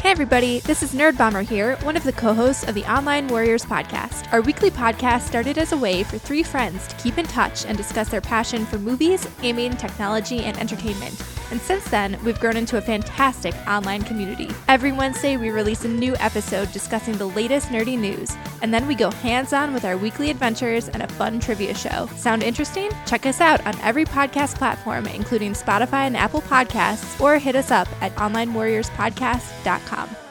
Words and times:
Hey 0.00 0.12
everybody, 0.12 0.60
this 0.60 0.82
is 0.82 0.94
Nerd 0.94 1.18
Bomber 1.18 1.42
here, 1.42 1.76
one 1.82 1.94
of 1.94 2.04
the 2.04 2.12
co-hosts 2.12 2.66
of 2.66 2.74
the 2.74 2.90
Online 2.90 3.28
Warriors 3.28 3.66
podcast. 3.66 4.32
Our 4.32 4.40
weekly 4.40 4.70
podcast 4.70 5.26
started 5.26 5.58
as 5.58 5.72
a 5.72 5.76
way 5.76 6.04
for 6.04 6.16
three 6.16 6.42
friends 6.42 6.86
to 6.86 6.96
keep 6.96 7.18
in 7.18 7.26
touch 7.26 7.66
and 7.66 7.76
discuss 7.76 8.08
their 8.08 8.22
passion 8.22 8.64
for 8.64 8.78
movies, 8.78 9.28
gaming, 9.42 9.76
technology, 9.76 10.38
and 10.38 10.56
entertainment. 10.56 11.22
And 11.50 11.60
since 11.60 11.84
then, 11.90 12.18
we've 12.24 12.38
grown 12.38 12.56
into 12.56 12.76
a 12.76 12.80
fantastic 12.80 13.54
online 13.66 14.02
community. 14.02 14.48
Every 14.68 14.92
Wednesday, 14.92 15.36
we 15.36 15.50
release 15.50 15.84
a 15.84 15.88
new 15.88 16.14
episode 16.16 16.72
discussing 16.72 17.18
the 17.18 17.26
latest 17.26 17.68
nerdy 17.68 17.98
news, 17.98 18.32
and 18.62 18.72
then 18.72 18.86
we 18.86 18.94
go 18.94 19.10
hands-on 19.10 19.74
with 19.74 19.84
our 19.84 19.96
weekly 19.96 20.30
adventures 20.30 20.88
and 20.88 21.02
a 21.02 21.08
fun 21.08 21.40
trivia 21.40 21.74
show. 21.74 22.08
Sound 22.16 22.42
interesting? 22.42 22.90
Check 23.06 23.26
us 23.26 23.40
out 23.40 23.64
on 23.66 23.78
every 23.80 24.04
podcast 24.04 24.56
platform, 24.56 25.06
including 25.06 25.52
Spotify 25.52 26.06
and 26.06 26.16
Apple 26.16 26.42
Podcasts, 26.42 27.20
or 27.20 27.38
hit 27.38 27.56
us 27.56 27.70
up 27.70 27.88
at 28.00 28.14
onlinewarriorspodcast.com. 28.16 30.29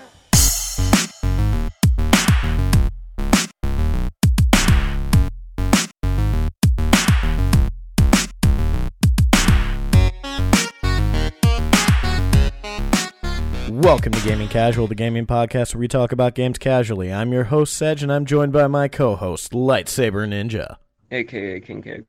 Welcome 13.82 14.11
to 14.14 14.21
Gaming 14.28 14.47
Casual, 14.50 14.88
the 14.88 14.96
gaming 14.96 15.25
podcast 15.25 15.74
where 15.74 15.79
we 15.79 15.88
talk 15.88 16.11
about 16.11 16.33
games 16.33 16.57
casually. 16.57 17.14
I'm 17.14 17.32
your 17.32 17.46
host, 17.46 17.74
Sedge, 17.78 18.04
and 18.04 18.11
I'm 18.11 18.25
joined 18.25 18.52
by 18.52 18.68
my 18.68 18.88
co 18.88 19.15
host, 19.15 19.52
Lightsaber 19.54 20.28
Ninja, 20.28 20.78
aka 21.11 21.60
King 21.61 21.82
Cake. 21.82 22.04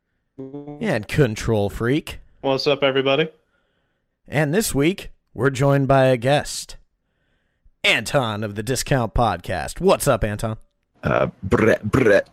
and 0.80 1.06
Control 1.06 1.68
Freak. 1.70 2.18
What's 2.40 2.66
up, 2.66 2.82
everybody? 2.82 3.28
And 4.26 4.52
this 4.54 4.74
week, 4.74 5.10
we're 5.34 5.50
joined 5.50 5.86
by 5.86 6.06
a 6.06 6.16
guest, 6.16 6.76
Anton 7.84 8.42
of 8.42 8.54
the 8.54 8.62
Discount 8.62 9.14
Podcast. 9.14 9.80
What's 9.80 10.08
up, 10.08 10.24
Anton? 10.24 10.56
Uh, 11.04 11.28
Brett, 11.42 11.84
Brett. 11.84 12.28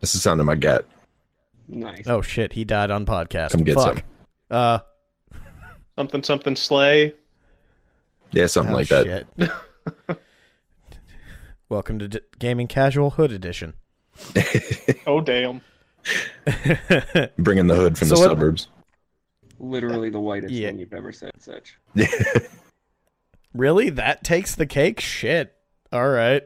That's 0.00 0.12
the 0.12 0.18
sound 0.18 0.38
of 0.40 0.46
my 0.46 0.54
gut. 0.54 0.86
Nice. 1.66 2.06
Oh 2.06 2.20
shit, 2.22 2.52
he 2.52 2.64
died 2.64 2.90
on 2.90 3.04
podcast. 3.06 3.50
Come 3.52 3.64
get 3.64 3.74
Fuck. 3.74 3.96
some. 3.98 4.02
Uh, 4.50 4.78
Something, 5.96 6.22
something, 6.22 6.56
slay. 6.56 7.14
Yeah, 8.32 8.46
something 8.46 8.74
oh, 8.74 8.78
like 8.78 8.88
that. 8.88 9.26
Welcome 11.68 11.98
to 11.98 12.08
D- 12.08 12.20
Gaming 12.38 12.66
Casual 12.66 13.10
Hood 13.10 13.32
Edition. 13.32 13.74
Oh, 15.04 15.20
damn. 15.20 15.62
Bringing 17.38 17.66
the 17.66 17.74
hood 17.74 17.98
from 17.98 18.06
So 18.08 18.14
the 18.14 18.20
what- 18.20 18.28
suburbs. 18.30 18.68
Literally 19.58 20.10
the 20.10 20.20
whitest 20.20 20.52
Yeah. 20.52 20.68
thing 20.68 20.78
you've 20.78 20.92
ever 20.92 21.10
said, 21.12 21.32
such. 21.38 21.76
Really? 23.52 23.90
That 23.90 24.22
takes 24.22 24.54
the 24.54 24.66
cake? 24.66 25.00
Shit. 25.00 25.54
All 25.92 26.08
right. 26.08 26.42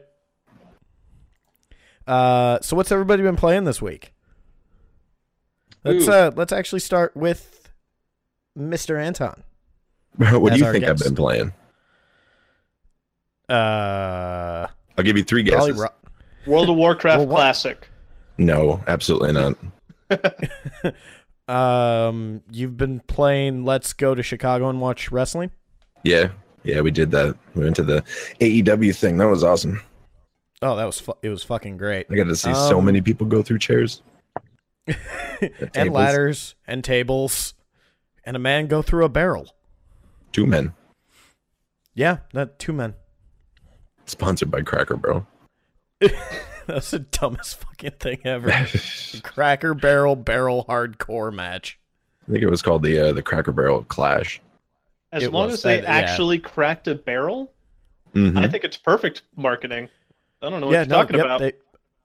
Uh, 2.07 2.59
so 2.61 2.75
what's 2.75 2.91
everybody 2.91 3.21
been 3.21 3.35
playing 3.35 3.65
this 3.65 3.79
week? 3.81 4.13
Let's 5.83 6.07
Ooh. 6.07 6.11
uh 6.11 6.31
let's 6.35 6.51
actually 6.51 6.79
start 6.79 7.15
with 7.15 7.69
Mr. 8.57 8.99
Anton. 8.99 9.43
what 10.17 10.53
do 10.53 10.59
you 10.59 10.71
think 10.71 10.83
guest. 10.83 11.03
I've 11.03 11.07
been 11.07 11.15
playing? 11.15 11.53
Uh 13.49 14.67
I'll 14.97 15.03
give 15.03 15.17
you 15.17 15.23
three 15.23 15.43
guesses. 15.43 15.77
Ro- 15.79 15.87
World 16.45 16.69
of 16.69 16.75
Warcraft 16.75 17.19
Well, 17.19 17.27
Classic. 17.37 17.87
no, 18.37 18.83
absolutely 18.87 19.31
not. 19.33 20.93
um 21.47 22.41
you've 22.51 22.75
been 22.77 22.99
playing 23.01 23.63
Let's 23.65 23.93
Go 23.93 24.13
to 24.15 24.23
Chicago 24.23 24.69
and 24.69 24.81
watch 24.81 25.11
wrestling? 25.11 25.51
Yeah, 26.03 26.29
yeah, 26.63 26.81
we 26.81 26.91
did 26.91 27.11
that. 27.11 27.35
We 27.55 27.63
went 27.63 27.75
to 27.77 27.83
the 27.83 28.03
AEW 28.39 28.95
thing. 28.95 29.17
That 29.17 29.25
was 29.27 29.43
awesome. 29.43 29.81
Oh, 30.61 30.75
that 30.75 30.85
was 30.85 30.99
fu- 30.99 31.17
it 31.21 31.29
was 31.29 31.43
fucking 31.43 31.77
great. 31.77 32.07
I 32.09 32.15
got 32.15 32.25
to 32.25 32.35
see 32.35 32.53
so 32.53 32.79
Um, 32.79 32.85
many 32.85 32.99
people 33.01 33.27
go 33.27 33.41
through 33.41 33.59
chairs 33.59 34.01
And 35.75 35.91
ladders 35.93 36.55
and 36.65 36.83
tables 36.83 37.53
and 38.25 38.35
a 38.35 38.39
man 38.39 38.67
go 38.67 38.81
through 38.81 39.05
a 39.05 39.09
barrel. 39.09 39.53
Two 40.31 40.45
men. 40.45 40.73
Yeah, 41.93 42.17
that 42.33 42.59
two 42.59 42.73
men. 42.73 42.95
Sponsored 44.07 44.49
by 44.49 44.61
Cracker 44.61 44.97
Barrel. 44.97 45.27
That's 46.67 46.91
the 46.91 46.99
dumbest 46.99 47.59
fucking 47.61 47.91
thing 47.99 48.19
ever. 48.25 48.51
Cracker 49.23 49.73
Barrel 49.73 50.15
Barrel 50.15 50.65
Hardcore 50.67 51.33
match. 51.33 51.79
I 52.27 52.31
think 52.31 52.43
it 52.43 52.49
was 52.49 52.61
called 52.61 52.83
the 52.83 52.99
uh, 53.09 53.13
the 53.13 53.21
Cracker 53.21 53.51
Barrel 53.53 53.83
Clash. 53.83 54.41
As 55.13 55.23
It 55.23 55.31
long 55.31 55.45
was 55.47 55.55
as 55.55 55.61
they 55.63 55.75
that- 55.79 55.83
yeah. 55.83 55.89
actually 56.11 56.39
cracked 56.39 56.87
a 56.89 56.95
barrel, 56.95 57.53
Mhm. 58.13 58.37
I 58.37 58.49
think 58.49 58.63
it's 58.65 58.75
perfect 58.77 59.21
marketing. 59.37 59.87
I 60.41 60.49
don't 60.49 60.59
know 60.59 60.67
what 60.67 60.73
yeah, 60.73 60.79
you're 60.81 60.87
no, 60.87 60.95
talking 60.97 61.15
yep, 61.17 61.25
about. 61.25 61.39
They, 61.39 61.53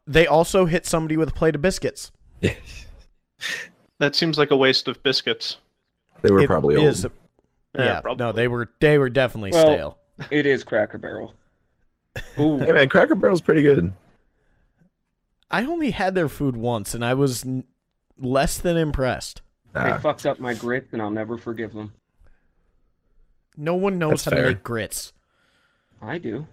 they 0.06 0.26
also 0.28 0.66
hit 0.66 0.86
somebody 0.86 1.16
with 1.16 1.30
a 1.30 1.32
plate 1.32 1.54
of 1.54 1.62
biscuits. 1.62 2.12
That 3.98 4.16
seems 4.16 4.36
like 4.38 4.50
a 4.50 4.56
waste 4.56 4.88
of 4.88 5.00
biscuits. 5.02 5.58
they 6.22 6.30
were 6.32 6.40
It 6.40 6.46
probably 6.48 6.74
old. 6.76 6.96
Yeah, 6.98 7.84
yeah, 7.84 8.00
probably. 8.00 8.24
no, 8.24 8.32
they 8.32 8.48
were 8.48 8.68
they 8.80 8.98
were 8.98 9.08
definitely 9.10 9.52
Well- 9.52 9.62
stale. 9.66 9.98
It 10.30 10.44
is 10.46 10.62
Cracker 10.64 10.98
Barrel. 10.98 11.34
Ooh. 12.38 12.58
Hey 12.58 12.72
man, 12.72 12.88
Cracker 12.88 13.14
Barrel's 13.14 13.40
pretty 13.40 13.62
good. 13.62 13.92
I 15.50 15.64
only 15.64 15.90
had 15.90 16.14
their 16.14 16.28
food 16.28 16.56
once, 16.56 16.94
and 16.94 17.04
I 17.04 17.14
was 17.14 17.44
n- 17.44 17.64
less 18.18 18.58
than 18.58 18.76
impressed. 18.76 19.42
They 19.74 19.80
Ah, 19.80 19.98
fucked 19.98 20.26
up 20.26 20.38
my 20.40 20.54
grits, 20.54 20.88
and 20.92 21.00
I'll 21.02 21.10
never 21.10 21.36
forgive 21.38 21.72
them. 21.72 21.92
No 23.56 23.74
one 23.74 23.98
knows 23.98 24.10
That's 24.10 24.24
how 24.24 24.30
fair. 24.32 24.42
to 24.44 24.48
make 24.50 24.62
grits. 24.62 25.12
I 26.00 26.18
do. 26.18 26.46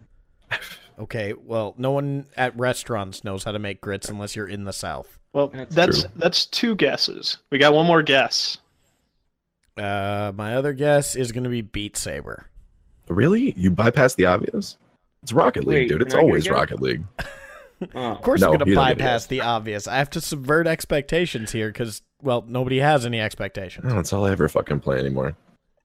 Okay, 1.00 1.32
well, 1.32 1.76
no 1.78 1.92
one 1.92 2.26
at 2.36 2.54
restaurants 2.60 3.24
knows 3.24 3.46
how 3.46 3.54
to 3.54 3.60
make 3.60 3.80
grits 3.80 4.10
unless 4.10 4.36
you're 4.36 4.50
in 4.50 4.66
the 4.66 4.74
South. 4.74 5.18
Well, 5.32 5.48
That's 5.48 5.74
that's 5.74 6.02
true. 6.02 6.12
that's 6.18 6.46
two 6.46 6.76
guesses. 6.76 7.38
We 7.52 7.58
got 7.58 7.74
one 7.74 7.86
more 7.86 8.02
guess. 8.04 8.58
Uh, 9.78 10.34
my 10.36 10.58
other 10.58 10.74
guess 10.74 11.16
is 11.16 11.32
going 11.32 11.46
to 11.46 11.50
be 11.50 11.62
Beat 11.62 11.96
Saber. 11.96 12.48
really? 13.08 13.54
You 13.56 13.72
bypass 13.72 14.16
the 14.16 14.26
obvious? 14.26 14.76
It's 15.24 15.34
Rocket 15.34 15.66
League, 15.66 15.76
Wait, 15.84 15.90
dude. 15.90 16.02
It's 16.02 16.14
can 16.14 16.22
get 16.22 16.28
always 16.28 16.44
guess? 16.46 16.54
Rocket 16.54 16.82
League. 16.82 17.04
Oh. 17.16 17.24
Of 18.12 18.22
course, 18.24 18.42
No, 18.42 18.48
I'm 18.48 18.58
going 18.58 18.66
to 18.66 18.70
you 18.72 18.76
don't 18.76 18.88
get 18.88 18.92
a 18.92 18.96
bypass 18.98 19.26
the 19.28 19.40
obvious. 19.40 19.88
I 19.88 19.96
have 20.00 20.10
to 20.10 20.20
subvert 20.20 20.68
expectations 20.68 21.54
here 21.54 21.70
because, 21.70 22.02
well, 22.22 22.44
nobody 22.46 22.80
has 22.80 23.06
any 23.06 23.22
expectations. 23.22 23.86
Oh, 23.90 23.96
that's 23.96 24.12
all 24.12 24.26
I 24.26 24.32
ever 24.32 24.50
fucking 24.50 24.82
play 24.82 25.00
anymore. 25.00 25.34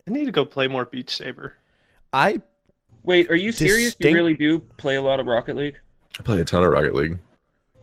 I 0.09 0.11
need 0.11 0.25
to 0.25 0.33
go 0.33 0.45
play 0.45 0.67
more 0.67 0.87
Beat 0.87 1.09
Saber. 1.09 1.55
I 2.13 2.43
Wait, 3.05 3.31
are 3.31 3.37
you 3.37 3.53
serious? 3.53 3.95
Distinct- 3.95 4.11
You 4.11 4.17
really 4.17 4.35
do 4.35 4.59
play 4.77 4.97
a 4.97 5.03
lot 5.03 5.21
of 5.21 5.27
Rocket 5.27 5.55
League? 5.55 5.79
I 6.19 6.23
play 6.25 6.41
a 6.41 6.45
ton 6.45 6.65
of 6.65 6.73
Rocket 6.73 6.97
League. 6.97 7.17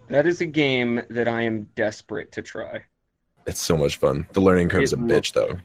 That 0.09 0.27
is 0.27 0.41
a 0.41 0.45
game 0.45 1.01
that 1.09 1.29
I 1.29 1.43
am 1.43 1.69
desperate 1.75 2.33
to 2.33 2.41
try. 2.41 2.83
It's 3.47 3.61
so 3.61 3.77
much 3.77 3.95
fun. 3.95 4.27
The 4.33 4.41
learning 4.41 4.67
curve's 4.67 4.91
It 4.91 4.99
a 4.99 5.01
bitch, 5.01 5.31
though. 5.31 5.57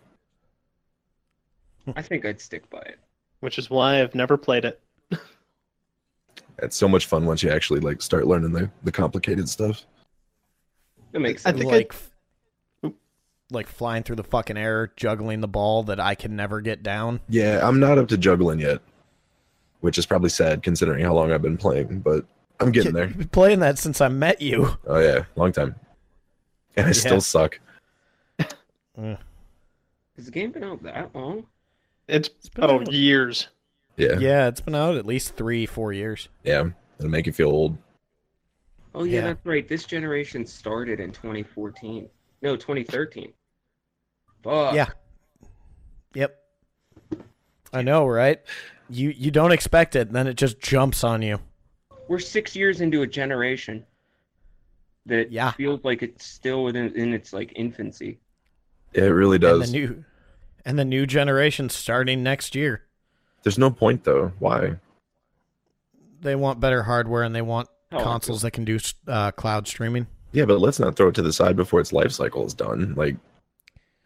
I 1.97 2.03
think 2.03 2.25
I'd 2.25 2.41
stick 2.41 2.71
by 2.71 2.81
it. 2.81 3.01
Which 3.41 3.59
is 3.59 3.71
why 3.71 4.01
I've 4.01 4.15
never 4.15 4.37
played 4.37 4.65
it. 4.65 4.81
It's 6.59 6.77
so 6.77 6.89
much 6.89 7.07
fun 7.07 7.27
once 7.27 7.43
you 7.43 7.51
actually 7.51 7.81
like 7.81 8.01
start 8.01 8.27
learning 8.27 8.53
the, 8.53 8.71
the 8.83 8.93
complicated 8.93 9.49
stuff. 9.49 9.85
It 11.13 11.21
makes 11.21 11.45
I 11.47 11.53
think 11.53 11.67
like, 11.67 11.95
Oop. 12.85 12.97
like 13.51 13.67
flying 13.67 14.03
through 14.03 14.17
the 14.17 14.25
fucking 14.25 14.57
air, 14.57 14.93
juggling 14.97 15.41
the 15.41 15.49
ball 15.49 15.83
that 15.85 16.01
I 16.01 16.15
can 16.15 16.35
never 16.37 16.61
get 16.61 16.83
down. 16.83 17.21
Yeah, 17.29 17.61
I'm 17.67 17.79
not 17.81 17.99
up 17.99 18.09
to 18.09 18.19
juggling 18.19 18.59
yet, 18.59 18.81
which 19.81 19.99
is 19.99 20.07
probably 20.07 20.31
sad 20.31 20.63
considering 20.63 21.05
how 21.05 21.15
long 21.15 21.33
I've 21.33 21.43
been 21.43 21.59
playing, 21.59 22.01
but 22.01 22.25
I'm 22.61 22.73
getting 22.73 22.93
there. 22.93 23.05
I've 23.05 23.19
been 23.19 23.29
playing 23.29 23.61
that 23.61 23.79
since 23.79 24.01
I 24.01 24.09
met 24.09 24.41
you. 24.41 24.77
Oh 24.87 24.99
yeah, 24.99 25.25
long 25.37 25.53
time. 25.53 25.75
And 26.77 26.87
I 26.87 26.89
Yeah. 26.91 26.93
still 26.95 27.21
suck. 27.21 27.59
Mm. 28.99 29.19
Has 30.17 30.25
the 30.25 30.31
game 30.31 30.53
been 30.53 30.65
out 30.65 30.83
that 30.85 31.15
long? 31.15 31.47
It's, 32.09 32.29
been 32.29 32.65
oh 32.65 32.81
out. 32.81 32.93
years. 32.93 33.49
Yeah, 33.97 34.13
yeah. 34.13 34.19
Yeah, 34.19 34.49
it's 34.49 34.61
been 34.61 34.75
out 34.75 34.97
at 34.97 35.07
least 35.07 35.37
three, 35.37 35.67
four 35.67 35.93
years. 35.93 36.29
Yeah, 36.45 36.69
it'll 36.99 37.11
make 37.11 37.27
you 37.27 37.33
feel 37.33 37.49
old. 37.51 37.79
Oh 38.95 39.05
yeah, 39.05 39.15
Yeah. 39.21 39.21
that's 39.29 39.47
right. 39.47 39.67
This 39.69 39.85
generation 39.85 40.47
started 40.47 41.01
in 41.01 41.13
2014. 41.13 42.09
No, 42.43 42.57
2013. 42.57 43.33
Fuck. 44.43 44.75
Yeah. 44.75 44.89
Yep. 46.15 46.37
I 47.73 47.83
know, 47.83 48.07
right? 48.07 48.41
You 48.89 49.11
you 49.11 49.31
don't 49.31 49.53
expect 49.53 49.97
it, 49.97 50.07
and 50.09 50.17
then 50.17 50.27
it 50.27 50.35
just 50.37 50.61
jumps 50.61 51.03
on 51.05 51.23
you. 51.23 51.41
We're 52.09 52.19
six 52.21 52.55
years 52.55 52.81
into 52.81 53.03
a 53.03 53.07
generation 53.07 53.85
that 55.07 55.33
Yeah. 55.33 55.53
feels 55.53 55.83
like 55.85 56.03
it's 56.03 56.25
still 56.25 56.65
within 56.65 56.95
in 56.95 57.13
its 57.13 57.33
like 57.33 57.53
infancy. 57.57 58.21
It 58.93 59.03
really 59.03 59.39
does. 59.39 59.53
And 59.55 59.61
does. 59.63 59.73
the 59.73 59.79
new 59.79 60.05
and 60.65 60.79
the 60.79 60.85
new 60.85 61.07
generation 61.07 61.69
starting 61.69 62.23
next 62.23 62.55
year. 62.55 62.83
There's 63.47 63.59
no 63.59 63.71
point 63.71 64.03
though. 64.03 64.33
Why? 64.41 64.75
They 66.21 66.35
want 66.35 66.59
better 66.59 66.83
hardware 66.83 67.23
and 67.23 67.33
they 67.33 67.43
want 67.43 67.69
Oh, 67.93 67.99
I 67.99 68.03
consoles 68.03 68.43
that 68.43 68.51
can 68.51 68.65
do 68.65 68.81
uh, 69.07 69.31
cloud 69.31 69.69
streaming. 69.69 70.09
Yeah, 70.33 70.47
but 70.47 70.59
let's 70.59 70.81
not 70.81 70.97
throw 70.97 71.11
it 71.11 71.15
to 71.15 71.23
the 71.23 71.33
side 71.33 71.55
before 71.55 71.79
its 71.79 71.93
life 71.93 72.11
cycle 72.11 72.45
is 72.45 72.55
done. 72.55 72.95
Like, 72.97 73.15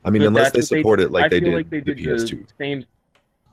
I 0.05 0.11
mean, 0.11 0.21
But 0.21 0.29
unless 0.29 0.53
they 0.53 0.59
what 0.59 0.67
support 0.67 1.01
it 1.01 1.11
like 1.11 1.25
I 1.25 1.29
they 1.29 1.41
feel 1.41 1.53
did 1.53 1.57
like 1.57 1.71
they 1.71 1.81
the 1.81 1.95
did 1.95 2.07
PS2. 2.07 2.47
same. 2.59 2.85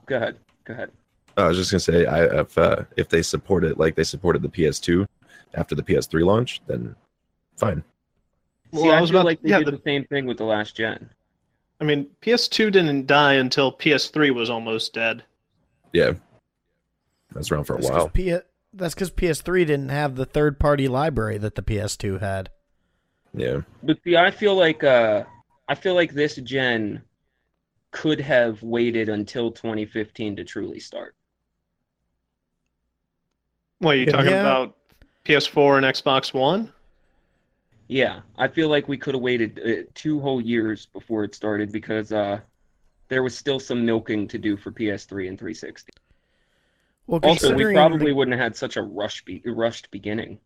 Go 0.07 0.17
ahead. 0.17 0.35
Go 0.65 0.73
ahead. 0.73 0.91
I 1.37 1.47
was 1.47 1.55
just 1.55 1.71
gonna 1.71 1.79
say, 1.79 2.05
I 2.05 2.25
if 2.41 2.57
uh, 2.57 2.83
if 2.97 3.07
they 3.07 3.21
support 3.21 3.63
it 3.63 3.77
like 3.77 3.95
they 3.95 4.03
supported 4.03 4.41
the 4.41 4.49
PS2 4.49 5.07
after 5.53 5.73
the 5.73 5.83
PS3 5.83 6.25
launch, 6.25 6.59
then 6.67 6.93
fine. 7.55 7.81
Well, 8.73 8.83
See, 8.83 8.89
I 8.91 8.97
I, 8.97 8.99
was 9.01 9.11
feel 9.11 9.19
about- 9.21 9.27
like 9.27 9.41
they 9.41 9.51
yeah, 9.51 9.59
did 9.59 9.67
the- 9.67 9.71
the 9.71 9.81
same 9.85 10.03
thing 10.03 10.25
with 10.25 10.37
the 10.37 10.43
last 10.43 10.75
gen. 10.75 11.09
I 11.79 11.85
mean, 11.85 12.07
PS2 12.21 12.73
didn't 12.73 13.07
die 13.07 13.35
until 13.35 13.71
PS3 13.71 14.35
was 14.35 14.49
almost 14.49 14.91
dead. 14.93 15.23
Yeah, 15.93 16.13
that's 17.31 17.51
around 17.51 17.65
for 17.65 17.73
a 17.73 17.77
That's 17.77 17.89
'cause 17.89 17.97
while. 17.97 18.09
P- 18.09 18.37
that's 18.73 18.93
because 18.93 19.09
PS3 19.11 19.65
didn't 19.65 19.89
have 19.89 20.15
the 20.15 20.25
third 20.25 20.59
party 20.59 20.87
library 20.87 21.37
that 21.37 21.55
the 21.55 21.61
PS2 21.63 22.19
had. 22.19 22.49
Yeah, 23.33 23.61
But 23.83 23.99
see, 24.03 24.15
I 24.17 24.31
feel 24.31 24.55
like 24.55 24.83
uh, 24.83 25.23
I 25.67 25.75
feel 25.75 25.93
like 25.95 26.13
this 26.13 26.35
gen 26.37 27.03
could 27.91 28.19
have 28.19 28.61
waited 28.63 29.09
until 29.09 29.51
2015 29.51 30.35
to 30.37 30.43
truly 30.43 30.79
start. 30.79 31.15
What 33.79 33.95
are 33.95 33.97
you 33.99 34.05
talking 34.05 34.31
Yeah. 34.31 34.41
about? 34.41 34.75
PS4 35.23 35.77
and 35.77 35.85
Xbox 35.85 36.33
One? 36.33 36.71
Yeah, 37.87 38.21
I 38.37 38.47
feel 38.47 38.69
like 38.69 38.87
we 38.87 38.97
could 38.97 39.13
have 39.13 39.21
waited 39.21 39.59
uh, 39.59 39.89
two 39.93 40.19
whole 40.19 40.41
years 40.41 40.87
before 40.87 41.23
it 41.23 41.35
started 41.35 41.71
because 41.71 42.11
uh, 42.11 42.39
there 43.09 43.23
was 43.23 43.37
still 43.37 43.59
some 43.59 43.85
milking 43.85 44.27
to 44.27 44.37
do 44.37 44.57
for 44.57 44.71
PS3 44.71 45.27
and 45.29 45.37
360. 45.39 45.89
Well, 47.07 47.21
Also, 47.23 47.53
we 47.55 47.73
probably 47.73 48.07
the- 48.11 48.15
wouldn't 48.15 48.35
have 48.35 48.43
had 48.43 48.55
such 48.57 48.75
a 48.75 48.81
rush 48.81 49.23
be- 49.23 49.41
rushed 49.45 49.89
beginning. 49.91 50.39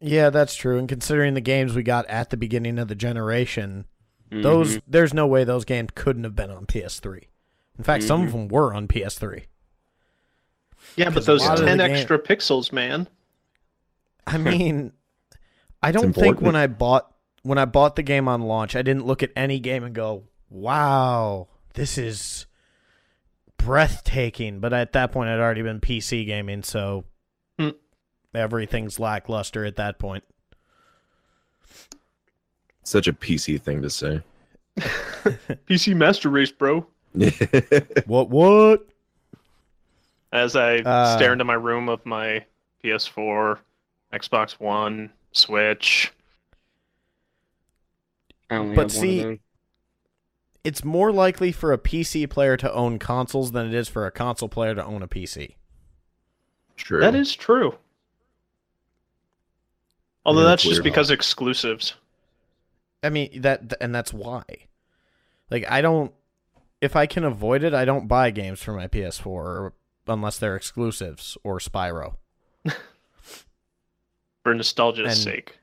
yeah, 0.00 0.30
that's 0.30 0.54
true. 0.54 0.78
And 0.78 0.88
considering 0.88 1.34
the 1.34 1.40
games 1.40 1.74
we 1.74 1.82
got 1.82 2.06
at 2.06 2.30
the 2.30 2.36
beginning 2.36 2.78
of 2.78 2.88
the 2.88 2.94
generation, 2.94 3.84
Mhm. 4.30 4.42
those 4.42 4.80
there's 4.86 5.14
no 5.14 5.26
way 5.26 5.44
those 5.44 5.64
games 5.64 5.90
couldn't 5.94 6.24
have 6.24 6.34
been 6.36 6.50
on 6.50 6.66
PS3. 6.66 7.28
In 7.78 7.84
fact, 7.84 8.02
some 8.04 8.22
of 8.22 8.30
Mhm. 8.30 8.32
them 8.32 8.48
were 8.48 8.74
on 8.74 8.88
PS3. 8.88 9.44
Yeah, 10.96 11.10
but 11.10 11.24
those 11.26 11.42
lot 11.42 11.54
of 11.54 11.60
the 11.60 11.66
10 11.66 11.78
game- 11.78 11.90
extra 11.92 12.18
pixels, 12.18 12.72
man. 12.72 13.08
I 14.26 14.38
mean, 14.38 14.92
I 15.82 15.92
don't 15.92 16.12
think 16.12 16.40
when 16.40 16.56
I 16.56 16.66
bought 16.66 17.12
when 17.42 17.58
I 17.58 17.64
bought 17.64 17.94
the 17.94 18.02
game 18.02 18.26
on 18.26 18.42
launch, 18.42 18.74
I 18.74 18.82
didn't 18.82 19.06
look 19.06 19.22
at 19.22 19.30
any 19.36 19.60
game 19.60 19.84
and 19.84 19.94
go, 19.94 20.24
"Wow, 20.50 21.48
this 21.74 21.98
is 21.98 22.46
breathtaking." 23.56 24.60
But 24.60 24.72
at 24.72 24.92
that 24.92 25.12
point, 25.12 25.28
I'd 25.30 25.38
already 25.40 25.62
been 25.62 25.80
PC 25.80 26.24
gaming, 26.26 26.62
so 26.62 27.04
Hmm. 27.58 27.70
everything's 28.34 28.98
lackluster 29.00 29.64
at 29.64 29.76
that 29.76 29.98
point. 29.98 30.24
such 32.82 33.08
a 33.08 33.12
PC 33.12 33.60
thing 33.60 33.82
to 33.82 33.90
say. 33.90 34.22
PC 35.66 35.92
Master 35.96 36.28
Race, 36.30 36.52
bro. 36.52 36.86
What? 38.06 38.30
What? 38.30 38.86
As 40.32 40.54
I 40.54 40.76
Uh, 40.78 41.16
stare 41.16 41.32
into 41.32 41.44
my 41.44 41.54
room 41.54 41.88
of 41.88 42.06
my 42.06 42.44
PS4, 42.84 43.58
Xbox 44.12 44.52
One, 44.60 45.10
Switch. 45.32 46.12
I 48.50 48.56
only 48.56 48.76
But 48.76 48.82
have 48.92 48.96
one 48.96 49.00
see- 49.02 49.18
of 49.20 49.24
those. 49.26 49.38
It's 50.66 50.82
more 50.84 51.12
likely 51.12 51.52
for 51.52 51.72
a 51.72 51.78
PC 51.78 52.28
player 52.28 52.56
to 52.56 52.72
own 52.72 52.98
consoles 52.98 53.52
than 53.52 53.66
it 53.68 53.74
is 53.74 53.88
for 53.88 54.04
a 54.04 54.10
console 54.10 54.48
player 54.48 54.74
to 54.74 54.84
own 54.84 55.00
a 55.02 55.06
PC. 55.08 55.54
True. 56.76 57.00
That 57.00 57.14
is 57.14 57.34
true. 57.36 57.78
Although 60.24 60.40
Yeah, 60.42 60.48
that's 60.48 60.62
just 60.64 60.74
weird. 60.76 60.84
because 60.84 61.10
exclusives. 61.10 61.94
I 63.02 63.10
mean 63.10 63.42
that, 63.42 63.74
and 63.80 63.94
that's 63.94 64.12
why. 64.12 64.42
Like 65.50 65.64
I 65.70 65.80
don't, 65.80 66.12
if 66.80 66.96
I 66.96 67.06
can 67.06 67.22
avoid 67.22 67.62
it, 67.62 67.72
I 67.72 67.84
don't 67.84 68.08
buy 68.08 68.30
games 68.30 68.60
for 68.60 68.72
my 68.72 68.88
PS4 68.88 69.70
unless 70.08 70.38
they're 70.38 70.56
exclusives 70.56 71.38
or 71.44 71.58
Spyro. 71.60 72.16
For 74.42 74.54
nostalgia's 74.54 75.06
And- 75.14 75.16
sake. 75.16 75.58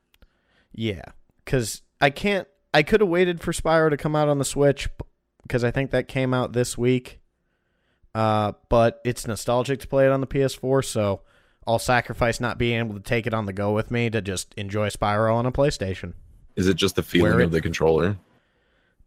Yeah, 0.74 1.04
because 1.44 1.82
I 2.02 2.10
can't. 2.10 2.48
I 2.74 2.84
could 2.84 3.02
have 3.02 3.10
waited 3.10 3.42
for 3.42 3.52
Spyro 3.52 3.90
to 3.90 3.98
come 3.98 4.16
out 4.16 4.30
on 4.30 4.40
the 4.40 4.46
Switch 4.46 4.90
because 5.44 5.64
I 5.64 5.72
think 5.72 5.92
that 5.92 6.08
came 6.08 6.34
out 6.34 6.54
this 6.54 6.78
week. 6.78 7.20
Uh, 8.16 8.54
but 8.70 9.02
it's 9.04 9.28
nostalgic 9.28 9.80
to 9.82 9.88
play 9.88 10.06
it 10.06 10.12
on 10.12 10.22
the 10.22 10.28
PS4, 10.28 10.86
so 10.86 11.22
I'll 11.66 11.80
sacrifice 11.80 12.40
not 12.40 12.58
being 12.58 12.78
able 12.80 12.94
to 12.96 13.00
take 13.02 13.26
it 13.26 13.34
on 13.34 13.46
the 13.48 13.54
go 13.54 13.74
with 13.74 13.90
me 13.90 14.10
to 14.12 14.22
just 14.22 14.54
enjoy 14.56 14.90
Spyro 14.90 15.34
on 15.34 15.46
a 15.46 15.52
PlayStation. 15.52 16.14
Is 16.56 16.68
it 16.68 16.76
just 16.76 16.96
the 16.96 17.04
feeling 17.04 17.40
it- 17.40 17.44
of 17.46 17.52
the 17.52 17.62
controller? 17.62 18.18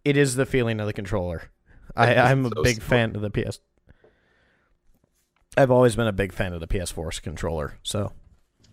It 0.05 0.17
is 0.17 0.37
the 0.37 0.47
feeling 0.47 0.79
of 0.81 0.87
the 0.87 0.93
controller. 0.93 1.51
I, 1.97 2.15
I'm 2.15 2.47
a 2.47 2.51
so 2.55 2.63
big 2.63 2.77
smart. 2.77 2.89
fan 2.89 3.17
of 3.17 3.23
the 3.23 3.31
PS. 3.31 3.59
I've 5.57 5.71
always 5.71 5.97
been 5.97 6.07
a 6.07 6.13
big 6.13 6.33
fan 6.33 6.53
of 6.53 6.61
the 6.61 6.67
PS4's 6.67 7.21
controller. 7.21 7.79
So 7.83 8.13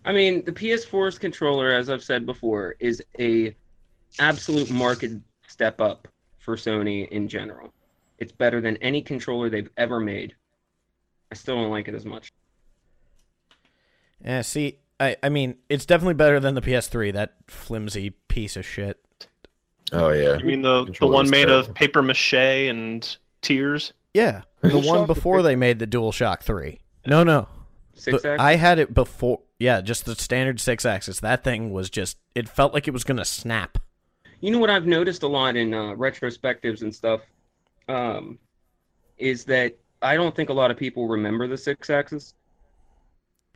I 0.04 0.12
mean, 0.12 0.44
the 0.44 0.52
PS4's 0.52 1.18
controller, 1.18 1.72
as 1.72 1.88
I've 1.88 2.04
said 2.04 2.26
before, 2.26 2.76
is 2.78 3.02
a 3.18 3.54
absolute 4.18 4.70
market 4.70 5.12
step 5.46 5.80
up 5.80 6.08
for 6.38 6.56
Sony 6.56 7.08
in 7.08 7.28
general. 7.28 7.72
It's 8.18 8.32
better 8.32 8.60
than 8.60 8.76
any 8.78 9.02
controller 9.02 9.48
they've 9.50 9.70
ever 9.76 10.00
made. 10.00 10.34
I 11.32 11.34
still 11.34 11.56
don't 11.56 11.70
like 11.70 11.88
it 11.88 11.94
as 11.94 12.04
much. 12.04 12.32
yeah, 14.24 14.42
see, 14.42 14.78
I 15.00 15.16
I 15.22 15.28
mean, 15.28 15.56
it's 15.68 15.86
definitely 15.86 16.14
better 16.14 16.40
than 16.40 16.54
the 16.54 16.62
PS3. 16.62 17.12
That 17.12 17.34
flimsy 17.48 18.10
piece 18.28 18.56
of 18.56 18.64
shit. 18.64 19.00
Oh 19.92 20.10
yeah. 20.10 20.38
You 20.38 20.44
mean 20.44 20.62
the, 20.62 20.84
the 20.98 21.06
one 21.06 21.28
made 21.28 21.46
terrible. 21.46 21.68
of 21.70 21.74
paper 21.74 22.02
mache 22.02 22.32
and 22.34 23.16
tears? 23.42 23.92
Yeah, 24.14 24.42
the 24.60 24.78
one 24.78 25.06
before 25.06 25.42
they 25.42 25.56
made 25.56 25.78
the 25.78 25.86
DualShock 25.86 26.42
Three. 26.42 26.80
No, 27.06 27.22
no, 27.24 27.48
Six 27.94 28.22
The- 28.22 28.30
axis? 28.32 28.44
I 28.44 28.54
had 28.56 28.78
it 28.78 28.94
before. 28.94 29.40
Yeah, 29.58 29.80
just 29.80 30.04
the 30.04 30.14
standard 30.14 30.58
Sixaxis. 30.58 31.20
That 31.20 31.44
thing 31.44 31.70
was 31.72 31.90
just. 31.90 32.16
It 32.34 32.48
felt 32.48 32.72
like 32.74 32.86
it 32.88 32.92
was 32.92 33.04
gonna 33.04 33.24
snap. 33.24 33.78
You 34.44 34.50
know 34.50 34.58
what 34.58 34.68
I've 34.68 34.86
noticed 34.86 35.22
a 35.22 35.26
lot 35.26 35.56
in 35.56 35.72
uh, 35.72 35.94
retrospectives 35.94 36.82
and 36.82 36.94
stuff 36.94 37.22
um, 37.88 38.38
is 39.16 39.44
that 39.46 39.74
I 40.02 40.16
don't 40.16 40.36
think 40.36 40.50
a 40.50 40.52
lot 40.52 40.70
of 40.70 40.76
people 40.76 41.08
remember 41.08 41.48
the 41.48 41.54
Sixaxis. 41.54 42.34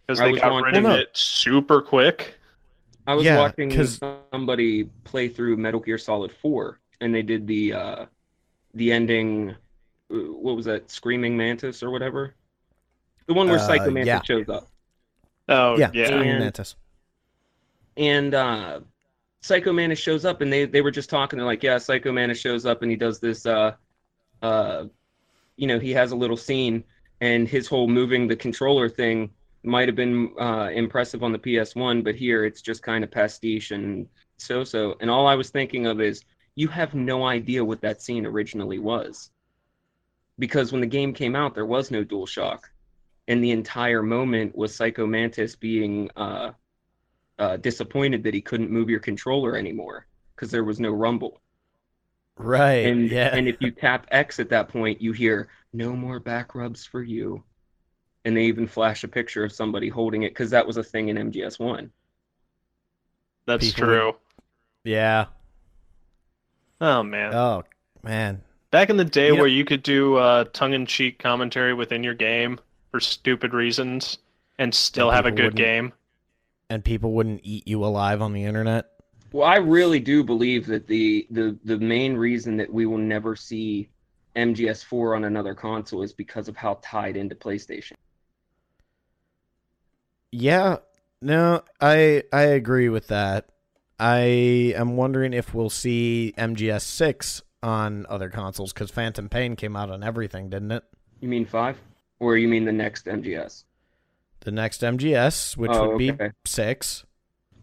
Because 0.07 0.19
I 0.19 0.25
they 0.25 0.33
was 0.33 0.41
got 0.41 0.51
on- 0.53 0.63
rid 0.63 0.77
of 0.79 0.87
it 0.87 1.11
super 1.13 1.83
quick. 1.83 2.37
I 3.07 3.13
was 3.15 3.27
Yeah, 3.27 3.37
watching 3.37 3.71
'cause- 3.71 4.01
somebody 4.33 4.85
play 5.05 5.29
through 5.29 5.59
Metal 5.59 5.79
Gear 5.81 5.99
Solid 5.99 6.33
4, 6.33 6.81
and 7.03 7.15
they 7.15 7.21
did 7.23 7.47
the 7.47 7.75
uh, 7.75 8.07
the 8.73 8.91
ending. 8.91 9.51
uh, 10.11 10.15
What 10.17 10.57
was 10.57 10.65
that? 10.65 10.91
Screaming 10.91 11.37
Mantis 11.37 11.83
or 11.83 11.91
whatever. 11.91 12.35
The 13.27 13.35
one 13.35 13.47
where 13.49 13.59
Uh, 13.59 13.67
Psycho 13.67 13.91
Mantis 13.91 14.07
yeah. 14.07 14.23
shows 14.23 14.49
up, 14.49 14.69
Oh, 15.51 15.77
yeah, 15.77 15.91
yeah. 15.93 16.07
Screaming 16.07 16.31
And- 16.31 16.39
Mantis. 16.45 16.77
and 17.99 18.33
uh, 18.35 18.81
Psycho 19.41 19.95
shows 19.95 20.25
up, 20.25 20.41
and 20.41 20.53
they 20.53 20.65
they 20.65 20.81
were 20.81 20.91
just 20.91 21.11
talking. 21.11 21.39
They're 21.39 21.47
like, 21.47 21.63
"Yeah, 21.63 21.79
Psycho 21.79 22.35
shows 22.35 22.67
up, 22.67 22.83
and 22.83 22.91
he 22.91 22.97
does 22.97 23.21
this. 23.21 23.47
Uh, 23.47 23.73
uh, 24.43 24.85
you 25.57 25.67
know, 25.67 25.79
he 25.79 25.93
has 25.93 26.13
a 26.13 26.17
little 26.17 26.37
scene, 26.37 26.85
and 27.21 27.49
his 27.49 27.67
whole 27.67 27.89
moving 27.89 28.27
the 28.29 28.37
controller 28.37 28.89
thing 28.89 29.31
might 29.65 29.89
have 29.89 29.97
been 29.97 30.33
uh, 30.41 30.71
impressive 30.73 31.23
on 31.23 31.33
the 31.33 31.39
PS1, 31.39 32.05
but 32.05 32.15
here 32.15 32.45
it's 32.45 32.63
just 32.63 32.83
kind 32.83 33.03
of 33.03 33.11
pastiche 33.11 33.73
and 33.73 34.09
so-so. 34.37 34.97
And 35.01 35.11
all 35.11 35.27
I 35.27 35.35
was 35.35 35.51
thinking 35.51 35.87
of 35.87 36.01
is, 36.01 36.25
you 36.55 36.69
have 36.69 36.95
no 36.95 37.25
idea 37.25 37.65
what 37.65 37.81
that 37.83 38.01
scene 38.01 38.25
originally 38.25 38.79
was, 38.79 39.31
because 40.39 40.73
when 40.73 40.81
the 40.81 40.87
game 40.87 41.13
came 41.13 41.35
out, 41.35 41.55
there 41.55 41.67
was 41.67 41.91
no 41.91 42.05
DualShock, 42.05 42.61
and 43.27 43.43
the 43.43 43.51
entire 43.51 44.03
moment 44.03 44.57
was 44.57 44.75
Psycho 44.75 45.07
Mantis 45.07 45.57
being 45.57 46.09
uh, 46.17 46.53
uh, 47.39 47.57
disappointed 47.59 48.23
that 48.25 48.35
he 48.35 48.41
couldn't 48.41 48.71
move 48.71 48.91
your 48.91 49.01
controller 49.01 49.57
anymore 49.57 50.07
because 50.35 50.51
there 50.51 50.65
was 50.65 50.81
no 50.81 50.91
rumble. 50.91 51.41
Right. 52.37 52.87
And 52.87 53.11
yeah. 53.11 53.35
and 53.35 53.49
if 53.49 53.57
you 53.61 53.71
tap 53.71 54.07
X 54.11 54.39
at 54.39 54.49
that 54.51 54.69
point, 54.69 55.01
you 55.03 55.13
hear 55.13 55.49
no 55.73 55.95
more 55.97 56.21
back 56.21 56.55
rubs 56.55 56.85
for 56.85 57.03
you. 57.03 57.43
And 58.25 58.37
they 58.37 58.43
even 58.45 58.67
flash 58.67 59.05
a 59.05 59.09
picture 59.09 59.45
of 59.45 59.53
somebody 59.53 59.89
holding 59.89 60.23
it 60.25 60.31
because 60.31 60.51
that 60.51 60.67
was 60.67 60.77
a 60.77 60.83
thing 60.83 61.09
in 61.09 61.17
MGS 61.17 61.59
One. 61.59 61.91
That's 63.47 63.67
People 63.73 63.85
true. 63.87 64.13
yeah. 64.85 65.27
Oh, 66.81 67.03
man. 67.03 67.35
Oh 67.35 67.65
man. 68.03 68.43
Back 68.71 68.91
in 68.91 68.97
the 68.99 69.05
day 69.05 69.29
You 69.29 69.35
know- 69.35 69.41
where 69.41 69.49
you 69.49 69.65
could 69.65 69.83
do 69.83 70.17
uh, 70.17 70.45
tongue-in-cheek 70.53 71.19
commentary 71.19 71.75
within 71.75 72.03
your 72.05 72.15
game 72.15 72.61
for 72.91 73.01
stupid 73.01 73.55
reasons 73.55 74.19
and 74.59 74.75
still 74.75 75.09
And 75.09 75.17
have 75.17 75.27
a 75.27 75.31
good 75.31 75.45
wouldn't- 75.55 75.57
game. 75.57 75.93
And 76.71 76.85
people 76.85 77.13
wouldn't 77.13 77.41
eat 77.45 77.67
you 77.67 77.85
alive 77.85 78.21
on 78.21 78.33
the 78.33 78.45
internet. 78.45 78.87
Well, 79.33 79.47
I 79.47 79.57
really 79.57 80.01
do 80.01 80.25
believe 80.25 80.67
that 80.67 80.87
the 80.87 81.27
the 81.31 81.59
the 81.65 81.79
main 81.79 82.17
reason 82.17 82.57
that 82.59 82.73
we 82.73 82.87
will 82.87 82.99
never 82.99 83.37
see 83.37 83.91
MGS4 84.37 85.17
on 85.17 85.25
another 85.25 85.55
console 85.55 86.03
is 86.03 86.13
because 86.13 86.49
of 86.49 86.57
how 86.57 86.79
tied 86.83 87.17
into 87.17 87.35
PlayStation. 87.35 87.93
Yeah, 90.31 90.77
no, 91.21 91.63
I 91.81 92.23
I 92.33 92.43
agree 92.43 92.89
with 92.89 93.09
that. 93.09 93.49
I 93.99 94.75
am 94.77 94.97
wondering 94.97 95.33
if 95.33 95.55
we'll 95.55 95.71
see 95.71 96.33
MGS 96.39 96.83
six 96.83 97.43
on 97.63 98.07
other 98.09 98.31
consoles 98.31 98.73
because 98.73 98.91
Phantom 98.91 99.29
Pain 99.29 99.57
came 99.57 99.75
out 99.75 99.91
on 99.91 100.05
everything, 100.05 100.49
didn't 100.49 100.71
it? 100.71 100.85
You 101.21 101.29
mean 101.29 101.45
five? 101.45 101.79
Or 102.21 102.37
you 102.37 102.49
mean 102.49 102.65
the 102.65 102.73
next 102.73 103.07
MGS? 103.07 103.65
The 104.41 104.51
next 104.51 104.83
MGS, 104.83 105.57
which 105.57 105.71
Oh, 105.73 105.89
would 105.91 105.99
be 105.99 106.13
okay. 106.13 106.31
six. 106.45 107.05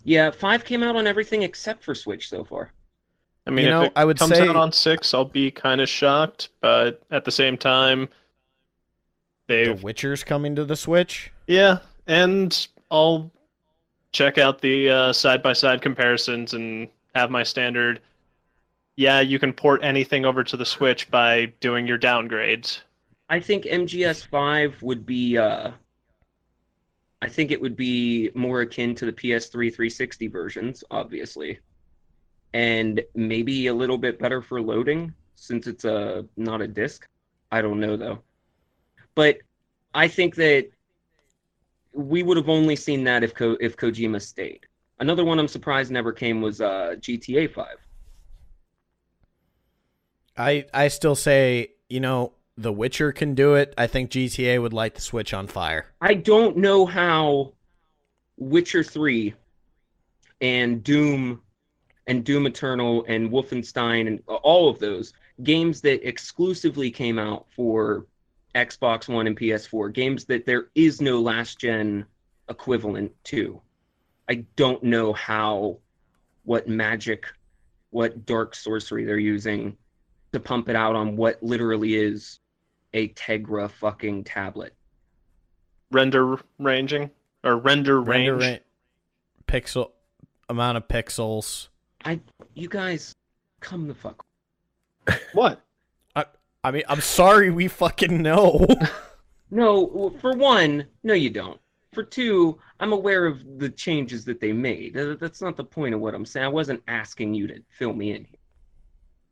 Yeah, 0.04 0.30
five 0.32 0.66
came 0.66 0.84
out 0.84 0.96
on 0.96 1.08
everything 1.08 1.42
except 1.44 1.84
for 1.84 1.96
Switch 1.96 2.30
so 2.30 2.44
far. 2.44 2.72
I 3.48 3.52
mean, 3.52 3.66
You 3.66 3.72
know, 3.72 3.82
if 3.84 3.88
it 3.88 3.94
I 3.96 4.06
would 4.06 4.18
comes 4.20 4.36
say- 4.36 4.48
out 4.48 4.56
on 4.56 4.72
six, 4.72 5.14
I'll 5.14 5.26
be 5.26 5.52
kind 5.52 5.80
of 5.82 5.88
shocked, 5.90 6.50
but 6.62 7.02
at 7.12 7.26
the 7.26 7.32
same 7.32 7.58
time, 7.58 8.10
The 9.48 9.66
they've 9.66 9.84
Witcher's 9.84 10.24
coming 10.24 10.56
to 10.56 10.66
the 10.66 10.76
Switch. 10.76 11.32
yeah, 11.48 11.80
and 12.08 12.68
I'll 12.92 13.32
check 14.12 14.38
out 14.38 14.62
the 14.62 14.90
uh, 14.90 15.14
side-by-side 15.14 15.82
comparisons 15.82 16.54
and 16.54 16.88
have 17.14 17.30
my 17.32 17.44
standard. 17.44 18.02
Yeah, 18.98 19.20
you 19.22 19.40
can 19.40 19.54
port 19.54 19.84
anything 19.84 20.26
over 20.26 20.44
to 20.44 20.58
the 20.58 20.66
Switch 20.66 21.10
by 21.12 21.46
doing 21.60 21.86
your 21.88 22.00
downgrades. 22.00 22.80
I 23.30 23.40
think 23.40 23.66
MGS 23.66 24.26
five 24.28 24.82
would 24.82 25.06
be. 25.06 25.38
Uh, 25.38 25.72
I 27.26 27.28
think 27.28 27.50
it 27.50 27.60
would 27.60 27.76
be 27.76 28.30
more 28.36 28.62
akin 28.62 28.94
to 28.94 29.06
the 29.08 29.12
PS3 29.12 29.72
360 29.72 30.28
versions, 30.28 30.84
obviously, 30.92 31.58
and 32.54 33.02
maybe 33.16 33.66
a 33.66 33.74
little 33.74 33.98
bit 33.98 34.20
better 34.20 34.44
for 34.44 34.62
loading 34.62 35.12
since 35.34 35.66
it's 35.66 35.86
a 35.86 36.24
not 36.38 36.62
a 36.62 36.68
disc. 36.68 37.08
I 37.52 37.64
don't 37.64 37.80
know 37.80 37.98
though, 37.98 38.20
but 39.16 39.40
I 39.96 40.08
think 40.08 40.36
that 40.36 40.70
we 41.94 42.22
would 42.22 42.38
have 42.38 42.48
only 42.48 42.76
seen 42.76 43.04
that 43.06 43.24
if 43.24 43.34
Ko- 43.34 43.58
if 43.60 43.76
Kojima 43.76 44.22
stayed. 44.22 44.68
Another 45.00 45.26
one 45.26 45.40
I'm 45.40 45.48
surprised 45.48 45.92
never 45.92 46.12
came 46.12 46.44
was 46.44 46.62
uh, 46.62 46.94
GTA 47.00 47.52
five. 47.52 47.78
I 50.38 50.66
I 50.72 50.90
still 50.90 51.16
say, 51.16 51.72
you 51.90 52.02
know, 52.02 52.34
The 52.58 52.72
Witcher 52.72 53.12
can 53.12 53.36
do 53.36 53.56
it. 53.56 53.74
I 53.78 53.88
think 53.88 54.12
GTA 54.12 54.62
would 54.62 54.72
light 54.72 54.96
the 54.96 55.02
Switch 55.02 55.34
on 55.34 55.48
fire. 55.48 55.88
I 56.00 56.14
don't 56.14 56.56
know 56.56 56.86
how 56.86 57.54
Witcher 58.38 58.82
3 58.82 59.34
and 60.40 60.82
Doom 60.82 61.42
and 62.08 62.24
Doom 62.24 62.46
Eternal 62.46 63.04
and 63.10 63.30
Wolfenstein 63.30 64.08
and 64.08 64.22
all 64.28 64.70
of 64.70 64.80
those 64.80 65.12
games 65.44 65.82
that 65.82 66.08
exclusively 66.08 66.90
came 66.92 67.20
out 67.20 67.46
for 67.54 68.06
Xbox 68.54 69.10
One 69.10 69.28
and 69.28 69.38
PS4, 69.38 69.92
games 69.92 70.24
that 70.26 70.46
there 70.46 70.70
is 70.76 71.02
no 71.02 71.20
last 71.20 71.60
gen 71.60 72.06
equivalent 72.48 73.12
to. 73.26 73.60
I 74.30 74.46
don't 74.56 74.82
know 74.82 75.12
how, 75.12 75.80
what 76.46 76.70
magic, 76.70 77.26
what 77.90 78.26
dark 78.26 78.56
sorcery 78.56 79.04
they're 79.04 79.18
using 79.18 79.76
to 80.32 80.40
pump 80.40 80.70
it 80.70 80.76
out 80.78 80.96
on 80.96 81.18
what 81.18 81.44
literally 81.44 81.96
is 81.96 82.40
a 82.96 83.10
Tegra 83.10 83.70
fucking 83.70 84.24
tablet. 84.24 84.74
Render 85.92 86.40
ranging 86.58 87.12
or 87.44 87.58
render 87.58 88.02
range. 88.02 88.30
Render 88.30 88.54
ra- 88.54 88.58
pixel 89.48 89.92
amount 90.50 90.78
of 90.78 90.88
pixels. 90.88 91.68
I 92.04 92.20
you 92.56 92.70
guys, 92.70 93.14
come 93.60 93.88
the 93.88 93.94
fuck. 93.94 94.26
What? 95.34 95.62
I 96.16 96.26
I 96.64 96.72
mean, 96.72 96.84
I'm 96.90 97.02
sorry 97.02 97.52
we 97.52 97.68
fucking 97.68 98.22
know. 98.22 98.66
No, 99.52 100.10
for 100.20 100.34
one, 100.34 100.88
no, 101.04 101.14
you 101.14 101.30
don't. 101.30 101.62
For 101.94 102.04
two, 102.04 102.58
I'm 102.80 102.94
aware 102.94 103.28
of 103.28 103.60
the 103.60 103.70
changes 103.70 104.26
that 104.26 104.42
they 104.42 104.52
made. 104.52 104.96
That's 104.96 105.40
not 105.40 105.56
the 105.56 105.64
point 105.64 105.94
of 105.94 106.02
what 106.02 106.16
I'm 106.16 106.26
saying. 106.26 106.46
I 106.46 106.50
wasn't 106.50 106.82
asking 106.88 107.36
you 107.36 107.48
to 107.48 107.62
fill 107.70 107.94
me 107.94 108.12
in 108.12 108.26
here. 108.26 108.35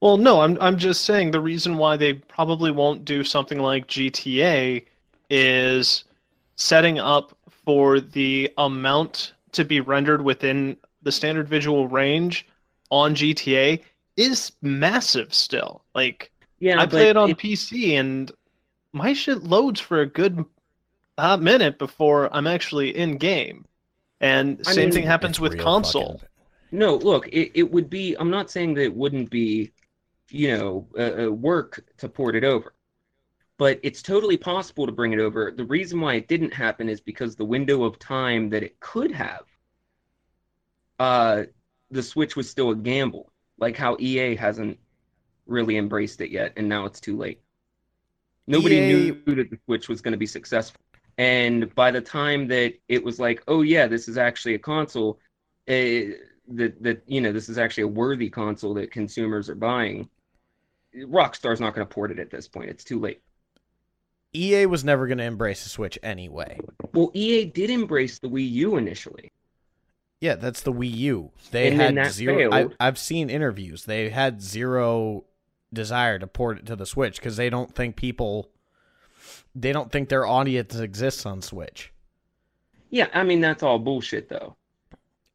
Well, 0.03 0.17
no, 0.17 0.41
I'm 0.41 0.57
I'm 0.59 0.77
just 0.77 1.05
saying 1.05 1.31
the 1.31 1.39
reason 1.39 1.77
why 1.77 1.95
they 1.95 2.11
probably 2.15 2.71
won't 2.71 3.05
do 3.05 3.23
something 3.23 3.59
like 3.59 3.87
GTA 3.87 4.83
is 5.29 6.03
setting 6.57 6.99
up 6.99 7.37
for 7.47 8.01
the 8.01 8.51
amount 8.57 9.31
to 9.53 9.63
be 9.63 9.79
rendered 9.79 10.21
within 10.21 10.75
the 11.03 11.11
standard 11.13 11.47
visual 11.47 11.87
range 11.87 12.45
on 12.89 13.15
GTA 13.15 13.81
is 14.17 14.51
massive 14.61 15.33
still. 15.33 15.85
Like 15.95 16.33
Yeah, 16.59 16.81
I 16.81 16.85
play 16.85 17.07
it 17.07 17.15
on 17.15 17.29
it- 17.29 17.37
PC 17.37 17.97
and 17.97 18.29
my 18.91 19.13
shit 19.13 19.43
loads 19.43 19.79
for 19.79 20.01
a 20.01 20.05
good 20.05 20.43
uh, 21.17 21.37
minute 21.37 21.79
before 21.79 22.27
I'm 22.35 22.45
actually 22.45 22.89
in 22.97 23.15
game. 23.15 23.63
And 24.19 24.59
I 24.67 24.73
same 24.73 24.89
mean- 24.89 24.91
thing 24.95 25.05
happens 25.05 25.39
with 25.39 25.57
console. 25.57 26.15
fucking- 26.15 26.27
No, 26.73 26.95
look, 26.95 27.29
it, 27.29 27.51
it 27.57 27.71
would 27.71 27.89
be. 27.89 28.15
I'm 28.19 28.29
not 28.29 28.51
saying 28.51 28.73
that 28.73 28.81
it 28.83 28.95
wouldn't 28.95 29.29
be, 29.29 29.71
you 30.33 30.57
know, 30.57 30.87
uh, 30.99 31.31
work 31.31 31.85
to 31.99 32.09
port 32.09 32.35
it 32.35 32.43
over, 32.43 32.73
but 33.59 33.79
it's 33.83 34.01
totally 34.01 34.35
possible 34.35 34.87
to 34.87 34.91
bring 34.91 35.13
it 35.13 35.19
over. 35.19 35.53
The 35.55 35.63
reason 35.65 36.01
why 36.01 36.15
it 36.15 36.27
didn't 36.27 36.51
happen 36.51 36.89
is 36.89 36.99
because 36.99 37.35
the 37.35 37.45
window 37.45 37.83
of 37.83 37.99
time 37.99 38.49
that 38.49 38.63
it 38.63 38.79
could 38.79 39.11
have, 39.11 39.43
uh, 40.97 41.43
the 41.91 42.01
Switch 42.01 42.35
was 42.35 42.49
still 42.49 42.71
a 42.71 42.75
gamble, 42.75 43.31
like 43.59 43.77
how 43.77 43.95
EA 43.99 44.35
hasn't 44.35 44.79
really 45.45 45.77
embraced 45.77 46.19
it 46.19 46.31
yet, 46.31 46.53
and 46.57 46.67
now 46.67 46.85
it's 46.85 46.99
too 46.99 47.15
late. 47.15 47.39
Nobody 48.47 48.77
EA 48.77 48.87
knew 48.87 49.35
that 49.35 49.51
the 49.51 49.59
Switch 49.65 49.87
was 49.87 50.01
going 50.01 50.13
to 50.13 50.17
be 50.17 50.25
successful, 50.25 50.81
and 51.19 51.73
by 51.75 51.91
the 51.91 52.01
time 52.01 52.47
that 52.47 52.73
it 52.87 53.03
was 53.03 53.19
like, 53.19 53.43
oh 53.47 53.61
yeah, 53.61 53.85
this 53.85 54.07
is 54.07 54.17
actually 54.17 54.55
a 54.55 54.59
console. 54.59 55.19
Uh, 55.69 56.17
that 56.47 56.81
that 56.81 57.03
you 57.05 57.21
know 57.21 57.31
this 57.31 57.47
is 57.49 57.57
actually 57.57 57.83
a 57.83 57.87
worthy 57.87 58.29
console 58.29 58.73
that 58.73 58.91
consumers 58.91 59.47
are 59.47 59.55
buying. 59.55 60.09
Rockstar's 60.95 61.59
not 61.59 61.73
going 61.75 61.87
to 61.87 61.93
port 61.93 62.11
it 62.11 62.19
at 62.19 62.29
this 62.29 62.47
point. 62.47 62.69
It's 62.69 62.83
too 62.83 62.99
late. 62.99 63.21
EA 64.35 64.65
was 64.65 64.83
never 64.83 65.07
going 65.07 65.19
to 65.19 65.23
embrace 65.23 65.63
the 65.63 65.69
Switch 65.69 65.97
anyway. 66.01 66.59
Well, 66.93 67.11
EA 67.13 67.45
did 67.45 67.69
embrace 67.69 68.19
the 68.19 68.29
Wii 68.29 68.49
U 68.51 68.77
initially. 68.77 69.31
Yeah, 70.21 70.35
that's 70.35 70.61
the 70.61 70.73
Wii 70.73 70.95
U. 70.95 71.31
They 71.51 71.67
And 71.69 71.97
had 71.97 72.11
zero. 72.11 72.51
I. 72.51 72.67
I've 72.79 72.97
seen 72.97 73.29
interviews. 73.29 73.85
They 73.85 74.09
had 74.09 74.41
zero 74.41 75.25
desire 75.71 76.17
to 76.17 76.27
port 76.27 76.59
it 76.59 76.65
to 76.67 76.75
the 76.75 76.85
Switch 76.85 77.17
because 77.17 77.37
they 77.37 77.49
don't 77.49 77.75
think 77.75 77.95
people. 77.95 78.49
They 79.53 79.71
don't 79.71 79.91
think 79.91 80.09
their 80.09 80.25
audience 80.25 80.75
exists 80.75 81.25
on 81.25 81.41
Switch. 81.41 81.91
Yeah, 82.89 83.07
I 83.13 83.23
mean 83.23 83.41
that's 83.41 83.63
all 83.63 83.79
bullshit 83.79 84.29
though. 84.29 84.55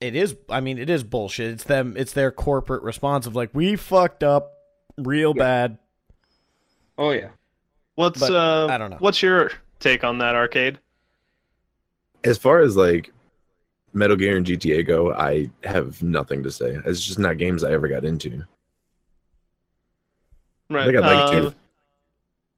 It 0.00 0.14
is. 0.16 0.36
I 0.48 0.60
mean, 0.60 0.78
it 0.78 0.88
is 0.88 1.04
bullshit. 1.04 1.52
It's 1.52 1.64
them. 1.64 1.94
It's 1.96 2.12
their 2.12 2.30
corporate 2.30 2.82
response 2.82 3.26
of 3.26 3.36
like, 3.36 3.50
we 3.52 3.76
fucked 3.76 4.22
up 4.22 4.52
real 4.98 5.32
Yeah. 5.36 5.42
bad. 5.42 5.78
Oh 6.96 7.10
yeah. 7.10 7.28
What's 7.94 8.20
But, 8.20 8.32
uh 8.32 8.66
I 8.70 8.78
don't 8.78 8.90
know. 8.90 8.96
What's 8.98 9.22
your 9.22 9.52
take 9.80 10.04
on 10.04 10.18
that 10.18 10.34
arcade? 10.34 10.78
As 12.24 12.38
far 12.38 12.60
as 12.60 12.76
like 12.76 13.12
Metal 13.92 14.16
Gear 14.16 14.36
and 14.36 14.44
GTA 14.46 14.86
go, 14.86 15.12
I 15.14 15.50
have 15.64 16.02
nothing 16.02 16.42
to 16.42 16.50
say. 16.50 16.78
It's 16.84 17.04
just 17.04 17.18
not 17.18 17.38
games 17.38 17.64
I 17.64 17.72
ever 17.72 17.88
got 17.88 18.04
into. 18.04 18.44
Right. 20.70 20.84
think 20.84 20.98
I'd 20.98 21.00
like 21.00 21.34
uh, 21.34 21.40
to. 21.40 21.54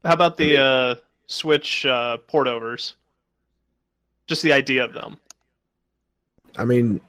How 0.04 0.14
about 0.14 0.37
the 0.37 0.61
uh, 0.61 0.94
Switch 1.26 1.87
uh, 1.87 2.16
port 2.26 2.49
overs? 2.49 2.97
Just 4.26 4.42
the 4.42 4.52
idea 4.52 4.85
of 4.85 4.92
them. 4.92 5.18
I 6.56 6.64
mean, 6.64 7.00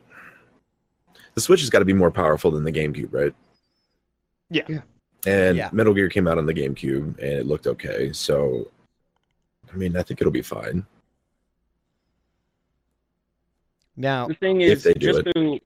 the 1.33 1.41
Switch 1.41 1.61
has 1.61 1.69
got 1.69 1.79
to 1.79 1.85
be 1.85 1.93
more 1.93 2.11
powerful 2.11 2.51
than 2.51 2.63
the 2.63 2.71
GameCube, 2.71 3.11
right? 3.11 3.33
Yeah. 4.49 4.63
Yeah. 4.67 4.81
And 5.25 5.57
Yeah. 5.57 5.69
Metal 5.71 5.93
Gear 5.93 6.09
came 6.09 6.27
out 6.27 6.37
on 6.37 6.45
the 6.45 6.53
GameCube 6.53 7.17
and 7.19 7.19
it 7.19 7.45
looked 7.45 7.67
okay. 7.67 8.11
So, 8.13 8.71
I 9.71 9.75
mean, 9.75 9.95
I 9.95 10.03
think 10.03 10.19
it'll 10.21 10.31
be 10.31 10.41
fine. 10.41 10.85
Now, 13.95 14.27
The 14.27 14.35
thing 14.35 14.61
is, 14.61 14.87
just 14.97 15.19
it. 15.19 15.31
so 15.35 15.59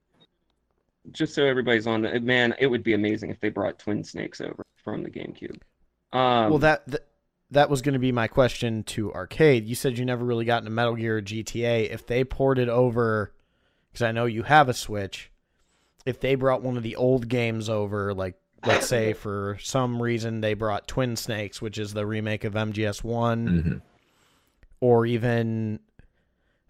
just 1.12 1.34
so 1.34 1.44
everybody's 1.44 1.86
on 1.86 2.02
the 2.02 2.20
man, 2.20 2.54
it 2.58 2.66
would 2.66 2.82
be 2.82 2.94
amazing 2.94 3.30
if 3.30 3.38
they 3.40 3.48
brought 3.48 3.78
Twin 3.78 4.02
Snakes 4.02 4.40
over 4.40 4.64
from 4.82 5.02
the 5.02 5.10
GameCube. 5.10 5.60
Um, 6.12 6.50
well, 6.50 6.58
that 6.58 6.86
th- 6.86 7.02
that 7.52 7.70
was 7.70 7.80
going 7.82 7.92
to 7.92 7.98
be 8.00 8.10
my 8.12 8.26
question 8.26 8.82
to 8.84 9.12
Arcade. 9.12 9.66
You 9.66 9.74
said 9.76 9.98
you 9.98 10.04
never 10.04 10.24
really 10.24 10.44
got 10.44 10.58
into 10.62 10.70
Metal 10.70 10.94
Gear 10.96 11.18
or 11.18 11.22
GTA. 11.22 11.88
If 11.90 12.06
they 12.06 12.24
ported 12.24 12.68
over, 12.68 13.32
because 13.92 14.02
I 14.02 14.12
know 14.12 14.24
you 14.26 14.42
have 14.42 14.68
a 14.68 14.74
Switch, 14.74 15.30
if 16.04 16.20
they 16.20 16.34
brought 16.34 16.62
one 16.62 16.76
of 16.76 16.82
the 16.82 16.96
old 16.96 17.28
games 17.28 17.68
over, 17.68 18.12
like 18.12 18.34
let's 18.66 18.86
say 18.86 19.12
for 19.12 19.58
some 19.62 20.00
reason 20.02 20.40
they 20.40 20.54
brought 20.54 20.88
Twin 20.88 21.16
Snakes, 21.16 21.62
which 21.62 21.78
is 21.78 21.94
the 21.94 22.06
remake 22.06 22.44
of 22.44 22.54
MGS 22.54 23.04
One, 23.04 23.46
hmm 23.46 23.76
or 24.80 25.06
even 25.06 25.80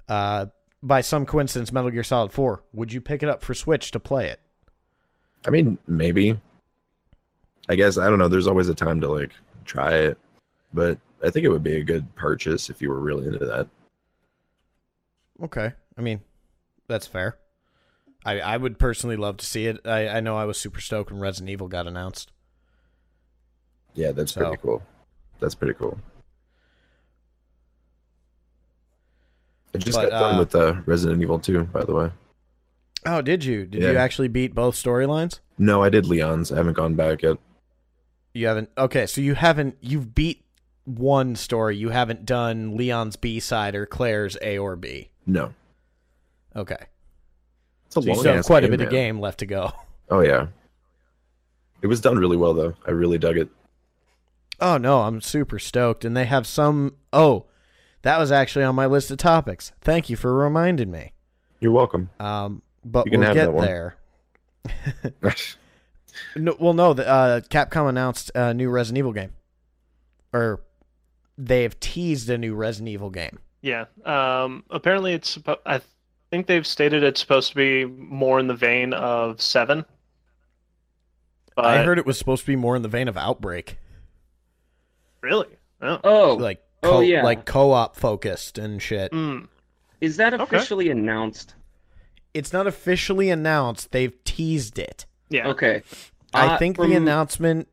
uh, 0.09 0.47
by 0.83 1.01
some 1.01 1.27
coincidence 1.27 1.73
Metal 1.73 1.91
Gear 1.91 2.05
Solid 2.05 2.33
Four, 2.33 2.63
would 2.73 2.93
you 2.93 3.01
pick 3.01 3.23
it 3.23 3.29
up 3.29 3.43
for 3.43 3.55
Switch 3.55 3.91
to 3.91 4.01
play 4.01 4.29
it? 4.29 4.41
I 5.47 5.51
mean, 5.51 5.79
maybe. 5.87 6.39
I 7.69 7.75
guess 7.75 7.99
I 7.99 8.09
don't 8.09 8.19
know. 8.19 8.29
There's 8.29 8.47
always 8.47 8.69
a 8.69 8.75
time 8.75 9.01
to 9.01 9.09
like 9.09 9.33
try 9.65 9.95
it, 9.95 10.19
but 10.73 10.99
I 11.23 11.31
think 11.31 11.45
it 11.45 11.49
would 11.49 11.65
be 11.65 11.77
a 11.77 11.85
good 11.85 12.15
purchase 12.15 12.71
if 12.71 12.81
you 12.81 12.91
were 12.91 13.01
really 13.01 13.27
into 13.27 13.45
that. 13.45 13.67
Okay. 15.43 15.73
I 15.99 16.01
mean, 16.01 16.21
that's 16.87 17.07
fair. 17.07 17.37
I, 18.27 18.41
I 18.41 18.57
would 18.57 18.79
personally 18.79 19.17
love 19.17 19.37
to 19.39 19.47
see 19.47 19.67
it. 19.67 19.81
I, 19.87 20.09
I 20.09 20.21
know 20.21 20.37
I 20.37 20.45
was 20.45 20.59
super 20.59 20.81
stoked 20.81 21.11
when 21.11 21.21
Resident 21.21 21.49
Evil 21.51 21.69
got 21.69 21.87
announced. 21.87 22.33
Yeah, 23.95 24.13
that's 24.13 24.33
So- 24.33 24.41
pretty 24.43 24.61
cool. 24.63 24.83
That's 25.39 25.55
pretty 25.55 25.75
cool. 25.75 25.99
I 29.75 29.79
just 29.79 29.99
But, 29.99 30.11
got 30.11 30.19
done 30.21 30.35
uh, 30.37 30.39
with 30.39 30.55
uh, 30.55 30.75
Resident 30.87 31.21
Evil 31.23 31.39
2, 31.39 31.65
by 31.65 31.85
the 31.85 31.95
way. 31.95 32.11
Oh, 33.05 33.21
did 33.23 33.45
you? 33.45 33.67
Did 33.67 33.83
you 33.83 33.97
actually 33.97 34.29
beat 34.29 34.55
both 34.55 34.75
storylines? 34.75 35.41
No, 35.59 35.83
I 35.83 35.91
did 35.91 36.07
Leon's. 36.07 36.51
I 36.51 36.57
haven't 36.57 36.73
gone 36.73 36.95
back 36.95 37.23
yet. 37.23 37.37
You 38.35 38.47
haven't. 38.49 38.71
Okay, 38.77 39.07
so 39.07 39.21
you 39.21 39.35
haven't. 39.35 39.77
You've 39.81 40.15
beat 40.15 40.45
one 40.85 41.37
story. 41.37 41.77
You 41.77 41.91
haven't 41.91 42.25
done 42.27 42.77
Leon's 42.77 43.17
B 43.17 43.39
side 43.39 43.75
or 43.75 43.87
Claire's 43.87 44.37
A 44.43 44.59
or 44.59 44.75
B. 44.75 45.11
No. 45.27 45.53
Okay, 46.57 46.87
It's 47.97 48.07
a 48.07 48.09
so 48.09 48.13
you 48.15 48.19
still 48.21 48.33
have 48.33 48.39
ass 48.41 48.47
quite 48.47 48.65
a 48.65 48.69
bit 48.69 48.81
man. 48.81 48.87
of 48.89 48.93
game 48.93 49.21
left 49.21 49.39
to 49.41 49.47
go. 49.47 49.73
Oh 50.09 50.21
yeah. 50.21 50.47
It 51.83 51.89
was 51.89 52.01
done 52.01 52.17
really 52.17 52.37
well 52.37 52.55
though. 52.55 52.75
I 52.87 52.93
really 52.93 53.19
dug 53.19 53.37
it. 53.37 53.49
Oh 54.61 54.77
no, 54.79 55.03
I'm 55.03 55.21
super 55.21 55.59
stoked, 55.59 56.05
and 56.05 56.17
they 56.17 56.27
have 56.27 56.47
some. 56.47 56.95
Oh, 57.13 57.47
that 58.03 58.19
was 58.19 58.31
actually 58.31 58.65
on 58.65 58.75
my 58.77 58.87
list 58.87 59.11
of 59.11 59.19
topics. 59.19 59.73
Thank 59.81 60.09
you 60.09 60.15
for 60.17 60.33
reminding 60.33 60.91
me. 60.93 61.13
You're 61.59 61.73
welcome. 61.73 62.11
Um, 62.21 62.63
but 62.85 63.05
You 63.07 63.11
can 63.11 63.21
we'll 63.21 63.27
have 63.31 63.35
get 63.35 63.45
that 63.47 63.53
one. 63.53 63.65
there. 63.67 63.97
No, 66.35 66.57
well, 66.59 66.73
no. 66.73 66.95
The, 66.95 67.07
uh, 67.07 67.41
Capcom 67.41 67.89
announced 67.89 68.31
a 68.35 68.55
new 68.55 68.71
Resident 68.71 68.99
Evil 68.99 69.13
game, 69.13 69.33
or 70.33 70.63
they've 71.37 71.79
teased 71.79 72.31
a 72.31 72.39
new 72.39 72.55
Resident 72.55 72.89
Evil 72.89 73.11
game. 73.11 73.39
Yeah. 73.61 73.85
Um, 74.05 74.65
apparently, 74.71 75.13
it's. 75.13 75.37
suppo- 75.37 75.59
I 75.67 75.81
think 76.31 76.47
they've 76.47 76.67
stated 76.67 77.03
it's 77.03 77.21
supposed 77.21 77.51
to 77.51 77.55
be 77.57 77.85
more 77.85 78.39
in 78.39 78.47
the 78.49 78.55
vein 78.55 78.93
of 78.93 79.41
Seven. 79.41 79.85
But 81.55 81.65
I 81.67 81.83
heard 81.85 81.99
it 81.99 82.07
was 82.07 82.19
supposed 82.19 82.43
to 82.43 82.47
be 82.47 82.57
more 82.57 82.77
in 82.77 82.83
the 82.83 82.89
vein 82.89 83.09
of 83.09 83.17
Outbreak, 83.17 83.79
really. 85.23 85.49
Oh. 85.81 85.99
Oh, 86.05 86.35
like 86.35 86.63
Oh, 86.83 86.91
co- 86.91 87.01
yeah. 87.01 87.23
like 87.23 87.47
co-op 87.47 87.97
focused 87.97 88.59
and 88.59 88.81
shit. 88.83 89.11
Mm. 89.13 89.49
is 90.01 90.19
that 90.19 90.35
Okay. 90.35 90.43
officially 90.43 90.91
announced? 90.91 91.55
It's 92.35 92.53
not 92.53 92.67
officially 92.67 93.31
announced. 93.31 93.93
They've 93.93 94.13
teased 94.25 94.79
it. 94.79 95.07
Yeah. 95.31 95.49
Okay. 95.49 95.83
I 96.35 96.49
Uh, 96.55 96.59
think 96.59 96.77
from- 96.77 96.91
the 96.91 96.97
announcement 96.97 97.69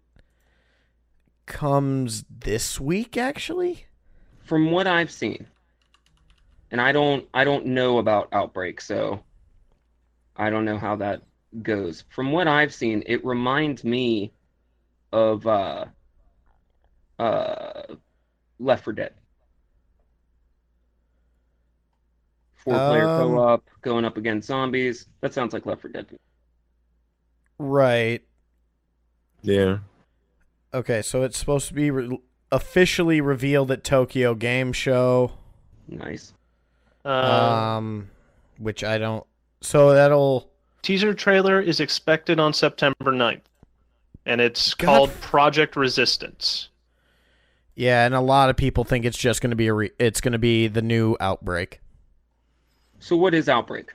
comes 1.45 2.24
this 2.29 2.79
week. 2.79 3.17
Actually, 3.17 3.86
from 4.45 4.72
what 4.72 4.88
I've 4.88 5.12
seen, 5.12 5.48
and 6.74 6.82
I 6.82 6.92
don't 6.92 7.25
I 7.34 7.44
don't 7.44 7.68
know 7.68 8.00
about 8.00 8.30
Outbreak, 8.34 8.82
so 8.82 9.24
I 10.36 10.50
don't 10.50 10.65
know 10.65 10.80
how 10.80 10.96
that 10.98 11.22
goes. 11.62 12.03
From 12.10 12.32
what 12.32 12.48
I've 12.48 12.74
seen, 12.74 13.03
it 13.06 13.24
reminds 13.24 13.84
me 13.84 14.34
of 15.13 15.46
uh 15.46 15.86
uh 17.20 17.84
Left 18.60 18.84
4 18.84 18.94
Dead. 18.94 19.13
Four 22.56 22.74
player 22.74 23.08
Um, 23.08 23.22
co-op 23.22 23.63
going 23.82 24.03
up 24.03 24.18
against 24.18 24.48
zombies. 24.48 25.08
That 25.22 25.34
sounds 25.34 25.53
like 25.53 25.65
Left 25.68 25.82
4 25.82 25.92
Dead. 25.92 26.08
right? 27.60 28.22
Yeah. 29.44 29.80
Okay, 30.74 31.03
so 31.03 31.22
it's 31.22 31.38
supposed 31.38 31.68
to 31.68 31.74
be 31.75 31.92
re- 31.92 32.20
officially 32.51 33.22
revealed 33.22 33.70
at 33.70 33.84
Tokyo 33.84 34.34
Game 34.34 34.74
Show. 34.74 35.34
Nice. 35.88 36.34
Uh, 37.05 37.10
Um, 37.77 38.10
which 38.57 38.83
I 38.83 38.98
don't. 38.98 39.25
So 39.62 39.93
that'll. 39.93 40.50
teaser 40.81 41.13
trailer 41.13 41.60
is 41.62 41.79
expected 41.79 42.39
on 42.39 42.53
September 42.53 43.12
9th, 43.12 43.41
and 44.25 44.39
it's 44.41 44.74
God 44.74 44.86
called 44.86 45.22
Project 45.22 45.75
Resistance. 45.75 46.69
Yeah, 47.75 48.05
and 48.05 48.13
a 48.13 48.22
lot 48.22 48.50
of 48.50 48.55
people 48.55 48.83
think 48.83 49.03
it's 49.05 49.17
just 49.17 49.41
going 49.41 49.50
to 49.50 49.55
be 49.55 49.67
a. 49.67 49.74
Re- 49.74 49.91
it's 50.00 50.22
going 50.22 50.33
to 50.33 50.39
be 50.39 50.67
the 50.67 50.81
new 50.81 51.17
Outbreak. 51.19 51.81
So 53.00 53.15
what 53.17 53.33
is 53.33 53.50
Outbreak? 53.50 53.91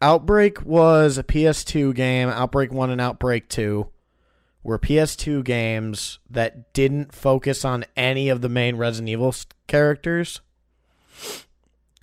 Outbreak 0.00 0.62
was 0.62 1.16
a 1.16 1.22
PS2 1.22 1.94
game. 1.94 2.28
Outbreak 2.28 2.72
1 2.72 2.90
and 2.90 3.00
Outbreak 3.00 3.48
2 3.48 3.88
were 4.64 4.78
PS2 4.78 5.42
games 5.44 6.18
that 6.28 6.72
didn't 6.72 7.14
focus 7.14 7.64
on 7.64 7.84
any 7.96 8.28
of 8.28 8.40
the 8.42 8.48
main 8.48 8.76
Resident 8.76 9.08
Evil 9.08 9.34
characters. 9.68 10.40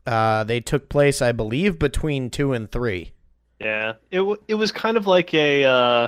Uh, 0.10 0.43
they 0.43 0.60
took 0.60 0.89
place, 0.89 1.22
I 1.22 1.32
believe, 1.32 1.78
between 1.78 2.30
2 2.30 2.54
and 2.54 2.72
3. 2.72 3.12
Yeah, 3.60 3.93
it 4.10 4.17
w- 4.17 4.41
it 4.48 4.56
was 4.56 4.72
kind 4.72 4.98
of 4.98 5.06
like 5.06 5.34
a. 5.34 5.65
Uh, 5.65 6.08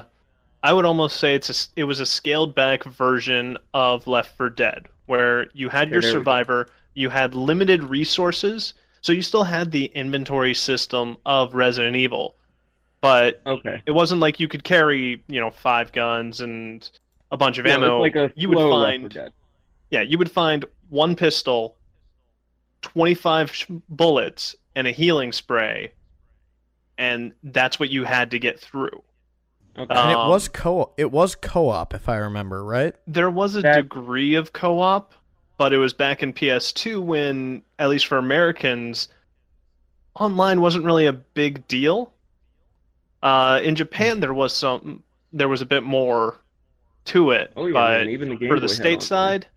I 0.64 0.74
would 0.74 0.86
almost 0.86 1.18
say 1.18 1.36
it's 1.36 1.50
a, 1.50 1.54
s- 1.54 1.70
it 1.76 1.84
was 1.84 2.00
a 2.00 2.06
scaled 2.06 2.56
back 2.56 2.84
version 2.84 3.58
of 3.74 4.08
Left 4.08 4.36
4 4.38 4.50
Dead, 4.50 4.88
where 5.06 5.48
you 5.54 5.70
had 5.70 5.90
your 5.92 6.02
there 6.02 6.10
we 6.10 6.14
go. 6.14 6.20
survivor, 6.20 6.70
you 6.96 7.10
had 7.10 7.36
limited 7.36 7.84
resources, 7.84 8.74
so 9.02 9.12
you 9.12 9.22
still 9.22 9.44
had 9.44 9.72
the 9.72 9.86
inventory 9.94 10.54
system 10.54 11.18
of 11.26 11.54
Resident 11.54 11.96
Evil, 11.96 12.36
but 13.02 13.42
Okay. 13.46 13.82
it 13.86 13.92
wasn't 13.92 14.22
like 14.22 14.40
you 14.40 14.48
could 14.48 14.64
carry 14.64 15.22
you 15.28 15.40
know 15.40 15.52
five 15.52 15.92
guns 15.92 16.42
and 16.42 16.90
a 17.32 17.38
bunch 17.38 17.58
of 17.58 17.66
Yeah, 17.66 17.76
ammo. 17.76 18.00
like 18.00 18.16
a 18.16 18.32
you 18.36 18.48
would 18.50 18.58
slow 18.58 18.70
Left 18.78 18.92
4 18.92 19.00
find 19.02 19.14
Dead. 19.14 19.34
yeah, 19.90 20.02
you 20.02 20.18
would 20.18 20.32
find 20.32 20.66
one 20.90 21.16
pistol, 21.16 21.76
25 22.82 23.54
sh- 23.56 23.66
bullets, 23.90 24.56
and 24.76 24.88
a 24.88 24.92
healing 24.92 25.32
spray, 25.32 25.92
and 26.98 27.32
that's 27.44 27.80
what 27.80 27.90
you 27.90 28.04
had 28.04 28.32
to 28.32 28.40
get 28.40 28.60
through. 28.60 29.04
Okay. 29.78 29.94
And 29.96 30.12
it 30.12 30.18
Um, 30.18 30.30
was 30.30 30.48
co 30.50 30.92
it 30.98 31.12
was 31.12 31.36
co-op 31.36 31.94
if 31.94 32.10
I 32.10 32.18
remember, 32.18 32.64
right? 32.64 32.94
There 33.08 33.30
was 33.30 33.56
a 33.56 33.62
That- 33.62 33.76
degree 33.84 34.36
of 34.36 34.52
co 34.54 34.80
op, 34.82 35.14
but 35.58 35.72
it 35.74 35.78
was 35.78 35.94
back 35.94 36.22
in 36.24 36.34
PS2 36.34 37.02
when, 37.02 37.62
at 37.80 37.90
least 37.90 38.08
for 38.08 38.18
Americans, 38.18 39.08
online 40.20 40.60
wasn't 40.62 40.84
really 40.84 41.06
a 41.06 41.14
big 41.14 41.66
deal. 41.68 42.12
Uh, 43.24 43.62
in 43.64 43.76
Japan, 43.76 44.20
there 44.20 44.34
was 44.34 44.54
some, 44.54 45.04
there 45.32 45.48
was 45.48 45.62
a 45.62 45.66
bit 45.66 45.84
more 45.84 46.40
to 47.06 47.32
it, 47.32 47.52
oh 47.56 47.68
yeah, 47.68 47.74
but 47.74 48.08
even 48.08 48.30
the 48.30 48.36
Game 48.36 48.50
for 48.50 48.56
the 48.60 48.68
Boy 48.68 48.74
had 48.74 48.82
state 48.82 49.02
side, 49.02 49.48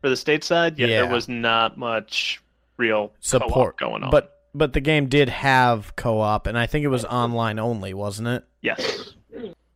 for 0.00 0.08
the 0.08 0.16
state 0.16 0.44
side, 0.44 0.78
yeah, 0.78 0.86
Yeah. 0.86 1.02
there 1.02 1.12
was 1.12 1.28
not 1.28 1.76
much 1.76 2.40
real 2.78 3.12
Support 3.20 3.76
co-op 3.76 3.90
going 3.90 4.04
on. 4.04 4.10
But 4.10 4.34
but 4.54 4.72
the 4.72 4.80
game 4.80 5.08
did 5.08 5.28
have 5.28 5.94
co-op 5.96 6.46
and 6.46 6.58
I 6.58 6.66
think 6.66 6.84
it 6.84 6.88
was 6.88 7.04
online 7.04 7.58
only, 7.58 7.92
wasn't 7.92 8.28
it? 8.28 8.44
yes, 8.62 9.14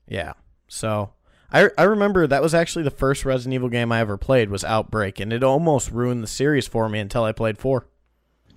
Yeah. 0.09 0.33
So 0.69 1.13
I 1.53 1.69
I 1.77 1.83
remember 1.83 2.27
that 2.27 2.43
was 2.43 2.55
actually 2.55 2.85
the 2.85 2.91
first 2.91 3.25
Resident 3.25 3.55
Evil 3.55 3.69
game 3.69 3.93
I 3.93 4.01
ever 4.01 4.17
played 4.17 4.49
was 4.49 4.65
Outbreak, 4.65 5.21
and 5.21 5.33
it 5.33 5.43
almost 5.45 5.91
ruined 5.91 6.23
the 6.23 6.27
series 6.29 6.67
for 6.67 6.89
me 6.89 6.99
until 7.01 7.25
I 7.25 7.33
played 7.33 7.59
four. 7.59 7.87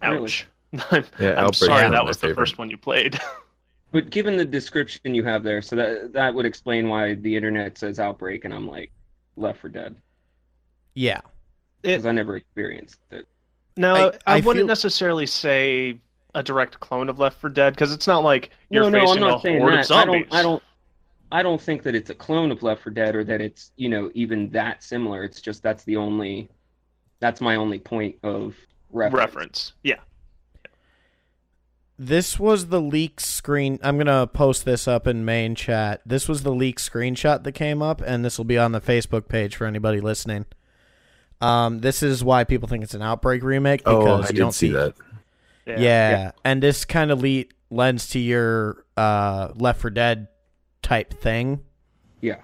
Really? 0.01 0.23
ouch. 0.23 0.47
I'm, 0.91 1.03
Yeah, 1.19 1.43
I'm 1.45 1.53
sorry 1.53 1.81
that 1.81 1.91
my 1.91 2.01
was 2.03 2.17
the 2.17 2.27
favorite. 2.27 2.35
first 2.35 2.57
one 2.57 2.69
you 2.69 2.77
played. 2.77 3.19
But 3.91 4.09
given 4.09 4.35
the 4.35 4.43
description 4.43 5.15
you 5.15 5.23
have 5.23 5.41
there, 5.41 5.61
so 5.61 5.77
that 5.77 6.11
that 6.11 6.33
would 6.35 6.45
explain 6.45 6.89
why 6.89 7.13
the 7.13 7.33
internet 7.33 7.77
says 7.77 7.97
outbreak, 7.97 8.43
and 8.43 8.53
I'm 8.53 8.67
like 8.67 8.91
Left 9.37 9.61
4 9.61 9.69
Dead 9.69 9.95
Yeah. 10.95 11.21
because 11.81 12.05
I 12.05 12.11
never 12.11 12.35
experienced 12.35 12.99
it. 13.11 13.25
No, 13.77 13.95
I- 13.95 14.05
I, 14.07 14.11
I 14.27 14.35
wouldn't 14.39 14.61
feel- 14.63 14.67
necessarily 14.67 15.25
say 15.25 15.99
a 16.33 16.43
direct 16.43 16.79
clone 16.79 17.09
of 17.09 17.19
Left 17.19 17.39
4 17.39 17.49
Dead 17.49 17.73
because 17.73 17.93
it's 17.93 18.07
not 18.07 18.23
like 18.23 18.49
you're 18.69 18.83
no, 18.83 18.89
no, 18.89 18.99
I'm 18.99 19.05
facing 19.07 19.21
not 19.21 19.37
a 19.37 19.41
saying 19.41 19.59
horde 19.61 19.73
of 19.79 19.87
that. 19.87 19.95
I 19.95 20.05
don't, 20.05 20.33
I 20.33 20.41
don't, 20.41 20.63
I 21.31 21.43
don't 21.43 21.61
think 21.61 21.83
that 21.83 21.95
it's 21.95 22.09
a 22.09 22.15
clone 22.15 22.51
of 22.51 22.61
Left 22.63 22.83
4 22.83 22.91
Dead 22.93 23.15
or 23.15 23.23
that 23.23 23.41
it's 23.41 23.71
you 23.77 23.89
know 23.89 24.11
even 24.13 24.49
that 24.51 24.83
similar. 24.83 25.23
It's 25.23 25.41
just 25.41 25.63
that's 25.63 25.83
the 25.85 25.95
only, 25.97 26.49
that's 27.19 27.39
my 27.41 27.55
only 27.55 27.79
point 27.79 28.15
of 28.23 28.55
reference. 28.91 29.17
reference. 29.25 29.73
Yeah. 29.83 29.95
This 31.97 32.37
was 32.37 32.67
the 32.67 32.81
leak 32.81 33.21
screen. 33.21 33.79
I'm 33.81 33.95
going 33.95 34.07
to 34.07 34.27
post 34.27 34.65
this 34.65 34.85
up 34.85 35.07
in 35.07 35.23
main 35.23 35.55
chat. 35.55 36.01
This 36.05 36.27
was 36.27 36.43
the 36.43 36.51
leak 36.51 36.77
screenshot 36.77 37.43
that 37.43 37.53
came 37.53 37.81
up, 37.81 38.01
and 38.05 38.25
this 38.25 38.37
will 38.37 38.43
be 38.43 38.57
on 38.57 38.73
the 38.73 38.81
Facebook 38.81 39.29
page 39.29 39.55
for 39.55 39.65
anybody 39.65 40.01
listening. 40.01 40.45
Um, 41.41 41.79
this 41.79 42.01
is 42.03 42.23
why 42.23 42.43
people 42.43 42.67
think 42.67 42.83
it's 42.83 42.93
an 42.93 43.01
Outbreak 43.01 43.43
remake 43.43 43.81
because 43.81 44.05
Oh, 44.07 44.13
I 44.13 44.19
you 44.21 44.27
did 44.27 44.35
don't 44.37 44.51
see 44.53 44.69
that. 44.71 44.95
Yeah. 45.67 46.31
and 46.43 46.61
this 46.63 46.85
kind 46.85 47.11
of 47.11 47.21
le- 47.21 47.45
lends 47.69 48.09
to 48.09 48.19
your 48.19 48.85
uh, 48.95 49.49
Left 49.55 49.81
4 49.81 49.89
Dead 49.91 50.27
type 50.81 51.13
thing. 51.13 51.61
Yeah. 52.21 52.37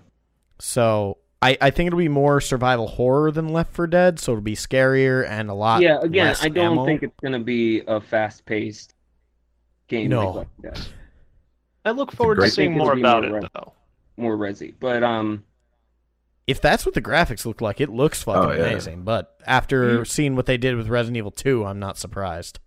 So 0.60 1.18
I, 1.42 1.58
I 1.62 1.70
think 1.72 1.88
it'll 1.88 1.98
be 2.00 2.08
more 2.10 2.42
survival 2.42 2.88
horror 2.88 3.32
than 3.32 3.50
Left 3.50 3.74
4 3.74 3.88
Dead, 3.88 4.20
so 4.20 4.34
it'll 4.34 4.42
be 4.42 4.56
scarier 4.56 5.28
and 5.28 5.50
a 5.50 5.54
lot. 5.54 5.82
Yeah, 5.82 6.00
again, 6.02 6.28
less 6.28 6.44
I 6.44 6.50
don't 6.50 6.74
ammo. 6.74 6.86
think 6.86 7.04
it's 7.04 7.20
gonna 7.24 7.40
be 7.40 7.82
a 7.88 8.02
fast-paced 8.02 8.94
game 9.88 10.10
No. 10.10 10.32
like 10.32 10.36
Left 10.36 10.50
4 10.62 10.72
Dead. 10.72 10.88
I 11.86 11.92
look 11.92 12.12
forward 12.12 12.36
to 12.42 12.50
seeing 12.50 12.78
more 12.78 12.94
about 12.94 13.24
more 13.28 13.38
it, 13.38 13.42
re- 13.44 13.50
though. 13.56 13.74
more 14.18 14.38
resi. 14.38 14.74
But 14.80 15.02
um, 15.04 15.44
if 16.52 16.62
that's 16.62 16.86
what 16.86 16.94
the 16.94 17.02
graphics 17.02 17.46
look 17.46 17.62
like, 17.62 17.82
it 17.82 17.90
looks 17.90 18.22
fucking 18.24 18.50
Oh, 18.52 18.54
yeah. 18.54 18.70
amazing. 18.70 19.04
But 19.04 19.36
after 19.48 20.00
Mhm. 20.02 20.08
seeing 20.08 20.36
what 20.36 20.46
they 20.46 20.58
did 20.58 20.76
with 20.76 20.88
Resident 20.88 21.18
Evil 21.18 21.32
2, 21.32 21.66
I'm 21.66 21.80
not 21.80 21.98
surprised. 21.98 22.60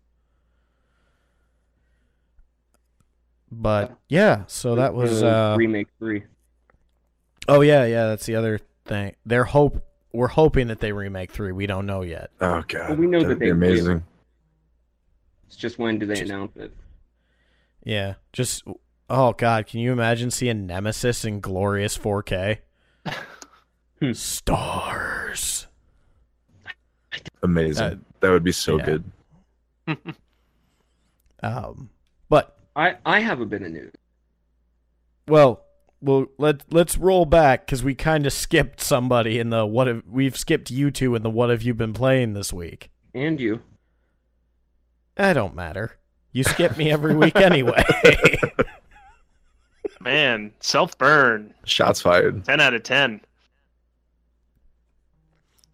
But 3.51 3.97
yeah, 4.09 4.45
so 4.47 4.75
that 4.77 4.95
was 4.95 5.23
uh, 5.23 5.55
remake 5.57 5.87
three. 5.99 6.25
Oh 7.47 7.61
yeah, 7.61 7.85
yeah, 7.85 8.07
that's 8.09 8.27
the 8.27 8.35
other 8.37 8.59
thing. 8.85 9.15
They're 9.25 9.45
hope 9.45 9.85
we're 10.13 10.29
hoping 10.29 10.69
that 10.69 10.81
they 10.81 10.93
remake 10.93 11.31
3. 11.33 11.53
We 11.53 11.67
don't 11.67 11.87
know 11.87 12.03
yet. 12.03 12.31
Oh 12.41 12.63
god, 12.67 12.91
Well, 12.91 12.99
we 12.99 13.07
know 13.07 13.19
that 13.21 13.25
that'd 13.27 13.39
they 13.41 13.47
be 13.47 13.53
will. 13.53 13.57
amazing. 13.59 14.05
It's 15.47 15.57
just 15.57 15.79
when 15.79 15.99
do 15.99 16.07
they 16.07 16.15
Just- 16.15 16.31
announce 16.31 16.57
it? 16.57 16.73
Yeah, 17.85 18.15
just 18.33 18.65
oh 19.11 19.33
god, 19.35 19.67
can 19.67 19.79
you 19.81 19.93
imagine 19.93 20.31
seeing 20.31 20.67
Nemesis 20.67 21.25
in 21.25 21.41
glorious 21.41 21.97
4K? 21.97 22.59
Hmm. 24.09 24.13
Stars. 24.13 25.67
Amazing. 27.43 27.85
Uh, 27.85 27.97
that 28.21 28.31
would 28.31 28.45
be 28.45 28.53
so 28.53 28.79
yeah. 28.79 28.85
good. 28.85 29.05
Um, 31.43 31.91
but 32.31 32.57
I 32.75 32.97
I 33.05 33.21
have 33.21 33.43
a 33.43 33.45
bit 33.45 33.61
of 33.61 33.71
news. 33.71 33.93
well, 35.29 35.63
well 36.01 36.25
let 36.39 36.63
let's 36.73 36.97
roll 36.97 37.27
back 37.27 37.67
because 37.67 37.85
we 37.85 37.95
kind 37.95 38.25
of 38.27 38.33
skipped 38.33 38.81
somebody 38.81 39.39
in 39.39 39.51
the 39.51 39.67
what 39.67 39.87
have 39.87 40.05
we've 40.11 40.39
skipped 40.39 40.71
you 40.71 40.91
two 40.91 41.15
in 41.15 41.23
the 41.23 41.29
what 41.29 41.51
have 41.51 41.61
you 41.61 41.75
been 41.75 41.93
playing 41.93 42.33
this 42.33 42.51
week. 42.51 42.89
And 43.15 43.39
you. 43.39 43.61
I 45.19 45.35
don't 45.35 45.55
matter. 45.55 45.99
You 46.33 46.45
skip 46.45 46.79
me 46.79 46.91
every 46.91 47.15
week 47.15 47.37
anyway. 47.37 47.85
Man, 50.01 50.51
self 50.61 50.97
burn. 50.97 51.53
Shots 51.65 52.01
fired. 52.01 52.43
10 52.47 52.59
out 52.59 52.73
of 52.73 52.83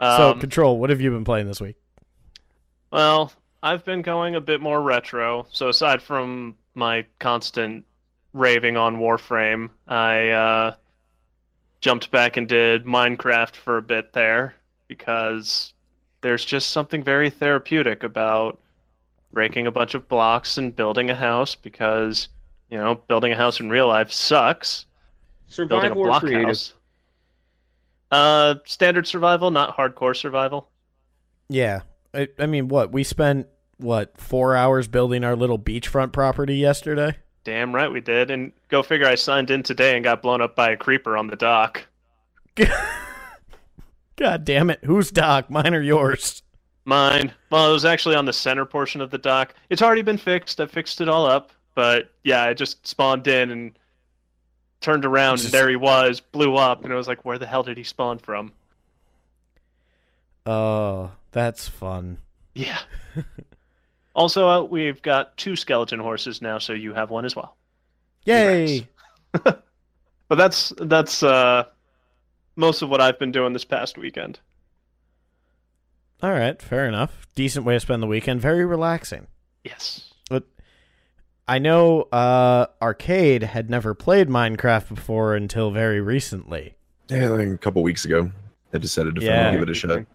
10. 0.00 0.16
so, 0.16 0.30
Um, 0.32 0.40
control. 0.40 0.78
What 0.78 0.90
have 0.90 1.00
you 1.00 1.10
been 1.10 1.24
playing 1.24 1.46
this 1.46 1.60
week? 1.60 1.76
Well, 2.90 3.32
I've 3.62 3.84
been 3.84 4.02
going 4.02 4.34
a 4.34 4.40
bit 4.40 4.60
more 4.60 4.80
retro. 4.82 5.46
So 5.50 5.68
aside 5.68 6.02
from 6.02 6.56
my 6.74 7.04
constant 7.18 7.84
raving 8.32 8.76
on 8.76 8.96
Warframe, 8.96 9.70
I 9.86 10.30
uh, 10.30 10.74
jumped 11.80 12.10
back 12.10 12.36
and 12.36 12.48
did 12.48 12.84
Minecraft 12.84 13.54
for 13.56 13.76
a 13.76 13.82
bit 13.82 14.12
there 14.12 14.54
because 14.88 15.72
there's 16.22 16.44
just 16.44 16.70
something 16.70 17.02
very 17.02 17.30
therapeutic 17.30 18.02
about 18.02 18.60
breaking 19.32 19.66
a 19.66 19.70
bunch 19.70 19.94
of 19.94 20.08
blocks 20.08 20.58
and 20.58 20.74
building 20.74 21.10
a 21.10 21.14
house 21.14 21.54
because, 21.54 22.28
you 22.70 22.78
know, 22.78 22.96
building 23.08 23.32
a 23.32 23.36
house 23.36 23.60
in 23.60 23.70
real 23.70 23.86
life 23.88 24.10
sucks. 24.10 24.86
Building 25.56 25.92
a 25.92 25.94
Survival 25.94 26.02
or 26.02 26.06
block 26.06 26.22
creative? 26.22 26.46
house. 26.48 26.74
Uh, 28.10 28.56
standard 28.64 29.06
survival, 29.06 29.50
not 29.50 29.76
hardcore 29.76 30.16
survival. 30.16 30.68
Yeah, 31.48 31.82
I, 32.14 32.28
I 32.38 32.46
mean, 32.46 32.68
what 32.68 32.92
we 32.92 33.04
spent 33.04 33.46
what 33.78 34.18
four 34.20 34.56
hours 34.56 34.88
building 34.88 35.24
our 35.24 35.36
little 35.36 35.58
beachfront 35.58 36.12
property 36.12 36.56
yesterday. 36.56 37.16
Damn 37.44 37.74
right 37.74 37.90
we 37.90 38.00
did. 38.00 38.30
And 38.30 38.52
go 38.68 38.82
figure 38.82 39.06
I 39.06 39.14
signed 39.14 39.50
in 39.50 39.62
today 39.62 39.94
and 39.94 40.04
got 40.04 40.22
blown 40.22 40.42
up 40.42 40.54
by 40.54 40.70
a 40.70 40.76
creeper 40.76 41.16
on 41.16 41.28
the 41.28 41.36
dock. 41.36 41.86
God 44.16 44.44
damn 44.44 44.70
it! 44.70 44.84
Whose 44.84 45.10
dock? 45.10 45.50
Mine 45.50 45.74
or 45.74 45.80
yours? 45.80 46.42
Mine. 46.84 47.32
Well, 47.50 47.70
it 47.70 47.72
was 47.72 47.84
actually 47.84 48.16
on 48.16 48.26
the 48.26 48.32
center 48.32 48.66
portion 48.66 49.00
of 49.00 49.10
the 49.10 49.18
dock. 49.18 49.54
It's 49.70 49.82
already 49.82 50.02
been 50.02 50.18
fixed. 50.18 50.60
I 50.60 50.66
fixed 50.66 51.00
it 51.00 51.08
all 51.08 51.26
up. 51.26 51.52
But 51.74 52.10
yeah, 52.24 52.42
I 52.42 52.54
just 52.54 52.86
spawned 52.86 53.26
in 53.26 53.50
and 53.50 53.78
turned 54.80 55.04
around 55.04 55.36
Just- 55.36 55.46
and 55.46 55.54
there 55.54 55.68
he 55.68 55.76
was, 55.76 56.20
blew 56.20 56.56
up, 56.56 56.84
and 56.84 56.92
I 56.92 56.96
was 56.96 57.08
like, 57.08 57.24
where 57.24 57.38
the 57.38 57.46
hell 57.46 57.62
did 57.62 57.76
he 57.76 57.84
spawn 57.84 58.18
from? 58.18 58.52
Oh, 60.46 61.12
that's 61.32 61.68
fun. 61.68 62.18
Yeah. 62.54 62.78
also, 64.14 64.48
uh, 64.48 64.62
we've 64.62 65.00
got 65.02 65.36
two 65.36 65.54
skeleton 65.56 66.00
horses 66.00 66.40
now, 66.42 66.58
so 66.58 66.72
you 66.72 66.94
have 66.94 67.10
one 67.10 67.24
as 67.24 67.36
well. 67.36 67.56
Yay! 68.24 68.88
But 70.30 70.36
that's 70.36 70.72
that's 70.78 71.24
uh 71.24 71.64
most 72.54 72.82
of 72.82 72.88
what 72.88 73.00
I've 73.00 73.18
been 73.18 73.32
doing 73.32 73.52
this 73.52 73.64
past 73.64 73.98
weekend. 73.98 74.38
All 76.22 76.30
right, 76.30 76.62
fair 76.62 76.86
enough. 76.86 77.26
Decent 77.34 77.66
way 77.66 77.74
to 77.74 77.80
spend 77.80 78.00
the 78.00 78.06
weekend. 78.06 78.40
Very 78.40 78.64
relaxing. 78.64 79.26
Yes. 79.64 80.09
I 81.48 81.58
know 81.58 82.02
uh, 82.12 82.66
Arcade 82.80 83.42
had 83.42 83.68
never 83.70 83.94
played 83.94 84.28
Minecraft 84.28 84.88
before 84.94 85.34
until 85.34 85.70
very 85.70 86.00
recently. 86.00 86.76
Yeah, 87.08 87.28
like 87.28 87.48
a 87.48 87.58
couple 87.58 87.82
weeks 87.82 88.04
ago, 88.04 88.30
I 88.72 88.78
decided 88.78 89.16
to 89.16 89.22
Yeah. 89.24 89.52
give 89.52 89.62
it 89.62 89.70
a 89.70 89.74
shot. 89.74 90.06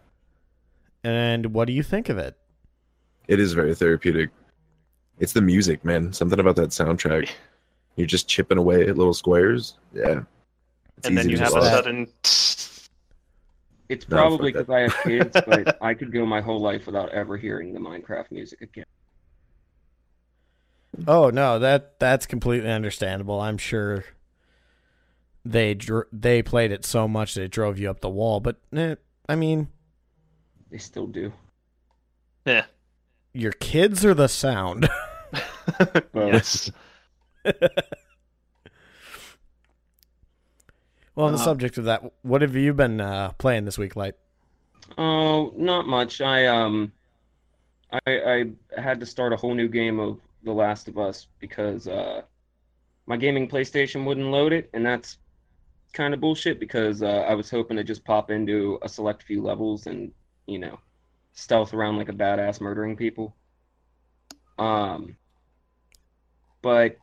And 1.04 1.54
what 1.54 1.66
do 1.66 1.74
you 1.74 1.84
think 1.84 2.10
of 2.10 2.18
it? 2.18 2.36
It 3.28 3.40
is 3.40 3.54
very 3.54 3.76
therapeutic. 3.76 4.30
It's 5.20 5.34
the 5.34 5.42
music, 5.42 5.84
man. 5.84 6.14
Something 6.14 6.40
about 6.40 6.56
that 6.56 6.70
soundtrack. 6.70 7.30
You're 7.96 8.08
just 8.08 8.28
chipping 8.28 8.58
away 8.58 8.88
at 8.88 8.98
little 8.98 9.14
squares. 9.14 9.76
Yeah. 9.94 10.22
It's 10.98 11.08
and 11.08 11.18
then 11.18 11.30
you 11.30 11.38
have 11.38 11.56
a 11.56 11.62
sudden 11.62 12.08
It's 13.88 14.04
probably 14.06 14.52
fuck 14.52 14.66
because 14.68 14.70
I 14.76 14.80
have 14.82 15.04
kids, 15.04 15.38
but 15.48 15.78
I 15.82 15.94
could 15.94 16.12
go 16.12 16.26
my 16.26 16.42
whole 16.42 16.60
life 16.60 16.86
without 16.88 17.10
ever 17.10 17.38
hearing 17.38 17.74
the 17.74 17.80
Minecraft 17.80 18.32
music 18.32 18.62
again. 18.62 18.86
Oh 21.08 21.30
no, 21.30 21.60
that 21.60 22.00
that's 22.00 22.26
completely 22.26 22.70
understandable. 22.72 23.40
I'm 23.42 23.58
sure 23.58 24.06
they 25.44 25.74
dr- 25.74 26.08
they 26.12 26.42
played 26.42 26.72
it 26.72 26.86
so 26.86 27.08
much 27.08 27.34
that 27.36 27.44
it 27.44 27.52
drove 27.52 27.78
you 27.80 27.90
up 27.90 28.00
the 28.02 28.10
wall. 28.10 28.40
But 28.40 28.58
eh, 28.76 28.96
I 29.28 29.36
mean, 29.36 29.68
They 30.70 30.78
still 30.78 31.08
do. 31.08 31.34
Yeah. 32.46 32.66
your 33.34 33.52
kids 33.54 34.06
are 34.06 34.14
the 34.14 34.28
sound? 34.28 34.88
Well, 36.14 36.28
yes. 36.28 36.72
well, 41.16 41.28
on 41.28 41.32
the 41.34 41.40
Uh, 41.40 41.44
subject 41.44 41.78
of 41.78 41.86
that, 41.86 42.04
what 42.22 42.42
have 42.42 42.56
you 42.56 42.74
been 42.74 43.02
uh, 43.02 43.32
playing 43.38 43.66
this 43.66 43.78
week, 43.78 43.96
Light? 43.96 44.16
Oh, 44.98 45.54
not 45.58 45.88
much. 45.88 46.22
I 46.22 46.46
um, 46.48 46.92
I 47.92 48.00
I 48.08 48.46
had 48.82 49.00
to 49.00 49.06
start 49.06 49.34
a 49.34 49.36
whole 49.38 49.54
new 49.56 49.68
game 49.68 50.00
of 50.00 50.20
The 50.46 50.54
Last 50.54 50.88
of 50.88 50.98
Us 50.98 51.28
because 51.40 51.88
uh, 51.88 52.22
my 53.06 53.18
gaming 53.18 53.50
PlayStation 53.50 54.06
wouldn't 54.06 54.28
load 54.28 54.54
it, 54.54 54.70
and 54.74 54.86
that's 54.86 55.18
kind 55.94 56.14
of 56.14 56.22
bullshit 56.22 56.60
because 56.60 57.02
uh, 57.02 57.26
I 57.28 57.34
was 57.34 57.50
hoping 57.50 57.78
to 57.78 57.84
just 57.84 58.04
pop 58.06 58.32
into 58.32 58.80
a 58.82 58.90
select 58.90 59.24
few 59.24 59.42
levels 59.42 59.88
and 59.88 60.12
you 60.46 60.60
know 60.60 60.80
stealth 61.34 61.74
around 61.74 61.98
like 61.98 62.10
a 62.10 62.14
badass 62.14 62.62
murdering 62.62 62.96
people. 62.96 63.36
Um, 64.58 65.18
but 66.62 66.98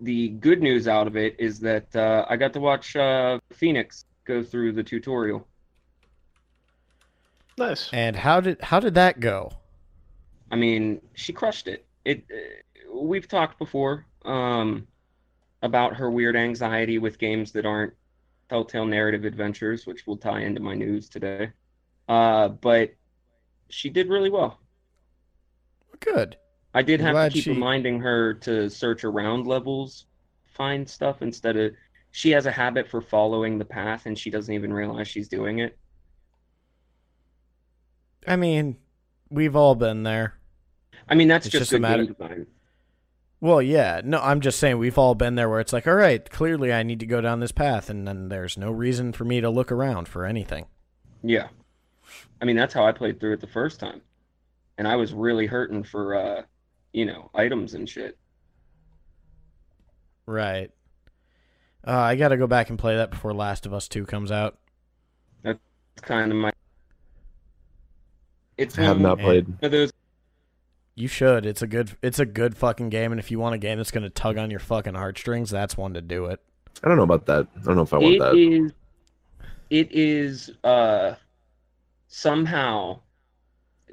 the 0.00 0.28
good 0.28 0.60
news 0.60 0.86
out 0.86 1.06
of 1.06 1.16
it 1.16 1.36
is 1.38 1.60
that 1.60 1.94
uh, 1.96 2.26
I 2.28 2.36
got 2.36 2.52
to 2.52 2.60
watch 2.60 2.96
uh, 2.96 3.38
Phoenix 3.52 4.04
go 4.24 4.42
through 4.42 4.72
the 4.72 4.82
tutorial. 4.82 5.46
Nice. 7.58 7.88
And 7.92 8.14
how 8.14 8.40
did 8.40 8.60
how 8.60 8.80
did 8.80 8.94
that 8.94 9.20
go? 9.20 9.52
I 10.50 10.56
mean, 10.56 11.00
she 11.14 11.32
crushed 11.32 11.68
it. 11.68 11.85
It. 12.06 12.24
Uh, 12.32 13.00
we've 13.00 13.26
talked 13.26 13.58
before 13.58 14.06
um, 14.24 14.86
about 15.60 15.96
her 15.96 16.08
weird 16.08 16.36
anxiety 16.36 16.98
with 16.98 17.18
games 17.18 17.50
that 17.52 17.66
aren't 17.66 17.94
Telltale 18.48 18.86
narrative 18.86 19.24
adventures, 19.24 19.86
which 19.86 20.06
will 20.06 20.16
tie 20.16 20.42
into 20.42 20.60
my 20.60 20.74
news 20.74 21.08
today. 21.08 21.50
Uh, 22.08 22.48
but 22.48 22.94
she 23.68 23.90
did 23.90 24.08
really 24.08 24.30
well. 24.30 24.60
Good. 25.98 26.36
I 26.72 26.82
did 26.82 27.00
I'm 27.00 27.14
have 27.16 27.28
to 27.28 27.34
keep 27.34 27.44
she- 27.44 27.50
reminding 27.50 27.98
her 28.00 28.34
to 28.34 28.70
search 28.70 29.02
around 29.02 29.48
levels, 29.48 30.06
find 30.54 30.88
stuff 30.88 31.22
instead 31.22 31.56
of. 31.56 31.72
She 32.12 32.30
has 32.30 32.46
a 32.46 32.52
habit 32.52 32.88
for 32.88 33.02
following 33.02 33.58
the 33.58 33.64
path, 33.64 34.06
and 34.06 34.16
she 34.18 34.30
doesn't 34.30 34.54
even 34.54 34.72
realize 34.72 35.08
she's 35.08 35.28
doing 35.28 35.58
it. 35.58 35.76
I 38.26 38.36
mean, 38.36 38.78
we've 39.28 39.56
all 39.56 39.74
been 39.74 40.02
there. 40.02 40.35
I 41.08 41.14
mean, 41.14 41.28
that's 41.28 41.46
It's 41.46 41.52
just, 41.52 41.62
just 41.70 41.72
a 41.72 41.78
matter- 41.78 42.04
game 42.04 42.12
design. 42.18 42.46
Well, 43.40 43.60
yeah. 43.60 44.00
No, 44.02 44.20
I'm 44.20 44.40
just 44.40 44.58
saying 44.58 44.78
we've 44.78 44.96
all 44.98 45.14
been 45.14 45.34
there 45.34 45.48
where 45.48 45.60
it's 45.60 45.72
like, 45.72 45.86
all 45.86 45.94
right, 45.94 46.28
clearly 46.30 46.72
I 46.72 46.82
need 46.82 47.00
to 47.00 47.06
go 47.06 47.20
down 47.20 47.40
this 47.40 47.52
path, 47.52 47.90
and 47.90 48.08
then 48.08 48.28
there's 48.28 48.56
no 48.56 48.70
reason 48.70 49.12
for 49.12 49.24
me 49.24 49.40
to 49.42 49.50
look 49.50 49.70
around 49.70 50.08
for 50.08 50.24
anything. 50.24 50.66
Yeah. 51.22 51.48
I 52.40 52.44
mean, 52.46 52.56
that's 52.56 52.72
how 52.72 52.86
I 52.86 52.92
played 52.92 53.20
through 53.20 53.34
it 53.34 53.40
the 53.40 53.46
first 53.46 53.78
time. 53.78 54.00
And 54.78 54.88
I 54.88 54.96
was 54.96 55.12
really 55.12 55.46
hurting 55.46 55.84
for, 55.84 56.14
uh, 56.14 56.42
you 56.92 57.04
know, 57.06 57.30
items 57.34 57.74
and 57.74 57.88
shit. 57.88 58.16
Right. 60.26 60.70
Uh, 61.86 61.92
I 61.92 62.16
got 62.16 62.28
to 62.28 62.36
go 62.36 62.46
back 62.46 62.70
and 62.70 62.78
play 62.78 62.96
that 62.96 63.10
before 63.10 63.32
Last 63.32 63.64
of 63.66 63.72
Us 63.72 63.86
2 63.86 64.06
comes 64.06 64.32
out. 64.32 64.58
That's 65.42 65.58
kind 66.02 66.32
of 66.32 66.38
my. 66.38 66.52
It's 68.58 68.78
I 68.78 68.82
have 68.82 69.00
not 69.00 69.18
played. 69.18 69.46
of 69.62 69.70
those. 69.70 69.92
You 70.98 71.08
should. 71.08 71.44
It's 71.44 71.60
a 71.60 71.66
good 71.66 71.96
it's 72.02 72.18
a 72.18 72.24
good 72.26 72.56
fucking 72.56 72.88
game 72.88 73.12
and 73.12 73.18
if 73.20 73.30
you 73.30 73.38
want 73.38 73.54
a 73.54 73.58
game 73.58 73.76
that's 73.76 73.90
going 73.90 74.02
to 74.04 74.10
tug 74.10 74.38
on 74.38 74.50
your 74.50 74.60
fucking 74.60 74.94
heartstrings, 74.94 75.50
that's 75.50 75.76
one 75.76 75.92
to 75.94 76.00
do 76.00 76.24
it. 76.26 76.40
I 76.82 76.88
don't 76.88 76.96
know 76.96 77.02
about 77.02 77.26
that. 77.26 77.46
I 77.54 77.60
don't 77.64 77.76
know 77.76 77.82
if 77.82 77.92
I 77.92 77.98
want 77.98 78.14
It 78.14 78.18
that. 78.20 78.34
is. 78.34 78.72
It 79.68 79.92
is 79.92 80.50
uh, 80.64 81.14
somehow 82.08 83.00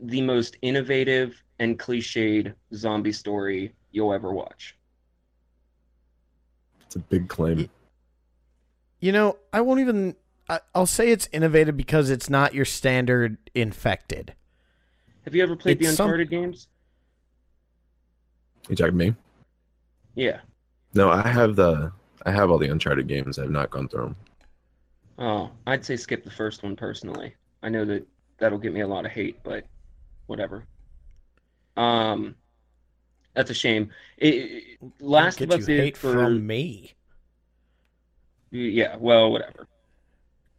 the 0.02 0.22
most 0.22 0.58
innovative 0.62 1.42
and 1.60 1.78
cliched 1.78 2.54
zombie 2.74 3.12
story 3.12 3.74
you'll 3.92 4.14
ever 4.14 4.32
watch. 4.34 4.76
It's 6.86 6.96
a 6.96 7.00
big 7.00 7.28
claim. 7.28 7.70
You 9.02 9.12
know, 9.12 9.38
I 9.52 9.60
won't 9.60 9.82
even 9.82 10.16
I, 10.48 10.62
I'll 10.74 10.86
say 10.86 11.10
it's 11.10 11.28
innovative 11.34 11.76
because 11.76 12.10
it's 12.10 12.30
not 12.30 12.54
your 12.54 12.66
standard 12.66 13.38
infected. 13.54 14.36
Have 15.26 15.36
you 15.36 15.44
ever 15.44 15.56
played 15.58 15.80
the 15.80 15.86
It's 15.88 15.98
some- 15.98 16.06
Uncharted 16.06 16.30
games? 16.30 16.68
You 18.70 18.76
talking 18.76 18.98
to 18.98 19.06
me? 19.06 19.16
Yeah. 20.16 20.40
No, 20.94 21.10
I 21.10 21.28
have 21.28 21.56
the 21.56 21.92
I 22.26 22.32
have 22.32 22.50
all 22.52 22.58
the 22.58 22.70
Uncharted 22.72 23.08
games. 23.08 23.38
I've 23.40 23.50
not 23.50 23.70
gone 23.70 23.88
through 23.90 24.04
them. 24.04 24.16
Oh, 25.20 25.52
I'd 25.68 25.86
say 25.86 25.96
skip 25.96 26.24
the 26.24 26.32
first 26.32 26.64
one 26.64 26.76
personally. 26.76 27.36
I 27.62 27.70
know 27.70 27.86
that 27.86 28.06
that'll 28.40 28.58
get 28.58 28.74
me 28.74 28.82
a 28.82 28.88
lot 28.88 29.06
of 29.06 29.12
hate, 29.12 29.38
but 29.44 29.66
whatever. 30.28 30.64
Um, 31.76 32.36
that's 33.34 33.50
a 33.50 33.54
shame. 33.54 33.90
It, 34.18 34.34
it- 34.36 34.64
Last 35.00 35.40
Get 35.40 35.52
of 35.54 35.60
Us 35.62 35.68
you 35.68 35.78
hate 35.78 35.98
for 35.98 36.14
from 36.14 36.46
me. 36.46 36.94
yeah, 38.52 38.96
well, 38.98 39.32
whatever. 39.32 39.68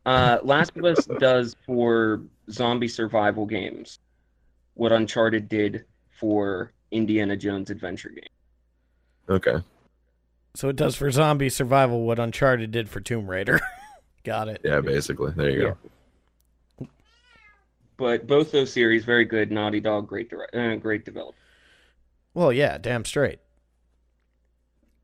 Uh, 0.06 0.38
Last 0.42 0.76
of 0.76 0.84
Us 0.84 1.04
does 1.18 1.56
for 1.66 2.22
zombie 2.50 2.88
survival 2.88 3.46
games 3.46 3.98
what 4.74 4.92
Uncharted 4.92 5.48
did 5.48 5.84
for 6.18 6.72
Indiana 6.94 7.36
Jones 7.36 7.70
adventure 7.70 8.08
game. 8.08 8.24
Okay. 9.28 9.56
So 10.54 10.68
it 10.68 10.76
does 10.76 10.94
for 10.94 11.10
zombie 11.10 11.50
survival 11.50 12.06
what 12.06 12.18
Uncharted 12.18 12.70
did 12.70 12.88
for 12.88 13.00
Tomb 13.00 13.28
Raider. 13.28 13.60
Got 14.24 14.48
it. 14.48 14.60
Yeah, 14.64 14.80
basically. 14.80 15.32
There 15.32 15.50
you 15.50 15.76
go. 16.78 16.88
But 17.96 18.26
both 18.26 18.52
those 18.52 18.72
series 18.72 19.04
very 19.04 19.24
good. 19.24 19.50
Naughty 19.50 19.80
Dog, 19.80 20.08
great, 20.08 20.30
direct, 20.30 20.54
uh, 20.54 20.76
great 20.76 21.04
developer. 21.04 21.36
Well, 22.32 22.52
yeah, 22.52 22.78
damn 22.78 23.04
straight. 23.04 23.38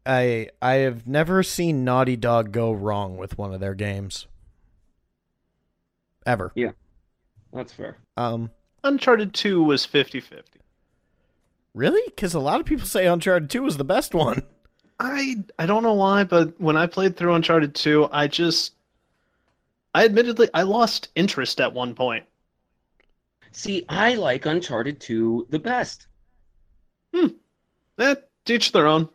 I 0.06 0.48
I 0.62 0.74
have 0.76 1.06
never 1.06 1.42
seen 1.42 1.84
Naughty 1.84 2.16
Dog 2.16 2.52
go 2.52 2.72
wrong 2.72 3.16
with 3.16 3.36
one 3.36 3.52
of 3.52 3.60
their 3.60 3.74
games. 3.74 4.26
Ever. 6.26 6.52
Yeah. 6.54 6.72
That's 7.52 7.72
fair. 7.72 7.98
Um 8.16 8.50
Uncharted 8.82 9.34
2 9.34 9.62
was 9.62 9.84
50 9.84 10.20
50. 10.20 10.60
Really? 11.74 12.10
Cuz 12.12 12.34
a 12.34 12.40
lot 12.40 12.60
of 12.60 12.66
people 12.66 12.86
say 12.86 13.06
Uncharted 13.06 13.50
2 13.50 13.62
was 13.62 13.76
the 13.76 13.84
best 13.84 14.14
one. 14.14 14.42
I 14.98 15.36
I 15.58 15.66
don't 15.66 15.82
know 15.82 15.94
why, 15.94 16.24
but 16.24 16.60
when 16.60 16.76
I 16.76 16.86
played 16.86 17.16
through 17.16 17.34
Uncharted 17.34 17.74
2, 17.74 18.08
I 18.12 18.26
just 18.26 18.74
I 19.94 20.04
admittedly 20.04 20.48
I 20.54 20.62
lost 20.62 21.08
interest 21.14 21.60
at 21.60 21.72
one 21.72 21.94
point. 21.94 22.24
See, 23.52 23.84
I 23.88 24.14
like 24.14 24.46
Uncharted 24.46 25.00
2 25.00 25.46
the 25.50 25.58
best. 25.58 26.06
Hmm. 27.14 27.28
Eh, 27.98 28.14
teach 28.44 28.72
their 28.72 28.86
own. 28.86 29.08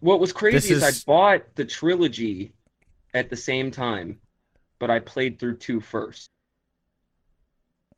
What 0.00 0.20
was 0.20 0.32
crazy 0.32 0.74
is... 0.74 0.82
is- 0.82 0.82
I 0.82 1.10
bought 1.10 1.54
the 1.56 1.64
trilogy 1.64 2.52
at 3.14 3.30
the 3.30 3.36
same 3.36 3.70
time, 3.70 4.20
but 4.78 4.90
I 4.90 5.00
played 5.00 5.38
through 5.38 5.56
two 5.56 5.80
first. 5.80 6.30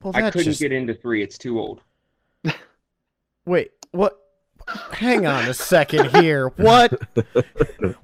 Well, 0.03 0.13
I 0.17 0.23
that's 0.23 0.33
couldn't 0.33 0.53
just 0.53 0.61
get 0.61 0.73
into 0.73 0.95
three. 0.95 1.23
It's 1.23 1.37
too 1.37 1.59
old. 1.61 1.83
Wait, 3.51 3.73
what 3.91 4.17
Hang 4.93 5.27
on 5.27 5.49
a 5.49 5.55
second 5.55 6.15
here. 6.17 6.49
What 6.51 6.93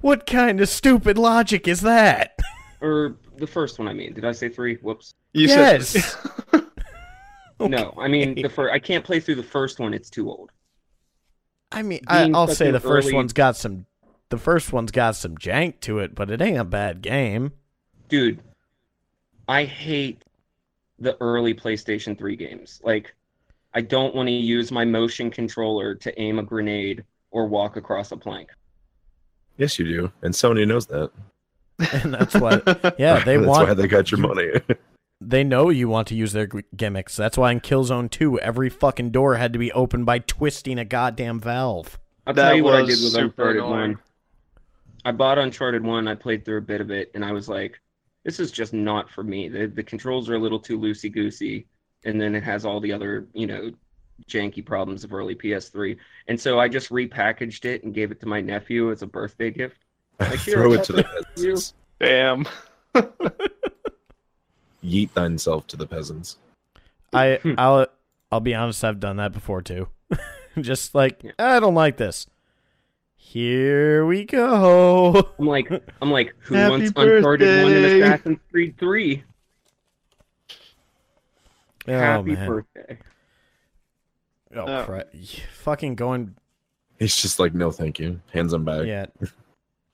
What 0.01 0.25
kind 0.25 0.59
of 0.59 0.67
stupid 0.67 1.17
logic 1.17 1.67
is 1.69 1.79
that? 1.81 2.37
Or 2.81 3.15
the 3.37 3.47
first 3.47 3.79
one, 3.79 3.87
I 3.87 3.93
mean. 3.93 4.13
Did 4.13 4.25
I 4.25 4.33
say 4.33 4.49
three? 4.49 4.75
Whoops. 4.75 5.13
You 5.31 5.47
Yes. 5.47 5.89
said 5.89 6.63
No, 7.59 7.93
I 7.97 8.07
mean 8.09 8.35
the 8.35 8.49
first. 8.49 8.73
I 8.73 8.79
can't 8.79 9.05
play 9.05 9.19
through 9.21 9.35
the 9.35 9.43
first 9.43 9.79
one. 9.79 9.93
It's 9.93 10.09
too 10.09 10.29
old. 10.29 10.51
I 11.71 11.81
mean, 11.81 12.01
I, 12.07 12.23
Being 12.23 12.35
I'll 12.35 12.47
say 12.49 12.67
an 12.67 12.73
the 12.73 12.79
first 12.81 13.07
early- 13.07 13.15
one's 13.15 13.33
got 13.33 13.55
some 13.55 13.85
the 14.29 14.37
first 14.37 14.73
one's 14.73 14.91
got 14.91 15.15
some 15.15 15.37
jank 15.37 15.79
to 15.81 15.99
it, 15.99 16.13
but 16.13 16.29
it 16.29 16.41
ain't 16.41 16.57
a 16.57 16.65
bad 16.65 17.01
game. 17.01 17.53
Dude, 18.09 18.41
I 19.47 19.63
hate 19.63 20.21
the 20.99 21.15
early 21.21 21.53
PlayStation 21.53 22.17
3 22.17 22.35
games. 22.35 22.81
Like, 22.83 23.15
I 23.73 23.81
don't 23.81 24.15
want 24.15 24.27
to 24.27 24.33
use 24.33 24.71
my 24.71 24.85
motion 24.85 25.29
controller 25.29 25.95
to 25.95 26.19
aim 26.21 26.39
a 26.39 26.43
grenade 26.43 27.03
or 27.31 27.47
walk 27.47 27.75
across 27.75 28.11
a 28.11 28.17
plank. 28.17 28.49
Yes, 29.57 29.77
you 29.77 29.85
do, 29.85 30.11
and 30.21 30.33
Sony 30.33 30.67
knows 30.67 30.85
that. 30.87 31.11
And 31.93 32.13
that's 32.13 32.33
what 32.33 32.65
Yeah, 32.97 33.19
they 33.23 33.37
That's 33.37 33.47
want 33.47 33.67
why 33.67 33.73
they 33.75 33.87
got 33.87 34.09
your 34.11 34.19
money. 34.19 34.49
they 35.21 35.43
know 35.43 35.69
you 35.69 35.87
want 35.87 36.07
to 36.07 36.15
use 36.15 36.33
their 36.33 36.47
gimmicks. 36.47 37.15
That's 37.15 37.37
why 37.37 37.51
in 37.51 37.59
Killzone 37.59 38.09
2 38.09 38.39
every 38.39 38.69
fucking 38.69 39.11
door 39.11 39.35
had 39.35 39.53
to 39.53 39.59
be 39.59 39.71
opened 39.71 40.05
by 40.07 40.19
twisting 40.19 40.79
a 40.79 40.85
goddamn 40.85 41.39
valve. 41.39 41.99
I'll 42.25 42.33
That 42.33 42.47
tell 42.49 42.55
you 42.57 42.63
what 42.63 42.75
I 42.75 42.85
did 42.85 42.97
with 43.03 43.15
Uncharted 43.15 43.57
annoying. 43.57 43.91
1. 43.91 43.99
I 45.05 45.11
bought 45.11 45.37
Uncharted 45.37 45.83
1, 45.83 46.07
I 46.07 46.15
played 46.15 46.43
through 46.43 46.57
a 46.57 46.61
bit 46.61 46.81
of 46.81 46.89
it, 46.91 47.11
and 47.13 47.23
I 47.23 47.31
was 47.31 47.47
like, 47.47 47.79
this 48.25 48.39
is 48.39 48.51
just 48.51 48.73
not 48.73 49.09
for 49.09 49.23
me. 49.23 49.47
The, 49.47 49.67
the 49.67 49.83
controls 49.83 50.29
are 50.29 50.35
a 50.35 50.39
little 50.39 50.59
too 50.59 50.77
loosey 50.79 51.11
goosey, 51.13 51.67
and 52.05 52.19
then 52.19 52.35
it 52.35 52.43
has 52.43 52.65
all 52.65 52.79
the 52.79 52.91
other, 52.91 53.27
you 53.33 53.47
know, 53.47 53.71
janky 54.27 54.65
problems 54.65 55.03
of 55.03 55.13
early 55.13 55.35
PS3. 55.35 55.97
And 56.27 56.39
so 56.39 56.59
I 56.59 56.67
just 56.67 56.89
repackaged 56.89 57.65
it 57.65 57.83
and 57.83 57.93
gave 57.93 58.11
it 58.11 58.19
to 58.21 58.25
my 58.27 58.41
nephew 58.41 58.91
as 58.91 59.01
a 59.01 59.07
birthday 59.07 59.51
gift. 59.51 59.77
Like, 60.19 60.39
Throw 60.39 60.73
it 60.73 60.83
to 60.85 60.93
the 60.93 61.03
peasants. 61.03 61.75
Damn. 61.99 62.47
Yeet 64.83 65.11
thyself 65.11 65.67
to 65.67 65.77
the 65.77 65.85
peasants. 65.85 66.37
I. 67.13 67.39
I'll 67.59 67.85
I'll 68.31 68.39
be 68.39 68.55
honest, 68.55 68.83
I've 68.83 68.99
done 68.99 69.17
that 69.17 69.31
before 69.31 69.61
too. 69.61 69.89
Just 70.59 70.95
like 70.95 71.21
Yeah. 71.23 71.33
I 71.37 71.59
don't 71.59 71.75
like 71.75 71.97
this. 71.97 72.25
Here 73.15 74.07
we 74.07 74.25
go. 74.25 75.29
I'm 75.37 75.45
like, 75.45 75.69
I'm 76.01 76.09
like, 76.09 76.33
who 76.39 76.55
Happy 76.55 76.71
wants 76.71 76.93
Uncharted 76.95 77.63
1 77.63 77.73
and 77.73 77.83
birthday. 77.83 78.01
Assassin's 78.01 78.39
Creed 78.49 78.75
3? 78.79 79.23
Oh 81.87 81.93
Happy 81.97 82.33
man. 82.35 82.47
birthday. 82.47 82.97
Oh, 84.55 84.65
Oh. 84.65 84.83
crap. 84.85 85.07
Fucking 85.53 85.95
going 85.95 86.35
He's 86.99 87.15
just 87.15 87.37
like, 87.39 87.53
no, 87.53 87.69
thank 87.69 87.99
you. 87.99 88.21
Hands 88.33 88.51
them 88.51 88.65
back. 88.65 88.85
Yeah. 88.85 89.05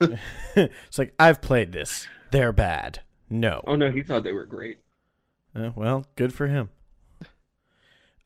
it's 0.56 0.98
like 0.98 1.14
I've 1.18 1.40
played 1.42 1.72
this. 1.72 2.06
They're 2.30 2.52
bad. 2.52 3.00
No. 3.30 3.62
Oh 3.66 3.76
no, 3.76 3.90
he 3.90 4.02
thought 4.02 4.24
they 4.24 4.32
were 4.32 4.46
great. 4.46 4.78
Uh, 5.54 5.70
well, 5.76 6.04
good 6.16 6.32
for 6.34 6.46
him. 6.48 6.70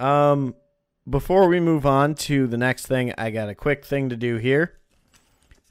Um, 0.01 0.55
before 1.09 1.49
we 1.49 1.61
move 1.61 1.85
on 1.87 2.15
to 2.15 2.47
the 2.47 2.57
next 2.57 2.87
thing, 2.87 3.13
I 3.19 3.31
got 3.31 3.49
a 3.49 3.55
quick 3.55 3.85
thing 3.85 4.09
to 4.11 4.17
do 4.17 4.37
here. 4.37 4.79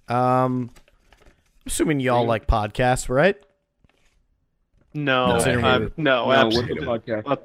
Um, 0.08 0.70
assuming 1.66 2.00
y'all 2.00 2.26
like 2.26 2.46
podcasts, 2.48 3.10
right? 3.10 3.38
No, 4.94 5.28
No, 5.28 5.44
I 5.44 5.50
I'm- 5.52 5.92
no, 5.98 6.26
no, 6.26 6.32
absolutely. 6.32 6.86
podcast? 6.86 7.38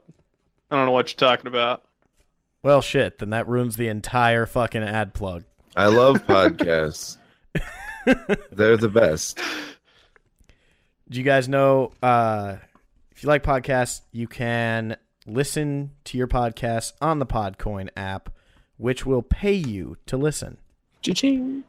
What- 0.72 0.76
I 0.76 0.78
don't 0.80 0.86
know 0.86 0.92
what 0.92 1.10
you're 1.10 1.28
talking 1.28 1.46
about. 1.46 1.82
Well, 2.62 2.80
shit. 2.80 3.18
Then 3.18 3.30
that 3.30 3.48
ruins 3.48 3.76
the 3.76 3.88
entire 3.88 4.46
fucking 4.46 4.82
ad 4.82 5.14
plug. 5.14 5.44
I 5.76 5.86
love 5.86 6.24
podcasts. 6.26 7.16
They're 8.52 8.76
the 8.76 8.88
best. 8.88 9.40
Do 11.08 11.18
you 11.18 11.24
guys 11.24 11.48
know? 11.48 11.92
Uh, 12.02 12.56
if 13.10 13.22
you 13.22 13.28
like 13.28 13.42
podcasts, 13.42 14.02
you 14.12 14.26
can 14.28 14.96
listen 15.26 15.90
to 16.04 16.16
your 16.18 16.28
podcast 16.28 16.92
on 17.00 17.18
the 17.18 17.26
Podcoin 17.26 17.88
app, 17.96 18.30
which 18.76 19.04
will 19.04 19.22
pay 19.22 19.52
you 19.54 19.96
to 20.06 20.16
listen. 20.16 20.58
Cha-ching. 21.02 21.64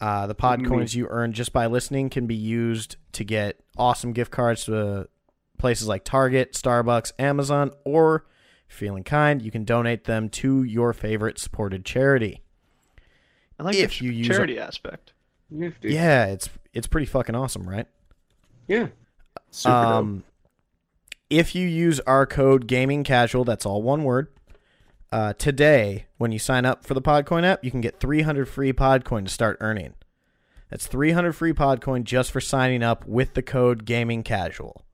Uh, 0.00 0.26
the 0.28 0.34
pod 0.34 0.64
coins 0.64 0.94
you 0.94 1.08
earn 1.10 1.32
just 1.32 1.52
by 1.52 1.66
listening 1.66 2.08
can 2.08 2.26
be 2.26 2.34
used 2.36 2.96
to 3.12 3.24
get 3.24 3.58
awesome 3.76 4.12
gift 4.12 4.30
cards 4.30 4.64
to 4.66 5.08
places 5.58 5.88
like 5.88 6.04
Target, 6.04 6.52
Starbucks, 6.52 7.12
Amazon, 7.18 7.72
or 7.84 8.26
if 8.68 8.80
you're 8.80 8.88
feeling 8.90 9.04
kind, 9.04 9.42
you 9.42 9.50
can 9.50 9.64
donate 9.64 10.04
them 10.04 10.28
to 10.30 10.62
your 10.62 10.92
favorite 10.92 11.38
supported 11.38 11.84
charity. 11.84 12.42
I 13.58 13.64
like 13.64 13.76
If 13.76 13.98
the 13.98 14.06
you 14.06 14.12
use 14.12 14.28
charity 14.28 14.58
aspect. 14.58 15.12
Nifty. 15.50 15.92
Yeah, 15.94 16.26
it's 16.26 16.48
it's 16.72 16.86
pretty 16.86 17.06
fucking 17.06 17.34
awesome, 17.34 17.68
right? 17.68 17.86
Yeah. 18.66 18.88
Super 19.50 19.72
dope. 19.74 19.84
um, 19.94 20.24
if 21.30 21.54
you 21.54 21.66
use 21.66 22.00
our 22.00 22.26
code 22.26 22.66
gaming 22.66 23.04
casual, 23.04 23.44
that's 23.44 23.66
all 23.66 23.82
one 23.82 24.04
word. 24.04 24.28
Uh, 25.10 25.32
today, 25.32 26.06
when 26.18 26.32
you 26.32 26.38
sign 26.38 26.66
up 26.66 26.84
for 26.84 26.92
the 26.94 27.00
Podcoin 27.02 27.44
app, 27.44 27.64
you 27.64 27.70
can 27.70 27.80
get 27.80 27.98
300 27.98 28.46
free 28.46 28.72
Podcoin 28.74 29.24
to 29.24 29.30
start 29.30 29.56
earning. 29.60 29.94
That's 30.70 30.86
300 30.86 31.32
free 31.32 31.54
Podcoin 31.54 32.04
just 32.04 32.30
for 32.30 32.42
signing 32.42 32.82
up 32.82 33.06
with 33.06 33.32
the 33.32 33.42
code 33.42 33.86
gaming 33.86 34.22
casual. 34.22 34.84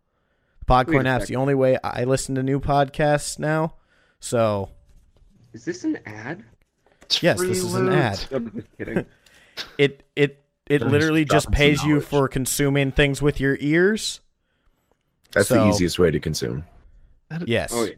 The 0.67 0.73
Wait 0.75 0.87
Podcoin 0.87 1.07
app's 1.07 1.27
the 1.27 1.37
only 1.37 1.55
way 1.55 1.79
I 1.83 2.05
listen 2.05 2.35
to 2.37 2.43
new 2.43 2.61
podcasts 2.61 3.39
now. 3.39 3.75
So 4.21 4.71
Is 5.53 5.65
this 5.65 5.85
an 5.85 5.99
ad? 6.07 6.45
Yes, 7.21 7.39
free 7.39 7.49
this 7.49 7.59
is 7.63 7.75
an 7.75 7.91
ad. 7.91 8.25
I'm 8.33 8.51
just 8.53 8.79
kidding. 8.79 9.07
It 9.79 10.03
it 10.17 10.43
it 10.67 10.81
They're 10.81 10.89
literally 10.89 11.25
just 11.25 11.47
dropping 11.47 11.57
pays 11.57 11.85
you 11.85 12.01
for 12.01 12.27
consuming 12.27 12.91
things 12.91 13.23
with 13.23 13.39
your 13.39 13.57
ears. 13.61 14.21
That's 15.33 15.49
so- 15.49 15.55
the 15.63 15.69
easiest 15.69 15.99
way 15.99 16.11
to 16.11 16.19
consume. 16.19 16.65
Yes. 17.47 17.71
Oh 17.73 17.85
yeah. 17.85 17.93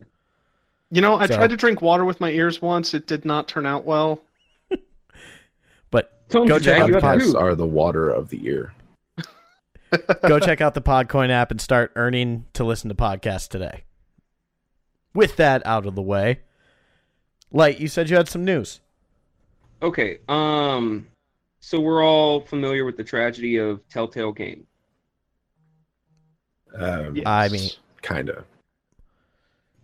You 0.90 1.00
know, 1.00 1.16
I 1.16 1.26
So- 1.26 1.36
tried 1.36 1.50
to 1.50 1.56
drink 1.56 1.80
water 1.80 2.04
with 2.04 2.20
my 2.20 2.30
ears 2.30 2.60
once. 2.60 2.92
It 2.92 3.06
did 3.06 3.24
not 3.24 3.48
turn 3.48 3.64
out 3.64 3.84
well. 3.86 4.20
But 5.90 6.28
Tell 6.28 6.42
him 6.42 6.48
Go 6.48 6.58
check 6.58 6.80
out 6.80 6.90
the 6.90 6.98
up 6.98 7.02
Podcasts 7.02 7.34
are 7.40 7.54
the 7.54 7.66
water 7.66 8.10
of 8.10 8.28
the 8.28 8.44
ear. 8.46 8.74
Go 10.22 10.38
check 10.38 10.60
out 10.60 10.74
the 10.74 10.82
Podcoin 10.82 11.30
app 11.30 11.50
and 11.50 11.60
start 11.60 11.92
earning 11.96 12.46
to 12.54 12.64
listen 12.64 12.88
to 12.88 12.94
podcasts 12.94 13.48
today. 13.48 13.84
With 15.14 15.36
that 15.36 15.64
out 15.66 15.86
of 15.86 15.94
the 15.94 16.02
way, 16.02 16.40
Light, 17.52 17.80
you 17.80 17.88
said 17.88 18.10
you 18.10 18.16
had 18.16 18.28
some 18.28 18.44
news. 18.44 18.80
Okay. 19.82 20.18
Um. 20.28 21.06
So 21.60 21.80
we're 21.80 22.04
all 22.04 22.40
familiar 22.40 22.84
with 22.84 22.96
the 22.96 23.04
tragedy 23.04 23.56
of 23.56 23.86
Telltale 23.88 24.32
Game. 24.32 24.66
Um, 26.74 27.20
I 27.24 27.48
mean- 27.48 27.70
kind 28.02 28.28
of. 28.28 28.44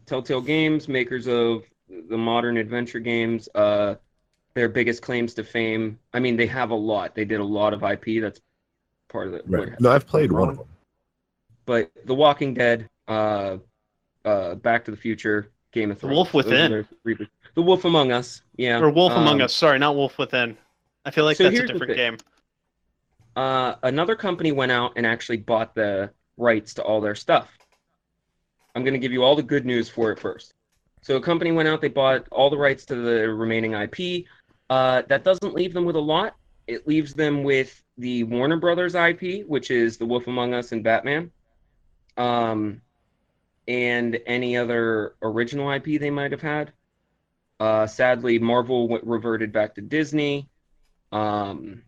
Telltale 0.07 0.43
Games, 0.43 0.89
makers 0.89 1.27
of 1.27 1.65
the 1.89 2.19
modern 2.19 2.57
adventure 2.57 3.01
games, 3.01 3.49
uh, 3.55 3.95
their 4.55 4.69
biggest 4.69 5.03
claims 5.03 5.33
to 5.35 5.45
fame. 5.45 5.99
I 6.13 6.21
mean, 6.21 6.37
they 6.37 6.47
have 6.47 6.71
a 6.71 6.75
lot. 6.75 7.15
They 7.15 7.25
did 7.25 7.41
a 7.41 7.45
lot 7.45 7.73
of 7.73 7.83
IP. 7.83 8.21
That's 8.21 8.41
part 9.13 9.29
of 9.29 9.35
it. 9.35 9.43
Right. 9.47 9.79
No, 9.81 9.91
I've 9.93 10.07
played 10.07 10.33
one 10.33 10.49
of 10.49 10.57
them. 10.57 10.67
But 11.67 11.91
The 12.07 12.15
Walking 12.15 12.55
Dead, 12.55 12.89
uh, 13.07 13.59
uh, 14.25 14.55
Back 14.57 14.85
to 14.87 14.91
the 14.91 14.97
Future, 14.97 15.51
Game 15.73 15.91
of 15.91 15.99
The 15.99 16.03
Thrones. 16.09 16.15
Wolf 16.17 16.35
Within. 16.35 16.87
The 17.55 17.63
Wolf 17.63 17.85
Among 17.85 18.11
Us. 18.13 18.43
Yeah. 18.57 18.81
Or 18.81 18.91
Wolf 18.91 19.13
Among 19.13 19.37
Um, 19.41 19.43
Us. 19.43 19.55
Sorry, 19.55 19.79
not 19.79 19.95
Wolf 19.95 20.19
Within. 20.19 20.57
I 21.05 21.11
feel 21.11 21.25
like 21.25 21.37
So 21.37 21.45
that's 21.45 21.59
a 21.59 21.67
different 21.67 21.95
game. 21.97 22.17
uh, 23.37 23.75
another 23.83 24.17
company 24.17 24.53
went 24.53 24.73
out 24.73 24.93
and 24.97 25.07
actually 25.07 25.39
bought 25.39 25.75
the 25.75 26.11
rights 26.37 26.75
to 26.75 26.83
all 26.83 27.01
their 27.01 27.15
stuff. 27.15 27.49
I'm 28.75 28.83
going 28.83 28.95
to 28.95 28.99
give 28.99 29.13
you 29.13 29.23
all 29.23 29.37
the 29.37 29.43
good 29.43 29.67
news 29.67 29.89
for 29.89 30.11
it 30.13 30.19
first. 30.19 30.55
So 31.03 31.17
a 31.17 31.21
company 31.21 31.53
went 31.53 31.69
out, 31.69 31.81
they 31.81 31.89
bought 31.89 32.27
all 32.31 32.49
the 32.51 32.57
rights 32.57 32.85
to 32.87 32.95
the 32.95 33.29
remaining 33.29 33.73
IP. 33.73 34.25
Uh, 34.71 35.03
that 35.09 35.25
doesn't 35.25 35.53
leave 35.55 35.75
them 35.75 35.85
with 35.85 35.97
a 35.97 36.01
lot. 36.01 36.37
It 36.73 36.89
leaves 36.89 37.13
them 37.13 37.45
with 37.45 37.83
the 37.99 38.25
Warner 38.25 38.57
Brothers 38.57 38.95
IP, 38.95 39.47
which 39.47 39.71
is 39.71 39.99
The 39.99 40.07
Wolf 40.07 40.27
Among 40.27 40.55
Us 40.55 40.73
and 40.73 40.83
Batman, 40.83 41.31
um, 42.17 42.81
and 43.69 44.19
any 44.27 44.57
other 44.57 45.15
original 45.23 45.71
IP 45.71 46.01
they 46.01 46.11
might 46.11 46.33
have 46.33 46.41
had. 46.41 46.73
Uh, 47.61 47.87
sadly, 47.87 48.39
Marvel 48.39 48.89
went, 48.89 49.05
reverted 49.05 49.53
back 49.53 49.75
to 49.75 49.83
Disney. 49.83 50.49
Um, 51.13 51.83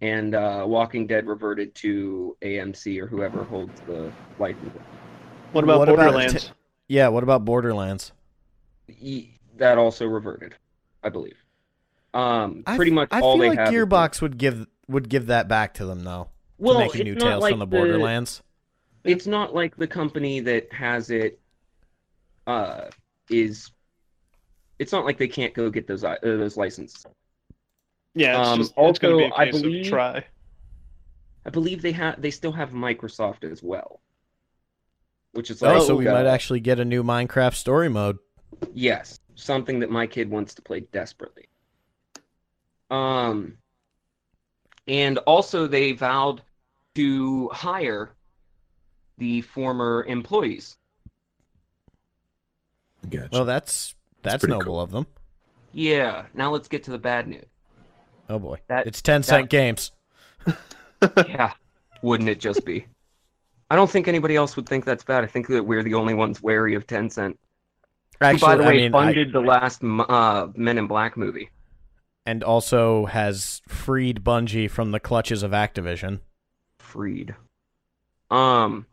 and 0.00 0.36
uh, 0.36 0.64
Walking 0.64 1.08
Dead 1.08 1.26
reverted 1.26 1.74
to 1.76 2.36
AMC 2.40 3.02
or 3.02 3.08
whoever 3.08 3.42
holds 3.42 3.80
the 3.80 4.12
license. 4.38 4.70
What 5.50 5.64
about 5.64 5.80
What 5.80 5.88
about 5.88 5.96
Borderlands? 6.04 6.44
t- 6.44 6.50
Yeah, 6.86 7.08
what 7.08 7.24
about 7.24 7.44
Borderlands? 7.44 8.12
E- 9.00 9.30
That 9.56 9.76
also 9.76 10.06
reverted, 10.06 10.54
I 11.02 11.08
believe. 11.08 11.36
Um, 12.14 12.62
pretty 12.64 12.90
f- 12.90 12.94
much 12.94 13.08
I 13.12 13.20
feel 13.20 13.38
they 13.38 13.48
like 13.50 13.58
have. 13.58 13.68
Gearbox 13.72 14.20
would 14.22 14.38
give 14.38 14.66
would 14.88 15.08
give 15.08 15.26
that 15.26 15.48
back 15.48 15.74
to 15.74 15.84
them 15.86 16.04
though. 16.04 16.28
well, 16.58 16.74
to 16.74 16.80
make 16.80 16.94
a 16.94 16.98
it's 16.98 17.04
new 17.04 17.14
not 17.14 17.20
Tales 17.30 17.42
like 17.42 17.52
from 17.52 17.58
the 17.60 17.66
Borderlands. 17.66 18.42
It's 19.04 19.26
not 19.26 19.54
like 19.54 19.76
the 19.76 19.86
company 19.86 20.40
that 20.40 20.72
has 20.72 21.10
it. 21.10 21.38
Uh, 22.46 22.88
is. 23.30 23.70
It's 24.78 24.92
not 24.92 25.04
like 25.04 25.18
they 25.18 25.28
can't 25.28 25.52
go 25.54 25.68
get 25.70 25.86
those 25.86 26.02
uh, 26.04 26.16
those 26.22 26.56
licenses. 26.56 27.04
Yeah, 28.14 28.40
it's 28.40 28.48
Um, 28.48 28.58
just 28.60 28.72
it's 28.76 28.98
going 28.98 29.14
to 29.14 29.18
be 29.18 29.24
a 29.24 29.30
also, 29.30 29.40
I 29.42 29.50
believe- 29.50 29.84
of 29.86 29.90
try. 29.90 30.24
I 31.44 31.50
believe 31.50 31.82
they 31.82 31.92
have 31.92 32.20
they 32.20 32.30
still 32.30 32.52
have 32.52 32.70
Microsoft 32.70 33.44
as 33.50 33.62
well, 33.62 34.00
which 35.32 35.50
is 35.50 35.62
Oh, 35.62 35.80
so 35.80 35.96
we 35.96 36.06
uh, 36.06 36.12
might 36.12 36.26
actually 36.26 36.60
get 36.60 36.78
a 36.80 36.84
new 36.84 37.02
Minecraft 37.02 37.54
story 37.54 37.88
mode. 37.88 38.18
Yes, 38.74 39.20
something 39.34 39.78
that 39.80 39.90
my 39.90 40.06
kid 40.06 40.30
wants 40.30 40.54
to 40.54 40.62
play 40.62 40.80
desperately. 40.92 41.47
Um, 42.90 43.58
and 44.86 45.18
also 45.18 45.66
they 45.66 45.92
vowed 45.92 46.42
to 46.94 47.48
hire 47.50 48.10
the 49.18 49.42
former 49.42 50.04
employees. 50.08 50.76
Gotcha. 53.08 53.28
Well, 53.32 53.44
that's 53.44 53.94
that's, 54.22 54.40
pretty 54.42 54.52
noble 54.52 54.64
cool. 54.64 54.80
of 54.80 54.90
them. 54.90 55.06
Yeah. 55.72 56.24
Now 56.34 56.50
let's 56.50 56.68
get 56.68 56.82
to 56.84 56.90
the 56.90 56.98
bad 56.98 57.28
news. 57.28 57.44
Oh 58.28 58.38
boy, 58.38 58.58
That- 58.68 58.86
it's 58.86 59.00
Tencent 59.00 59.26
that- 59.26 59.48
games. 59.50 59.92
yeah, 61.28 61.52
wouldn't 62.02 62.28
it 62.28 62.40
just 62.40 62.64
be? 62.64 62.86
I 63.70 63.76
don't 63.76 63.90
think 63.90 64.08
anybody 64.08 64.34
else 64.36 64.56
would 64.56 64.66
think 64.68 64.84
that's 64.84 65.04
bad. 65.04 65.24
I 65.24 65.26
think 65.26 65.46
that 65.48 65.62
we're 65.62 65.82
the 65.82 65.94
only 65.94 66.14
ones 66.14 66.42
wary 66.42 66.74
of 66.74 66.86
Tencent. 66.86 67.36
Who, 68.18 68.24
Actually, 68.26 68.40
by 68.40 68.56
the 68.56 68.62
way, 68.64 68.68
I 68.68 68.72
mean, 68.76 68.94
I- 68.94 69.04
funded 69.04 69.32
the 69.32 69.40
last 69.40 69.82
uh, 69.84 70.48
Men 70.56 70.78
in 70.78 70.86
Black 70.86 71.16
movie. 71.16 71.50
And 72.28 72.44
also 72.44 73.06
has 73.06 73.62
freed 73.66 74.22
Bungie 74.22 74.70
from 74.70 74.90
the 74.90 75.00
clutches 75.00 75.42
of 75.42 75.52
Activision. 75.52 76.20
freed. 76.78 77.34
Um 78.30 78.84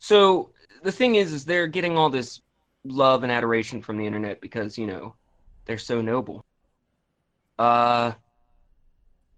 so 0.00 0.50
the 0.82 0.90
thing 0.90 1.14
is 1.14 1.32
is 1.32 1.44
they're 1.44 1.68
getting 1.68 1.96
all 1.96 2.10
this 2.10 2.40
love 2.84 3.22
and 3.22 3.30
adoration 3.30 3.80
from 3.80 3.96
the 3.96 4.06
internet 4.06 4.40
because, 4.40 4.76
you 4.76 4.88
know, 4.88 5.14
they're 5.66 5.78
so 5.78 6.00
noble. 6.00 6.44
Uh 7.60 8.12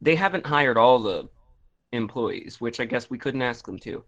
they 0.01 0.15
haven't 0.15 0.47
hired 0.47 0.79
all 0.79 0.99
the 0.99 1.29
employees, 1.93 2.59
which 2.59 2.81
I 2.81 2.87
guess 2.87 3.11
we 3.11 3.19
couldn't 3.19 3.43
ask 3.43 3.67
them 3.67 3.79
to. 3.81 4.03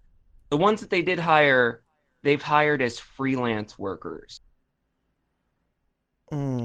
The 0.49 0.57
ones 0.57 0.81
that 0.81 0.89
they 0.89 1.03
did 1.03 1.19
hire, 1.19 1.83
they've 2.23 2.41
hired 2.41 2.81
as 2.81 2.99
freelance 2.99 3.79
workers. 3.79 4.41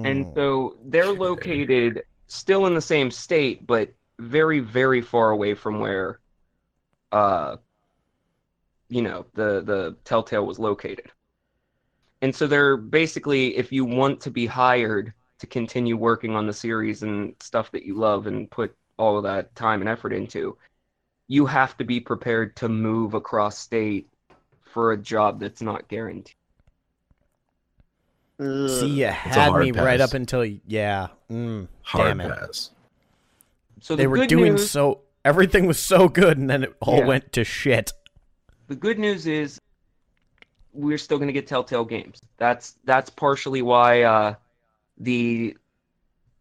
And 0.04 0.26
Hmm. 0.26 0.34
so 0.36 0.78
they're 0.86 1.14
located 1.14 2.04
still 2.28 2.66
in 2.68 2.74
the 2.74 2.82
same 2.82 3.12
state, 3.12 3.66
but 3.68 3.94
very, 4.20 4.60
very 4.60 5.02
far 5.02 5.32
away 5.32 5.54
from 5.56 5.80
where, 5.80 6.20
uh, 7.12 7.58
you 8.90 9.02
know, 9.02 9.26
the 9.34 9.62
the 9.62 9.98
Telltale 10.04 10.46
was 10.46 10.60
located. 10.60 11.12
And 12.22 12.36
so 12.36 12.48
they're 12.48 12.78
basically, 12.78 13.56
if 13.58 13.72
you 13.72 13.86
want 13.86 14.22
to 14.22 14.32
be 14.32 14.46
hired 14.46 15.14
to 15.40 15.48
continue 15.48 15.96
working 15.98 16.36
on 16.36 16.48
the 16.48 16.54
series 16.54 17.04
and 17.04 17.36
stuff 17.42 17.72
that 17.72 17.84
you 17.86 17.96
love 17.96 18.28
and 18.28 18.50
put 18.52 18.76
all 18.98 19.18
of 19.18 19.24
that 19.24 19.56
time 19.56 19.82
and 19.82 19.90
effort 19.90 20.14
into, 20.14 20.58
you 21.30 21.46
have 21.48 21.78
to 21.78 21.86
be 21.86 22.00
prepared 22.02 22.56
to 22.58 22.70
move 22.70 23.16
across 23.16 23.60
state 23.60 24.10
for 24.64 24.94
a 24.94 24.98
job 24.98 25.40
that's 25.42 25.62
not 25.64 25.90
guaranteed. 25.90 26.36
See, 28.40 28.88
you 28.88 29.06
a 29.08 29.12
had 29.12 29.50
hard 29.50 29.64
me 29.64 29.72
right 29.72 30.00
up 30.00 30.14
until 30.14 30.46
yeah. 30.46 31.08
Mm, 31.30 31.68
Hard 31.82 32.18
damn 32.18 32.22
it. 32.22 32.30
pass. 32.40 32.72
So 33.82 33.96
They 33.96 34.08
were 34.08 34.26
doing 34.28 34.54
news- 34.54 34.72
so. 34.72 35.02
Everything 35.26 35.68
was 35.68 35.78
so 35.78 36.08
good, 36.08 36.38
and 36.38 36.50
then 36.50 36.64
it 36.64 36.76
all 36.80 37.00
Yeah. 37.00 37.06
went 37.06 37.34
to 37.34 37.44
shit. 37.44 37.92
The 38.68 38.76
good 38.76 38.98
news 38.98 39.28
is 39.28 39.60
we're 40.72 40.98
still 40.98 41.18
going 41.18 41.28
to 41.28 41.34
get 41.34 41.46
Telltale 41.48 41.84
games. 41.84 42.22
That's 42.38 42.78
that's 42.86 43.10
partially 43.10 43.62
why 43.62 44.04
uh, 44.04 44.36
the 44.98 45.58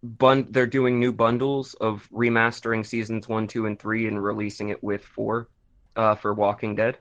bun 0.04 0.46
they're 0.50 0.66
doing 0.66 1.00
new 1.00 1.10
bundles 1.12 1.74
of 1.74 2.08
remastering 2.12 2.86
seasons 2.86 3.26
one, 3.28 3.48
two, 3.48 3.66
and 3.66 3.76
three 3.78 4.06
and 4.06 4.22
releasing 4.22 4.68
it 4.68 4.80
with 4.84 5.04
four 5.04 5.48
uh, 5.96 6.14
for 6.14 6.32
Walking 6.32 6.76
Dead 6.76 6.98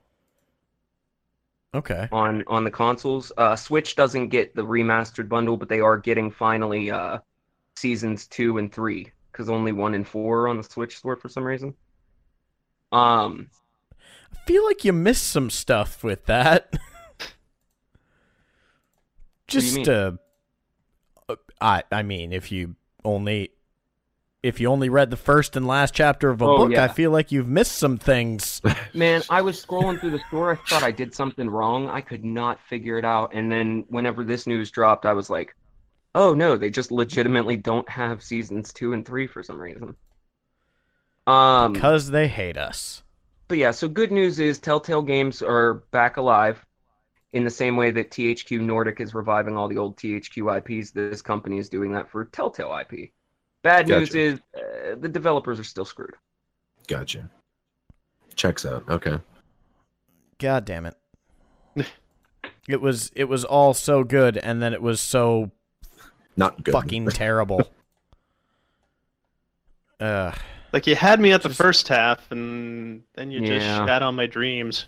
Okay. 1.74 2.08
on 2.12 2.44
on 2.48 2.64
the 2.64 2.72
consoles. 2.72 3.32
Uh, 3.38 3.56
Switch 3.56 3.96
doesn't 3.96 4.30
get 4.30 4.56
the 4.56 4.64
remastered 4.64 5.30
bundle, 5.30 5.58
but 5.58 5.70
they 5.70 5.80
are 5.80 5.98
getting 5.98 6.32
finally 6.32 6.92
uh, 6.92 7.20
seasons 7.76 8.28
two 8.28 8.58
and 8.58 8.72
three 8.72 9.12
because 9.32 9.50
only 9.50 9.72
one 9.72 9.94
and 9.94 10.08
four 10.08 10.42
are 10.42 10.48
on 10.48 10.58
the 10.58 10.64
Switch 10.64 10.98
store 10.98 11.16
for 11.16 11.30
some 11.30 11.44
reason. 11.44 11.74
Um, 12.92 13.50
I 14.34 14.38
feel 14.46 14.66
like 14.66 14.86
you 14.86 14.94
missed 14.94 15.28
some 15.28 15.50
stuff 15.50 16.04
with 16.04 16.26
that. 16.26 16.74
Just 19.48 19.88
uh, 19.88 20.14
uh, 21.30 21.36
I 21.62 21.84
I 21.92 22.04
mean, 22.04 22.32
if 22.32 22.52
you 22.52 22.76
only 23.04 23.52
if 24.48 24.60
you 24.60 24.68
only 24.70 24.90
read 24.90 25.10
the 25.12 25.18
first 25.18 25.56
and 25.56 25.68
last 25.68 25.94
chapter 25.94 26.30
of 26.30 26.42
a 26.42 26.46
Oh, 26.46 26.58
book, 26.68 26.78
I 26.78 26.88
feel 26.88 27.12
like 27.12 27.32
you've 27.32 27.48
missed 27.48 27.74
some 27.78 27.98
things. 27.98 28.62
Man, 28.94 29.22
I 29.30 29.42
was 29.42 29.64
scrolling 29.64 30.00
through 30.00 30.12
the 30.12 30.22
store. 30.28 30.52
I 30.54 30.56
thought 30.70 30.84
I 30.84 30.92
did 30.92 31.14
something 31.14 31.50
wrong. 31.50 31.90
I 31.90 32.02
could 32.02 32.24
not 32.26 32.60
figure 32.62 32.98
it 32.98 33.06
out. 33.06 33.34
And 33.34 33.52
then 33.52 33.86
whenever 33.90 34.24
this 34.24 34.48
news 34.48 34.72
dropped, 34.72 35.06
I 35.06 35.14
was 35.14 35.30
like, 35.30 35.56
oh 36.16 36.34
no, 36.34 36.58
they 36.58 36.70
just 36.70 36.92
legitimately 36.92 37.58
don't 37.58 37.88
have 37.90 38.24
seasons 38.24 38.74
two 38.74 38.94
and 38.94 39.06
three 39.06 39.28
for 39.28 39.44
some 39.44 39.60
reason. 39.60 39.96
Um, 41.28 41.74
Because 41.74 42.10
they 42.10 42.28
hate 42.28 42.58
us. 42.58 43.04
but 43.48 43.58
yeah, 43.58 43.72
so 43.72 43.88
good 43.88 44.12
news 44.12 44.40
is 44.40 44.60
Telltale 44.60 45.02
Games 45.02 45.42
are 45.42 45.76
back 45.92 46.18
alive 46.18 46.64
in 47.34 47.44
the 47.44 47.50
same 47.50 47.76
way 47.76 47.92
that 47.92 48.12
THQ 48.12 48.62
Nordic 48.62 49.02
is 49.02 49.14
reviving 49.14 49.58
all 49.58 49.68
the 49.68 49.78
old 49.78 49.98
THQ 49.98 50.58
IPs. 50.58 50.92
This 50.92 51.22
company 51.22 51.58
is 51.60 51.68
doing 51.70 51.92
that 51.92 52.10
for 52.10 52.26
Telltale 52.26 52.78
IP. 52.90 53.12
Bad 53.64 53.88
news 53.88 54.14
is 54.16 54.40
uh, 54.56 54.96
the 55.00 55.10
developers 55.10 55.60
are 55.60 55.64
still 55.64 55.86
screwed. 55.86 56.14
Gotcha. 56.88 57.30
Checks 58.36 58.66
out. 58.66 58.84
Okay. 58.88 59.18
God 60.38 60.64
damn 60.66 60.86
it. 60.86 60.96
it 62.68 62.80
was 62.82 63.12
it 63.16 63.26
was 63.26 63.44
all 63.44 63.74
so 63.74 64.04
good 64.04 64.38
and 64.38 64.62
then 64.62 64.74
it 64.74 64.82
was 64.82 65.02
so 65.02 65.52
Not 66.38 66.64
good. 66.64 66.72
fucking 66.72 67.08
terrible. 67.10 67.70
Uh 70.00 70.32
Like 70.72 70.86
you 70.88 70.96
had 70.96 71.20
me 71.20 71.32
at 71.32 71.42
the 71.42 71.50
Just- 71.50 71.58
first 71.62 71.88
half, 71.88 72.32
and 72.32 73.02
then 73.16 73.32
you 73.32 73.40
just 73.40 73.66
Yeah. 73.66 73.86
shat 73.86 74.02
on 74.04 74.16
my 74.16 74.28
dreams. 74.28 74.86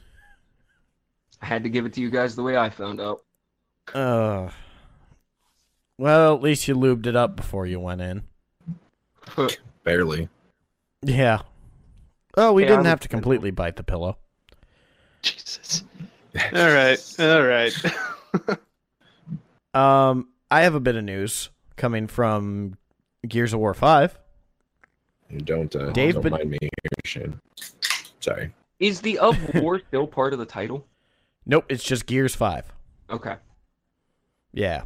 I 1.42 1.46
had 1.46 1.64
to 1.64 1.70
give 1.70 1.86
it 1.86 1.94
to 1.94 2.02
you 2.02 2.10
guys 2.12 2.36
the 2.36 2.44
way 2.44 2.58
I 2.58 2.70
found 2.70 3.02
out. 3.02 3.22
uh 3.94 4.50
Well, 5.98 6.36
at 6.36 6.42
least 6.42 6.68
you 6.68 6.76
lubed 6.76 7.08
it 7.08 7.16
up 7.16 7.36
before 7.36 7.66
you 7.66 7.80
went 7.80 8.02
in. 8.02 8.24
Barely. 9.84 10.30
Yeah. 11.04 11.42
Oh, 12.38 12.54
we 12.54 12.64
Yeah, 12.64 12.70
didn't 12.70 12.86
I 12.86 12.90
have 12.90 13.00
to 13.02 13.08
completely 13.08 13.52
bite 13.52 13.76
the 13.76 13.84
pillow. 13.84 14.18
Jesus. 15.22 15.84
All 16.36 16.72
right. 16.74 17.16
All 17.20 17.44
right. 17.44 17.74
Um, 19.74 20.30
I 20.50 20.62
have 20.62 20.74
a 20.74 20.80
bit 20.80 20.96
of 20.96 21.04
news 21.04 21.52
coming 21.76 22.08
from 22.08 22.76
Gears 23.28 23.54
of 23.54 23.60
War 23.60 23.74
Five. 23.76 24.18
You 25.30 25.40
don't. 25.42 25.74
Uh, 25.76 25.92
Dave, 25.92 26.16
don't 26.16 26.24
but- 26.24 26.32
mind 26.32 26.50
me 26.50 26.58
here, 26.60 26.70
Shane. 27.06 27.40
Sorry. 28.20 28.52
Is 28.80 29.02
the 29.02 29.20
of 29.20 29.38
war 29.56 29.80
still 29.88 30.08
part 30.08 30.34
of 30.34 30.40
the 30.40 30.46
title? 30.46 30.88
Nope, 31.46 31.66
it's 31.70 31.84
just 31.84 32.08
Gears 32.08 32.34
Five. 32.34 32.72
Okay. 33.12 33.36
Yeah, 34.54 34.84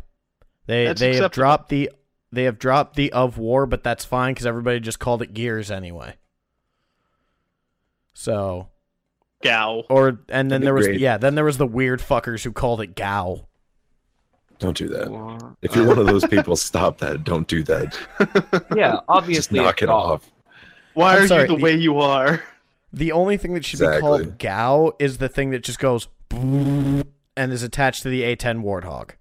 they 0.65 0.87
That's 0.87 0.99
they 0.99 1.15
have 1.15 1.31
dropped 1.31 1.69
the 1.69 1.89
they 2.33 2.43
have 2.45 2.59
dropped 2.59 2.95
the 2.95 3.11
of 3.13 3.37
war, 3.37 3.65
but 3.65 3.83
that's 3.83 4.05
fine 4.05 4.33
because 4.33 4.45
everybody 4.45 4.79
just 4.79 4.99
called 4.99 5.21
it 5.21 5.33
Gears 5.33 5.69
anyway. 5.71 6.15
So 8.13 8.69
Gow. 9.41 9.83
or 9.89 10.19
and 10.29 10.51
then 10.51 10.61
there 10.61 10.73
was 10.73 10.85
great. 10.87 10.99
yeah 10.99 11.17
then 11.17 11.35
there 11.35 11.43
was 11.45 11.57
the 11.57 11.67
weird 11.67 11.99
fuckers 11.99 12.43
who 12.43 12.51
called 12.51 12.81
it 12.81 12.95
Gao. 12.95 13.47
Don't 14.59 14.77
do 14.77 14.87
that. 14.89 15.09
War- 15.09 15.57
If 15.61 15.75
you're 15.75 15.87
one 15.87 15.97
of 15.97 16.05
those 16.05 16.25
people, 16.29 16.55
stop 16.55 16.99
that. 16.99 17.23
Don't 17.23 17.47
do 17.47 17.63
that. 17.63 17.97
yeah, 18.75 18.91
Just 18.93 19.03
obviously. 19.09 19.59
knock 19.59 19.81
it 19.81 19.89
off. 19.89 20.23
off. 20.23 20.31
Why 20.93 21.17
I'm 21.17 21.23
are 21.23 21.27
sorry, 21.27 21.41
you 21.43 21.47
the 21.49 21.55
the- 21.57 21.63
way 21.63 21.75
you 21.75 21.97
are? 21.99 22.41
The 22.93 23.11
only 23.11 23.37
thing 23.37 23.55
that 23.55 23.65
should 23.65 23.79
be 23.79 23.99
called 23.99 24.37
GAU 24.37 24.93
is 24.99 25.17
the 25.17 25.27
thing 25.27 25.49
that 25.49 25.63
just 25.63 25.79
goes 25.79 26.07
and 26.31 27.03
is 27.35 27.63
attached 27.63 28.03
to 28.03 28.09
the 28.09 28.21
A10 28.21 28.61
Warthog. 28.63 29.11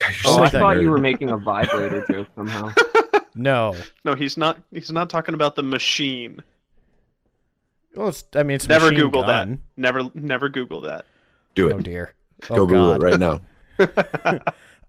God, 0.00 0.10
you're 0.24 0.32
Oh, 0.32 0.42
I 0.42 0.44
such 0.46 0.54
a 0.54 0.58
thought 0.58 0.80
you 0.80 0.90
were 0.90 0.98
making 0.98 1.30
a 1.30 1.36
vibrator 1.36 2.04
joke 2.10 2.28
somehow. 2.34 2.72
No, 3.36 3.74
No, 4.04 4.14
he's 4.14 4.36
not. 4.36 4.60
He's 4.70 4.92
not 4.92 5.10
talking 5.10 5.34
about 5.34 5.56
the 5.56 5.62
machine. 5.64 6.40
well, 7.96 8.06
it's, 8.08 8.22
I 8.36 8.44
mean 8.44 8.54
it's 8.54 8.68
Never 8.68 8.90
Google 8.92 9.22
gun. 9.22 9.50
that. 9.50 9.58
Never, 9.76 10.08
never 10.14 10.48
Google 10.48 10.82
that. 10.82 11.04
Do 11.56 11.72
Oh 11.72 11.78
it. 11.78 11.82
dear. 11.82 12.14
Go 12.48 12.54
Oh 12.54 12.66
Google 12.66 12.92
it 12.92 13.02
right 13.02 13.18
now. 13.18 13.40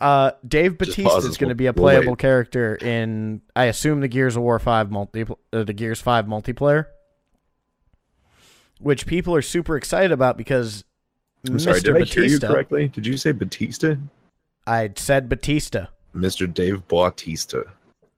Uh, 0.01 0.31
Dave 0.45 0.77
Just 0.77 0.97
Batista 0.97 1.17
is 1.27 1.37
going 1.37 1.47
to 1.49 1.55
be 1.55 1.67
a 1.67 1.71
we'll 1.71 1.83
playable 1.85 2.17
character 2.17 2.75
in, 2.75 3.41
I 3.55 3.65
assume, 3.65 4.01
the 4.01 4.09
Gears 4.09 4.35
of 4.35 4.43
War 4.43 4.59
Five 4.59 4.91
multi, 4.91 5.23
uh, 5.53 5.63
the 5.63 5.71
Gears 5.73 6.01
Five 6.01 6.25
multiplayer, 6.25 6.87
which 8.79 9.05
people 9.07 9.33
are 9.35 9.41
super 9.41 9.77
excited 9.77 10.11
about 10.11 10.37
because 10.37 10.83
I'm 11.47 11.59
sorry. 11.59 11.79
Mr. 11.79 11.83
Did 11.83 11.95
I 11.95 11.99
hear 12.03 12.23
you 12.23 12.29
Batista. 12.31 12.47
correctly? 12.49 12.87
Did 12.89 13.07
you 13.07 13.15
say 13.15 13.31
Batista? 13.31 13.95
I 14.67 14.91
said 14.95 15.29
Batista. 15.29 15.87
Mr. 16.15 16.51
Dave 16.51 16.87
Bautista. 16.87 17.65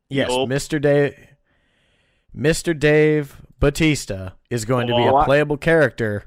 Yes, 0.09 0.29
Nope. 0.29 0.49
Mr. 0.49 0.81
Dave. 0.81 1.15
Mr. 2.35 2.77
Dave 2.77 3.41
Batista 3.59 4.31
is 4.49 4.63
going 4.65 4.87
to 4.87 4.95
be 4.95 5.05
a 5.05 5.23
playable 5.25 5.57
character. 5.57 6.25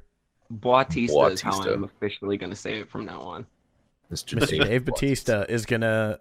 Bautista, 0.51 1.27
is 1.27 1.41
how 1.41 1.63
I'm 1.63 1.85
officially 1.85 2.37
going 2.37 2.51
to 2.51 2.57
say 2.57 2.81
it 2.81 2.91
from 2.91 3.05
now 3.07 3.21
on. 3.21 3.47
Mr. 4.13 4.37
Mr. 4.39 4.65
Dave 4.65 4.85
Batista 4.85 5.45
is 5.49 5.65
going 5.65 5.83
to 5.83 6.19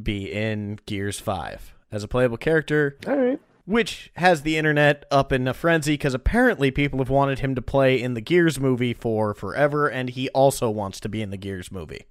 be 0.00 0.32
in 0.32 0.78
Gears 0.86 1.18
5 1.18 1.74
as 1.90 2.04
a 2.04 2.08
playable 2.08 2.36
character, 2.36 2.96
All 3.06 3.16
right. 3.16 3.40
which 3.64 4.12
has 4.16 4.42
the 4.42 4.56
internet 4.56 5.04
up 5.10 5.32
in 5.32 5.48
a 5.48 5.52
frenzy 5.54 5.94
because 5.94 6.14
apparently 6.14 6.70
people 6.70 7.00
have 7.00 7.10
wanted 7.10 7.40
him 7.40 7.56
to 7.56 7.62
play 7.62 8.00
in 8.00 8.14
the 8.14 8.20
Gears 8.20 8.60
movie 8.60 8.94
for 8.94 9.34
forever, 9.34 9.88
and 9.88 10.10
he 10.10 10.28
also 10.30 10.70
wants 10.70 11.00
to 11.00 11.08
be 11.08 11.20
in 11.20 11.30
the 11.30 11.36
Gears 11.36 11.72
movie. 11.72 12.06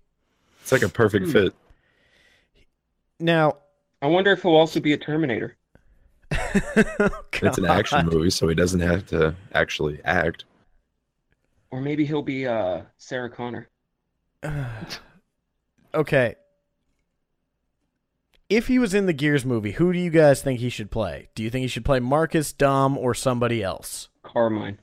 It's 0.65 0.71
like 0.71 0.81
a 0.81 0.89
perfect 0.89 1.27
Hmm. 1.27 1.31
fit. 1.31 1.55
Now, 3.19 3.57
I 4.01 4.07
wonder 4.07 4.31
if 4.31 4.41
he'll 4.41 4.55
also 4.55 4.79
be 4.79 4.93
a 4.93 4.97
Terminator. 4.97 5.55
It's 7.33 7.59
an 7.59 7.65
action 7.65 8.07
movie, 8.07 8.31
so 8.31 8.47
he 8.47 8.55
doesn't 8.55 8.79
have 8.79 9.05
to 9.07 9.35
actually 9.53 10.01
act. 10.03 10.45
Or 11.69 11.81
maybe 11.81 12.03
he'll 12.03 12.23
be 12.23 12.47
uh, 12.47 12.81
Sarah 12.97 13.29
Connor. 13.29 13.69
okay. 15.93 16.35
If 18.49 18.65
he 18.65 18.79
was 18.79 18.95
in 18.95 19.05
the 19.05 19.13
Gears 19.13 19.45
movie, 19.45 19.73
who 19.73 19.93
do 19.93 19.99
you 19.99 20.09
guys 20.09 20.41
think 20.41 20.61
he 20.61 20.69
should 20.69 20.89
play? 20.89 21.29
Do 21.35 21.43
you 21.43 21.51
think 21.51 21.61
he 21.61 21.67
should 21.67 21.85
play 21.85 21.99
Marcus, 21.99 22.51
Dom, 22.53 22.97
or 22.97 23.13
somebody 23.13 23.61
else? 23.61 24.09
Carmine. 24.23 24.79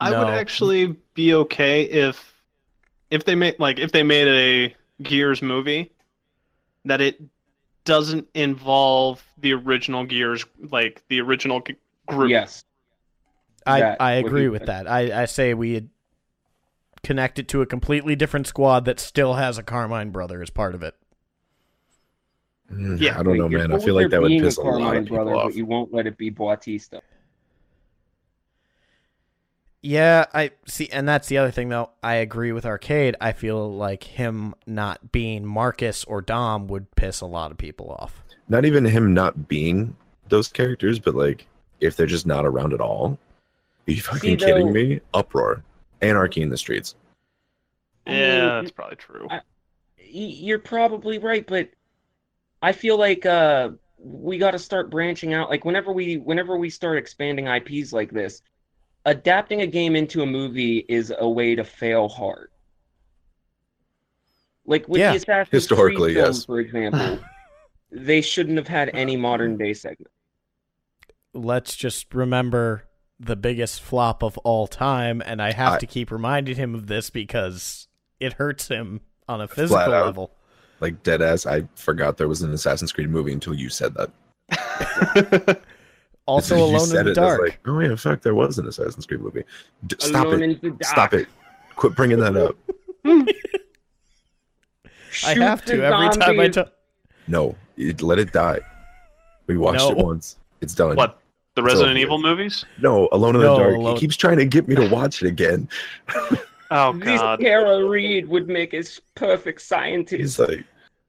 I 0.00 0.16
would 0.18 0.28
actually 0.28 0.96
be 1.12 1.34
okay 1.34 1.82
if, 1.82 2.32
if 3.12 3.24
they 3.24 3.34
made 3.34 3.60
like 3.60 3.78
if 3.78 3.92
they 3.92 4.02
made 4.02 4.26
a 4.26 4.74
Gears 5.02 5.42
movie, 5.42 5.92
that 6.86 7.00
it 7.00 7.20
doesn't 7.84 8.26
involve 8.34 9.22
the 9.38 9.52
original 9.52 10.04
Gears, 10.04 10.44
like 10.70 11.02
the 11.08 11.20
original 11.20 11.62
group. 12.06 12.30
Yes. 12.30 12.64
I, 13.66 13.96
I 14.00 14.12
agree 14.14 14.48
with 14.48 14.66
that. 14.66 14.90
I, 14.90 15.22
I 15.22 15.24
say 15.26 15.54
we 15.54 15.88
connect 17.04 17.38
it 17.38 17.48
to 17.48 17.62
a 17.62 17.66
completely 17.66 18.16
different 18.16 18.46
squad 18.46 18.86
that 18.86 18.98
still 18.98 19.34
has 19.34 19.58
a 19.58 19.62
Carmine 19.62 20.10
brother 20.10 20.42
as 20.42 20.50
part 20.50 20.74
of 20.74 20.82
it. 20.82 20.94
Mm, 22.72 23.00
Yeah, 23.00 23.18
I 23.18 23.22
don't 23.22 23.36
know, 23.36 23.44
Like, 23.44 23.52
you're 23.52 23.68
man. 23.68 23.72
I 23.72 23.78
feel 23.78 23.94
like 23.94 24.10
that 24.10 24.22
would 24.22 24.28
being 24.28 24.42
piss 24.42 24.58
a 24.58 24.62
Carmine 24.62 24.84
lot 24.84 24.96
of 24.96 25.02
people 25.04 25.16
brother, 25.18 25.34
off. 25.36 25.44
But 25.48 25.54
you 25.56 25.66
won't 25.66 25.92
let 25.92 26.06
it 26.06 26.16
be 26.16 26.30
Bautista. 26.30 27.02
Yeah, 29.82 30.26
I 30.32 30.52
see, 30.66 30.88
and 30.90 31.08
that's 31.08 31.26
the 31.28 31.38
other 31.38 31.50
thing 31.50 31.68
though. 31.68 31.90
I 32.02 32.14
agree 32.16 32.52
with 32.52 32.64
Arcade. 32.64 33.16
I 33.20 33.32
feel 33.32 33.72
like 33.74 34.04
him 34.04 34.54
not 34.66 35.10
being 35.10 35.44
Marcus 35.44 36.04
or 36.04 36.22
Dom 36.22 36.68
would 36.68 36.90
piss 36.94 37.20
a 37.20 37.26
lot 37.26 37.50
of 37.50 37.58
people 37.58 37.90
off. 37.98 38.22
Not 38.48 38.64
even 38.64 38.84
him 38.84 39.12
not 39.12 39.48
being 39.48 39.96
those 40.28 40.46
characters, 40.48 40.98
but 41.00 41.14
like 41.16 41.46
if 41.80 41.96
they're 41.96 42.06
just 42.06 42.26
not 42.26 42.46
around 42.46 42.72
at 42.72 42.80
all. 42.80 43.18
Are 43.88 43.90
you 43.90 44.00
fucking 44.00 44.36
though- 44.38 44.46
kidding 44.46 44.72
me? 44.72 45.00
Uproar. 45.14 45.64
Anarchy 46.00 46.42
in 46.42 46.48
the 46.50 46.56
streets. 46.56 46.94
I 48.06 48.10
mean, 48.10 48.20
Yeah, 48.20 48.60
that's 48.60 48.70
probably 48.70 48.96
true. 48.96 49.26
I- 49.30 49.40
Y- 49.98 50.36
You're 50.38 50.58
probably 50.58 51.18
right, 51.18 51.46
but 51.46 51.70
I 52.60 52.70
feel 52.72 52.98
like 52.98 53.24
uh, 53.26 53.70
we 53.98 54.36
got 54.38 54.50
to 54.52 54.58
start 54.58 54.90
branching 54.90 55.32
out. 55.32 55.48
Like 55.50 55.64
whenever 55.64 55.90
we 55.92 56.18
whenever 56.18 56.56
we 56.56 56.70
start 56.70 56.98
expanding 56.98 57.46
IPs 57.48 57.92
like 57.92 58.10
this, 58.12 58.42
adapting 59.04 59.60
a 59.62 59.66
game 59.66 59.96
into 59.96 60.22
a 60.22 60.26
movie 60.26 60.84
is 60.88 61.12
a 61.18 61.28
way 61.28 61.54
to 61.54 61.64
fail 61.64 62.08
hard. 62.08 62.50
Like 64.64 64.88
with 64.88 65.00
Yeah, 65.00 65.10
the 65.12 65.16
Assassin's 65.16 65.50
historically, 65.50 66.14
Creed 66.14 66.24
films, 66.24 66.38
yes. 66.38 66.44
for 66.44 66.60
example, 66.60 67.18
they 67.90 68.20
shouldn't 68.20 68.56
have 68.58 68.68
had 68.68 68.90
any 68.94 69.16
modern 69.16 69.56
day 69.56 69.74
segment. 69.74 70.10
Let's 71.34 71.74
just 71.74 72.14
remember 72.14 72.84
the 73.18 73.36
biggest 73.36 73.80
flop 73.80 74.22
of 74.22 74.36
all 74.38 74.66
time, 74.66 75.22
and 75.24 75.40
I 75.42 75.52
have 75.52 75.74
I- 75.74 75.78
to 75.78 75.86
keep 75.86 76.10
reminding 76.10 76.56
him 76.56 76.74
of 76.74 76.86
this 76.86 77.10
because 77.10 77.88
it 78.20 78.34
hurts 78.34 78.68
him 78.68 79.00
on 79.28 79.40
a 79.40 79.48
Flat 79.48 79.56
physical 79.56 79.94
out. 79.94 80.06
level. 80.06 80.30
Like 80.80 81.02
dead 81.04 81.22
ass. 81.22 81.46
I 81.46 81.68
forgot 81.76 82.16
there 82.16 82.26
was 82.28 82.42
an 82.42 82.52
Assassin's 82.52 82.92
Creed 82.92 83.08
movie 83.08 83.32
until 83.32 83.54
you 83.54 83.68
said 83.68 83.94
that. 83.94 85.60
Also, 86.26 86.56
Alone 86.56 86.96
in 86.96 87.04
the 87.06 87.10
it, 87.10 87.14
Dark. 87.14 87.40
like, 87.40 87.60
oh 87.66 87.80
yeah, 87.80 87.96
fuck, 87.96 88.22
there 88.22 88.34
was 88.34 88.58
an 88.58 88.66
Assassin's 88.68 89.06
Creed 89.06 89.20
movie. 89.20 89.42
D- 89.86 89.96
stop 89.98 90.28
it. 90.28 90.40
in 90.40 90.50
the 90.62 90.70
dark. 90.70 90.84
Stop 90.84 91.14
it. 91.14 91.26
Quit 91.76 91.94
bringing 91.96 92.18
that 92.20 92.36
up. 92.36 92.56
I 95.26 95.34
have 95.34 95.64
to 95.66 95.76
the 95.76 95.84
every 95.84 96.08
time 96.10 96.40
I 96.40 96.48
talk. 96.48 96.72
No, 97.28 97.56
it, 97.76 98.02
let 98.02 98.18
it 98.18 98.32
die. 98.32 98.60
We 99.46 99.56
watched 99.58 99.90
it 99.90 99.96
once. 99.96 100.36
It's 100.60 100.74
done. 100.74 100.96
what 100.96 101.18
the 101.54 101.62
Resident 101.62 101.90
over 101.90 101.98
Evil 101.98 102.16
with. 102.18 102.24
movies? 102.24 102.64
No, 102.80 103.08
Alone 103.12 103.36
in 103.36 103.42
No, 103.42 103.54
the 103.56 103.62
Dark. 103.62 103.76
Alone- 103.76 103.94
He 103.94 104.00
keeps 104.00 104.16
trying 104.16 104.38
to 104.38 104.44
get 104.46 104.68
me 104.68 104.74
to 104.76 104.88
watch 104.88 105.22
it 105.22 105.28
again. 105.28 105.68
Oh 106.70 106.92
This 106.94 107.20
god. 107.20 107.40
Tara 107.40 107.84
Reid 107.86 108.26
would 108.28 108.48
make 108.48 108.72
a 108.72 108.82
perfect 109.14 109.60
He's 109.60 109.66
scientist. 109.66 110.38
like, 110.38 110.64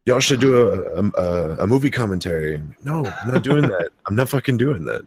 y'all 0.05 0.19
should 0.19 0.39
do 0.39 0.57
a, 0.57 1.01
a, 1.01 1.11
a, 1.11 1.55
a 1.63 1.67
movie 1.67 1.91
commentary. 1.91 2.61
No, 2.83 3.05
I'm 3.05 3.31
not 3.31 3.43
doing 3.43 3.63
that. 3.63 3.89
I'm 4.07 4.15
not 4.15 4.29
fucking 4.29 4.57
doing 4.57 4.85
that. 4.85 5.05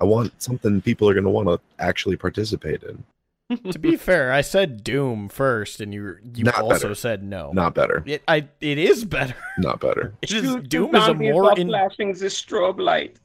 I 0.00 0.04
want 0.04 0.40
something 0.40 0.80
people 0.80 1.08
are 1.08 1.14
going 1.14 1.24
to 1.24 1.30
want 1.30 1.48
to 1.48 1.60
actually 1.82 2.16
participate 2.16 2.82
in. 2.84 3.04
to 3.72 3.78
be 3.78 3.96
fair, 3.96 4.30
I 4.30 4.42
said 4.42 4.84
Doom 4.84 5.28
first, 5.28 5.80
and 5.80 5.92
you 5.94 6.16
you 6.34 6.44
Not 6.44 6.56
also 6.56 6.88
better. 6.88 6.94
said 6.94 7.22
no. 7.22 7.50
Not 7.52 7.74
better. 7.74 8.02
It 8.06 8.22
I 8.28 8.46
it 8.60 8.78
is 8.78 9.04
better. 9.04 9.34
Not 9.56 9.80
better. 9.80 10.12
It 10.22 10.30
is, 10.32 10.42
Shoot 10.42 10.68
Doom 10.68 10.94
is 10.94 11.08
a 11.08 11.14
more 11.14 11.58
in, 11.58 11.68
flashing 11.68 12.12
the 12.12 12.26
strobe 12.26 12.78
light. 12.78 13.16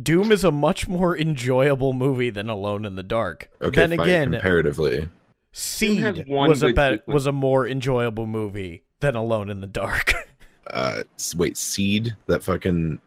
Doom 0.00 0.32
is 0.32 0.44
a 0.44 0.50
much 0.50 0.86
more 0.86 1.16
enjoyable 1.16 1.92
movie 1.94 2.28
than 2.28 2.50
Alone 2.50 2.84
in 2.84 2.96
the 2.96 3.02
Dark. 3.02 3.48
Okay, 3.62 3.86
then 3.86 3.96
fine. 3.96 4.06
again, 4.06 4.32
comparatively, 4.32 5.08
Seed 5.52 6.26
was 6.28 6.62
a 6.62 6.66
good 6.66 6.74
bet 6.74 7.08
was 7.08 7.26
a 7.26 7.32
more 7.32 7.66
enjoyable 7.66 8.26
movie 8.26 8.82
than 9.00 9.14
Alone 9.16 9.48
in 9.48 9.60
the 9.60 9.66
Dark. 9.66 10.12
uh, 10.68 11.02
wait, 11.36 11.56
Seed, 11.56 12.16
that 12.26 12.42
fucking 12.42 13.00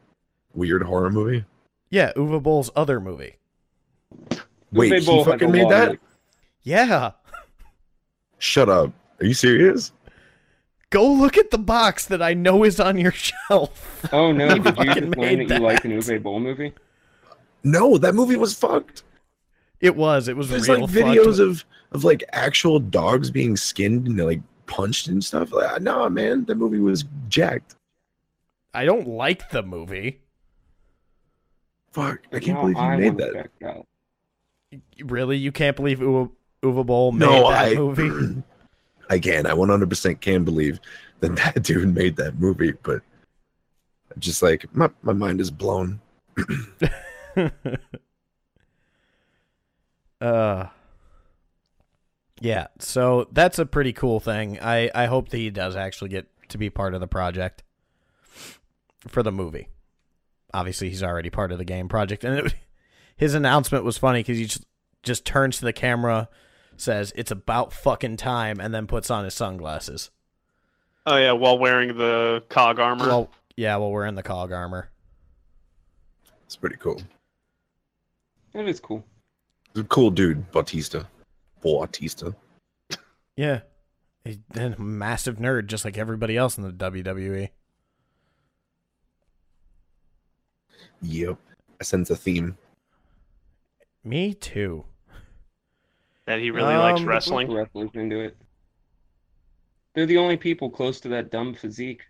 weird 0.54 0.84
horror 0.84 1.10
movie. 1.10 1.46
yeah, 1.90 2.12
Uwe 2.16 2.42
Boll's 2.42 2.70
other 2.76 3.00
movie. 3.00 3.36
Wait, 4.72 4.90
They 4.90 5.00
he 5.00 5.06
both 5.06 5.28
fucking 5.28 5.52
made 5.52 5.70
that? 5.70 5.92
way. 5.92 5.98
Yeah, 6.64 7.12
Shut 8.40 8.70
up. 8.70 8.92
Are 9.20 9.26
you 9.26 9.34
serious? 9.34 9.92
Go 10.90 11.06
look 11.12 11.38
at 11.38 11.50
the 11.52 11.58
box 11.58 12.06
that 12.06 12.22
I 12.22 12.34
know 12.34 12.64
is 12.64 12.80
on 12.80 12.98
your 12.98 13.12
shelf. 13.50 14.08
Oh 14.14 14.32
no! 14.32 14.48
Did 14.50 14.58
you 14.58 14.72
fucking 14.72 14.86
just 14.86 15.18
learn 15.18 15.38
made 15.38 15.48
that 15.50 15.60
you 15.60 15.66
like 15.66 15.84
an 15.86 15.92
that. 15.98 16.04
Uwe 16.06 16.22
Boll 16.24 16.40
movie? 16.40 16.74
No, 17.64 17.98
that 17.98 18.14
movie 18.16 18.36
was 18.38 18.54
fucked. 18.54 19.04
It 19.82 19.96
was. 19.96 20.28
It 20.28 20.38
was 20.38 20.50
There's 20.50 20.70
real 20.70 20.82
like 20.82 20.90
fucked. 20.90 21.06
videos 21.06 21.40
of 21.40 21.66
of 21.92 22.04
like 22.04 22.24
actual 22.32 22.80
dogs 22.80 23.32
being 23.32 23.58
skinned 23.58 24.08
and 24.08 24.18
like 24.18 24.42
punched 24.68 25.08
and 25.08 25.24
stuff. 25.24 25.52
Like, 25.52 25.82
nah, 25.82 26.08
man, 26.10 26.46
that 26.46 26.56
movie 26.56 26.80
was 26.80 27.06
jacked. 27.30 27.76
I 28.74 28.86
don't 28.86 29.08
like 29.08 29.50
the 29.50 29.64
movie. 29.64 30.22
Fuck, 31.92 32.20
I 32.32 32.40
can't 32.40 32.58
now 32.58 32.62
believe 32.62 32.78
you 32.78 32.84
I 32.84 32.98
made 32.98 33.18
that. 33.18 33.34
check 33.34 33.50
it 33.60 33.66
out. 33.66 33.88
Really, 35.04 35.38
you 35.38 35.52
can't 35.52 35.76
believe 35.76 36.00
Uwe, 36.00 36.30
Uwe 36.62 36.86
Boll 36.86 37.12
made 37.12 37.26
No, 37.26 37.50
that 37.50 37.72
I 37.72 37.74
movie. 37.76 38.44
I 39.10 39.20
can. 39.20 39.46
I 39.48 39.52
100% 39.52 40.22
can 40.22 40.44
believe 40.44 40.80
that 41.22 41.36
that 41.38 41.64
dude 41.64 41.96
made 41.96 42.18
that 42.18 42.38
movie, 42.40 42.74
but 42.84 43.02
I'm 44.14 44.20
just 44.20 44.44
like 44.44 44.66
my 44.76 44.90
my 45.02 45.14
mind 45.14 45.42
is 45.42 45.50
blown. 45.50 46.00
uh 50.22 50.66
yeah 52.42 52.68
so 52.80 53.28
that's 53.32 53.58
a 53.60 53.66
pretty 53.66 53.94
cool 53.94 54.20
thing 54.20 54.60
i 54.62 54.90
i 54.94 55.06
hope 55.06 55.30
that 55.30 55.38
he 55.38 55.50
does 55.50 55.76
actually 55.76 56.10
get 56.10 56.28
to 56.50 56.58
be 56.58 56.70
part 56.70 56.94
of 56.94 57.00
the 57.02 57.08
project 57.08 57.64
for 59.08 59.24
the 59.24 59.32
movie 59.32 59.70
obviously 60.54 60.90
he's 60.90 61.04
already 61.04 61.30
part 61.30 61.52
of 61.52 61.58
the 61.58 61.66
game 61.66 61.88
project 61.90 62.24
and 62.24 62.40
it, 62.48 62.54
his 63.18 63.34
announcement 63.34 63.84
was 63.84 63.98
funny 63.98 64.20
because 64.20 64.38
he 64.38 64.46
just, 64.46 64.66
just 65.04 65.26
turns 65.26 65.58
to 65.58 65.66
the 65.66 65.74
camera 65.74 66.30
says 66.76 67.12
it's 67.16 67.32
about 67.32 67.74
fucking 67.74 68.18
time 68.18 68.60
and 68.60 68.74
then 68.74 68.86
puts 68.88 69.10
on 69.10 69.24
his 69.24 69.34
sunglasses 69.34 70.12
Oh 71.10 71.16
yeah, 71.16 71.32
while 71.32 71.58
wearing 71.58 71.98
the 71.98 72.44
cog 72.50 72.80
armor. 72.80 73.08
well 73.08 73.32
yeah 73.56 73.78
well 73.78 73.92
we're 73.92 74.06
in 74.06 74.16
the 74.16 74.24
cog 74.24 74.52
armor 74.52 74.90
It's 76.46 76.58
pretty 76.58 76.76
cool. 76.76 77.02
It 78.54 78.68
is 78.68 78.80
cool. 78.80 79.04
He's 79.74 79.84
a 79.84 79.88
cool 79.88 80.12
dude, 80.12 80.52
Bautista. 80.52 81.08
Bautista. 81.62 82.36
yeah 83.36 83.62
he's 84.24 84.38
a 84.56 84.76
massive 84.80 85.38
nerd 85.38 85.68
just 85.68 85.86
like 85.86 85.98
everybody 85.98 86.36
else 86.38 86.58
in 86.58 86.64
the 86.64 86.72
wwe 86.72 87.50
Yep. 91.02 91.38
I 91.80 91.84
sense 91.84 92.10
a 92.10 92.16
theme. 92.16 92.58
me 94.04 94.34
too 94.34 94.84
that 96.26 96.40
he 96.40 96.52
really 96.52 96.76
likes 96.76 97.00
Um, 97.00 97.06
Most 97.06 97.14
wrestling. 97.30 97.52
wrestlers 97.54 97.90
into 97.94 98.20
it. 98.20 98.36
They're 99.94 100.06
the 100.06 100.18
only 100.18 100.36
people 100.38 100.70
close 100.70 101.00
to 101.02 101.08
that 101.10 101.32
dumb 101.32 101.54
physique. 101.54 102.02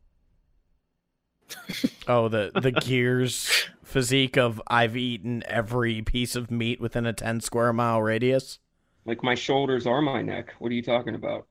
Oh, 2.09 2.29
the 2.29 2.51
the 2.61 2.71
gears 2.71 3.67
physique 3.83 4.37
of 4.37 4.61
I've 4.67 4.95
eaten 4.95 5.43
every 5.45 6.01
piece 6.01 6.37
of 6.37 6.49
meat 6.49 6.79
within 6.79 7.05
a 7.05 7.11
ten 7.11 7.41
square 7.41 7.73
mile 7.73 8.01
radius. 8.01 8.59
Like 9.07 9.23
my 9.23 9.33
shoulders 9.35 9.87
are 9.87 10.01
my 10.01 10.21
neck. 10.21 10.53
What 10.59 10.69
are 10.69 10.75
you 10.75 10.83
talking 10.83 11.15
about? 11.15 11.47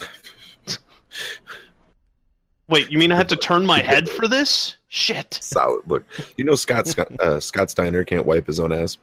Wait, 2.68 2.90
you 2.90 2.98
mean 2.98 3.12
I 3.12 3.16
have 3.16 3.28
to 3.28 3.36
turn 3.36 3.64
my 3.64 3.80
head 3.80 4.10
for 4.10 4.26
this? 4.28 4.76
Shit. 4.88 5.34
Solid. 5.40 5.82
Look, 5.86 6.04
you 6.36 6.44
know 6.44 6.56
Scott 6.56 6.88
Scott, 6.88 7.08
uh, 7.20 7.38
Scott 7.38 7.70
Steiner 7.70 8.02
can't 8.04 8.26
wipe 8.26 8.48
his 8.48 8.58
own 8.58 8.72
ass. 8.72 8.98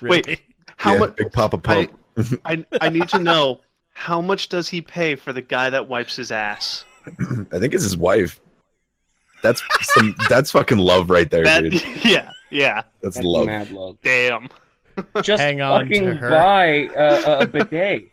Wait, 0.00 0.40
How 0.76 0.92
yeah, 0.92 0.98
much? 0.98 1.16
Big 1.16 1.32
Papa 1.32 1.58
Pump. 1.58 1.98
I 2.44 2.64
I 2.80 2.88
need 2.88 3.08
to 3.08 3.18
know 3.18 3.60
how 3.94 4.20
much 4.20 4.48
does 4.48 4.68
he 4.68 4.80
pay 4.80 5.16
for 5.16 5.32
the 5.32 5.42
guy 5.42 5.70
that 5.70 5.88
wipes 5.88 6.14
his 6.14 6.30
ass? 6.30 6.84
I 7.52 7.58
think 7.58 7.74
it's 7.74 7.82
his 7.82 7.96
wife. 7.96 8.40
That's 9.42 9.62
some. 9.82 10.14
that's 10.28 10.52
fucking 10.52 10.78
love 10.78 11.10
right 11.10 11.30
there, 11.30 11.44
That 11.44 11.62
dude. 11.62 11.82
yeah 12.04 12.30
yeah. 12.54 12.82
That's, 13.02 13.16
That's 13.16 13.26
love. 13.26 13.46
mad 13.46 13.70
love. 13.70 13.98
Damn. 14.02 14.48
Just 15.22 15.40
Hang 15.42 15.60
on 15.60 15.80
to 15.80 15.86
fucking 15.86 16.16
her. 16.16 16.30
buy 16.30 16.64
a, 16.96 17.40
a 17.40 17.46
bidet. 17.46 18.08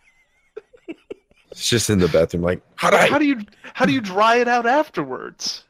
It's 1.51 1.67
just 1.69 1.89
in 1.89 1.99
the 1.99 2.07
bathroom, 2.07 2.43
like, 2.43 2.61
how 2.75 2.89
do 2.89 2.97
I? 2.97 3.09
How 3.09 3.17
do 3.17 3.25
you 3.25 3.41
how 3.73 3.85
do 3.85 3.91
you 3.91 3.99
dry 4.01 4.37
it 4.37 4.47
out 4.47 4.65
afterwards? 4.65 5.65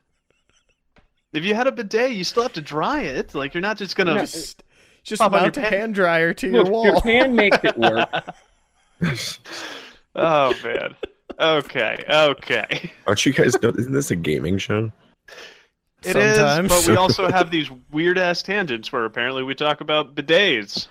If 1.34 1.43
you 1.43 1.55
had 1.55 1.66
a 1.68 1.72
bidet, 1.72 2.12
you 2.12 2.24
still 2.24 2.43
have 2.43 2.53
to 2.53 2.62
dry 2.62 3.01
it. 3.01 3.34
Like 3.34 3.53
you're 3.53 3.62
not 3.62 3.78
just 3.78 3.95
gonna. 3.95 4.20
just 4.20 4.64
just 5.03 5.20
Pop 5.22 5.34
on 5.34 5.41
mount 5.41 5.55
your 5.55 5.66
a 5.66 5.70
hand 5.70 5.95
dryer 5.95 6.34
to 6.36 6.47
your 6.47 6.64
Look, 6.64 6.72
wall. 6.72 6.95
Japan 6.95 7.36
makes 7.36 7.57
it 7.64 7.78
work. 7.78 8.09
Oh 10.16 10.53
man. 10.64 10.95
Okay. 11.39 12.03
Okay. 12.09 12.91
Aren't 13.07 13.26
you 13.26 13.32
guys? 13.34 13.55
Isn't 13.55 13.93
this 13.93 14.12
a 14.12 14.16
gaming 14.16 14.57
show? 14.57 14.91
It 16.03 16.16
is, 16.16 16.36
Sometimes. 16.36 16.68
but 16.70 16.88
we 16.91 16.97
also 16.97 17.32
have 17.32 17.49
these 17.51 17.70
weird 17.91 18.18
ass 18.18 18.41
tangents 18.41 18.91
where 18.91 19.05
apparently 19.05 19.43
we 19.43 19.55
talk 19.55 19.82
about 19.82 20.14
bidets. 20.16 20.88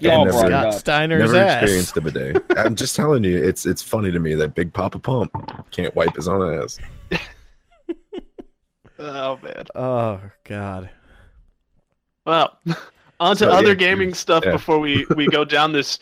Y'all 0.00 0.24
never- 0.24 0.38
brought 0.38 0.48
Scott 0.50 0.66
up. 0.66 0.74
Steiner's 0.74 1.20
Never 1.32 1.36
ass. 1.36 1.62
experienced 1.62 1.96
a 1.96 2.00
bidet. 2.00 2.42
I'm 2.56 2.74
just 2.74 2.96
telling 2.96 3.22
you, 3.24 3.36
it's 3.42 3.66
it's 3.66 3.82
funny 3.82 4.10
to 4.10 4.18
me 4.18 4.34
that 4.34 4.54
Big 4.54 4.72
Papa 4.72 4.98
Pump 4.98 5.30
can't 5.70 5.94
wipe 5.94 6.14
his 6.16 6.28
own 6.28 6.62
ass. 6.62 6.78
Oh 9.02 9.38
man. 9.42 9.64
Oh 9.74 10.20
God. 10.44 10.90
Well, 12.26 12.58
on 13.20 13.34
to 13.36 13.44
So, 13.44 13.50
other 13.50 13.68
yeah, 13.68 13.74
gaming 13.74 14.12
stuff 14.12 14.44
yeah. 14.44 14.52
before 14.52 14.78
we 14.78 15.06
we 15.16 15.26
go 15.26 15.42
down 15.44 15.72
this 15.72 15.98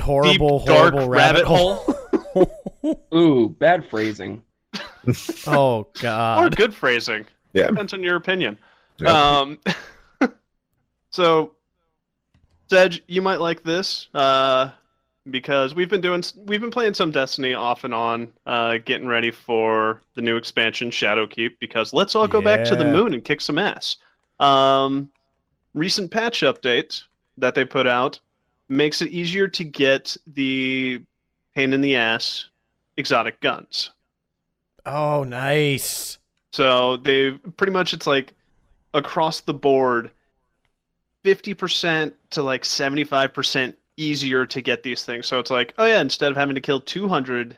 Horrible, 0.00 0.58
deep 0.60 0.68
dark 0.68 0.92
horrible 0.94 1.08
rabbit, 1.08 1.44
rabbit 1.44 1.46
hole. 1.46 2.46
Ooh, 3.12 3.48
bad 3.58 3.88
phrasing. 3.90 4.40
oh 5.48 5.88
god. 6.00 6.44
or 6.44 6.50
good 6.56 6.72
phrasing. 6.72 7.26
Yeah. 7.54 7.66
Depends 7.66 7.92
on 7.92 8.04
your 8.04 8.14
opinion. 8.14 8.56
Yeah. 8.98 9.10
Um, 9.40 9.58
so, 11.10 11.54
Sedge, 12.70 13.02
you 13.08 13.20
might 13.20 13.40
like 13.40 13.64
this 13.64 14.06
uh, 14.14 14.70
because 15.28 15.74
we've 15.74 15.90
been 15.90 16.00
doing 16.00 16.22
we've 16.36 16.60
been 16.60 16.70
playing 16.70 16.94
some 16.94 17.10
Destiny 17.10 17.52
off 17.52 17.82
and 17.82 17.92
on, 17.92 18.32
uh, 18.46 18.78
getting 18.84 19.08
ready 19.08 19.32
for 19.32 20.02
the 20.14 20.22
new 20.22 20.36
expansion 20.36 20.88
Shadowkeep. 20.88 21.54
Because 21.58 21.92
let's 21.92 22.14
all 22.14 22.28
go 22.28 22.40
back 22.40 22.64
to 22.66 22.76
the 22.76 22.84
moon 22.84 23.12
and 23.12 23.24
kick 23.24 23.40
some 23.40 23.58
ass. 23.58 23.96
Um, 24.38 25.10
recent 25.74 26.12
patch 26.12 26.42
update 26.42 27.02
that 27.38 27.56
they 27.56 27.64
put 27.64 27.88
out 27.88 28.20
makes 28.68 29.02
it 29.02 29.08
easier 29.08 29.48
to 29.48 29.64
get 29.64 30.16
the 30.28 31.02
pain 31.56 31.72
in 31.72 31.80
the 31.80 31.96
ass 31.96 32.50
exotic 32.96 33.40
guns. 33.40 33.90
Oh, 34.86 35.24
nice. 35.24 36.18
So 36.52 36.98
they 36.98 37.32
pretty 37.32 37.72
much 37.72 37.94
it's 37.94 38.06
like 38.06 38.32
across 38.94 39.40
the 39.40 39.54
board 39.54 40.12
50% 41.24 42.12
to 42.30 42.42
like 42.42 42.62
75% 42.62 43.74
easier 43.96 44.46
to 44.46 44.60
get 44.60 44.82
these 44.82 45.04
things. 45.04 45.26
So 45.26 45.38
it's 45.38 45.50
like, 45.50 45.74
oh 45.78 45.86
yeah, 45.86 46.00
instead 46.00 46.30
of 46.30 46.36
having 46.36 46.54
to 46.54 46.60
kill 46.60 46.80
200 46.80 47.56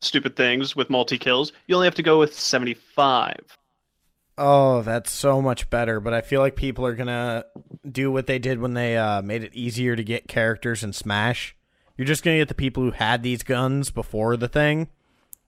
stupid 0.00 0.36
things 0.36 0.74
with 0.74 0.90
multi 0.90 1.18
kills, 1.18 1.52
you 1.66 1.74
only 1.74 1.86
have 1.86 1.94
to 1.96 2.02
go 2.02 2.18
with 2.18 2.38
75. 2.38 3.58
Oh, 4.38 4.82
that's 4.82 5.10
so 5.10 5.42
much 5.42 5.68
better. 5.68 6.00
But 6.00 6.14
I 6.14 6.22
feel 6.22 6.40
like 6.40 6.56
people 6.56 6.86
are 6.86 6.94
gonna 6.94 7.44
do 7.90 8.10
what 8.10 8.26
they 8.26 8.38
did 8.38 8.60
when 8.60 8.74
they 8.74 8.96
uh, 8.96 9.22
made 9.22 9.44
it 9.44 9.54
easier 9.54 9.94
to 9.94 10.02
get 10.02 10.28
characters 10.28 10.82
in 10.82 10.92
Smash. 10.92 11.54
You're 11.96 12.06
just 12.06 12.24
gonna 12.24 12.38
get 12.38 12.48
the 12.48 12.54
people 12.54 12.82
who 12.82 12.92
had 12.92 13.22
these 13.22 13.42
guns 13.42 13.90
before 13.90 14.36
the 14.36 14.48
thing, 14.48 14.88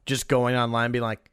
just 0.05 0.28
going 0.28 0.55
online, 0.55 0.93
being 0.93 1.03
like, 1.03 1.30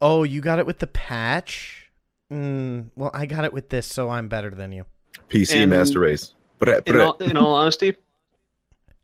"Oh, 0.00 0.22
you 0.22 0.40
got 0.40 0.60
it 0.60 0.66
with 0.66 0.78
the 0.78 0.86
patch? 0.86 1.87
Mm, 2.32 2.90
well, 2.96 3.10
I 3.14 3.26
got 3.26 3.44
it 3.44 3.52
with 3.52 3.70
this, 3.70 3.86
so 3.86 4.10
I'm 4.10 4.28
better 4.28 4.50
than 4.50 4.72
you." 4.72 4.84
PC 5.28 5.62
And- 5.62 5.70
Master 5.70 6.00
Race. 6.00 6.34
But 6.58 6.86
In 6.88 7.00
all, 7.00 7.14
in 7.18 7.36
all 7.36 7.54
honesty, 7.54 7.94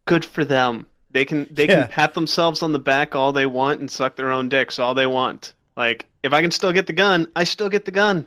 good 0.07 0.25
for 0.25 0.45
them. 0.45 0.87
They 1.12 1.25
can 1.25 1.47
they 1.53 1.68
Yeah. 1.68 1.83
can 1.83 1.89
pat 1.93 2.14
themselves 2.14 2.62
on 2.62 2.72
the 2.72 2.79
back 2.81 3.14
all 3.14 3.33
they 3.33 3.47
want 3.47 3.79
and 3.81 3.89
suck 3.91 4.16
their 4.16 4.33
own 4.33 4.49
dicks 4.49 4.79
all 4.81 4.95
they 4.95 5.07
want. 5.07 5.55
Like 5.77 6.07
if 6.25 6.33
I 6.33 6.43
can 6.43 6.51
still 6.51 6.72
get 6.72 6.87
the 6.89 6.93
gun, 6.93 7.29
I 7.37 7.45
still 7.45 7.68
get 7.68 7.85
the 7.85 7.93
gun. 7.93 8.27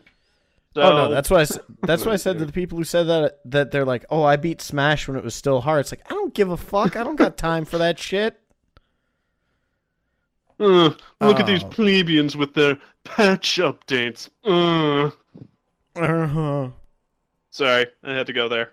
So, 0.75 0.81
oh 0.83 0.89
no, 0.95 1.11
that's 1.11 1.29
what 1.29 1.39
I 1.39 1.43
s- 1.43 1.59
that's 1.81 2.05
what 2.05 2.13
I 2.13 2.17
said 2.17 2.39
to 2.39 2.45
the 2.47 2.51
people 2.53 2.77
who 2.77 2.85
said 2.85 3.07
that 3.07 3.39
that 3.45 3.71
they're 3.71 3.83
like, 3.85 4.05
"Oh, 4.09 4.23
I 4.23 4.37
beat 4.37 4.61
Smash 4.61 5.07
when 5.07 5.17
it 5.17 5.23
was 5.23 5.35
still 5.35 5.59
hard." 5.61 5.81
It's 5.81 5.91
like 5.91 6.09
I 6.09 6.13
don't 6.15 6.33
give 6.33 6.49
a 6.49 6.57
fuck. 6.57 6.95
I 6.95 7.03
don't 7.03 7.15
got 7.17 7.35
time 7.37 7.65
for 7.65 7.77
that 7.77 7.99
shit. 7.99 8.39
Uh, 10.59 10.89
look 11.21 11.39
at 11.39 11.45
these 11.45 11.63
Oh. 11.63 11.67
plebeians 11.67 12.35
with 12.35 12.55
their 12.55 12.79
patch 13.07 13.57
updates. 13.57 14.29
Uh. 14.43 15.11
Uh-huh. 15.95 16.69
Sorry, 17.49 17.87
I 18.03 18.13
had 18.13 18.27
to 18.27 18.33
go 18.33 18.47
there. 18.49 18.71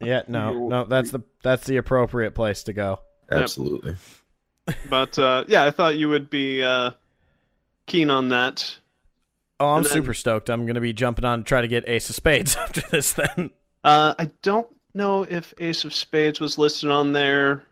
Yeah, 0.00 0.22
no, 0.28 0.68
no, 0.68 0.84
that's 0.84 1.10
the 1.10 1.20
that's 1.42 1.66
the 1.66 1.76
appropriate 1.78 2.34
place 2.34 2.62
to 2.64 2.72
go. 2.72 3.00
absolutely. 3.30 3.96
But 4.88 5.18
uh, 5.18 5.44
yeah, 5.46 5.64
I 5.64 5.70
thought 5.70 5.96
you 5.98 6.08
would 6.08 6.30
be 6.30 6.62
uh, 6.62 6.92
keen 7.86 8.08
on 8.08 8.30
that. 8.30 8.78
Oh, 9.60 9.68
I'm 9.70 9.82
then- 9.82 9.92
super 9.92 10.14
stoked. 10.14 10.48
I'm 10.48 10.64
gonna 10.66 10.80
be 10.80 10.92
jumping 10.92 11.24
on 11.24 11.40
to 11.40 11.44
try 11.44 11.60
to 11.60 11.68
get 11.68 11.88
Ace 11.88 12.08
of 12.08 12.14
Spades 12.16 12.56
after 12.60 12.80
this. 12.90 13.12
Then 13.12 13.50
Uh, 13.82 14.14
I 14.18 14.30
don't 14.42 14.68
know 14.94 15.24
if 15.24 15.52
Ace 15.58 15.84
of 15.84 15.92
Spades 15.94 16.40
was 16.40 16.56
listed 16.56 16.90
on 16.90 17.12
there. 17.12 17.64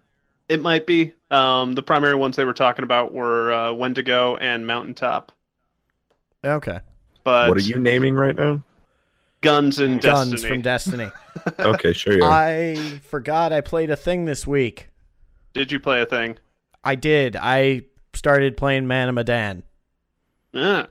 It 0.49 0.61
might 0.61 0.87
be. 0.87 1.15
Um, 1.31 1.73
the 1.75 1.83
primary 1.83 2.15
ones 2.15 2.37
they 2.37 2.45
were 2.45 2.53
talking 2.53 2.83
about 2.83 3.15
were 3.15 3.53
uh, 3.55 3.73
Wendigo 3.73 4.37
and 4.37 4.67
Mountaintop. 4.67 5.33
Okay. 6.45 6.81
But 7.25 7.49
what 7.49 7.59
are 7.59 7.61
you 7.63 7.79
naming 7.79 8.15
right 8.15 8.35
now? 8.37 8.63
Guns 9.43 9.79
and 9.79 10.01
Guns 10.01 10.31
Destiny. 10.33 10.53
from 10.53 10.63
Destiny. 10.63 11.11
Okay, 11.59 11.93
sure 11.95 12.13
you 12.15 12.23
are. 12.25 12.31
I 12.31 12.75
forgot 13.09 13.53
I 13.55 13.63
played 13.63 13.91
a 13.91 13.97
thing 13.97 14.27
this 14.27 14.47
week. 14.47 14.89
Did 15.55 15.73
you 15.73 15.81
play 15.81 16.03
a 16.03 16.07
thing? 16.07 16.37
I 16.85 16.95
did. 16.95 17.37
I 17.37 17.83
started 18.13 18.57
playing 18.57 18.87
Man 18.87 19.09
of 19.09 19.15
Medan. 19.15 19.63
Yeah. 20.53 20.87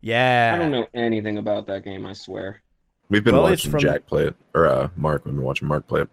Yeah. 0.00 0.52
I 0.54 0.58
don't 0.58 0.70
know 0.72 0.86
anything 0.94 1.36
about 1.38 1.66
that 1.66 1.84
game. 1.84 2.06
I 2.06 2.14
swear. 2.14 2.62
We've 3.10 3.22
been 3.22 3.34
Well, 3.34 3.42
watching 3.44 3.70
from- 3.70 3.80
Jack 3.80 4.06
play 4.06 4.24
it, 4.28 4.36
or 4.54 4.66
uh, 4.66 4.88
Mark. 4.96 5.24
We've 5.26 5.34
been 5.34 5.44
watching 5.44 5.68
Mark 5.68 5.86
play 5.86 6.00
it. 6.02 6.08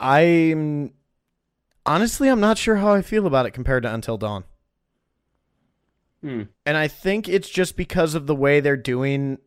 I'm 0.00 0.92
honestly 1.86 2.28
I'm 2.28 2.40
not 2.40 2.58
sure 2.58 2.76
how 2.76 2.92
I 2.92 3.02
feel 3.02 3.26
about 3.26 3.46
it 3.46 3.50
compared 3.50 3.82
to 3.84 3.92
Until 3.92 4.16
Dawn. 4.16 4.44
Hmm. 6.22 6.42
And 6.64 6.76
I 6.76 6.86
think 6.88 7.28
it's 7.28 7.48
just 7.50 7.76
because 7.76 8.14
of 8.14 8.26
the 8.26 8.34
way 8.34 8.60
they're 8.60 8.76
doing 8.76 9.38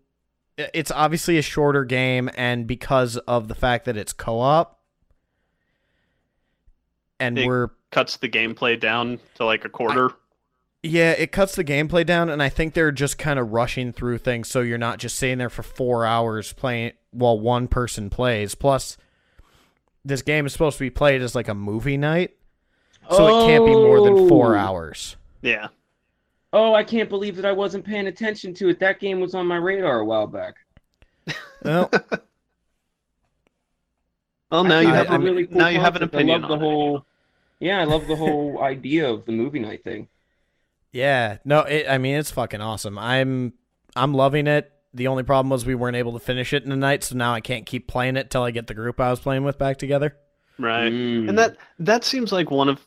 it's 0.58 0.92
obviously 0.92 1.38
a 1.38 1.42
shorter 1.42 1.84
game 1.84 2.30
and 2.36 2.66
because 2.66 3.18
of 3.18 3.48
the 3.50 3.56
fact 3.56 3.84
that 3.86 3.98
it's 3.98 4.14
co-op 4.14 4.80
and 7.20 7.38
It- 7.38 7.48
we're 7.48 7.70
Cuts 7.92 8.18
the 8.18 8.28
gameplay 8.30 8.78
down 8.80 9.20
to 9.36 9.46
like 9.46 9.64
a 9.64 9.70
quarter. 9.70 10.12
yeah, 10.84 11.12
it 11.12 11.32
cuts 11.32 11.56
the 11.56 11.64
gameplay 11.64 12.06
down 12.06 12.30
and 12.30 12.44
I 12.44 12.50
think 12.50 12.74
they're 12.74 12.92
just 12.92 13.18
kind 13.18 13.40
of 13.40 13.52
rushing 13.54 13.94
through 13.94 14.18
things 14.18 14.50
so 14.50 14.60
you're 14.62 14.78
not 14.78 15.00
just 15.00 15.16
sitting 15.16 15.38
there 15.38 15.50
for 15.50 15.64
4 15.64 16.06
hours 16.06 16.52
playing 16.54 16.92
while 17.12 17.40
one 17.40 17.68
person 17.70 18.10
plays. 18.10 18.54
Plus 18.56 18.98
this 20.04 20.22
game 20.22 20.46
is 20.46 20.52
supposed 20.54 20.78
to 20.78 20.84
be 20.84 20.90
played 20.90 21.22
as 21.22 21.36
like 21.36 21.48
a 21.48 21.54
movie 21.56 21.98
night. 21.98 22.32
So 23.10 23.28
it 23.44 23.48
can't 23.48 23.66
be 23.66 23.74
more 23.74 24.02
than 24.04 24.28
4 24.28 24.56
Oh. 24.56 24.60
hours. 24.60 25.16
yeah. 25.42 25.68
Oh, 26.58 26.74
I 26.74 26.86
can't 26.86 27.10
believe 27.10 27.36
that 27.36 27.46
I 27.46 27.52
wasn't 27.52 27.84
paying 27.84 28.08
attention 28.08 28.54
to 28.56 28.70
it. 28.70 28.80
That 28.80 29.02
game 29.02 29.20
was 29.20 29.36
on 29.36 29.46
my 29.46 29.58
radar 29.58 30.00
a 30.00 30.06
while 30.06 30.26
back. 30.26 30.56
Well, 31.62 31.92
Well, 34.50 34.64
now 34.64 34.80
you 34.80 34.88
have 34.88 35.12
I 35.12 35.16
a, 35.16 35.20
really 35.20 35.48
cool 35.48 35.58
now 35.58 35.68
you 35.68 35.82
have 35.82 35.98
an 35.98 36.04
opinion 36.04 36.46
I 36.46 36.48
love 36.48 36.52
on 36.52 36.60
the 36.60 36.66
it. 36.66 36.70
whole. 36.70 37.06
Yeah, 37.60 37.82
I 37.82 37.84
love 37.84 38.08
the 38.08 38.16
whole 38.16 38.60
idea 38.62 39.10
of 39.10 39.26
the 39.26 39.34
movie 39.34 39.60
night 39.60 39.84
thing. 39.84 40.08
Yeah, 40.94 41.40
no, 41.44 41.62
it, 41.62 41.88
I 41.90 41.98
mean 41.98 42.16
it's 42.16 42.32
fucking 42.32 42.62
awesome. 42.62 42.98
I'm 42.98 43.54
I'm 43.98 44.14
loving 44.14 44.48
it. 44.48 44.72
The 44.94 45.08
only 45.08 45.24
problem 45.24 45.50
was 45.50 45.66
we 45.66 45.76
weren't 45.76 45.98
able 45.98 46.14
to 46.14 46.20
finish 46.20 46.54
it 46.54 46.64
in 46.64 46.70
the 46.70 46.78
night, 46.78 47.04
so 47.04 47.18
now 47.18 47.34
I 47.34 47.42
can't 47.42 47.66
keep 47.66 47.86
playing 47.86 48.16
it 48.16 48.30
till 48.30 48.44
I 48.44 48.52
get 48.52 48.68
the 48.68 48.74
group 48.74 49.02
I 49.02 49.10
was 49.10 49.20
playing 49.20 49.44
with 49.44 49.58
back 49.58 49.76
together. 49.78 50.16
Right. 50.58 50.90
Mm. 50.90 51.28
And 51.28 51.38
that 51.38 51.58
that 51.80 52.06
seems 52.06 52.32
like 52.32 52.50
one 52.50 52.70
of 52.70 52.86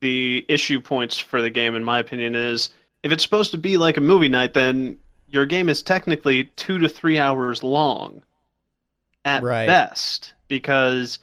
the 0.00 0.44
issue 0.48 0.80
points 0.80 1.18
for 1.18 1.42
the 1.42 1.50
game, 1.50 1.74
in 1.74 1.84
my 1.84 1.98
opinion, 1.98 2.34
is 2.34 2.70
if 3.02 3.12
it's 3.12 3.22
supposed 3.22 3.50
to 3.52 3.58
be 3.58 3.76
like 3.76 3.96
a 3.96 4.00
movie 4.00 4.28
night, 4.28 4.54
then 4.54 4.98
your 5.28 5.46
game 5.46 5.68
is 5.68 5.82
technically 5.82 6.44
two 6.56 6.78
to 6.78 6.88
three 6.88 7.18
hours 7.18 7.62
long 7.62 8.22
at 9.24 9.42
Right. 9.42 9.66
best, 9.66 10.34
because 10.48 11.18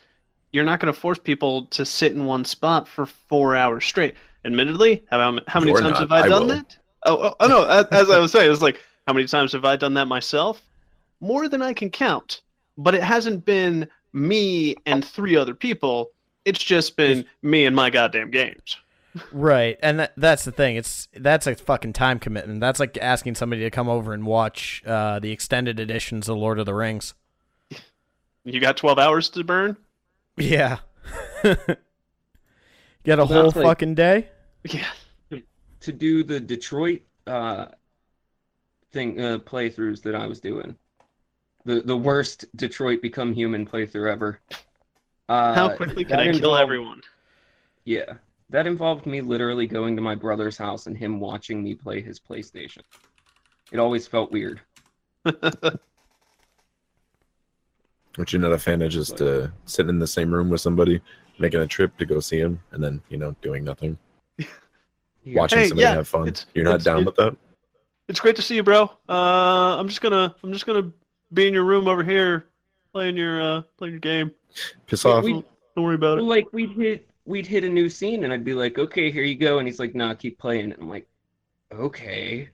you're 0.51 0.63
not 0.65 0.79
going 0.79 0.93
to 0.93 0.99
force 0.99 1.19
people 1.19 1.65
to 1.67 1.85
sit 1.85 2.13
in 2.13 2.25
one 2.25 2.45
spot 2.45 2.87
for 2.87 3.05
four 3.05 3.55
hours 3.55 3.85
straight. 3.85 4.15
Admittedly, 4.45 5.03
how, 5.09 5.17
how 5.47 5.59
many 5.59 5.71
You're 5.71 5.81
times 5.81 5.93
not, 5.93 5.99
have 6.01 6.11
I, 6.11 6.21
I 6.21 6.29
done 6.29 6.41
will. 6.43 6.47
that? 6.49 6.77
Oh, 7.05 7.17
oh, 7.17 7.35
oh 7.41 7.47
no! 7.47 7.63
As, 7.65 7.85
as 7.91 8.09
I 8.09 8.19
was 8.19 8.31
saying, 8.31 8.51
it's 8.51 8.61
like 8.61 8.81
how 9.05 9.13
many 9.13 9.27
times 9.27 9.51
have 9.53 9.65
I 9.65 9.75
done 9.75 9.93
that 9.95 10.07
myself? 10.07 10.61
More 11.19 11.49
than 11.49 11.61
I 11.61 11.73
can 11.73 11.89
count. 11.89 12.41
But 12.77 12.95
it 12.95 13.03
hasn't 13.03 13.43
been 13.43 13.89
me 14.13 14.75
and 14.85 15.03
three 15.03 15.35
other 15.35 15.53
people. 15.53 16.11
It's 16.47 16.63
just 16.63 16.95
been 16.95 17.25
me 17.41 17.65
and 17.65 17.75
my 17.75 17.89
goddamn 17.89 18.31
games. 18.31 18.77
Right, 19.31 19.77
and 19.81 19.99
that, 19.99 20.13
that's 20.15 20.45
the 20.45 20.51
thing. 20.51 20.75
It's 20.77 21.07
that's 21.15 21.45
a 21.47 21.55
fucking 21.55 21.93
time 21.93 22.19
commitment. 22.19 22.61
That's 22.61 22.79
like 22.79 22.97
asking 23.01 23.35
somebody 23.35 23.63
to 23.63 23.69
come 23.71 23.89
over 23.89 24.13
and 24.13 24.25
watch 24.25 24.81
uh, 24.85 25.19
the 25.19 25.31
extended 25.31 25.79
editions 25.79 26.29
of 26.29 26.37
Lord 26.37 26.59
of 26.59 26.65
the 26.65 26.73
Rings. 26.73 27.13
You 28.43 28.59
got 28.61 28.77
12 28.77 28.97
hours 28.99 29.29
to 29.31 29.43
burn? 29.43 29.75
Yeah, 30.37 30.77
get 31.43 31.57
a 31.67 31.77
Well, 33.05 33.25
whole 33.25 33.43
that's 33.43 33.55
like- 33.57 33.65
fucking 33.65 33.95
day. 33.95 34.29
Yeah. 34.69 34.87
to 35.81 35.91
do 35.91 36.23
the 36.23 36.39
Detroit 36.39 37.01
uh, 37.25 37.65
thing 38.91 39.19
uh, 39.19 39.39
playthroughs 39.39 40.01
that 40.03 40.15
I 40.15 40.27
was 40.27 40.39
doing. 40.39 40.75
The 41.65 41.81
the 41.81 41.97
worst 41.97 42.45
Detroit 42.55 43.01
Become 43.01 43.33
Human 43.33 43.65
playthrough 43.65 44.11
ever. 44.11 44.39
Uh, 45.29 45.53
How 45.53 45.75
quickly 45.75 46.05
can 46.05 46.17
that 46.17 46.27
I 46.27 46.31
kill 46.39 46.55
everyone? 46.55 47.01
Yeah, 47.83 48.13
that 48.49 48.65
involved 48.67 49.05
me 49.05 49.21
literally 49.21 49.67
going 49.67 49.95
to 49.95 50.01
my 50.01 50.15
brother's 50.15 50.57
house 50.57 50.87
and 50.87 50.97
him 50.97 51.19
watching 51.19 51.61
me 51.63 51.75
play 51.75 52.01
his 52.01 52.19
PlayStation. 52.19 52.81
It 53.71 53.79
always 53.79 54.07
felt 54.07 54.31
weird. 54.31 54.61
Aren't 58.17 58.33
you 58.33 58.39
not 58.39 58.51
a 58.53 58.57
fan 58.57 58.81
of 58.81 58.89
just 58.91 59.21
uh, 59.21 59.47
sitting 59.65 59.89
in 59.89 59.99
the 59.99 60.07
same 60.07 60.33
room 60.33 60.49
with 60.49 60.61
somebody, 60.61 61.01
making 61.39 61.59
a 61.59 61.67
trip 61.67 61.95
to 61.97 62.05
go 62.05 62.19
see 62.19 62.39
him, 62.39 62.59
and 62.71 62.83
then 62.83 63.01
you 63.09 63.17
know 63.17 63.35
doing 63.41 63.63
nothing, 63.63 63.97
Yeah. 64.37 64.45
watching 65.35 65.59
Hey, 65.59 65.67
somebody 65.67 65.83
yeah, 65.87 65.93
have 65.95 66.07
fun? 66.07 66.33
You're 66.53 66.65
not 66.65 66.83
down 66.83 67.01
it- 67.01 67.05
with 67.05 67.15
that? 67.17 67.35
It's 68.07 68.21
great 68.21 68.37
to 68.37 68.41
see 68.41 68.55
you, 68.55 68.63
bro. 68.63 68.83
Uh, 69.09 69.75
I'm 69.77 69.89
just 69.89 69.99
gonna 69.99 70.33
I'm 70.41 70.53
just 70.53 70.65
gonna 70.65 70.89
be 71.33 71.45
in 71.49 71.53
your 71.53 71.65
room 71.65 71.89
over 71.89 72.03
here 72.05 72.45
playing 72.97 73.15
your 73.17 73.39
uh 73.41 73.61
playing 73.77 73.93
your 73.93 73.99
game. 73.99 74.31
Piss 74.87 75.05
off. 75.05 75.23
we- 75.23 75.33
Don't 75.33 75.85
worry 75.85 75.95
about 75.95 76.17
it. 76.17 76.23
like 76.23 76.47
we'd 76.51 76.71
hit 76.71 77.07
we'd 77.25 77.45
hit 77.45 77.63
a 77.63 77.69
new 77.69 77.89
scene 77.89 78.23
and 78.23 78.33
I'd 78.33 78.43
be 78.43 78.53
like, 78.55 78.79
okay, 78.79 79.11
here 79.11 79.23
you 79.23 79.35
go, 79.35 79.59
and 79.59 79.67
he's 79.67 79.79
like, 79.79 79.93
nah, 79.93 80.13
keep 80.15 80.39
playing. 80.39 80.71
And 80.71 80.81
I'm 80.81 80.89
like, 80.89 81.05
okay. 81.71 82.49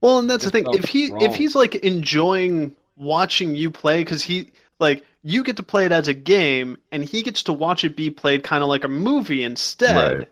Well, 0.00 0.18
and 0.18 0.28
that's 0.30 0.44
the 0.44 0.50
thing. 0.50 0.66
If 0.72 0.86
he 0.86 1.10
wrong. 1.12 1.20
if 1.22 1.34
he's 1.36 1.54
like 1.54 1.74
enjoying 1.76 2.74
watching 2.96 3.54
you 3.54 3.70
play, 3.70 4.02
because 4.02 4.22
he 4.24 4.50
like 4.80 5.04
you 5.22 5.44
get 5.44 5.56
to 5.56 5.62
play 5.62 5.84
it 5.84 5.92
as 5.92 6.08
a 6.08 6.14
game, 6.14 6.76
and 6.92 7.04
he 7.04 7.22
gets 7.22 7.42
to 7.44 7.52
watch 7.52 7.84
it 7.84 7.96
be 7.96 8.10
played 8.10 8.42
kind 8.42 8.62
of 8.62 8.68
like 8.68 8.82
a 8.84 8.88
movie 8.88 9.44
instead. 9.44 10.18
Right. 10.18 10.28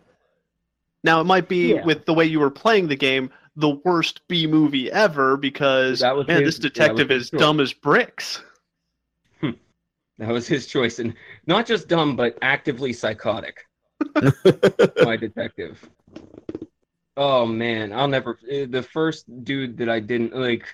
Now 1.03 1.21
it 1.21 1.25
might 1.25 1.47
be 1.47 1.75
Yeah. 1.75 1.85
with 1.85 2.05
the 2.05 2.13
way 2.13 2.25
you 2.25 2.39
were 2.41 2.49
playing 2.51 2.87
the 2.87 2.95
game, 2.95 3.29
the 3.55 3.69
worst 3.85 4.21
B 4.27 4.47
movie 4.47 4.91
ever 4.91 5.37
because 5.37 5.99
That 5.99 6.15
was 6.15 6.27
man, 6.27 6.41
his- 6.43 6.57
this 6.57 6.59
that 6.59 6.63
was 6.63 6.71
detective 6.73 7.11
is 7.11 7.29
choice. 7.29 7.39
dumb 7.39 7.59
as 7.61 7.71
bricks. 7.73 8.41
That 10.19 10.29
was 10.29 10.47
his 10.47 10.65
choice, 10.67 10.99
and 10.99 11.13
not 11.45 11.65
just 11.67 11.87
dumb, 11.87 12.15
but 12.15 12.37
actively 12.41 12.93
psychotic. 12.93 13.65
My 15.01 15.15
detective. 15.17 15.87
Oh 17.15 17.45
man, 17.45 17.91
I'll 17.93 18.07
never. 18.07 18.37
eh, 18.49 18.65
The 18.69 18.83
first 18.83 19.25
dude 19.43 19.77
that 19.77 19.89
I 19.89 19.99
didn't 19.99 20.35
like, 20.35 20.65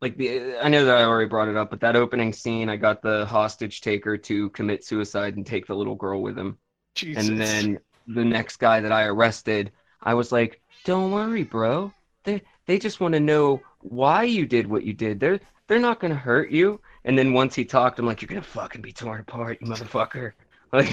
like 0.00 0.16
the. 0.16 0.56
I 0.58 0.68
know 0.68 0.84
that 0.84 0.98
I 0.98 1.04
already 1.04 1.28
brought 1.28 1.48
it 1.48 1.56
up, 1.56 1.70
but 1.70 1.80
that 1.80 1.96
opening 1.96 2.32
scene, 2.32 2.68
I 2.68 2.76
got 2.76 3.02
the 3.02 3.26
hostage 3.26 3.80
taker 3.80 4.16
to 4.18 4.50
commit 4.50 4.84
suicide 4.84 5.36
and 5.36 5.46
take 5.46 5.66
the 5.66 5.74
little 5.74 5.96
girl 5.96 6.22
with 6.22 6.38
him, 6.38 6.58
Jesus. 6.94 7.18
and 7.18 7.40
then 7.40 7.78
the 8.06 8.24
next 8.24 8.58
guy 8.58 8.80
that 8.80 8.92
I 8.92 9.04
arrested, 9.04 9.72
I 10.02 10.14
was 10.14 10.32
like, 10.32 10.60
"Don't 10.84 11.12
worry, 11.12 11.42
bro. 11.44 11.92
They 12.24 12.42
they 12.66 12.78
just 12.78 13.00
want 13.00 13.14
to 13.14 13.20
know 13.20 13.62
why 13.80 14.24
you 14.24 14.46
did 14.46 14.66
what 14.66 14.84
you 14.84 14.92
did. 14.94 15.18
They're 15.20 15.40
they're 15.68 15.78
not 15.78 16.00
gonna 16.00 16.16
hurt 16.16 16.50
you." 16.50 16.80
And 17.04 17.16
then 17.16 17.32
once 17.32 17.54
he 17.54 17.64
talked, 17.64 17.98
I'm 17.98 18.06
like, 18.06 18.20
"You're 18.20 18.28
gonna 18.28 18.42
fucking 18.42 18.82
be 18.82 18.92
torn 18.92 19.20
apart, 19.20 19.58
you 19.60 19.68
motherfucker!" 19.68 20.32
Like, 20.70 20.90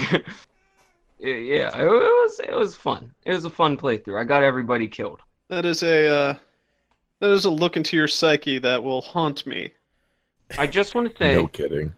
yeah, 1.18 1.34
yeah, 1.34 1.78
it 1.78 1.86
was 1.86 2.40
it 2.40 2.54
was 2.54 2.74
fun. 2.74 3.12
It 3.26 3.32
was 3.32 3.44
a 3.44 3.50
fun 3.50 3.76
playthrough. 3.76 4.18
I 4.18 4.24
got 4.24 4.42
everybody 4.42 4.88
killed. 4.88 5.20
that 5.48 5.66
is 5.66 5.82
a 5.82 6.08
uh, 6.08 6.34
that 7.20 7.30
is 7.30 7.44
a 7.44 7.50
look 7.50 7.76
into 7.76 7.96
your 7.96 8.08
psyche 8.08 8.58
that 8.58 8.82
will 8.82 9.02
haunt 9.02 9.46
me. 9.46 9.72
I 10.56 10.66
just 10.66 10.94
want 10.94 11.10
to 11.10 11.16
say, 11.16 11.34
no 11.34 11.46
kidding. 11.46 11.94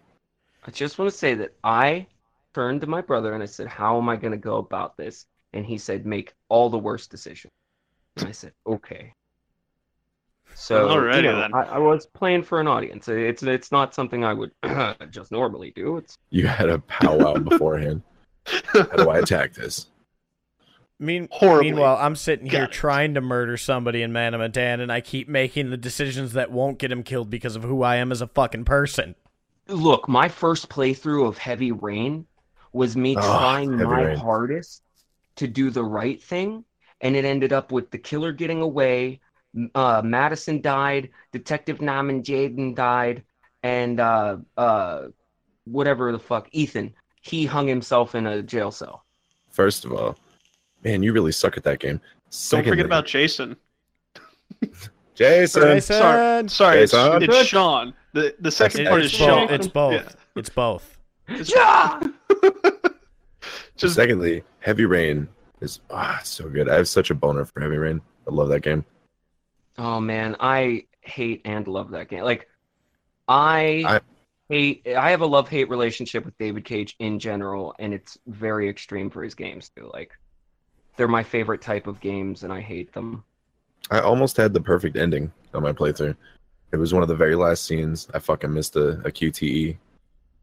I 0.65 0.71
just 0.71 0.97
want 0.97 1.09
to 1.11 1.17
say 1.17 1.35
that 1.35 1.53
I 1.63 2.07
turned 2.53 2.81
to 2.81 2.87
my 2.87 3.01
brother 3.01 3.33
and 3.33 3.41
I 3.43 3.45
said, 3.45 3.67
"How 3.67 3.97
am 3.97 4.09
I 4.09 4.15
gonna 4.15 4.37
go 4.37 4.57
about 4.57 4.97
this?" 4.97 5.25
And 5.53 5.65
he 5.65 5.77
said, 5.77 6.05
"Make 6.05 6.33
all 6.49 6.69
the 6.69 6.77
worst 6.77 7.11
decisions." 7.11 7.51
And 8.17 8.27
I 8.27 8.31
said, 8.31 8.53
"Okay." 8.67 9.13
So 10.55 10.87
Alrighty 10.89 11.17
you 11.17 11.21
know, 11.23 11.39
then. 11.41 11.53
I, 11.53 11.61
I 11.63 11.77
was 11.77 12.05
playing 12.07 12.43
for 12.43 12.59
an 12.59 12.67
audience. 12.67 13.07
It's 13.07 13.43
it's 13.43 13.71
not 13.71 13.93
something 13.95 14.23
I 14.25 14.33
would 14.33 14.51
just 15.09 15.31
normally 15.31 15.71
do. 15.75 15.97
It's 15.97 16.17
You 16.31 16.47
had 16.47 16.69
a 16.69 16.79
powwow 16.79 17.33
beforehand. 17.39 18.01
How 18.65 18.83
do 18.83 19.09
I 19.09 19.19
attack 19.19 19.53
this? 19.53 19.87
Mean, 21.01 21.29
Horribly. 21.31 21.71
meanwhile, 21.71 21.95
I'm 21.97 22.15
sitting 22.17 22.45
here 22.47 22.61
Got 22.61 22.69
it. 22.71 22.73
trying 22.73 23.13
to 23.13 23.21
murder 23.21 23.55
somebody 23.55 24.01
in 24.01 24.11
Man 24.11 24.33
of 24.33 24.41
Medan, 24.41 24.81
and 24.81 24.91
I 24.91 24.99
keep 24.99 25.29
making 25.29 25.69
the 25.69 25.77
decisions 25.77 26.33
that 26.33 26.51
won't 26.51 26.77
get 26.77 26.91
him 26.91 27.03
killed 27.03 27.29
because 27.29 27.55
of 27.55 27.63
who 27.63 27.83
I 27.83 27.95
am 27.95 28.11
as 28.11 28.19
a 28.21 28.27
fucking 28.27 28.65
person. 28.65 29.15
look. 29.69 30.09
My 30.09 30.27
first 30.27 30.67
playthrough 30.67 31.25
of 31.25 31.37
Heavy 31.37 31.71
Rain 31.71 32.25
was 32.73 32.97
me 32.97 33.15
Oh, 33.17 33.21
trying 33.21 33.77
my 33.77 34.01
Rain. 34.03 34.17
hardest 34.17 34.83
to 35.37 35.47
do 35.47 35.69
the 35.69 35.85
right 35.85 36.21
thing, 36.21 36.65
and 36.99 37.15
it 37.15 37.23
ended 37.23 37.53
up 37.53 37.71
with 37.71 37.91
the 37.91 37.97
killer 37.97 38.33
getting 38.33 38.59
away. 38.61 39.21
Uh, 39.75 40.01
Madison 40.03 40.61
died. 40.61 41.09
Detective 41.31 41.81
Norman 41.81 42.21
Jayden 42.21 42.75
died, 42.75 43.23
and 43.63 43.99
uh, 43.99 44.37
uh, 44.57 45.07
whatever 45.65 46.11
the 46.11 46.19
fuck, 46.19 46.47
Ethan. 46.51 46.93
he 47.21 47.45
hung 47.45 47.67
himself 47.67 48.15
in 48.15 48.27
a 48.27 48.41
jail 48.43 48.71
cell. 48.71 49.03
First 49.49 49.85
of 49.85 49.91
all, 49.93 50.17
man, 50.83 51.01
you 51.03 51.13
really 51.13 51.31
suck 51.31 51.57
at 51.57 51.63
that 51.63 51.79
game. 51.79 51.99
Don't 52.49 52.63
forget 52.65 52.85
about 52.85 53.05
Jason. 53.07 53.55
Jason. 55.15 55.61
Jason. 55.63 55.81
Sorry, 55.81 56.47
sorry, 56.49 56.79
it's, 56.81 56.91
Jason. 56.93 57.23
it's 57.23 57.45
Sean. 57.47 57.93
The 58.13 58.35
the 58.39 58.51
second 58.51 58.81
It- 58.81 58.89
part 58.89 59.01
it's, 59.01 59.13
is 59.13 59.19
both. 59.19 59.27
Sean. 59.27 59.53
it's 59.53 59.67
both. 59.67 59.93
Yeah. 59.93 60.09
It's 60.35 60.49
both. 60.49 60.97
Yeah. 61.27 61.99
Just 63.77 63.95
Secondly, 63.95 64.43
Heavy 64.59 64.85
Rain 64.85 65.27
is 65.61 65.79
ah 65.89 66.19
so 66.23 66.49
good. 66.49 66.69
I 66.69 66.75
have 66.75 66.87
such 66.87 67.09
a 67.11 67.15
boner 67.15 67.45
for 67.45 67.61
Heavy 67.61 67.77
Rain. 67.77 68.01
I 68.27 68.31
love 68.31 68.49
that 68.49 68.61
game. 68.61 68.83
Oh 69.79 70.01
man, 70.01 70.35
I 70.41 70.83
hate 71.01 71.41
and 71.45 71.65
love 71.67 71.91
that 71.91 72.09
game. 72.09 72.23
Like, 72.23 72.47
I, 73.29 73.83
I- 73.87 74.01
hate. 74.49 74.85
I 74.87 75.09
have 75.11 75.21
a 75.21 75.25
love 75.25 75.47
hate 75.47 75.69
relationship 75.69 76.25
with 76.25 76.37
David 76.37 76.65
Cage 76.65 76.95
in 76.99 77.17
general, 77.17 77.73
and 77.79 77.93
it's 77.93 78.17
very 78.27 78.67
extreme 78.67 79.09
for 79.09 79.23
his 79.23 79.33
games 79.35 79.71
too. 79.75 79.89
Like, 79.93 80.11
they're 80.97 81.07
my 81.07 81.23
favorite 81.23 81.61
type 81.61 81.87
of 81.87 82.01
games, 82.01 82.43
and 82.43 82.51
I 82.51 82.59
hate 82.59 82.91
them. 82.91 83.23
I 83.89 84.01
almost 84.01 84.35
had 84.35 84.53
the 84.53 84.59
perfect 84.59 84.97
ending 84.97 85.31
on 85.53 85.63
my 85.63 85.71
playthrough. 85.71 86.15
It 86.73 86.77
was 86.77 86.93
one 86.93 87.01
of 87.01 87.07
the 87.07 87.15
very 87.15 87.35
last 87.35 87.63
scenes. 87.63 88.09
I 88.13 88.19
fucking 88.19 88.53
missed 88.53 88.75
a, 88.75 88.99
a 89.05 89.11
QTE 89.11 89.77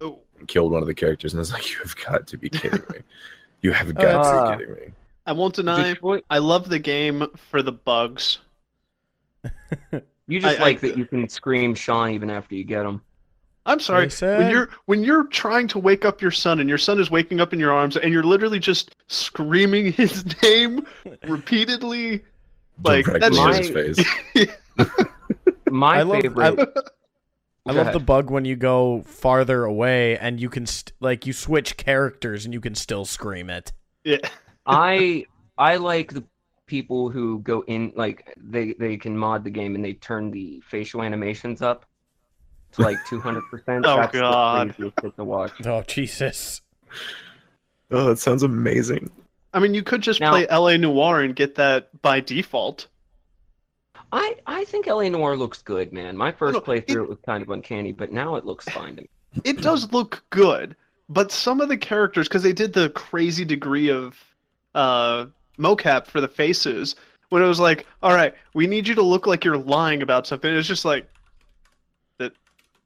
oh, 0.01 0.19
and 0.39 0.49
killed 0.49 0.73
one 0.73 0.81
of 0.81 0.89
the 0.89 0.95
characters, 0.95 1.35
and 1.35 1.41
I 1.41 1.43
was 1.43 1.53
like, 1.53 1.71
"You 1.73 1.79
have 1.81 1.95
got 1.97 2.27
to 2.29 2.39
be 2.39 2.49
kidding 2.49 2.83
me! 2.91 3.01
You 3.61 3.73
have 3.73 3.95
got 3.97 4.23
to 4.23 4.29
Uh, 4.31 4.57
be 4.57 4.65
kidding 4.65 4.75
me!" 4.77 4.93
I 5.27 5.33
won't 5.33 5.57
deny. 5.57 5.93
Detroit, 5.93 6.25
I 6.31 6.39
love 6.39 6.71
the 6.71 6.79
game 6.79 7.27
for 7.51 7.61
the 7.61 7.73
bugs. 7.73 8.39
You 10.27 10.41
just 10.41 10.59
I- 10.59 10.61
I- 10.61 10.65
like 10.65 10.81
that 10.81 10.97
you 10.97 11.05
can 11.07 11.29
scream 11.29 11.75
Sean 11.75 12.11
even 12.11 12.31
after 12.31 12.55
you 12.55 12.65
get 12.65 12.85
him. 12.87 13.01
I'm 13.69 13.81
sorry. 13.81 14.07
Jason. 14.07 14.39
When 14.39 14.51
you're 14.51 14.69
when 14.85 15.03
you're 15.05 15.25
trying 15.25 15.67
to 15.69 15.79
wake 15.81 16.05
up 16.05 16.23
your 16.23 16.31
son 16.31 16.61
and 16.61 16.69
your 16.69 16.79
son 16.79 17.01
is 17.01 17.11
waking 17.11 17.41
up 17.41 17.53
in 17.53 17.59
your 17.59 17.73
arms 17.73 17.97
and 17.97 18.13
you're 18.13 18.23
literally 18.23 18.61
just 18.61 18.95
screaming 19.09 19.93
his 19.93 20.25
name 20.43 20.87
repeatedly. 21.27 22.23
Like, 22.85 23.07
Directly 23.07 23.21
that's 23.21 23.39
in 23.39 23.65
just- 23.73 23.97
his 24.35 24.47
face. 24.77 24.97
My 25.71 25.99
I 25.99 26.03
love- 26.03 26.23
favorite. 26.23 26.61
I 27.69 27.73
Go 27.73 27.83
love 27.83 27.93
the 27.93 27.99
bug 27.99 28.31
when 28.31 28.45
you 28.45 28.55
go 28.55 29.03
farther 29.03 29.65
away 29.65 30.17
and 30.17 30.39
you 30.39 30.49
can 30.49 30.67
st- 30.67 30.93
like 31.01 31.27
you 31.27 31.33
switch 31.33 31.77
characters 31.77 32.45
and 32.45 32.55
you 32.55 32.61
can 32.61 32.77
still 32.77 33.05
scream 33.05 33.51
it. 33.51 33.73
Yeah. 34.05 34.19
I 34.67 35.27
I 35.59 35.77
like 35.79 36.13
the 36.13 36.23
people 36.67 37.09
who 37.11 37.39
go 37.41 37.63
in 37.67 37.93
like 37.97 38.33
they 38.37 38.73
they 38.75 38.97
can 38.97 39.17
mod 39.17 39.45
the 39.45 39.51
game 39.51 39.75
and 39.75 39.85
they 39.85 39.95
turn 39.95 40.31
the 40.31 40.61
facial 40.69 41.03
animations 41.03 41.63
up 41.63 41.87
to 42.73 42.83
like 42.83 42.97
200%. 43.09 43.41
Oh, 43.85 43.97
That's 43.97 44.13
God. 44.13 44.75
the 44.79 45.11
to 45.17 45.25
watch. 45.25 45.53
Oh 45.65 45.83
Jesus! 45.83 46.61
Oh, 47.91 48.07
that 48.07 48.19
sounds 48.19 48.43
amazing. 48.43 49.11
I 49.55 49.61
mean, 49.61 49.73
you 49.75 49.83
could 49.83 50.03
just 50.03 50.21
Now- 50.21 50.31
play 50.33 50.47
LA 50.51 50.77
Noire 50.77 51.23
and 51.23 51.35
get 51.35 51.55
that 51.55 52.03
by 52.03 52.21
default. 52.21 52.89
I 54.13 54.37
I 54.47 54.65
think 54.65 54.87
LA 54.87 55.09
Noire 55.09 55.37
looks 55.37 55.63
good, 55.63 55.93
man. 55.93 56.17
My 56.17 56.33
first 56.33 56.55
No, 56.55 56.61
playthrough 56.61 56.91
it- 56.91 56.97
it 57.05 57.09
was 57.09 57.19
kind 57.25 57.43
of 57.43 57.51
uncanny, 57.51 57.93
but 57.93 58.13
now 58.13 58.37
it 58.37 58.45
looks 58.45 58.69
fine 58.69 58.97
to 58.97 59.03
me. 59.03 59.09
It 59.45 59.61
does 59.63 59.93
look 59.93 60.25
good, 60.31 60.77
but 61.09 61.31
some 61.31 61.61
of 61.61 61.69
the 61.69 61.77
characters, 61.77 62.27
because 62.29 62.43
they 62.43 62.53
did 62.53 62.73
the 62.73 62.89
crazy 62.91 63.45
degree 63.45 63.91
of 63.91 64.17
uh, 64.75 65.27
mocap 65.59 66.07
for 66.07 66.21
the 66.21 66.29
faces, 66.29 66.97
when 67.31 67.43
it 67.43 67.47
was 67.47 67.61
like, 67.61 67.87
all 68.03 68.15
right, 68.15 68.35
we 68.55 68.67
need 68.67 68.87
you 68.87 68.95
to 68.95 69.03
look 69.03 69.27
like 69.27 69.45
you're 69.45 69.57
lying 69.59 70.03
about 70.03 70.27
something. 70.27 70.55
It's 70.55 70.69
just 70.69 70.85
like, 70.85 71.09
that 72.19 72.33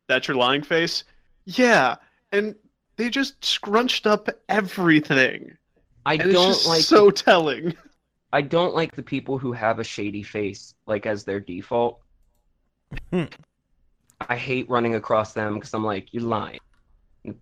that's 0.06 0.28
your 0.28 0.36
lying 0.36 0.62
face? 0.62 1.04
Yeah. 1.44 1.96
And 2.32 2.54
they 2.96 3.10
just 3.10 3.42
scrunched 3.44 4.06
up 4.06 4.28
everything. 4.48 5.56
I 6.06 6.14
And 6.14 6.32
don't 6.32 6.48
just 6.48 6.66
like 6.66 6.82
so 6.82 7.10
telling. 7.10 7.74
I 8.32 8.42
don't 8.42 8.74
like 8.74 8.94
the 8.94 9.02
people 9.02 9.38
who 9.38 9.52
have 9.52 9.78
a 9.78 9.84
shady 9.84 10.22
face 10.22 10.74
like 10.86 11.04
as 11.06 11.24
their 11.24 11.40
default. 11.40 12.00
Hmm. 13.10 13.24
I 14.28 14.36
hate 14.36 14.68
running 14.70 14.94
across 14.94 15.32
them 15.32 15.54
because 15.54 15.74
I'm 15.74 15.84
like, 15.84 16.12
you're 16.12 16.22
lying. 16.22 16.60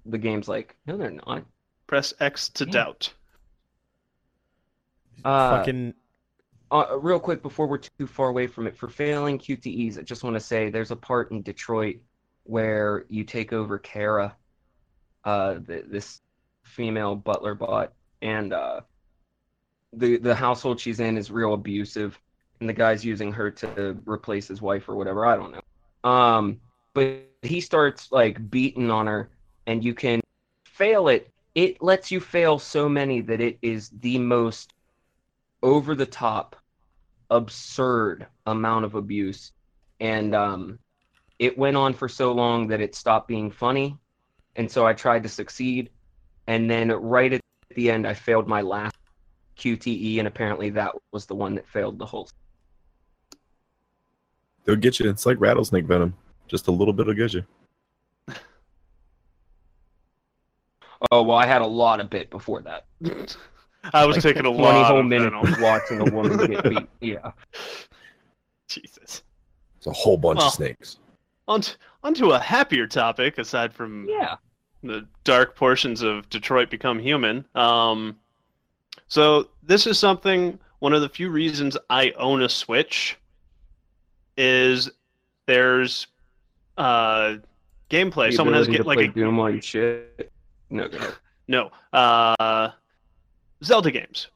The 0.07 0.18
game's 0.18 0.49
like, 0.49 0.76
no, 0.87 0.97
they're 0.97 1.11
not. 1.11 1.45
Press 1.87 2.12
X 2.20 2.49
to 2.51 2.64
Yeah. 2.64 2.70
doubt. 2.72 3.12
Uh, 5.24 5.58
Fucking 5.58 5.94
uh, 6.70 6.98
real 7.00 7.18
quick 7.18 7.42
before 7.42 7.66
we're 7.66 7.78
too 7.78 8.06
far 8.06 8.28
away 8.28 8.46
from 8.46 8.66
it, 8.66 8.76
for 8.76 8.88
failing 8.88 9.38
QTEs, 9.38 9.98
I 9.98 10.02
just 10.02 10.22
want 10.22 10.34
to 10.34 10.40
say 10.40 10.70
there's 10.70 10.90
a 10.90 10.96
part 10.96 11.30
in 11.30 11.42
Detroit 11.42 11.96
where 12.44 13.04
you 13.08 13.24
take 13.24 13.52
over 13.52 13.78
Kara, 13.78 14.36
uh, 15.24 15.58
th- 15.66 15.86
this 15.88 16.20
female 16.62 17.14
butler 17.14 17.54
bot, 17.54 17.92
and 18.22 18.52
uh, 18.52 18.80
the 19.92 20.18
the 20.18 20.34
household 20.34 20.78
she's 20.80 21.00
in 21.00 21.16
is 21.16 21.30
real 21.30 21.54
abusive, 21.54 22.20
and 22.60 22.68
the 22.68 22.74
guy's 22.74 23.04
using 23.04 23.32
her 23.32 23.50
to 23.50 23.96
replace 24.06 24.48
his 24.48 24.60
wife 24.60 24.88
or 24.88 24.94
whatever. 24.94 25.26
I 25.26 25.36
don't 25.36 25.52
know. 25.52 26.10
Um, 26.10 26.60
but 26.94 27.24
he 27.42 27.60
starts 27.60 28.12
like 28.12 28.50
beating 28.50 28.90
on 28.90 29.06
her, 29.06 29.30
and 29.66 29.82
you 29.82 29.94
can 29.94 30.20
fail 30.64 31.08
it. 31.08 31.30
It 31.54 31.82
lets 31.82 32.10
you 32.10 32.20
fail 32.20 32.58
so 32.58 32.88
many 32.88 33.20
that 33.22 33.40
it 33.40 33.58
is 33.62 33.90
the 34.00 34.18
most 34.18 34.74
over 35.62 35.94
the 35.94 36.06
top, 36.06 36.56
absurd 37.30 38.26
amount 38.46 38.84
of 38.84 38.94
abuse. 38.94 39.52
And 40.00 40.34
um, 40.34 40.78
it 41.38 41.59
went 41.59 41.76
on 41.76 41.94
for 41.94 42.09
so 42.09 42.32
long 42.32 42.68
that 42.68 42.80
it 42.80 42.94
stopped 42.94 43.28
being 43.28 43.50
funny. 43.50 43.96
And 44.56 44.70
so 44.70 44.86
I 44.86 44.92
tried 44.92 45.22
to 45.24 45.28
succeed. 45.28 45.90
And 46.46 46.70
then 46.70 46.90
right 46.90 47.32
at 47.32 47.40
the 47.74 47.90
end, 47.90 48.06
I 48.06 48.14
failed 48.14 48.48
my 48.48 48.61
last 48.61 48.96
QTE. 49.59 50.18
And 50.18 50.28
apparently 50.28 50.70
that 50.70 50.92
was 51.12 51.26
the 51.26 51.34
one 51.34 51.54
that 51.56 51.68
failed 51.68 51.98
the 51.98 52.06
whole. 52.06 52.28
They'll 54.64 54.76
get 54.76 55.00
you. 55.00 55.09
It's 55.09 55.26
like 55.26 55.40
rattlesnake 55.40 55.86
venom. 55.86 56.14
Just 56.46 56.68
a 56.68 56.70
little 56.70 56.94
bit 56.94 57.06
will 57.06 57.14
get 57.14 57.34
you. 57.34 57.44
Oh, 61.12 61.22
well, 61.22 61.36
I 61.36 61.46
had 61.46 61.62
a 61.62 61.66
lot 61.66 62.00
of 62.00 62.11
bit 62.11 62.28
before 62.28 62.61
that. 62.62 62.86
I 63.93 64.05
was 64.07 64.16
Like, 64.16 64.22
taking 64.22 64.41
a 64.47 64.51
20 64.55 64.62
lot 64.62 64.86
whole 64.86 65.01
of 65.01 65.07
minutes 65.07 65.59
watching 65.61 66.01
a 66.07 66.11
woman 66.12 66.36
get 66.51 66.62
beat. 66.68 66.89
Yeah. 67.01 67.32
Jesus. 68.68 69.22
It's 69.76 69.86
a 69.86 69.93
whole 69.93 70.16
bunch 70.16 70.39
Well. 70.39 70.49
of 70.49 70.53
snakes. 70.55 70.99
On 71.47 71.61
t- 71.61 71.72
onto 72.05 72.30
a 72.32 72.39
happier 72.39 72.86
topic, 72.86 73.39
aside 73.39 73.72
from 73.72 74.07
Yeah. 74.09 74.36
the 74.82 75.07
dark 75.24 75.57
portions 75.57 76.03
of 76.03 76.28
Detroit 76.28 76.68
Become 76.70 76.99
Human. 76.99 77.45
Um, 77.55 78.18
so 79.07 79.49
this 79.62 79.86
is 79.86 79.99
something. 79.99 80.59
One 80.80 80.93
of 80.93 81.01
the 81.01 81.09
few 81.09 81.30
reasons 81.30 81.76
I 81.91 82.11
own 82.12 82.43
a 82.43 82.49
Switch 82.49 83.16
is 84.36 84.91
there's 85.47 86.07
uh, 86.76 87.36
gameplay. 87.91 88.30
The 88.30 88.36
Someone 88.36 88.55
has 88.55 88.68
ability 88.68 88.72
get 88.72 88.82
to 88.82 88.89
like 88.89 88.99
a 88.99 89.09
Doom 89.09 89.36
while 89.39 89.51
you 89.51 89.61
shit. 89.61 90.30
No, 90.70 90.86
go 90.89 90.99
ahead. 90.99 91.14
no 91.49 91.70
uh, 91.95 92.70
Zelda 93.64 93.90
games. 93.90 94.28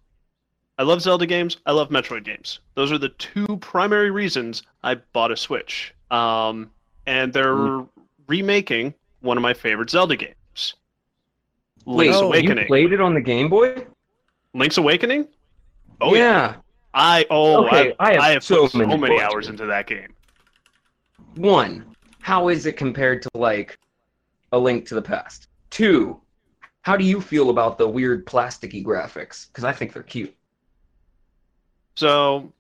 I 0.78 0.82
love 0.84 1.02
Zelda 1.02 1.26
games. 1.26 1.58
I 1.66 1.72
love 1.72 1.90
Metroid 1.90 2.24
games. 2.24 2.60
Those 2.74 2.90
are 2.92 2.98
the 2.98 3.10
two 3.10 3.56
primary 3.58 4.10
reasons 4.10 4.62
I 4.82 4.94
bought 4.96 5.30
a 5.30 5.36
Switch. 5.36 5.94
Um, 6.10 6.70
and 7.06 7.32
they're 7.32 7.54
Mm. 7.54 7.88
remaking 8.26 8.94
one 9.20 9.36
of 9.36 9.42
my 9.42 9.54
favorite 9.54 9.90
Zelda 9.90 10.16
games. 10.16 10.74
Wait, 11.84 11.96
Link's 12.06 12.16
Oh, 12.16 12.20
you 12.22 12.26
Awakening. 12.28 12.58
you 12.64 12.66
played 12.68 12.92
it 12.92 13.00
on 13.00 13.14
the 13.14 13.20
Game 13.20 13.48
Boy? 13.48 13.86
Link's 14.54 14.76
Awakening? 14.78 15.28
Oh 16.00 16.14
yeah. 16.14 16.20
yeah. 16.20 16.54
I 16.94 17.26
oh 17.30 17.66
Okay, 17.66 17.94
I, 17.98 18.10
I 18.10 18.12
have 18.12 18.20
I 18.22 18.28
have 18.30 18.44
so 18.44 18.62
put 18.62 18.72
so 18.72 18.78
many 18.78 18.96
many, 19.00 19.20
hours 19.20 19.48
into 19.48 19.66
that 19.66 19.86
game. 19.86 20.12
One, 21.36 21.84
how 22.20 22.48
is 22.48 22.66
it 22.66 22.76
compared 22.76 23.22
to 23.22 23.30
like 23.34 23.78
a 24.52 24.58
link 24.58 24.86
to 24.88 24.94
the 24.94 25.02
past? 25.02 25.48
Two, 25.70 26.20
how 26.82 26.96
do 26.96 27.04
you 27.04 27.20
feel 27.20 27.50
about 27.50 27.78
the 27.78 27.88
weird 27.88 28.26
plasticky 28.26 28.84
graphics? 28.84 29.46
Because 29.46 29.64
I 29.64 29.72
think 29.72 29.92
they're 29.92 30.02
cute. 30.02 30.34
So 31.94 32.52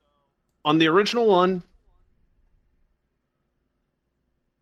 on 0.64 0.78
the 0.78 0.86
original 0.88 1.26
one, 1.26 1.62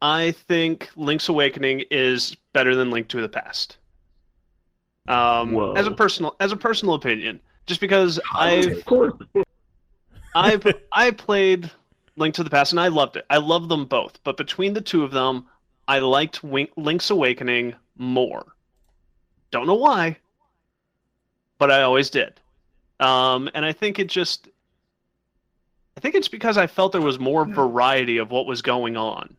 I 0.03 0.33
think 0.33 0.89
Link's 0.97 1.29
Awakening 1.29 1.85
is 1.91 2.37
better 2.55 2.75
than 2.75 2.91
Link 2.91 3.09
to 3.09 3.21
the 3.21 3.29
Past. 3.29 3.77
Um, 5.09 5.53
Whoa. 5.53 5.73
as 5.75 5.87
a 5.87 5.91
personal 5.91 6.37
as 6.41 6.53
a 6.53 6.57
personal 6.57 6.95
opinion, 6.95 7.41
just 7.67 7.81
because 7.81 8.19
I've 8.35 8.79
Of 8.79 8.85
course. 8.85 9.13
I've 10.35 10.67
I 10.93 11.11
played 11.11 11.71
Link 12.17 12.35
to 12.37 12.45
the 12.45 12.51
Past 12.51 12.73
and 12.73 12.81
I 12.81 12.89
loved 12.89 13.17
it. 13.17 13.27
I 13.29 13.39
love 13.39 13.69
them 13.69 13.85
both, 13.85 14.19
but 14.25 14.37
between 14.37 14.73
the 14.73 14.81
two 14.81 15.03
of 15.03 15.11
them, 15.11 15.47
I 15.89 15.99
liked 15.99 16.43
Wink, 16.45 16.71
Link's 16.77 17.11
Awakening 17.11 17.75
more. 17.97 18.55
Don't 19.51 19.67
know 19.67 19.75
why, 19.75 20.17
but 21.59 21.71
I 21.71 21.83
always 21.83 22.11
did. 22.11 22.41
Um, 23.01 23.51
and 23.55 23.65
I 23.65 23.73
think 23.73 23.99
it 23.99 24.09
just 24.09 24.49
I 25.97 26.01
think 26.01 26.15
it's 26.15 26.29
because 26.29 26.57
I 26.57 26.67
felt 26.67 26.93
there 26.93 27.01
was 27.01 27.19
more 27.19 27.45
variety 27.45 28.19
of 28.19 28.31
what 28.31 28.47
was 28.47 28.63
going 28.63 28.97
on. 28.97 29.37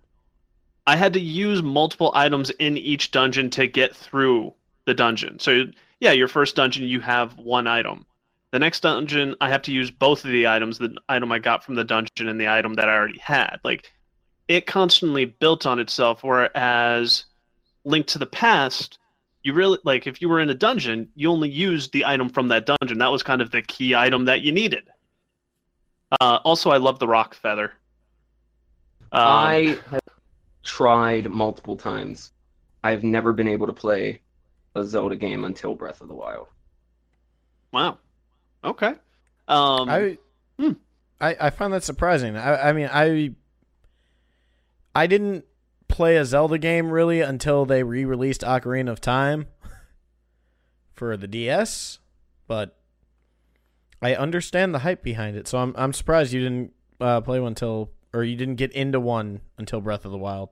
I 0.86 0.96
had 0.96 1.14
to 1.14 1.20
use 1.20 1.64
multiple 1.64 2.12
items 2.14 2.50
in 2.52 2.78
each 2.78 3.12
dungeon 3.12 3.50
to 3.52 3.68
get 3.68 3.96
through 3.96 4.54
the 4.86 4.94
dungeon. 4.94 5.40
So 5.40 5.66
yeah, 6.00 6.12
your 6.12 6.28
first 6.28 6.56
dungeon 6.56 6.86
you 6.86 7.00
have 7.00 7.38
one 7.38 7.68
item. 7.68 8.06
The 8.52 8.60
next 8.60 8.82
dungeon 8.82 9.36
I 9.40 9.50
have 9.50 9.62
to 9.64 9.72
use 9.72 9.92
both 9.92 10.26
of 10.26 10.32
the 10.32 10.48
items, 10.48 10.78
the 10.78 10.96
item 11.08 11.32
I 11.32 11.40
got 11.40 11.64
from 11.64 11.76
the 11.76 11.84
dungeon 11.84 12.28
and 12.28 12.40
the 12.40 12.50
item 12.50 12.74
that 12.76 12.90
I 12.90 12.94
already 12.96 13.20
had. 13.20 13.60
Like 13.64 13.92
it 14.48 14.66
constantly 14.66 15.26
built 15.26 15.66
on 15.66 15.80
itself 15.80 16.24
whereas 16.24 17.26
Link 17.86 18.08
to 18.08 18.20
the 18.20 18.26
Past 18.26 19.00
you 19.44 19.54
really 19.54 19.80
like 19.84 20.08
if 20.08 20.22
you 20.22 20.30
were 20.30 20.40
in 20.40 20.50
a 20.50 20.54
dungeon, 20.54 21.10
you 21.16 21.30
only 21.32 21.50
used 21.50 21.92
the 21.94 22.06
item 22.06 22.30
from 22.30 22.48
that 22.50 22.66
dungeon. 22.66 23.00
That 23.00 23.12
was 23.12 23.24
kind 23.24 23.42
of 23.42 23.52
the 23.52 23.62
key 23.62 23.96
item 23.96 24.26
that 24.26 24.42
you 24.42 24.52
needed. 24.52 24.84
Uh, 26.20 26.40
also, 26.44 26.70
I 26.70 26.78
love 26.78 27.00
the 27.00 27.08
rock 27.08 27.34
feather. 27.34 27.74
Um, 29.12 29.22
I 29.22 29.80
have 29.90 30.02
tried 30.64 31.30
multiple 31.30 31.76
times. 31.76 32.32
I've 32.84 33.04
never 33.04 33.34
been 33.34 33.48
able 33.48 33.68
to 33.68 33.74
play 33.74 34.22
a 34.76 34.84
Zelda 34.84 35.16
game 35.16 35.46
until 35.46 35.76
Breath 35.76 36.02
of 36.02 36.08
the 36.08 36.14
Wild. 36.14 36.48
wow. 37.72 37.98
Okay. 38.64 38.94
Um, 39.48 39.90
I, 39.90 40.18
hmm. 40.58 40.74
I 41.20 41.36
I 41.40 41.50
find 41.50 41.74
that 41.74 41.84
surprising. 41.84 42.38
I 42.38 42.70
I 42.70 42.74
mean 42.74 42.90
I 42.92 43.34
I 44.96 45.08
didn't 45.08 45.46
play 45.92 46.18
a 46.18 46.26
Zelda 46.26 46.58
game 46.58 46.90
really 46.90 47.22
until 47.22 47.66
they 47.66 47.84
re-released 47.84 48.42
Ocarina 48.42 48.90
of 48.90 49.00
Time 49.02 49.48
for 50.94 51.16
the 51.18 51.28
DS, 51.28 52.00
but 52.48 52.78
I 54.02 54.16
understand 54.16 54.74
the 54.74 54.80
hype 54.80 55.04
behind 55.04 55.38
it. 55.38 55.48
So 55.48 55.60
I'm 55.60 55.76
I'm 55.78 55.94
surprised 55.94 56.34
you 56.34 56.42
didn't 56.42 56.74
uh, 57.00 57.22
play 57.22 57.40
one 57.40 57.50
until 57.50 57.92
or 58.14 58.24
you 58.24 58.36
didn't 58.36 58.56
get 58.56 58.72
into 58.72 59.00
one 59.00 59.42
until 59.58 59.82
Breath 59.82 60.06
of 60.06 60.12
the 60.12 60.18
Wild. 60.18 60.50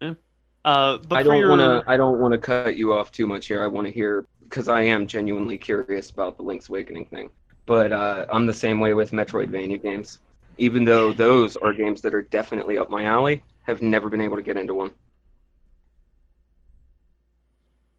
uh, 0.00 0.98
but 0.98 1.12
I 1.18 1.22
don't 1.22 1.38
your- 1.38 1.50
want 1.50 1.60
to. 1.84 1.90
I 1.90 1.96
don't 1.96 2.20
want 2.20 2.32
to 2.32 2.38
cut 2.38 2.76
you 2.76 2.92
off 2.92 3.10
too 3.10 3.26
much 3.26 3.46
here. 3.46 3.62
I 3.62 3.66
want 3.66 3.86
to 3.86 3.92
hear 3.92 4.26
because 4.44 4.68
I 4.68 4.82
am 4.82 5.06
genuinely 5.06 5.58
curious 5.58 6.10
about 6.10 6.36
the 6.36 6.42
Link's 6.42 6.68
Awakening 6.68 7.06
thing. 7.06 7.30
But 7.66 7.92
uh, 7.92 8.26
I'm 8.30 8.46
the 8.46 8.52
same 8.54 8.80
way 8.80 8.92
with 8.94 9.12
Metroidvania 9.12 9.82
games. 9.82 10.18
Even 10.58 10.84
though 10.84 11.12
those 11.12 11.56
are 11.56 11.72
games 11.72 12.02
that 12.02 12.12
are 12.14 12.22
definitely 12.22 12.76
up 12.76 12.90
my 12.90 13.04
alley, 13.04 13.42
have 13.62 13.82
never 13.82 14.08
been 14.08 14.20
able 14.20 14.36
to 14.36 14.42
get 14.42 14.56
into 14.56 14.74
one. 14.74 14.90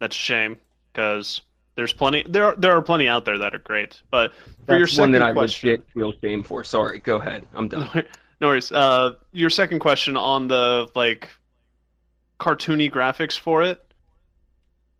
That's 0.00 0.16
a 0.16 0.18
shame 0.18 0.56
because 0.92 1.40
there's 1.76 1.92
plenty. 1.92 2.24
There 2.28 2.44
are, 2.44 2.54
there 2.56 2.72
are 2.76 2.82
plenty 2.82 3.08
out 3.08 3.24
there 3.24 3.38
that 3.38 3.54
are 3.54 3.58
great. 3.58 4.00
But 4.10 4.32
for 4.66 4.78
That's 4.78 4.78
your 4.78 5.00
one 5.00 5.12
second 5.12 5.12
that 5.12 5.22
I 5.22 5.32
question, 5.32 5.70
legit 5.70 5.86
feel 5.92 6.12
shame 6.22 6.42
for. 6.42 6.64
Sorry, 6.64 6.98
go 6.98 7.16
ahead. 7.16 7.46
I'm 7.54 7.68
done. 7.68 7.88
no 8.40 8.48
worries. 8.48 8.70
Uh, 8.70 9.12
your 9.32 9.50
second 9.50 9.78
question 9.80 10.16
on 10.16 10.48
the 10.48 10.88
like 10.94 11.28
cartoony 12.40 12.90
graphics 12.90 13.38
for 13.38 13.62
it, 13.62 13.92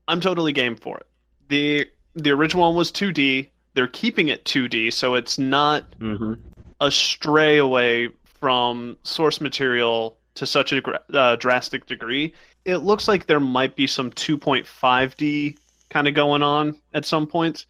I'm 0.08 0.20
totally 0.20 0.52
game 0.52 0.76
for 0.76 0.98
it. 0.98 1.06
the 1.48 1.90
The 2.14 2.30
original 2.30 2.64
one 2.68 2.76
was 2.76 2.90
2D. 2.90 3.48
They're 3.74 3.88
keeping 3.88 4.28
it 4.28 4.44
2D, 4.44 4.92
so 4.92 5.14
it's 5.14 5.38
not 5.38 5.94
hmm 5.98 6.34
a 6.80 6.90
stray 6.90 7.58
away 7.58 8.08
from 8.24 8.96
source 9.04 9.40
material 9.40 10.18
to 10.34 10.46
such 10.46 10.72
a 10.72 10.82
uh, 11.16 11.36
drastic 11.36 11.86
degree. 11.86 12.34
It 12.64 12.78
looks 12.78 13.08
like 13.08 13.26
there 13.26 13.40
might 13.40 13.76
be 13.76 13.86
some 13.86 14.10
2.5D 14.12 15.56
kind 15.90 16.08
of 16.08 16.14
going 16.14 16.42
on 16.42 16.76
at 16.92 17.04
some 17.04 17.26
points, 17.26 17.66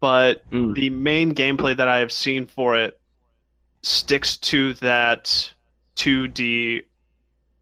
but 0.00 0.48
Mm. 0.50 0.74
the 0.74 0.90
main 0.90 1.34
gameplay 1.34 1.76
that 1.76 1.88
I 1.88 1.98
have 1.98 2.12
seen 2.12 2.46
for 2.46 2.76
it 2.76 3.00
sticks 3.82 4.36
to 4.38 4.74
that 4.74 5.52
2D 5.96 6.82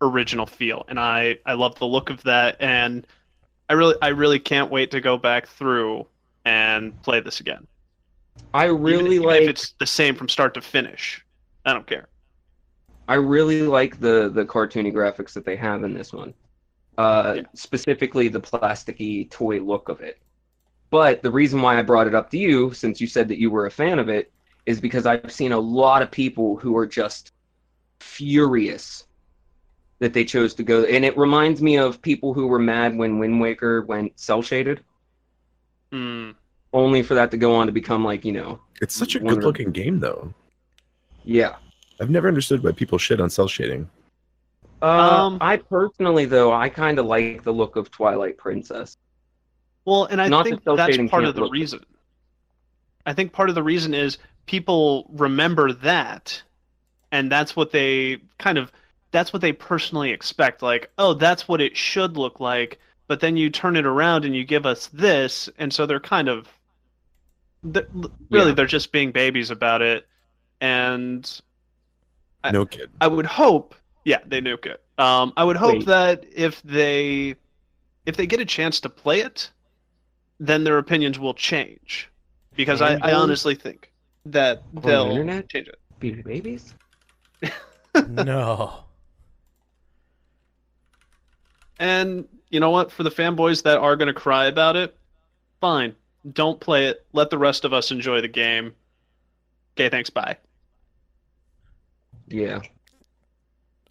original 0.00 0.46
feel, 0.46 0.84
and 0.88 0.98
I 0.98 1.38
I 1.46 1.54
love 1.54 1.78
the 1.78 1.86
look 1.86 2.10
of 2.10 2.22
that, 2.24 2.56
and 2.60 3.06
I 3.70 3.74
really 3.74 3.94
I 4.02 4.08
really 4.08 4.38
can't 4.38 4.70
wait 4.70 4.90
to 4.90 5.00
go 5.00 5.16
back 5.16 5.46
through 5.46 6.06
and 6.44 7.00
play 7.02 7.20
this 7.20 7.40
again. 7.40 7.66
I 8.52 8.66
Even- 8.66 8.82
really 8.82 9.14
even 9.16 9.26
like. 9.26 9.42
if 9.42 9.48
it's 9.48 9.74
the 9.78 9.86
same 9.86 10.14
from 10.14 10.28
start 10.28 10.54
to 10.54 10.60
finish. 10.60 11.24
I 11.64 11.72
don't 11.72 11.86
care. 11.86 12.08
I 13.08 13.14
really 13.14 13.62
like 13.62 14.00
the 14.00 14.30
the 14.32 14.44
cartoony 14.44 14.92
graphics 14.92 15.32
that 15.34 15.44
they 15.44 15.56
have 15.56 15.84
in 15.84 15.92
this 15.94 16.12
one. 16.12 16.34
Uh, 16.96 17.34
Yeah. 17.36 17.42
Specifically, 17.54 18.28
the 18.28 18.40
plasticky 18.40 19.30
toy 19.30 19.60
look 19.60 19.88
of 19.88 20.00
it. 20.00 20.18
But 20.90 21.22
the 21.22 21.30
reason 21.30 21.60
why 21.60 21.78
I 21.78 21.82
brought 21.82 22.06
it 22.06 22.14
up 22.14 22.30
to 22.30 22.38
you, 22.38 22.72
since 22.72 23.00
you 23.00 23.06
said 23.06 23.28
that 23.28 23.38
you 23.40 23.50
were 23.50 23.66
a 23.66 23.70
fan 23.70 23.98
of 23.98 24.08
it, 24.08 24.30
is 24.66 24.80
because 24.80 25.06
I've 25.06 25.32
seen 25.32 25.52
a 25.52 25.58
lot 25.58 26.02
of 26.02 26.10
people 26.10 26.56
who 26.56 26.76
are 26.76 26.86
just 26.86 27.32
furious 28.00 29.04
that 29.98 30.12
they 30.12 30.24
chose 30.24 30.54
to 30.54 30.62
go. 30.62 30.84
And 30.84 31.04
it 31.04 31.16
reminds 31.18 31.60
me 31.62 31.78
of 31.78 32.00
people 32.00 32.32
who 32.32 32.46
were 32.46 32.58
mad 32.58 32.96
when 32.96 33.18
Wind 33.18 33.40
Waker 33.40 33.82
went 33.82 34.18
cel 34.18 34.40
shaded, 34.42 34.82
Hmm. 35.92 36.30
only 36.72 37.02
for 37.02 37.14
that 37.14 37.30
to 37.32 37.36
go 37.36 37.54
on 37.54 37.66
to 37.66 37.72
become 37.72 38.04
like 38.04 38.24
you 38.24 38.32
know, 38.32 38.60
It's 38.80 38.94
such 38.94 39.14
a 39.14 39.20
good 39.20 39.42
looking 39.42 39.70
game, 39.72 40.00
though. 40.00 40.32
yeah. 41.24 41.56
I've 42.00 42.10
never 42.10 42.28
understood 42.28 42.62
why 42.64 42.72
people 42.72 42.98
shit 42.98 43.20
on 43.20 43.30
cel 43.30 43.48
shading. 43.48 43.88
Uh, 44.82 44.86
Um, 45.26 45.38
I 45.40 45.56
personally, 45.56 46.24
though, 46.26 46.52
I 46.52 46.68
kind 46.68 46.98
of 46.98 47.06
like 47.06 47.42
the 47.42 47.52
look 47.52 47.76
of 47.76 47.90
Twilight 47.90 48.36
Princess. 48.36 48.96
Well, 49.84 50.04
and 50.06 50.20
I 50.20 50.28
Not 50.28 50.44
think 50.46 50.64
that 50.64 50.76
that's 50.76 50.96
part 51.10 51.24
of 51.24 51.34
the 51.34 51.42
look 51.42 51.52
good. 51.52 51.58
reason. 51.58 51.80
I 53.06 53.12
think 53.12 53.32
part 53.32 53.48
of 53.48 53.54
the 53.54 53.62
reason 53.62 53.92
is 53.94 54.18
people 54.46 55.06
remember 55.12 55.72
that, 55.72 56.42
and 57.12 57.30
that's 57.30 57.54
what 57.54 57.70
they 57.70 58.18
kind 58.38 58.58
of 58.58 58.72
that's 59.10 59.32
what 59.32 59.42
they 59.42 59.52
personally 59.52 60.10
expect. 60.10 60.60
Like, 60.62 60.90
oh, 60.98 61.14
that's 61.14 61.46
what 61.46 61.60
it 61.60 61.76
should 61.76 62.16
look 62.16 62.40
like. 62.40 62.80
But 63.06 63.20
then 63.20 63.36
you 63.36 63.48
turn 63.50 63.76
it 63.76 63.86
around 63.86 64.24
and 64.24 64.34
you 64.34 64.42
give 64.44 64.66
us 64.66 64.88
this, 64.88 65.48
and 65.58 65.72
so 65.72 65.86
they're 65.86 66.00
kind 66.00 66.28
of 66.28 66.48
they're, 67.62 67.86
really 68.30 68.48
Yeah. 68.48 68.54
they're 68.54 68.66
just 68.66 68.90
being 68.90 69.12
babies 69.12 69.50
about 69.50 69.82
it. 69.82 70.06
And 70.60 71.24
I- 71.24 71.53
No 72.52 72.66
kid. 72.66 72.90
I 73.00 73.06
would 73.06 73.26
hope, 73.26 73.74
yeah, 74.04 74.18
they 74.26 74.40
nuke 74.40 74.66
it. 74.66 74.82
Um, 74.98 75.32
I 75.36 75.44
would 75.44 75.56
hope 75.56 75.78
Wait. 75.78 75.86
that 75.86 76.24
if 76.32 76.62
they 76.62 77.34
if 78.06 78.16
they 78.16 78.26
get 78.26 78.40
a 78.40 78.44
chance 78.44 78.80
to 78.80 78.88
play 78.88 79.20
it, 79.20 79.50
then 80.38 80.64
their 80.64 80.78
opinions 80.78 81.18
will 81.18 81.34
change. 81.34 82.10
Because 82.54 82.80
I, 82.80 82.94
I 83.02 83.12
honestly 83.12 83.54
think 83.54 83.90
that 84.26 84.62
the 84.74 84.80
they'll 84.80 85.10
internet? 85.10 85.48
change 85.48 85.68
it. 85.68 85.78
Be 85.98 86.12
babies? 86.12 86.74
no. 88.08 88.84
And 91.78 92.28
you 92.50 92.60
know 92.60 92.70
what? 92.70 92.92
For 92.92 93.02
the 93.02 93.10
fanboys 93.10 93.62
that 93.64 93.78
are 93.78 93.96
going 93.96 94.06
to 94.06 94.14
cry 94.14 94.46
about 94.46 94.76
it, 94.76 94.96
fine. 95.60 95.96
Don't 96.32 96.60
play 96.60 96.86
it. 96.86 97.04
Let 97.12 97.30
the 97.30 97.38
rest 97.38 97.64
of 97.64 97.72
us 97.72 97.90
enjoy 97.90 98.20
the 98.20 98.28
game. 98.28 98.74
Okay, 99.76 99.88
thanks. 99.88 100.10
Bye. 100.10 100.36
Yeah. 102.34 102.60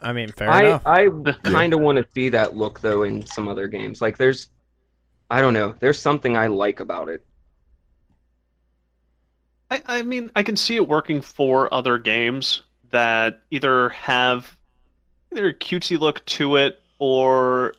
I 0.01 0.11
mean, 0.11 0.33
fair 0.33 0.49
I 0.49 0.63
enough. 0.63 0.81
I 0.85 1.07
kind 1.43 1.73
of 1.73 1.79
want 1.79 1.97
to 1.97 2.05
see 2.13 2.27
that 2.29 2.57
look 2.57 2.81
though 2.81 3.03
in 3.03 3.25
some 3.25 3.47
other 3.47 3.69
games. 3.69 4.01
Like 4.01 4.17
there's, 4.17 4.49
I 5.31 5.39
don't 5.39 5.53
know. 5.53 5.73
There's 5.79 5.97
something 5.97 6.35
I 6.35 6.47
like 6.47 6.81
about 6.81 7.07
it. 7.07 7.25
I, 9.71 9.81
I 9.85 10.01
mean, 10.01 10.29
I 10.35 10.43
can 10.43 10.57
see 10.57 10.75
it 10.75 10.85
working 10.87 11.21
for 11.21 11.73
other 11.73 11.97
games 11.97 12.63
that 12.91 13.41
either 13.49 13.89
have 13.89 14.57
either 15.31 15.47
a 15.47 15.53
cutesy 15.53 15.97
look 15.97 16.23
to 16.25 16.57
it 16.57 16.81
or 16.99 17.73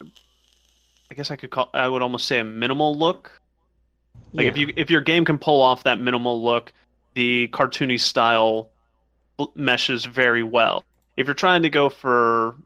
I 1.10 1.14
guess 1.14 1.30
I 1.30 1.36
could 1.36 1.50
call 1.50 1.68
I 1.74 1.88
would 1.88 2.00
almost 2.00 2.26
say 2.26 2.38
a 2.40 2.44
minimal 2.44 2.96
look. 2.96 3.38
Like 4.32 4.46
if 4.46 4.56
you 4.56 4.72
if 4.76 4.90
your 4.90 5.02
game 5.02 5.26
can 5.26 5.36
pull 5.36 5.60
off 5.60 5.84
that 5.84 6.00
minimal 6.00 6.42
look, 6.42 6.72
the 7.12 7.48
cartoony 7.48 8.00
style 8.00 8.62
bl- 8.62 8.73
meshes 9.54 10.04
very 10.04 10.42
well. 10.42 10.84
If 11.16 11.26
you're 11.26 11.34
trying 11.34 11.62
to 11.62 11.70
go 11.70 11.88
for 11.88 12.56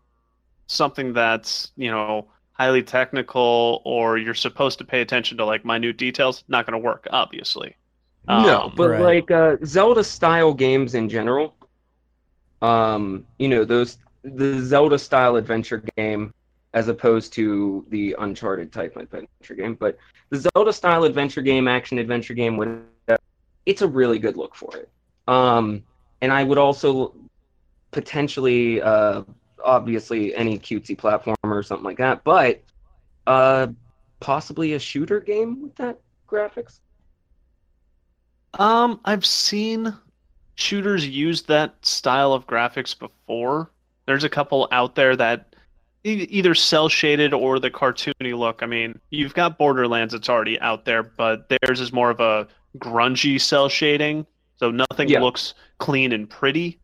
something 0.69 1.13
that's, 1.13 1.73
you 1.77 1.91
know, 1.91 2.29
highly 2.53 2.83
technical 2.83 3.83
or 3.85 4.19
you're 4.19 4.35
supposed 4.35 4.79
to 4.79 4.85
pay 4.85 5.01
attention 5.01 5.39
to 5.39 5.45
like 5.45 5.65
minute 5.65 5.97
details, 5.97 6.45
not 6.49 6.67
going 6.67 6.73
to 6.81 6.85
work 6.85 7.07
obviously. 7.11 7.77
no, 8.29 8.69
Um, 8.69 8.73
but 8.77 8.91
Right. 8.91 9.01
like 9.01 9.31
uh, 9.31 9.57
Zelda 9.65 10.05
style 10.05 10.53
games 10.55 10.95
in 10.95 11.09
general, 11.09 11.55
um, 12.63 13.27
you 13.39 13.49
know 13.49 13.65
those 13.65 13.99
the 14.25 14.61
Zelda 14.61 14.99
style 14.99 15.37
adventure 15.37 15.83
game 15.97 16.33
as 16.75 16.89
opposed 16.89 17.33
to 17.35 17.87
the 17.89 18.15
Uncharted 18.19 18.73
type 18.73 18.97
adventure 18.97 19.55
game, 19.57 19.75
but 19.75 19.97
the 20.31 20.47
Zelda 20.55 20.73
style 20.73 21.05
adventure 21.05 21.41
game, 21.41 21.67
action 21.67 21.99
adventure 21.99 22.35
game, 22.35 22.57
whatever, 22.57 22.85
it's 23.65 23.81
a 23.83 23.89
really 23.89 24.19
good 24.19 24.37
look 24.37 24.55
for 24.55 24.77
it. 24.77 24.91
Um, 25.27 25.83
and 26.21 26.33
I 26.33 26.45
would 26.45 26.59
also 26.59 27.15
potentially, 27.91 28.83
uh, 28.83 29.23
obviously, 29.65 30.35
any 30.35 30.59
cutesy 30.59 30.97
platformer 30.97 31.37
or 31.45 31.63
something 31.63 31.85
like 31.85 31.99
that, 31.99 32.25
but 32.25 32.63
uh, 33.27 33.69
possibly 34.21 34.75
a 34.75 34.79
shooter 34.79 35.21
game 35.21 35.63
with 35.63 35.75
that 35.77 35.99
graphics. 36.29 36.81
Um, 38.55 39.01
I've 39.05 39.27
seen 39.27 39.95
shooters 40.55 41.07
use 41.07 41.43
that 41.43 41.75
style 41.85 42.33
of 42.33 42.47
graphics 42.47 42.99
before. 42.99 43.71
There's 44.07 44.25
a 44.25 44.29
couple 44.29 44.69
out 44.73 44.95
there 44.95 45.15
that 45.17 45.55
e- 46.05 46.27
either 46.31 46.55
cel 46.55 46.89
shaded 46.89 47.33
or 47.33 47.59
the 47.59 47.71
cartoony 47.71 48.37
look. 48.37 48.63
I 48.63 48.67
mean, 48.67 48.99
you've 49.11 49.35
got 49.35 49.59
Borderlands 49.59 50.13
that's 50.13 50.29
already 50.29 50.59
out 50.61 50.85
there, 50.85 51.03
but 51.03 51.49
theirs 51.49 51.81
is 51.81 51.93
more 51.93 52.11
of 52.11 52.21
a 52.21 52.49
grungy 52.79 53.41
cel 53.41 53.69
shading, 53.69 54.27
so 54.59 54.71
nothing 54.71 55.09
Yeah. 55.09 55.21
looks 55.21 55.55
clean 55.79 56.13
and 56.13 56.29
pretty. 56.29 56.79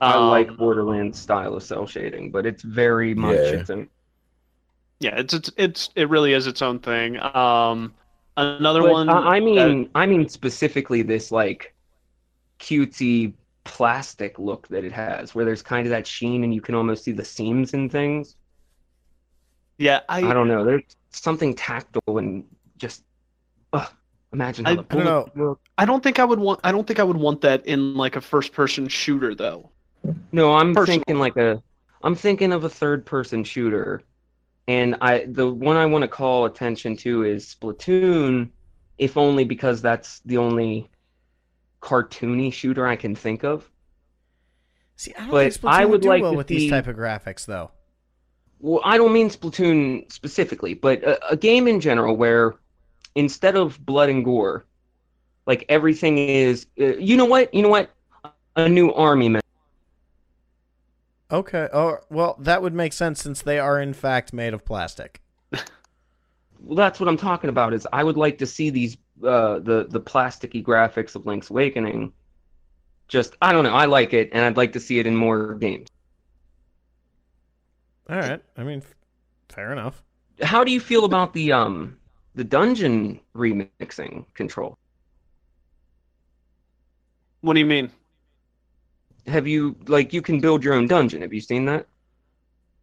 I 0.00 0.14
Um, 0.14 0.30
like 0.30 0.56
Borderlands 0.56 1.18
style 1.18 1.54
of 1.54 1.62
cel 1.62 1.86
shading, 1.86 2.30
but 2.30 2.44
it's 2.44 2.62
very 2.62 3.14
much 3.14 3.36
Yeah. 3.36 3.60
its 3.60 3.70
own. 3.70 3.88
Yeah, 5.00 5.18
it's 5.18 5.32
it's 5.34 5.50
it's 5.56 5.90
it 5.94 6.08
really 6.08 6.32
is 6.32 6.46
its 6.46 6.60
own 6.62 6.78
thing. 6.80 7.18
Um, 7.20 7.94
another 8.36 8.82
But, 8.82 8.92
one. 8.92 9.08
uh, 9.08 9.20
I 9.20 9.38
that- 9.40 9.44
mean, 9.44 9.90
I 9.94 10.06
mean 10.06 10.28
specifically 10.28 11.02
this 11.02 11.30
like 11.32 11.74
cutesy 12.58 13.32
plastic 13.64 14.38
look 14.38 14.66
that 14.68 14.84
it 14.84 14.92
has, 14.92 15.34
where 15.34 15.44
there's 15.44 15.62
kind 15.62 15.86
of 15.86 15.90
that 15.90 16.06
sheen 16.06 16.42
and 16.44 16.52
you 16.54 16.60
can 16.60 16.74
almost 16.74 17.04
see 17.04 17.12
the 17.12 17.24
seams 17.24 17.74
and 17.74 17.90
things. 17.90 18.36
yeah, 19.78 20.00
I, 20.08 20.18
I 20.18 20.32
don't 20.32 20.46
know. 20.48 20.64
There's 20.64 20.82
something 21.10 21.54
tactile 21.54 22.18
and 22.18 22.44
just. 22.76 23.02
Ugh, 23.72 23.88
imagine 24.32 24.64
how 24.64 24.72
I- 24.72 24.74
the 24.76 24.86
I 24.90 24.94
don't 24.94 25.04
know. 25.04 25.20
bullets 25.22 25.36
look. 25.36 25.60
I 25.78 25.84
don't 25.84 26.02
think 26.02 26.18
I 26.18 26.24
would 26.24 26.38
want. 26.38 26.60
I 26.64 26.72
don't 26.72 26.86
think 26.86 27.00
I 27.00 27.04
would 27.04 27.16
want 27.16 27.40
that 27.42 27.66
in 27.66 27.94
like 27.94 28.16
a 28.16 28.20
first-person 28.20 28.88
shooter, 28.88 29.34
though. 29.34 29.70
No, 30.32 30.54
I'm 30.54 30.74
Personal. 30.74 30.98
thinking 30.98 31.18
like 31.18 31.36
a. 31.36 31.62
I'm 32.02 32.14
thinking 32.14 32.52
of 32.52 32.64
a 32.64 32.68
third-person 32.68 33.44
shooter, 33.44 34.02
and 34.66 34.96
I 35.00 35.26
the 35.26 35.48
one 35.48 35.76
I 35.76 35.86
want 35.86 36.02
to 36.02 36.08
call 36.08 36.44
attention 36.46 36.96
to 36.98 37.22
is 37.24 37.54
Splatoon, 37.60 38.50
if 38.98 39.16
only 39.16 39.44
because 39.44 39.80
that's 39.82 40.20
the 40.20 40.38
only 40.38 40.90
cartoony 41.80 42.52
shooter 42.52 42.86
I 42.86 42.96
can 42.96 43.14
think 43.14 43.44
of. 43.44 43.68
See, 44.96 45.14
I 45.14 45.20
don't 45.20 45.30
But 45.30 45.52
think 45.52 45.62
Splatoon 45.62 45.72
I 45.72 45.84
would 45.84 45.90
would 45.92 46.00
do 46.02 46.08
like 46.08 46.22
well 46.22 46.32
to 46.32 46.36
with 46.38 46.46
these 46.46 46.70
type 46.70 46.86
of 46.86 46.96
graphics, 46.96 47.46
though. 47.46 47.70
Well, 48.60 48.80
I 48.84 48.96
don't 48.96 49.12
mean 49.12 49.30
Splatoon 49.30 50.10
specifically, 50.12 50.74
but 50.74 51.02
a, 51.02 51.30
a 51.32 51.36
game 51.36 51.66
in 51.66 51.80
general 51.80 52.16
where 52.16 52.54
instead 53.14 53.56
of 53.56 53.84
blood 53.84 54.08
and 54.08 54.24
gore, 54.24 54.66
like 55.46 55.64
everything 55.68 56.18
is. 56.18 56.66
Uh, 56.80 56.96
you 56.96 57.16
know 57.16 57.24
what? 57.24 57.52
You 57.52 57.62
know 57.62 57.68
what? 57.68 57.90
A 58.56 58.68
new 58.68 58.92
army 58.92 59.28
man. 59.28 59.42
Okay. 61.30 61.68
Oh, 61.72 61.98
well, 62.10 62.36
that 62.40 62.60
would 62.60 62.74
make 62.74 62.92
sense 62.92 63.22
since 63.22 63.40
they 63.40 63.58
are 63.58 63.80
in 63.80 63.94
fact 63.94 64.32
made 64.32 64.54
of 64.54 64.64
plastic. 64.64 65.20
Well, 66.64 66.76
that's 66.76 67.00
what 67.00 67.08
I'm 67.08 67.16
talking 67.16 67.50
about. 67.50 67.74
Is 67.74 67.88
I 67.92 68.04
would 68.04 68.16
like 68.16 68.38
to 68.38 68.46
see 68.46 68.70
these 68.70 68.96
uh, 69.24 69.58
the 69.58 69.86
the 69.90 70.00
plasticky 70.00 70.62
graphics 70.62 71.16
of 71.16 71.26
Link's 71.26 71.50
Awakening. 71.50 72.12
Just 73.08 73.36
I 73.42 73.52
don't 73.52 73.64
know. 73.64 73.74
I 73.74 73.86
like 73.86 74.14
it, 74.14 74.30
and 74.32 74.44
I'd 74.44 74.56
like 74.56 74.72
to 74.74 74.80
see 74.80 75.00
it 75.00 75.06
in 75.08 75.16
more 75.16 75.54
games. 75.54 75.88
All 78.08 78.16
right. 78.16 78.40
I 78.56 78.62
mean, 78.62 78.82
fair 79.48 79.72
enough. 79.72 80.04
How 80.40 80.62
do 80.62 80.70
you 80.70 80.78
feel 80.78 81.04
about 81.04 81.34
the 81.34 81.50
um 81.50 81.98
the 82.34 82.44
dungeon 82.44 83.20
remixing 83.34 84.24
control? 84.34 84.78
What 87.40 87.54
do 87.54 87.60
you 87.60 87.66
mean? 87.66 87.90
Have 89.26 89.46
you 89.46 89.76
like 89.86 90.12
you 90.12 90.22
can 90.22 90.40
build 90.40 90.64
your 90.64 90.74
own 90.74 90.86
dungeon? 90.86 91.22
Have 91.22 91.32
you 91.32 91.40
seen 91.40 91.64
that? 91.66 91.86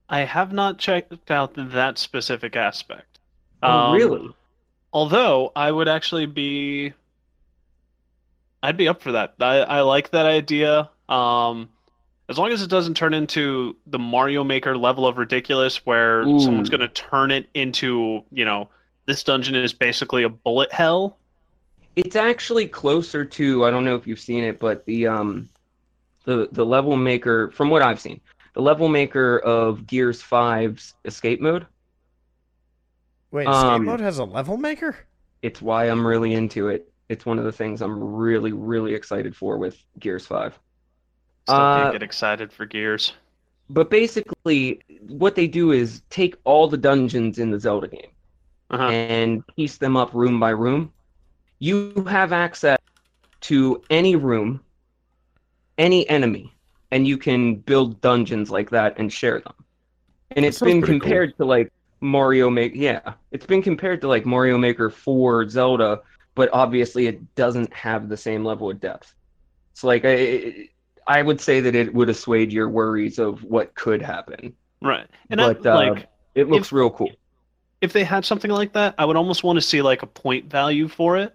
I 0.09 0.21
have 0.21 0.51
not 0.53 0.77
checked 0.79 1.29
out 1.29 1.53
that 1.55 1.97
specific 1.97 2.55
aspect. 2.55 3.19
Oh, 3.61 3.69
Um, 3.69 3.95
really? 3.95 4.29
Although 4.91 5.51
I 5.55 5.71
would 5.71 5.87
actually 5.87 6.25
be, 6.25 6.93
I'd 8.63 8.77
be 8.77 8.87
up 8.87 9.01
for 9.01 9.11
that. 9.11 9.35
I, 9.39 9.57
I 9.59 9.81
like 9.81 10.09
that 10.11 10.25
idea. 10.25 10.89
Um, 11.07 11.69
as 12.27 12.37
long 12.37 12.51
as 12.51 12.61
it 12.63 12.69
doesn't 12.69 12.95
turn 12.95 13.13
into 13.13 13.75
the 13.85 13.99
Mario 13.99 14.43
Maker 14.43 14.77
level 14.77 15.05
of 15.05 15.17
ridiculous, 15.17 15.85
where 15.85 16.21
Ooh. 16.21 16.39
someone's 16.39 16.69
going 16.69 16.81
to 16.81 16.87
turn 16.87 17.29
it 17.31 17.47
into, 17.53 18.23
you 18.31 18.45
know, 18.45 18.69
this 19.09 19.23
dungeon 19.23 19.55
is 19.55 19.73
basically 19.73 20.21
a 20.21 20.29
bullet 20.29 20.71
hell. 20.71 21.17
It's 21.95 22.15
actually 22.15 22.67
closer 22.67 23.25
to 23.25 23.65
I 23.65 23.71
don't 23.71 23.83
know 23.83 23.95
if 23.95 24.05
you've 24.05 24.19
seen 24.19 24.43
it, 24.43 24.59
but 24.59 24.85
the 24.85 25.07
um 25.07 25.49
the 26.25 26.47
the 26.51 26.63
level 26.63 26.95
maker 26.95 27.49
from 27.51 27.71
what 27.71 27.81
I've 27.81 27.99
seen, 27.99 28.21
the 28.53 28.61
level 28.61 28.87
maker 28.87 29.39
of 29.39 29.87
Gears 29.87 30.21
5's 30.21 30.93
escape 31.05 31.41
mode. 31.41 31.65
Wait, 33.31 33.47
escape 33.47 33.63
Um, 33.63 33.85
mode 33.85 33.99
has 33.99 34.19
a 34.19 34.23
level 34.23 34.57
maker? 34.57 34.95
It's 35.41 35.59
why 35.59 35.85
I'm 35.85 36.05
really 36.05 36.33
into 36.35 36.67
it. 36.69 36.87
It's 37.09 37.25
one 37.25 37.39
of 37.39 37.45
the 37.45 37.51
things 37.51 37.81
I'm 37.81 38.03
really 38.03 38.51
really 38.51 38.93
excited 38.93 39.35
for 39.35 39.57
with 39.57 39.83
Gears 39.97 40.27
5. 40.27 40.53
Still 41.47 41.55
Uh, 41.55 41.81
can't 41.81 41.93
get 41.93 42.03
excited 42.03 42.53
for 42.53 42.67
Gears. 42.67 43.13
But 43.71 43.89
basically 43.89 44.81
what 45.07 45.33
they 45.33 45.47
do 45.47 45.71
is 45.71 46.03
take 46.11 46.35
all 46.43 46.67
the 46.67 46.77
dungeons 46.77 47.39
in 47.39 47.49
the 47.49 47.59
Zelda 47.59 47.87
game 47.87 48.11
Uh-huh. 48.71 48.83
and 48.89 49.43
piece 49.55 49.77
them 49.77 49.97
up 49.97 50.13
room 50.13 50.39
by 50.39 50.51
room. 50.51 50.93
You 51.59 52.05
have 52.07 52.31
access 52.31 52.77
to 53.41 53.81
any 53.89 54.15
room, 54.15 54.61
any 55.77 56.07
enemy, 56.09 56.53
and 56.91 57.07
you 57.07 57.17
can 57.17 57.55
build 57.55 57.99
dungeons 58.01 58.51
like 58.51 58.69
that 58.71 58.97
and 58.99 59.11
share 59.11 59.39
them. 59.39 59.53
And 60.31 60.43
That 60.43 60.49
it's 60.49 60.59
been 60.59 60.81
pretty 60.81 60.99
cool. 60.99 60.99
compared 61.01 61.37
to 61.37 61.45
like 61.45 61.71
Mario 62.01 62.49
Maker. 62.49 62.75
Yeah, 62.75 63.13
it's 63.31 63.45
been 63.45 63.61
compared 63.61 64.01
to 64.01 64.07
like 64.07 64.25
Mario 64.25 64.57
Maker 64.57 64.89
4 64.89 65.49
Zelda, 65.49 66.01
but 66.35 66.49
obviously 66.53 67.07
it 67.07 67.35
doesn't 67.35 67.73
have 67.73 68.07
the 68.09 68.17
same 68.17 68.43
level 68.45 68.69
of 68.69 68.79
depth. 68.79 69.13
So 69.73 69.87
like 69.87 70.03
I, 70.05 70.69
I 71.07 71.21
would 71.23 71.41
say 71.41 71.59
that 71.61 71.73
it 71.75 71.93
would 71.93 72.09
assuage 72.09 72.53
your 72.53 72.69
worries 72.69 73.17
of 73.19 73.43
what 73.43 73.73
could 73.73 74.01
happen. 74.01 74.53
Right. 74.81 75.07
And 75.29 75.39
but, 75.39 75.65
I, 75.65 75.69
uh, 75.71 75.75
like, 75.93 76.07
It 76.35 76.47
looks 76.49 76.67
If- 76.67 76.73
real 76.73 76.91
cool. 76.91 77.11
If 77.81 77.93
they 77.93 78.03
had 78.03 78.25
something 78.25 78.51
like 78.51 78.73
that, 78.73 78.95
I 78.97 79.05
would 79.05 79.15
almost 79.15 79.43
want 79.43 79.57
to 79.57 79.61
see 79.61 79.81
like 79.81 80.03
a 80.03 80.07
point 80.07 80.49
value 80.49 80.87
for 80.87 81.17
it. 81.17 81.33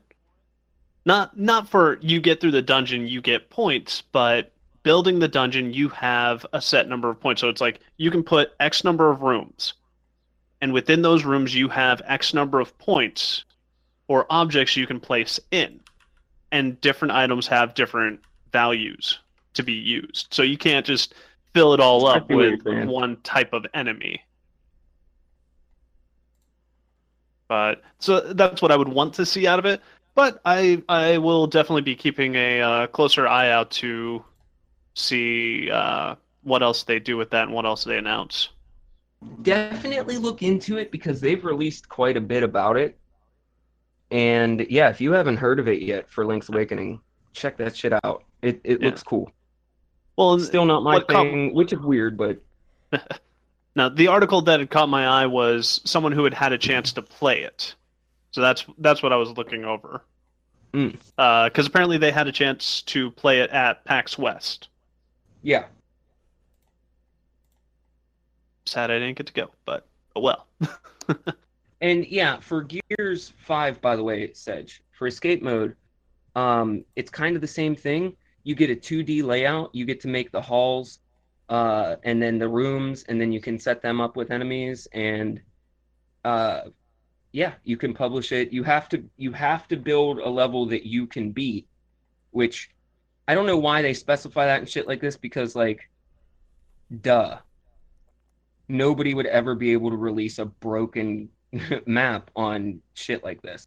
Not 1.06 1.38
not 1.38 1.68
for 1.68 1.98
you 2.00 2.20
get 2.20 2.40
through 2.40 2.52
the 2.52 2.62
dungeon, 2.62 3.06
you 3.06 3.20
get 3.20 3.50
points, 3.50 4.02
but 4.12 4.52
building 4.82 5.18
the 5.18 5.28
dungeon, 5.28 5.72
you 5.72 5.88
have 5.90 6.46
a 6.52 6.60
set 6.60 6.88
number 6.88 7.10
of 7.10 7.20
points. 7.20 7.40
So 7.40 7.48
it's 7.48 7.60
like 7.60 7.80
you 7.96 8.10
can 8.10 8.22
put 8.22 8.52
X 8.60 8.84
number 8.84 9.10
of 9.10 9.22
rooms, 9.22 9.74
and 10.60 10.72
within 10.72 11.02
those 11.02 11.24
rooms, 11.24 11.54
you 11.54 11.68
have 11.68 12.00
X 12.06 12.32
number 12.32 12.60
of 12.60 12.76
points 12.78 13.44
or 14.08 14.26
objects 14.30 14.76
you 14.76 14.86
can 14.86 15.00
place 15.00 15.40
in, 15.50 15.80
and 16.52 16.80
different 16.80 17.12
items 17.12 17.46
have 17.46 17.74
different 17.74 18.20
values 18.52 19.18
to 19.54 19.62
be 19.62 19.72
used. 19.72 20.28
So 20.30 20.42
you 20.42 20.58
can't 20.58 20.86
just 20.86 21.14
fill 21.54 21.74
it 21.74 21.80
all 21.80 22.06
up 22.06 22.28
with 22.30 22.62
one 22.64 23.16
type 23.22 23.52
of 23.52 23.66
enemy. 23.74 24.22
But 27.54 27.82
so 28.00 28.18
that's 28.20 28.60
what 28.60 28.72
I 28.72 28.76
would 28.76 28.88
want 28.88 29.14
to 29.14 29.24
see 29.24 29.46
out 29.46 29.60
of 29.60 29.64
it. 29.64 29.80
But 30.16 30.40
I 30.44 30.82
I 30.88 31.18
will 31.18 31.46
definitely 31.46 31.82
be 31.82 31.94
keeping 31.94 32.34
a 32.34 32.60
uh, 32.60 32.86
closer 32.88 33.28
eye 33.28 33.50
out 33.50 33.70
to 33.82 34.24
see 34.94 35.70
uh, 35.70 36.16
what 36.42 36.64
else 36.64 36.82
they 36.82 36.98
do 36.98 37.16
with 37.16 37.30
that 37.30 37.44
and 37.44 37.52
what 37.52 37.64
else 37.64 37.84
they 37.84 37.96
announce. 37.96 38.48
definitely 39.42 40.18
look 40.18 40.42
into 40.42 40.76
it 40.78 40.90
because 40.90 41.20
they've 41.20 41.44
released 41.44 41.88
quite 41.88 42.16
a 42.16 42.20
bit 42.20 42.42
about 42.42 42.76
it. 42.76 42.98
And 44.10 44.66
yeah, 44.68 44.90
if 44.90 45.00
you 45.00 45.12
haven't 45.12 45.36
heard 45.36 45.58
of 45.60 45.68
it 45.68 45.80
yet 45.82 46.10
for 46.10 46.26
Link's 46.26 46.48
Awakening, 46.48 47.00
check 47.34 47.56
that 47.58 47.76
shit 47.76 47.92
out. 48.04 48.24
It 48.42 48.60
it 48.64 48.80
Yeah. 48.80 48.88
looks 48.88 49.02
cool. 49.04 49.30
Well, 50.16 50.38
Still 50.40 50.64
not 50.66 50.82
my 50.82 50.94
what 50.96 51.06
com- 51.08 51.28
thing, 51.30 51.54
which 51.54 51.72
is 51.72 51.78
weird, 51.80 52.16
but 52.18 52.38
now 53.76 53.88
the 53.88 54.08
article 54.08 54.42
that 54.42 54.60
had 54.60 54.70
caught 54.70 54.88
my 54.88 55.06
eye 55.06 55.26
was 55.26 55.80
someone 55.84 56.12
who 56.12 56.24
had 56.24 56.34
had 56.34 56.52
a 56.52 56.58
chance 56.58 56.92
to 56.94 57.02
play 57.02 57.42
it. 57.42 57.74
So 58.32 58.40
that's 58.40 58.64
that's 58.78 59.02
what 59.02 59.12
I 59.12 59.16
was 59.16 59.30
looking 59.30 59.64
over. 59.64 60.02
Mm. 60.72 60.98
Because 61.48 61.66
apparently 61.66 61.98
they 61.98 62.10
had 62.10 62.26
a 62.26 62.32
chance 62.32 62.82
to 62.82 63.10
play 63.12 63.40
it 63.40 63.50
at 63.50 63.84
PAX 63.84 64.18
West. 64.18 64.68
yeah. 65.42 65.66
Sad 68.66 68.90
I 68.90 68.98
didn't 68.98 69.18
get 69.18 69.26
to 69.26 69.32
go, 69.32 69.50
but 69.66 69.86
oh 70.16 70.20
well. 70.20 70.46
And 71.84 72.06
yeah, 72.06 72.40
for 72.40 72.62
Gears 72.62 73.34
5, 73.44 73.82
by 73.82 73.94
the 73.94 74.02
way, 74.02 74.32
Sedge, 74.32 74.82
for 74.92 75.06
escape 75.06 75.42
mode, 75.42 75.76
um, 76.34 76.82
it's 76.96 77.10
kind 77.10 77.36
of 77.36 77.42
the 77.42 77.46
same 77.46 77.76
thing. 77.76 78.16
You 78.42 78.54
get 78.54 78.70
a 78.70 78.74
2D 78.74 79.22
layout, 79.22 79.74
you 79.74 79.84
get 79.84 80.00
to 80.00 80.08
make 80.08 80.32
the 80.32 80.40
halls, 80.40 81.00
uh, 81.48 81.96
and 82.02 82.22
then 82.22 82.38
the 82.38 82.48
rooms, 82.48 83.04
and 83.08 83.20
then 83.20 83.32
you 83.32 83.40
can 83.40 83.58
set 83.58 83.82
them 83.82 84.00
up 84.00 84.16
with 84.16 84.30
enemies, 84.30 84.88
and 84.92 85.40
uh, 86.24 86.62
yeah, 87.32 87.54
you 87.64 87.76
can 87.76 87.92
publish 87.94 88.32
it. 88.32 88.52
You 88.52 88.62
have 88.62 88.88
to 88.90 89.02
you 89.16 89.32
have 89.32 89.68
to 89.68 89.76
build 89.76 90.18
a 90.18 90.28
level 90.28 90.66
that 90.66 90.86
you 90.86 91.06
can 91.06 91.32
beat, 91.32 91.66
which 92.30 92.70
I 93.28 93.34
don't 93.34 93.46
know 93.46 93.58
why 93.58 93.82
they 93.82 93.94
specify 93.94 94.46
that 94.46 94.60
and 94.60 94.68
shit 94.68 94.86
like 94.86 95.00
this 95.00 95.16
because 95.16 95.54
like, 95.56 95.88
duh, 97.02 97.38
nobody 98.68 99.14
would 99.14 99.26
ever 99.26 99.54
be 99.54 99.72
able 99.72 99.90
to 99.90 99.96
release 99.96 100.38
a 100.38 100.44
broken 100.46 101.28
map 101.86 102.30
on 102.36 102.80
shit 102.94 103.24
like 103.24 103.42
this. 103.42 103.66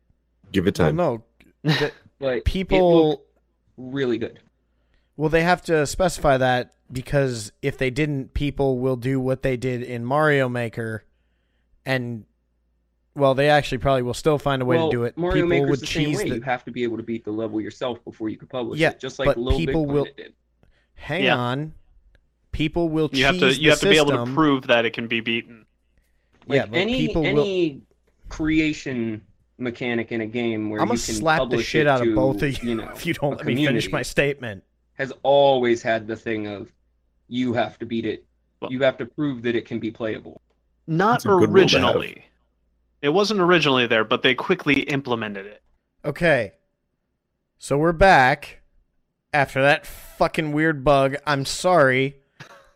Give 0.51 0.67
it 0.67 0.77
Well, 0.79 0.87
time. 0.87 0.95
no. 0.95 1.23
The 1.63 1.91
But 2.19 2.45
people 2.45 3.09
looked 3.09 3.29
really 3.77 4.17
good. 4.17 4.39
Well, 5.17 5.29
they 5.29 5.43
have 5.43 5.61
to 5.63 5.85
specify 5.87 6.37
that 6.37 6.73
because 6.91 7.51
if 7.61 7.77
they 7.77 7.89
didn't, 7.89 8.33
people 8.33 8.79
will 8.79 8.95
do 8.95 9.19
what 9.19 9.41
they 9.43 9.57
did 9.57 9.83
in 9.83 10.05
Mario 10.05 10.47
Maker, 10.49 11.03
and 11.85 12.25
well, 13.15 13.33
they 13.33 13.49
actually 13.49 13.79
probably 13.79 14.03
will 14.03 14.13
still 14.13 14.37
find 14.37 14.61
a 14.61 14.65
way 14.65 14.77
well, 14.77 14.89
to 14.89 14.95
do 14.97 15.03
it. 15.03 15.17
Mario 15.17 15.35
people 15.35 15.49
Maker's 15.49 15.69
would 15.71 15.79
the 15.81 15.87
same 15.87 16.13
way. 16.13 16.29
the- 16.29 16.35
You 16.35 16.41
have 16.41 16.63
to 16.65 16.71
be 16.71 16.83
able 16.83 16.97
to 16.97 17.03
beat 17.03 17.25
the 17.25 17.31
level 17.31 17.59
yourself 17.59 18.03
before 18.05 18.29
you 18.29 18.37
could 18.37 18.49
publish 18.49 18.79
Yeah, 18.79 18.91
it, 18.91 18.99
just 18.99 19.17
like 19.19 19.25
but 19.27 19.37
Little 19.37 19.59
people 19.59 19.85
Big 19.85 19.93
will- 19.93 20.07
did. 20.15 20.33
Hang 20.95 21.23
Yeah. 21.25 21.35
on, 21.37 21.73
people 22.51 22.89
will 22.89 23.09
You 23.11 23.25
have 23.25 23.39
to 23.39 23.53
you 23.53 23.69
have 23.71 23.79
to 23.81 23.89
be 23.89 23.97
able 23.97 24.11
to 24.25 24.31
prove 24.33 24.67
that 24.67 24.85
it 24.85 24.93
can 24.93 25.07
be 25.07 25.19
beaten. 25.19 25.65
yeah, 26.47 26.61
Like 26.61 26.71
but 26.71 26.77
any 26.77 27.07
people 27.07 27.21
will. 27.23 27.29
any 27.41 27.81
creation 28.29 29.21
mechanic 29.57 30.11
in 30.11 30.21
a 30.21 30.25
game 30.27 30.69
where 30.69 30.79
I'm 30.79 30.85
you 30.87 30.89
gonna 30.93 30.99
can 31.05 31.15
slap 31.15 31.49
the 31.49 31.61
shit 31.63 31.81
it 31.81 31.87
out 31.87 32.01
of 32.01 32.07
to, 32.07 32.15
both 32.15 32.41
of 32.43 32.63
you, 32.63 32.69
you 32.69 32.75
know, 32.81 32.89
if 32.95 33.05
you 33.05 33.13
don't 33.15 33.33
a 33.33 33.37
let 33.37 33.45
me 33.47 33.65
finish 33.65 33.91
my 33.91 34.01
statement. 34.03 34.63
has 34.93 35.11
always 35.23 35.81
had 35.81 36.07
the 36.07 36.15
thing 36.15 36.45
of 36.47 36.71
you 37.27 37.53
have 37.53 37.77
to 37.79 37.85
beat 37.85 38.05
it. 38.05 38.25
Well- 38.61 38.71
You 38.71 38.81
have 38.83 38.97
to 38.97 39.05
prove 39.05 39.41
that 39.43 39.55
it 39.55 39.65
can 39.65 39.79
be 39.79 39.91
playable. 39.91 40.41
Not 40.87 41.13
That's 41.13 41.25
a 41.25 41.27
good 41.29 41.51
rule 41.53 41.67
to 41.67 41.79
have. 41.79 41.95
originally. 41.95 42.25
It 43.01 43.09
wasn't 43.09 43.39
originally 43.41 43.85
there, 43.87 44.03
but 44.03 44.21
they 44.23 44.33
quickly 44.33 44.81
implemented 44.81 45.45
it. 45.45 45.61
Okay, 46.05 46.53
so 47.59 47.77
we're 47.77 47.91
back 47.91 48.61
after 49.33 49.61
that 49.61 49.85
fucking 49.85 50.51
weird 50.53 50.83
bug. 50.83 51.15
I'm 51.25 51.45
sorry. 51.45 52.17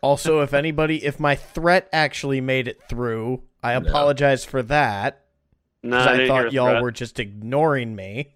Also, 0.02 0.40
if 0.40 0.52
anybody, 0.52 1.04
if 1.04 1.18
my 1.18 1.34
threat 1.36 1.88
actually 1.92 2.40
made 2.40 2.68
it 2.68 2.80
through, 2.88 3.42
I 3.62 3.78
No. 3.78 3.88
apologize 3.88 4.44
for 4.44 4.62
that. 4.64 5.24
No, 5.82 5.96
I 5.98 6.22
I 6.24 6.26
thought 6.28 6.52
y'all 6.52 6.70
threat. 6.70 6.82
were 6.82 6.90
just 6.92 7.18
ignoring 7.18 7.94
me. 7.96 8.34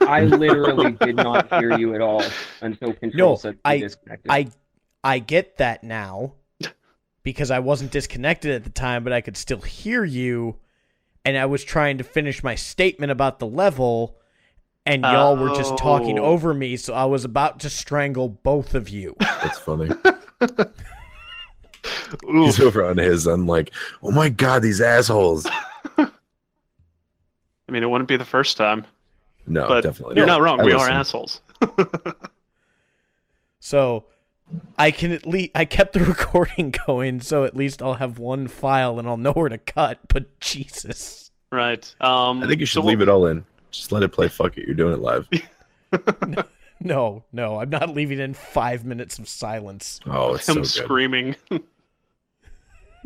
I 0.00 0.24
literally 0.24 0.92
did 0.92 1.16
not 1.16 1.52
hear 1.60 1.76
you 1.78 1.94
at 1.94 2.00
all 2.00 2.22
until 2.62 2.92
Control 2.94 3.32
No, 3.32 3.36
said 3.36 3.54
to 3.54 3.60
I- 3.64 3.78
disconnected. 3.80 4.30
I 4.30 4.48
I 5.02 5.18
get 5.18 5.56
that 5.58 5.82
now 5.84 6.34
because 7.22 7.50
I 7.50 7.58
wasn't 7.58 7.90
disconnected 7.90 8.50
at 8.52 8.64
the 8.64 8.70
time, 8.70 9.04
but 9.04 9.12
I 9.12 9.20
could 9.20 9.36
still 9.36 9.60
hear 9.60 10.04
you, 10.04 10.56
and 11.24 11.36
I 11.36 11.46
was 11.46 11.62
trying 11.64 11.98
to 11.98 12.04
finish 12.04 12.42
my 12.42 12.54
statement 12.54 13.12
about 13.12 13.38
the 13.38 13.46
level, 13.46 14.16
and 14.86 15.02
y'all 15.02 15.36
were 15.36 15.54
just 15.54 15.76
talking 15.78 16.18
Oh. 16.18 16.24
over 16.24 16.52
me, 16.54 16.76
so 16.76 16.94
I 16.94 17.04
was 17.04 17.24
about 17.24 17.60
to 17.60 17.70
strangle 17.70 18.28
both 18.28 18.74
of 18.74 18.88
you. 18.88 19.16
That's 19.20 19.58
funny. 19.58 19.90
He's 22.30 22.60
over 22.60 22.84
on 22.84 22.96
his. 22.98 23.26
I'm 23.26 23.46
like, 23.46 23.72
oh 24.02 24.10
my 24.10 24.28
god, 24.28 24.62
these 24.62 24.80
assholes. 24.80 25.46
I 25.98 26.08
mean, 27.72 27.82
it 27.82 27.86
wouldn't 27.90 28.08
be 28.08 28.16
the 28.16 28.24
first 28.24 28.56
time, 28.56 28.84
No, 29.46 29.68
but 29.68 29.82
definitely. 29.82 30.16
you're 30.16 30.26
not. 30.26 30.38
not 30.38 30.42
wrong. 30.44 30.60
I 30.60 30.64
we 30.64 30.72
are 30.72 30.88
assholes. 30.90 31.40
So 33.62 34.04
I 34.78 34.90
can 34.90 35.12
at 35.12 35.26
least 35.26 35.50
I 35.54 35.64
kept 35.64 35.92
the 35.92 36.00
recording 36.04 36.74
going, 36.86 37.20
so 37.20 37.44
at 37.44 37.54
least 37.56 37.82
I'll 37.82 37.94
have 37.94 38.18
one 38.18 38.48
file 38.48 38.98
and 38.98 39.06
I'll 39.08 39.16
know 39.16 39.32
where 39.32 39.48
to 39.48 39.58
cut. 39.58 39.98
But 40.08 40.38
Jesus, 40.40 41.30
Right. 41.52 41.94
Um, 42.00 42.42
I 42.42 42.46
think 42.46 42.60
you 42.60 42.66
should 42.66 42.82
so 42.82 42.86
leave 42.88 43.00
it 43.00 43.08
all 43.08 43.26
in. 43.26 43.44
Just 43.70 43.90
let 43.92 44.02
it 44.02 44.10
play. 44.10 44.28
Fuck 44.28 44.56
it. 44.56 44.66
You're 44.66 44.74
doing 44.76 44.94
it 44.94 45.00
live. 45.00 45.28
no, 46.80 47.24
no, 47.32 47.60
I'm 47.60 47.70
not 47.70 47.90
leaving 47.90 48.18
in 48.20 48.34
five 48.34 48.84
minutes 48.84 49.18
of 49.18 49.28
silence. 49.28 50.00
Oh, 50.06 50.34
it's 50.34 50.48
Him 50.48 50.54
so 50.56 50.60
good. 50.60 50.68
screaming. 50.68 51.36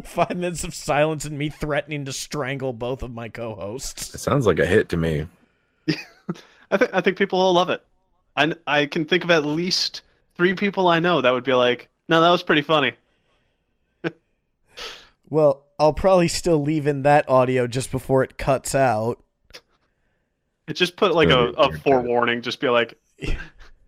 Five 0.02 0.30
minutes 0.36 0.64
of 0.64 0.74
silence 0.74 1.24
and 1.24 1.38
me 1.38 1.48
threatening 1.48 2.04
to 2.06 2.12
strangle 2.12 2.72
both 2.72 3.04
of 3.04 3.14
my 3.14 3.28
co-hosts. 3.28 4.12
It 4.12 4.18
sounds 4.18 4.44
like 4.44 4.58
a 4.58 4.66
hit 4.66 4.88
to 4.88 4.96
me. 4.96 5.28
I 6.70 6.76
think 6.76 6.90
I 6.92 7.00
think 7.00 7.16
people 7.16 7.38
will 7.38 7.52
love 7.52 7.70
it. 7.70 7.80
I 8.36 8.54
I 8.66 8.86
can 8.86 9.04
think 9.04 9.22
of 9.22 9.30
at 9.30 9.44
least 9.46 10.02
three 10.36 10.54
people 10.54 10.88
I 10.88 11.00
know 11.00 11.20
that 11.20 11.32
would 11.32 11.44
be 11.44 11.54
like, 11.54 11.88
no, 12.08 12.20
that 12.20 12.30
was 12.30 12.42
pretty 12.42 12.62
funny. 12.62 12.94
Well, 15.28 15.64
I'll 15.78 15.92
probably 15.92 16.28
still 16.28 16.62
leave 16.62 16.86
in 16.86 17.02
that 17.02 17.28
audio 17.28 17.66
just 17.66 17.90
before 17.90 18.22
it 18.22 18.38
cuts 18.38 18.74
out. 18.74 19.22
It 20.68 20.74
just 20.74 20.96
put 20.96 21.14
like 21.14 21.30
a, 21.30 21.48
a 21.48 21.72
forewarning. 21.78 22.42
Just 22.42 22.60
be 22.60 22.68
like, 22.68 22.98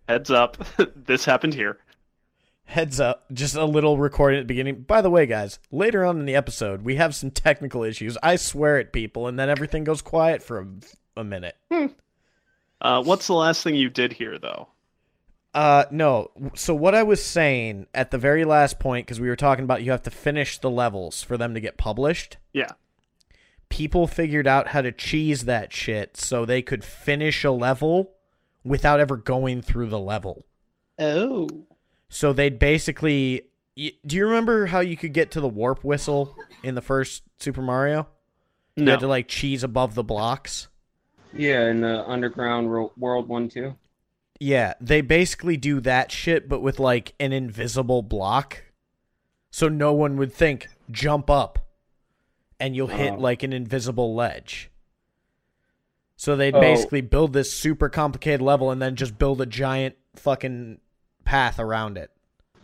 heads 0.09 0.29
up, 0.29 0.57
this 0.95 1.25
happened 1.25 1.53
here. 1.53 1.77
Heads 2.65 2.99
up, 2.99 3.25
just 3.31 3.55
a 3.55 3.63
little 3.63 3.97
recording 3.97 4.39
at 4.39 4.43
the 4.43 4.53
beginning. 4.53 4.81
By 4.81 5.01
the 5.01 5.09
way, 5.09 5.25
guys, 5.25 5.57
later 5.71 6.03
on 6.03 6.19
in 6.19 6.25
the 6.25 6.35
episode, 6.35 6.81
we 6.81 6.97
have 6.97 7.15
some 7.15 7.31
technical 7.31 7.83
issues. 7.83 8.17
I 8.21 8.35
swear 8.35 8.77
at 8.77 8.91
people, 8.91 9.27
and 9.27 9.39
then 9.39 9.49
everything 9.49 9.85
goes 9.85 10.01
quiet 10.01 10.43
for 10.43 10.59
a, 10.59 10.67
a 11.21 11.23
minute. 11.23 11.55
Uh, 12.81 13.01
what's 13.03 13.27
the 13.27 13.33
last 13.33 13.63
thing 13.63 13.75
you 13.75 13.89
did 13.89 14.11
here, 14.11 14.37
though? 14.37 14.67
Uh, 15.57 15.85
no. 15.89 16.29
So 16.53 16.75
what 16.75 16.93
I 16.93 17.01
was 17.01 17.23
saying 17.23 17.87
at 17.91 18.11
the 18.11 18.19
very 18.19 18.45
last 18.45 18.77
point, 18.77 19.07
because 19.07 19.19
we 19.19 19.27
were 19.27 19.35
talking 19.35 19.63
about 19.63 19.81
you 19.81 19.89
have 19.89 20.03
to 20.03 20.11
finish 20.11 20.59
the 20.59 20.69
levels 20.69 21.23
for 21.23 21.35
them 21.35 21.55
to 21.55 21.59
get 21.59 21.77
published. 21.77 22.37
Yeah. 22.53 22.73
People 23.69 24.05
figured 24.05 24.45
out 24.45 24.67
how 24.67 24.83
to 24.83 24.91
cheese 24.91 25.45
that 25.45 25.73
shit 25.73 26.15
so 26.15 26.45
they 26.45 26.61
could 26.61 26.83
finish 26.83 27.43
a 27.43 27.49
level 27.49 28.11
without 28.63 28.99
ever 28.99 29.17
going 29.17 29.63
through 29.63 29.87
the 29.87 29.97
level. 29.99 30.45
Oh. 30.99 31.49
So 32.07 32.33
they'd 32.33 32.59
basically. 32.59 33.41
Do 33.75 34.15
you 34.15 34.25
remember 34.27 34.67
how 34.67 34.81
you 34.81 34.95
could 34.95 35.13
get 35.13 35.31
to 35.31 35.41
the 35.41 35.47
warp 35.47 35.83
whistle 35.83 36.35
in 36.61 36.75
the 36.75 36.81
first 36.83 37.23
Super 37.39 37.63
Mario? 37.63 38.07
No. 38.75 38.83
You 38.83 38.89
had 38.91 38.99
to 38.99 39.07
like 39.07 39.27
cheese 39.27 39.63
above 39.63 39.95
the 39.95 40.03
blocks. 40.03 40.67
yeah, 41.33 41.67
in 41.69 41.81
the 41.81 42.07
Underground 42.07 42.71
Ro- 42.71 42.93
World 42.95 43.27
one 43.27 43.49
too. 43.49 43.75
Yeah, 44.39 44.73
they 44.79 45.01
basically 45.01 45.57
do 45.57 45.79
that 45.81 46.11
shit, 46.11 46.47
but 46.47 46.61
with 46.61 46.79
like 46.79 47.13
an 47.19 47.33
invisible 47.33 48.01
block, 48.03 48.65
so 49.49 49.67
no 49.67 49.93
one 49.93 50.17
would 50.17 50.31
think 50.33 50.67
jump 50.91 51.29
up, 51.29 51.59
and 52.59 52.75
you'll 52.75 52.87
hit 52.87 53.13
Oh. 53.13 53.17
like 53.17 53.43
an 53.43 53.53
invisible 53.53 54.13
ledge. 54.13 54.69
So 56.15 56.35
they'd 56.35 56.55
Oh. 56.55 56.59
basically 56.61 57.01
build 57.01 57.33
this 57.33 57.51
super 57.51 57.89
complicated 57.89 58.41
level 58.41 58.71
and 58.71 58.81
then 58.81 58.95
just 58.95 59.17
build 59.17 59.41
a 59.41 59.45
giant 59.45 59.95
fucking 60.15 60.79
path 61.25 61.59
around 61.59 61.97
it. 61.97 62.11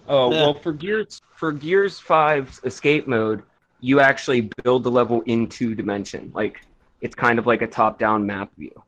Oh 0.08 0.32
Yeah. 0.32 0.42
well, 0.42 0.54
for 0.56 0.74
Gears 0.74 1.22
for 1.36 1.52
Gears 1.52 2.00
5's 2.00 2.60
escape 2.64 3.08
mode, 3.08 3.44
you 3.80 4.00
actually 4.00 4.50
build 4.64 4.84
the 4.84 4.92
level 4.92 5.22
in 5.26 5.48
two 5.48 5.76
dimension. 5.76 6.32
Like 6.34 6.62
it's 7.02 7.16
kind 7.16 7.38
of 7.40 7.46
like 7.48 7.62
a 7.62 7.68
top-down 7.68 8.26
map 8.26 8.50
view. 8.58 8.82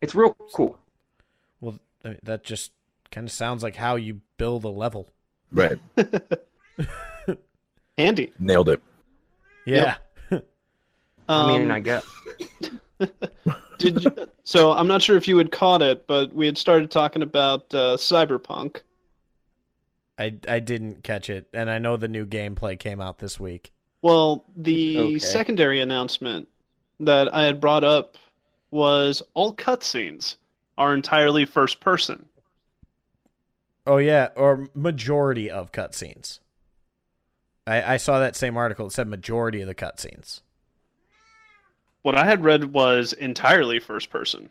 It's 0.00 0.14
real 0.14 0.34
cool. 0.54 0.78
Well, 2.02 2.04
I 2.04 2.08
mean, 2.14 2.20
that 2.24 2.44
just 2.44 2.72
kind 3.10 3.26
of 3.26 3.32
sounds 3.32 3.62
like 3.62 3.76
how 3.76 3.96
you 3.96 4.20
build 4.36 4.64
a 4.64 4.68
level. 4.68 5.10
Right. 5.52 5.78
Andy 7.98 8.32
Nailed 8.38 8.68
it. 8.68 8.80
Yeah. 9.66 9.96
I 11.28 11.46
mean, 11.46 11.64
Um, 11.64 11.70
I 11.72 11.80
guess. 11.80 12.04
Did 13.78 14.04
you, 14.04 14.12
so 14.44 14.72
I'm 14.72 14.88
not 14.88 15.02
sure 15.02 15.16
if 15.16 15.28
you 15.28 15.36
had 15.38 15.52
caught 15.52 15.82
it, 15.82 16.06
but 16.06 16.32
we 16.32 16.46
had 16.46 16.58
started 16.58 16.90
talking 16.90 17.22
about 17.22 17.62
uh, 17.74 17.96
Cyberpunk. 17.96 18.80
I 20.18 20.34
I 20.48 20.58
didn't 20.58 21.04
catch 21.04 21.30
it, 21.30 21.48
and 21.52 21.70
I 21.70 21.78
know 21.78 21.96
the 21.96 22.08
new 22.08 22.26
gameplay 22.26 22.76
came 22.78 23.00
out 23.00 23.18
this 23.18 23.38
week. 23.38 23.72
Well, 24.02 24.44
the 24.56 24.98
Okay. 24.98 25.18
secondary 25.20 25.80
announcement 25.80 26.48
that 27.00 27.32
I 27.32 27.44
had 27.44 27.60
brought 27.60 27.84
up 27.84 28.16
was 28.72 29.22
all 29.34 29.54
cutscenes 29.54 30.36
are 30.78 30.94
entirely 30.94 31.44
first 31.44 31.80
person. 31.80 32.24
Oh 33.86 33.98
yeah, 33.98 34.28
or 34.36 34.68
majority 34.74 35.50
of 35.50 35.72
cutscenes. 35.72 36.38
I 37.66 37.94
I 37.94 37.96
saw 37.96 38.18
that 38.20 38.36
same 38.36 38.56
article. 38.56 38.86
It 38.86 38.92
said 38.92 39.08
majority 39.08 39.60
of 39.60 39.66
the 39.66 39.74
cutscenes. 39.74 40.40
What 42.02 42.14
I 42.16 42.24
had 42.24 42.44
read 42.44 42.72
was 42.72 43.12
entirely 43.12 43.80
first 43.80 44.08
person. 44.08 44.50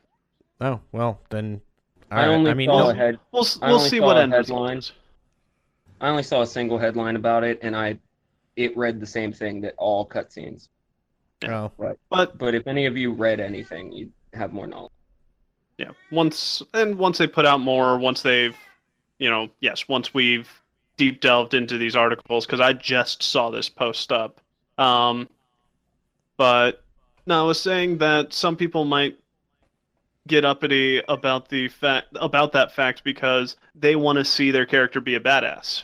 Oh 0.62 0.82
well, 0.92 1.20
then. 1.30 1.62
I 2.10 2.22
alright, 2.22 2.30
only 2.38 2.52
I 2.52 2.54
mean, 2.54 2.70
saw 2.70 2.84
no- 2.84 2.90
a 2.90 2.96
head. 2.96 3.20
We'll 3.32 3.48
we'll 3.62 3.80
see 3.80 4.00
what 4.00 4.18
a 4.18 4.22
end 4.22 4.34
result 4.34 4.92
I 6.00 6.10
only 6.10 6.24
saw 6.24 6.42
a 6.42 6.48
single 6.48 6.78
headline 6.78 7.16
about 7.16 7.44
it, 7.44 7.60
and 7.62 7.76
I 7.76 7.98
it 8.56 8.76
read 8.78 9.00
the 9.00 9.08
same 9.08 9.32
thing 9.34 9.62
that 9.62 9.76
all 9.78 10.08
cutscenes. 10.08 10.68
oh, 11.48 11.72
right. 11.78 11.98
But 12.10 12.38
But 12.38 12.56
if 12.56 12.68
any 12.68 12.86
of 12.86 12.98
you 12.98 13.12
read 13.14 13.40
anything, 13.40 13.92
you'd 13.92 14.12
have 14.34 14.54
more 14.54 14.68
knowledge. 14.68 14.92
Yeah, 15.78 15.92
once 16.12 16.64
and 16.74 16.98
once 16.98 17.18
they 17.18 17.28
put 17.28 17.46
out 17.46 17.60
more, 17.60 17.98
once 17.98 18.22
they've, 18.22 18.56
you 19.20 19.30
know, 19.30 19.50
yes, 19.60 19.88
once 19.88 20.14
we've 20.14 20.50
deep 20.98 21.22
delved 21.22 21.54
into 21.54 21.78
these 21.78 21.96
articles, 21.96 22.46
because 22.46 22.60
I 22.60 22.74
just 22.74 23.22
saw 23.22 23.50
this 23.50 23.70
post 23.70 24.12
up. 24.12 24.42
Um, 24.78 25.30
but 26.36 26.84
no, 27.26 27.44
I 27.44 27.48
was 27.48 27.62
saying 27.62 28.00
that 28.00 28.34
some 28.34 28.56
people 28.56 28.86
might 28.86 29.18
get 30.28 30.44
uppity 30.44 31.02
about 31.08 31.50
the 31.50 31.68
fact 31.70 32.08
about 32.16 32.52
that 32.54 32.74
fact 32.74 33.04
because 33.04 33.56
they 33.76 33.96
want 33.96 34.18
to 34.18 34.26
see 34.26 34.52
their 34.52 34.66
character 34.66 35.00
be 35.00 35.16
a 35.16 35.20
badass. 35.20 35.84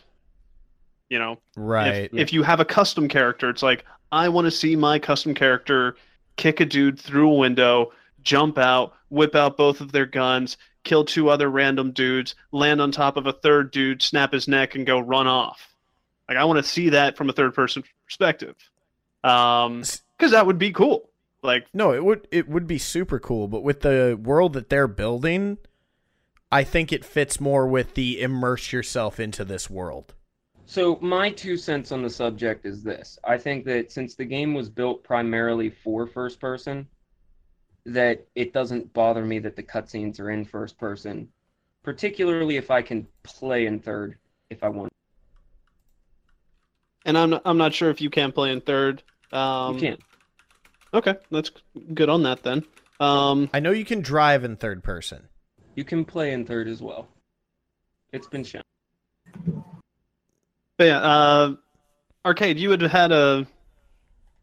You 1.09 1.19
know, 1.19 1.37
right. 1.55 2.05
if, 2.05 2.13
if 2.13 2.33
you 2.33 2.41
have 2.43 2.59
a 2.59 2.65
custom 2.65 3.07
character, 3.07 3.49
it's 3.49 3.61
like 3.61 3.85
I 4.11 4.29
want 4.29 4.45
to 4.45 4.51
see 4.51 4.75
my 4.75 4.97
custom 4.97 5.33
character 5.33 5.95
kick 6.35 6.59
a 6.59 6.65
dude 6.65 6.99
through 6.99 7.29
a 7.29 7.35
window, 7.35 7.91
jump 8.23 8.57
out, 8.57 8.93
whip 9.09 9.35
out 9.35 9.57
both 9.57 9.81
of 9.81 9.91
their 9.91 10.05
guns, 10.05 10.57
kill 10.83 11.05
two 11.05 11.29
other 11.29 11.49
random 11.49 11.91
dudes, 11.91 12.35
land 12.51 12.81
on 12.81 12.91
top 12.91 13.17
of 13.17 13.25
a 13.25 13.33
third 13.33 13.71
dude, 13.71 14.01
snap 14.01 14.33
his 14.33 14.47
neck, 14.47 14.75
and 14.75 14.85
go 14.85 14.99
run 14.99 15.27
off. 15.27 15.75
Like 16.27 16.37
I 16.37 16.45
want 16.45 16.57
to 16.57 16.69
see 16.69 16.89
that 16.89 17.17
from 17.17 17.29
a 17.29 17.33
third 17.33 17.53
person 17.53 17.83
perspective, 18.05 18.55
um, 19.23 19.83
because 20.17 20.31
that 20.31 20.45
would 20.45 20.57
be 20.57 20.71
cool. 20.71 21.09
Like 21.41 21.67
No, 21.73 21.93
it 21.93 22.03
would 22.03 22.27
it 22.31 22.47
would 22.47 22.67
be 22.67 22.77
super 22.77 23.19
cool, 23.19 23.47
but 23.47 23.63
with 23.63 23.81
the 23.81 24.19
world 24.21 24.53
that 24.53 24.69
they're 24.69 24.87
building, 24.87 25.57
I 26.51 26.63
think 26.63 26.93
it 26.93 27.03
fits 27.03 27.39
more 27.39 27.67
with 27.67 27.95
the 27.95 28.21
immerse 28.21 28.71
yourself 28.71 29.19
into 29.19 29.43
this 29.43 29.69
world. 29.69 30.13
So 30.65 30.97
my 31.01 31.29
two 31.29 31.57
cents 31.57 31.91
on 31.91 32.01
the 32.01 32.09
subject 32.09 32.65
is 32.65 32.83
this: 32.83 33.19
I 33.25 33.37
think 33.37 33.65
that 33.65 33.91
since 33.91 34.15
the 34.15 34.25
game 34.25 34.53
was 34.53 34.69
built 34.69 35.03
primarily 35.03 35.69
for 35.69 36.07
first 36.07 36.39
person, 36.39 36.87
that 37.85 38.25
it 38.35 38.53
doesn't 38.53 38.93
bother 38.93 39.25
me 39.25 39.39
that 39.39 39.55
the 39.55 39.63
cutscenes 39.63 40.19
are 40.19 40.31
in 40.31 40.45
first 40.45 40.77
person, 40.77 41.27
particularly 41.83 42.57
if 42.57 42.71
I 42.71 42.81
can 42.81 43.07
play 43.23 43.65
in 43.65 43.79
third 43.79 44.17
if 44.49 44.63
I 44.63 44.69
want. 44.69 44.91
and 47.05 47.17
I'm 47.17 47.31
not, 47.31 47.41
I'm 47.45 47.57
not 47.57 47.73
sure 47.73 47.89
if 47.89 47.99
you 48.01 48.09
can 48.09 48.31
play 48.31 48.51
in 48.51 48.61
third. 48.61 49.03
Um, 49.31 49.75
you 49.75 49.81
can. 49.81 49.97
Okay, 50.93 51.15
that's 51.31 51.51
good 51.93 52.09
on 52.09 52.23
that 52.23 52.43
then. 52.43 52.63
Um, 52.99 53.49
I 53.53 53.59
know 53.59 53.71
you 53.71 53.83
can 53.83 54.01
drive 54.01 54.43
in 54.43 54.55
third 54.55 54.83
person. 54.83 55.27
You 55.75 55.83
can 55.83 56.05
play 56.05 56.31
in 56.33 56.45
third 56.45 56.67
as 56.67 56.81
well. 56.81 57.07
It's 58.11 58.27
been 58.27 58.43
shown. 58.43 58.61
but 60.77 60.83
yeah, 60.85 60.99
uh, 60.99 61.55
arcade, 62.23 62.59
you 62.59 62.69
had 62.69 62.81
had 62.81 63.11
a 63.11 63.47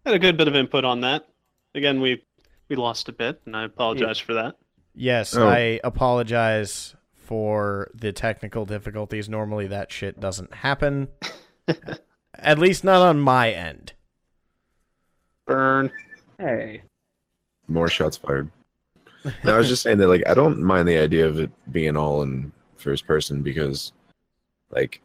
had 0.05 0.15
a 0.15 0.19
good 0.19 0.37
bit 0.37 0.49
of 0.49 0.57
input 0.57 0.85
on 0.85 1.03
that. 1.03 1.29
Again, 1.75 2.01
we 2.01 2.25
we 2.71 2.77
lost 2.77 3.09
a 3.09 3.13
bit, 3.13 3.43
and 3.45 3.55
I 3.57 3.65
apologize 3.65 4.19
for 4.19 4.33
that. 4.35 4.55
Yes, 4.95 5.37
Oh. 5.37 5.47
I 5.47 5.81
apologize 5.85 6.95
for 7.15 7.91
the 7.95 8.13
technical 8.13 8.65
difficulties. 8.65 9.29
Normally 9.29 9.67
that 9.67 9.93
shit 9.93 10.19
doesn't 10.21 10.55
happen. 10.55 11.09
At 12.35 12.59
least 12.59 12.85
not 12.85 13.03
on 13.03 13.21
my 13.21 13.51
end. 13.51 13.93
Burn. 15.47 15.91
Hey, 16.39 16.83
More 17.69 17.89
shots 17.89 18.17
fired. 18.17 18.51
No, 19.45 19.55
I 19.55 19.59
was 19.59 19.69
just 19.69 19.83
saying 19.83 19.99
that 19.99 20.09
like 20.09 20.23
I 20.27 20.33
don't 20.35 20.61
mind 20.63 20.89
the 20.89 20.97
idea 20.97 21.27
of 21.27 21.39
it 21.39 21.51
being 21.73 21.97
all 21.97 22.23
in 22.23 22.51
first 22.77 23.07
person 23.07 23.43
because 23.43 23.93
like 24.71 25.03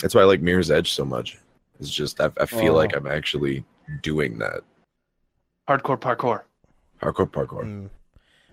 that's 0.00 0.14
why 0.14 0.22
I 0.22 0.24
like 0.24 0.40
Mirror's 0.40 0.70
Edge 0.70 0.92
so 0.92 1.04
much. 1.04 1.38
It's 1.78 1.90
just 1.90 2.20
I, 2.20 2.30
I 2.40 2.46
feel 2.46 2.72
Oh. 2.72 2.76
like 2.76 2.96
I'm 2.96 3.06
actually 3.06 3.64
doing 4.02 4.38
that 4.38 4.62
Hardcore 5.68 6.00
parkour. 6.00 6.42
Hardcore 7.04 7.30
parkour. 7.30 7.64
Mm. 7.64 7.90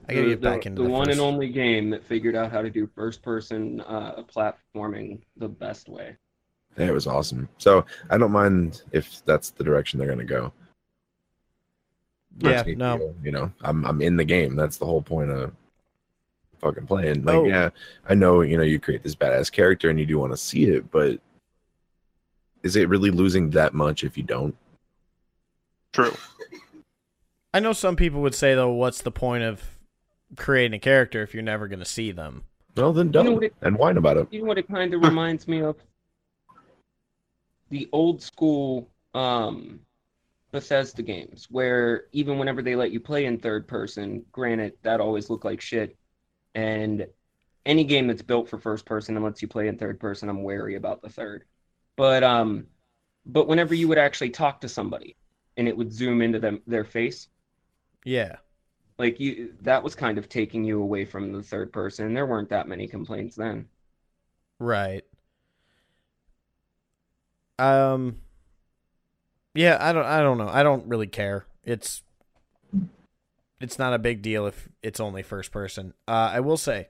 I 0.09 0.13
gotta 0.13 0.25
the, 0.25 0.29
get 0.31 0.41
back 0.41 0.61
the- 0.61 0.67
into 0.69 0.81
the, 0.81 0.87
the, 0.87 0.93
one 0.93 1.05
first. 1.05 1.17
and 1.19 1.21
only 1.25 1.49
game 1.49 1.89
that 1.91 2.03
figured 2.03 2.35
out 2.35 2.51
how 2.51 2.61
to 2.61 2.69
do 2.69 2.87
first 2.95 3.21
person 3.21 3.81
uh, 3.81 4.23
platforming 4.23 5.21
the 5.37 5.47
best 5.47 5.87
way. 5.89 6.17
Yeah, 6.77 6.87
it 6.87 6.93
was 6.93 7.07
awesome. 7.07 7.47
So 7.57 7.85
I 8.09 8.17
don't 8.17 8.31
mind 8.31 8.83
if 8.91 9.23
that's 9.25 9.51
the 9.51 9.63
direction 9.63 9.99
they're 9.99 10.07
gonna 10.09 10.23
go. 10.23 10.51
Yeah, 12.39 12.63
no. 12.77 12.97
feel, 12.97 13.15
you 13.23 13.31
know, 13.31 13.51
I'm 13.61 13.85
I'm 13.85 14.01
in 14.01 14.15
the 14.17 14.23
game. 14.23 14.55
That's 14.55 14.77
the 14.77 14.85
whole 14.85 15.01
point 15.01 15.29
of 15.31 15.51
fucking 16.59 16.87
playing. 16.87 17.23
Like, 17.23 17.35
Oh. 17.35 17.43
yeah, 17.45 17.69
I 18.07 18.13
know, 18.15 18.41
you 18.41 18.55
know, 18.57 18.63
you 18.63 18.79
create 18.79 19.03
this 19.03 19.15
badass 19.15 19.51
character 19.51 19.89
and 19.89 19.99
you 19.99 20.05
do 20.05 20.17
want 20.19 20.31
to 20.31 20.37
see 20.37 20.65
it, 20.65 20.89
but 20.91 21.19
is 22.63 22.75
it 22.75 22.87
really 22.87 23.11
losing 23.11 23.49
that 23.51 23.73
much 23.73 24.03
if 24.03 24.15
you 24.17 24.23
don't? 24.23 24.55
True. 25.91 26.13
I 27.53 27.59
know 27.59 27.73
some 27.73 27.95
people 27.95 28.21
would 28.21 28.35
say 28.35 28.55
though, 28.55 28.71
what's 28.71 29.01
the 29.01 29.11
point 29.11 29.43
of 29.43 29.61
creating 30.37 30.73
a 30.73 30.79
character 30.79 31.21
if 31.21 31.33
you're 31.33 31.43
never 31.43 31.67
gonna 31.67 31.85
see 31.85 32.11
them? 32.11 32.43
Well, 32.75 32.93
then 32.93 33.11
don't 33.11 33.25
know 33.25 33.39
it- 33.39 33.53
and 33.61 33.77
whine 33.77 33.97
about 33.97 34.17
it. 34.17 34.27
You 34.31 34.41
know 34.41 34.45
what 34.47 34.57
it 34.57 34.67
kind 34.67 34.93
of 34.93 35.01
reminds 35.01 35.47
me 35.47 35.61
of? 35.61 35.75
The 37.69 37.89
old 37.91 38.21
school 38.21 38.89
um, 39.13 39.81
Bethesda 40.51 41.01
games, 41.01 41.47
where 41.49 42.05
even 42.11 42.37
whenever 42.37 42.61
they 42.61 42.75
let 42.75 42.91
you 42.91 42.99
play 42.99 43.25
in 43.25 43.39
third 43.39 43.67
person, 43.67 44.25
granted, 44.31 44.73
that 44.83 45.01
always 45.01 45.29
looked 45.29 45.45
like 45.45 45.61
shit. 45.61 45.97
And 46.55 47.07
any 47.65 47.83
game 47.83 48.07
that's 48.07 48.21
built 48.21 48.49
for 48.49 48.57
first 48.57 48.85
person 48.85 49.15
and 49.15 49.23
lets 49.23 49.41
you 49.41 49.47
play 49.47 49.67
in 49.67 49.77
third 49.77 49.99
person, 49.99 50.29
I'm 50.29 50.43
wary 50.43 50.75
about 50.75 51.01
the 51.01 51.09
third. 51.09 51.43
But 51.97 52.23
um, 52.23 52.67
but 53.25 53.47
whenever 53.47 53.73
you 53.73 53.87
would 53.89 53.97
actually 53.97 54.31
talk 54.31 54.61
to 54.61 54.69
somebody 54.69 55.15
and 55.57 55.67
it 55.67 55.75
would 55.75 55.91
zoom 55.93 56.21
into 56.21 56.39
them 56.39 56.61
their 56.67 56.85
face, 56.85 57.27
Yeah. 58.03 58.37
like 58.97 59.19
you, 59.19 59.53
that 59.61 59.83
was 59.83 59.95
kind 59.95 60.17
of 60.17 60.29
taking 60.29 60.63
you 60.63 60.81
away 60.81 61.05
from 61.05 61.31
the 61.31 61.41
third 61.43 61.71
person. 61.73 62.13
There 62.13 62.25
weren't 62.25 62.49
that 62.49 62.67
many 62.67 62.87
complaints 62.87 63.35
then. 63.35 63.67
Right. 64.59 65.03
Um 67.59 68.17
Yeah, 69.53 69.77
I 69.79 69.91
don't 69.93 70.05
I 70.05 70.21
don't 70.21 70.37
know. 70.37 70.49
I 70.49 70.63
don't 70.63 70.87
really 70.87 71.07
care. 71.07 71.45
It's 71.63 72.03
it's 73.59 73.77
not 73.77 73.93
a 73.93 73.99
big 73.99 74.21
deal 74.21 74.47
if 74.47 74.69
it's 74.81 74.99
only 74.99 75.21
first 75.23 75.51
person. 75.51 75.93
Uh 76.07 76.31
I 76.33 76.39
will 76.39 76.57
say 76.57 76.89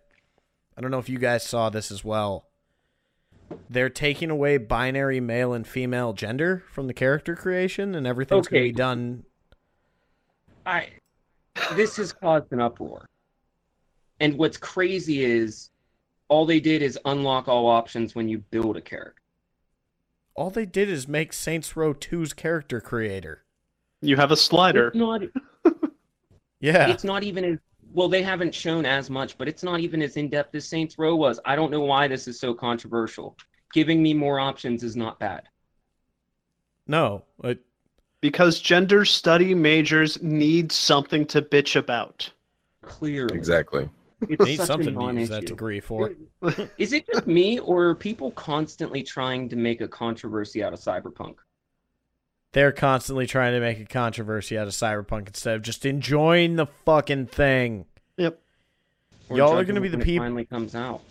I 0.77 0.81
don't 0.81 0.91
know 0.91 0.99
if 0.99 1.09
you 1.09 1.19
guys 1.19 1.43
saw 1.43 1.69
this 1.69 1.91
as 1.91 2.03
well. 2.03 2.47
They're 3.69 3.89
taking 3.89 4.29
away 4.29 4.57
binary 4.57 5.19
male 5.19 5.51
and 5.51 5.67
female 5.67 6.13
gender 6.13 6.63
from 6.71 6.87
the 6.87 6.93
character 6.93 7.35
creation 7.35 7.95
and 7.95 8.07
everything's 8.07 8.47
going 8.47 8.63
to 8.63 8.69
be 8.69 8.73
done 8.73 9.25
I 10.65 10.87
this 11.75 11.97
has 11.97 12.11
caused 12.13 12.51
an 12.51 12.59
uproar. 12.61 13.07
And 14.19 14.37
what's 14.37 14.57
crazy 14.57 15.23
is 15.25 15.69
all 16.27 16.45
they 16.45 16.59
did 16.59 16.81
is 16.81 16.97
unlock 17.05 17.47
all 17.47 17.67
options 17.67 18.15
when 18.15 18.27
you 18.29 18.39
build 18.51 18.77
a 18.77 18.81
character. 18.81 19.21
all 20.35 20.49
they 20.49 20.65
did 20.65 20.89
is 20.89 21.07
make 21.07 21.33
Saints 21.33 21.75
Row 21.75 21.93
2's 21.93 22.33
character 22.33 22.79
creator. 22.79 23.43
You 24.01 24.15
have 24.15 24.31
a 24.31 24.37
slider. 24.37 24.87
It's 24.87 24.97
not 24.97 25.21
Yeah. 26.59 26.87
it's 26.89 27.03
not 27.03 27.23
even 27.23 27.43
as 27.43 27.57
well 27.93 28.07
they 28.07 28.21
haven't 28.23 28.53
shown 28.55 28.85
as 28.85 29.09
much, 29.09 29.37
but 29.37 29.47
it's 29.49 29.63
not 29.63 29.79
even 29.79 30.01
as 30.01 30.15
in 30.15 30.29
depth 30.29 30.55
as 30.55 30.67
Saints 30.67 30.97
Row 30.97 31.15
was. 31.15 31.39
I 31.45 31.55
don't 31.55 31.71
know 31.71 31.81
why 31.81 32.07
this 32.07 32.27
is 32.27 32.39
so 32.39 32.53
controversial. 32.53 33.35
Giving 33.73 34.01
me 34.01 34.13
more 34.13 34.39
options 34.39 34.83
is 34.83 34.95
not 34.95 35.19
bad. 35.19 35.43
no, 36.87 37.23
it, 37.43 37.59
Because 38.21 38.59
gender 38.59 39.03
study 39.03 39.55
majors 39.55 40.21
need 40.21 40.71
something 40.71 41.25
to 41.27 41.41
bitch 41.41 41.75
about. 41.75 42.31
Clearly. 42.83 43.35
Exactly. 43.35 43.89
It's 44.29 44.45
need 44.45 44.59
something 44.61 44.93
to 44.93 45.19
use 45.19 45.29
that 45.29 45.45
degree 45.45 45.79
for. 45.79 46.11
Is 46.77 46.93
it 46.93 47.07
just 47.11 47.25
me, 47.25 47.59
or 47.59 47.89
are 47.89 47.95
people 47.95 48.31
constantly 48.31 49.01
trying 49.03 49.49
to 49.49 49.55
make 49.55 49.81
a 49.81 49.87
controversy 49.87 50.63
out 50.63 50.73
of 50.73 50.79
Cyberpunk? 50.79 51.35
They're 52.53 52.71
constantly 52.71 53.27
trying 53.27 53.53
to 53.53 53.59
make 53.59 53.79
a 53.79 53.85
controversy 53.85 54.57
out 54.57 54.67
of 54.67 54.73
Cyberpunk 54.73 55.27
instead 55.27 55.55
of 55.55 55.61
just 55.61 55.85
enjoying 55.85 56.55
the 56.57 56.67
fucking 56.85 57.27
thing. 57.27 57.85
Yep. 58.17 58.39
Or 59.29 59.37
Y'all 59.37 59.57
are 59.57 59.63
gonna 59.63 59.81
be 59.81 59.87
the 59.87 59.97
people. 59.97 60.25
it 60.25 60.27
Finally 60.27 60.45
comes 60.45 60.75
out. 60.75 61.01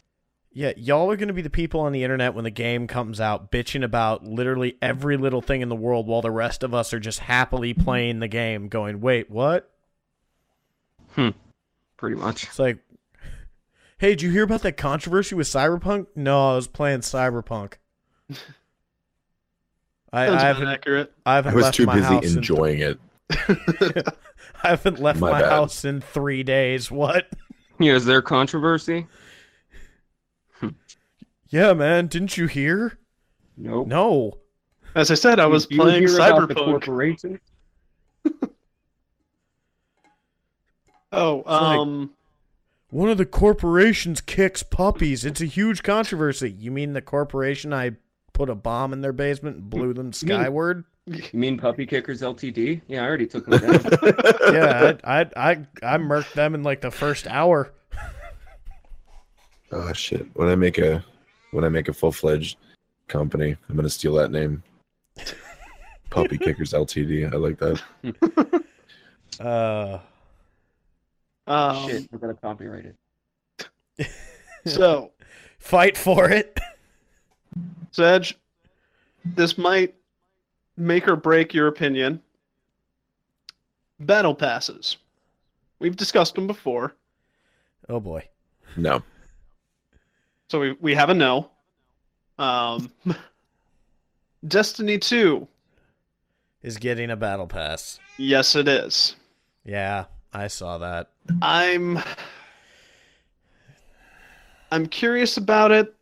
Yeah, 0.53 0.73
y'all 0.77 1.11
are 1.11 1.17
going 1.17 1.29
to 1.29 1.35
be 1.35 1.43
the 1.43 1.51
people 1.51 1.81
on 1.81 1.93
the 1.93 2.03
internet 2.03 2.35
when 2.35 2.43
the 2.43 2.51
game 2.51 2.89
comes 2.89 3.21
out 3.21 3.53
bitching 3.53 3.85
about 3.85 4.25
literally 4.25 4.77
every 4.83 5.17
little 5.17 5.41
thing 5.41 5.61
in 5.61 5.69
the 5.69 5.77
world 5.77 6.09
while 6.09 6.23
the 6.23 6.31
rest 6.31 6.65
of 6.65 6.75
us 6.75 6.93
are 6.93 6.99
just 6.99 7.21
happily 7.21 7.73
playing 7.73 8.19
the 8.19 8.27
game 8.27 8.69
going, 8.69 9.01
"Wait, 9.01 9.31
what?" 9.31 9.71
Hmm. 11.13 11.31
Pretty 11.97 12.17
much. 12.17 12.45
It's 12.45 12.59
like, 12.59 12.79
"Hey, 13.99 14.11
did 14.11 14.23
you 14.23 14.31
hear 14.31 14.43
about 14.43 14.63
that 14.63 14.77
controversy 14.77 15.37
with 15.37 15.47
Cyberpunk?" 15.47 16.09
No, 16.17 16.51
I 16.51 16.57
was 16.57 16.67
playing 16.67 17.01
Cyberpunk. 17.01 17.75
I, 20.13 20.25
I 20.25 20.27
Sounds 20.27 20.43
haven't 20.43 20.69
accurate. 20.69 21.13
I 21.25 21.33
I 21.33 21.35
haven't 21.37 21.55
was 21.55 21.65
left 21.65 21.77
too 21.77 21.87
my 21.87 21.95
busy 21.95 22.07
house 22.07 22.33
in 22.33 22.39
enjoying 22.39 22.81
it. 22.81 22.99
I 24.63 24.69
haven't 24.69 24.99
left 24.99 25.21
My 25.21 25.31
my, 25.31 25.43
house 25.43 25.85
in 25.85 26.01
3 26.01 26.43
days. 26.43 26.91
What? 26.91 27.29
Yeah, 27.83 27.95
is 27.95 28.05
there 28.05 28.21
controversy? 28.21 29.07
Yeah, 31.51 31.73
man, 31.75 32.07
didn't 32.07 32.37
you 32.37 32.47
hear? 32.47 32.99
Nope. 33.57 33.87
No. 33.89 34.39
As 34.95 35.11
I 35.11 35.15
said, 35.15 35.39
I 35.39 35.47
was 35.47 35.67
You 35.71 35.79
playing 35.79 36.07
hear 36.07 36.17
about 36.17 36.49
the 36.49 36.55
Cyberpunk. 36.55 36.65
corporation? 36.65 37.41
Oh, 41.13 41.43
like- 41.47 41.79
um, 41.79 42.11
One 42.91 43.09
of 43.09 43.19
the 43.19 43.27
corporations 43.27 44.21
kicks 44.21 44.63
puppies. 44.63 45.25
It's 45.25 45.41
a 45.41 45.45
huge 45.47 45.83
controversy. 45.83 46.51
You 46.53 46.71
mean 46.71 46.93
the 46.93 47.03
corporation 47.03 47.73
I 47.73 47.93
put 48.33 48.49
a 48.49 48.55
bomb 48.55 48.93
in 48.93 49.01
their 49.01 49.13
basement 49.13 49.57
and 49.57 49.71
blew 49.71 49.93
them 49.93 50.13
skyward? 50.13 50.85
You 51.07 51.23
mean 51.33 51.59
Puppy 51.59 51.85
Kickers 51.87 52.23
Ltd? 52.23 52.83
Yeah, 52.87 53.03
I 53.03 53.07
already 53.09 53.27
took 53.27 53.45
them 53.47 53.59
down. 53.59 53.81
yeah, 54.55 54.93
I, 55.03 55.21
I 55.23 55.27
I 55.51 55.51
I 55.83 55.99
murked 55.99 56.35
them 56.35 56.55
in 56.55 56.63
like 56.63 56.81
the 56.83 56.93
first 56.93 57.27
hour. 57.27 57.73
Oh 59.73 59.93
shit! 59.93 60.27
When 60.35 60.47
I 60.49 60.55
make 60.55 60.79
a 60.79 61.05
when 61.53 61.65
I 61.65 61.69
make 61.69 61.89
a 61.89 61.93
full 61.93 62.13
fledged 62.13 62.59
company, 63.09 63.57
I'm 63.69 63.77
gonna 63.77 63.89
steal 63.91 64.15
that 64.15 64.31
name. 64.31 64.63
Puppy 66.11 66.39
Kickers 66.39 66.73
Ltd. 66.73 67.33
I 67.33 67.37
like 67.37 67.59
that. 67.59 68.65
Uh, 69.39 69.99
Um, 71.47 71.89
Shit, 71.89 72.09
we're 72.13 72.19
gonna 72.19 72.35
copyright 72.35 72.95
it. 73.99 74.09
So, 74.67 75.13
Fight 75.59 75.97
for 75.97 76.29
it. 76.29 76.61
Sedge, 77.93 78.37
this 79.25 79.57
might 79.57 79.95
make 80.77 81.09
or 81.09 81.17
break 81.17 81.55
your 81.55 81.69
opinion. 81.69 82.21
Battle 84.01 84.35
passes. 84.35 84.99
We've 85.79 85.97
discussed 85.97 86.35
them 86.35 86.47
before, 86.47 86.95
Oh 87.89 88.01
boy. 88.01 88.29
No. 88.77 89.03
So 90.51 90.59
we 90.59 90.73
we 90.81 90.95
have 90.95 91.11
a 91.11 91.15
no. 91.15 91.49
Um, 92.37 92.91
Destiny 94.47 94.99
2. 94.99 95.47
Is 96.63 96.77
getting 96.77 97.11
a 97.11 97.17
battle 97.17 97.47
pass. 97.47 98.01
Yes, 98.19 98.57
it 98.57 98.67
is. 98.67 99.15
Yeah, 99.65 100.07
I 100.33 100.49
saw 100.49 100.79
that. 100.79 101.11
I'm 101.41 102.01
I'm 104.73 104.87
curious 104.87 105.37
about 105.37 105.71
it. 105.71 105.95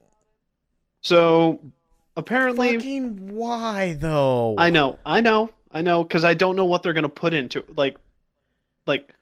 So 1.02 1.60
apparently 2.16 2.76
Fucking 2.76 3.34
why 3.34 3.96
though? 4.00 4.54
I 4.56 4.70
know, 4.70 4.98
I 5.04 5.20
know, 5.20 5.50
I 5.70 5.82
know 5.82 6.04
cuz 6.04 6.24
I 6.24 6.32
don't 6.32 6.56
know 6.56 6.64
what 6.64 6.82
they're 6.82 6.94
going 6.94 7.02
to 7.02 7.08
put 7.10 7.34
into 7.34 7.58
it. 7.58 7.76
like 7.76 7.98
like 8.86 9.12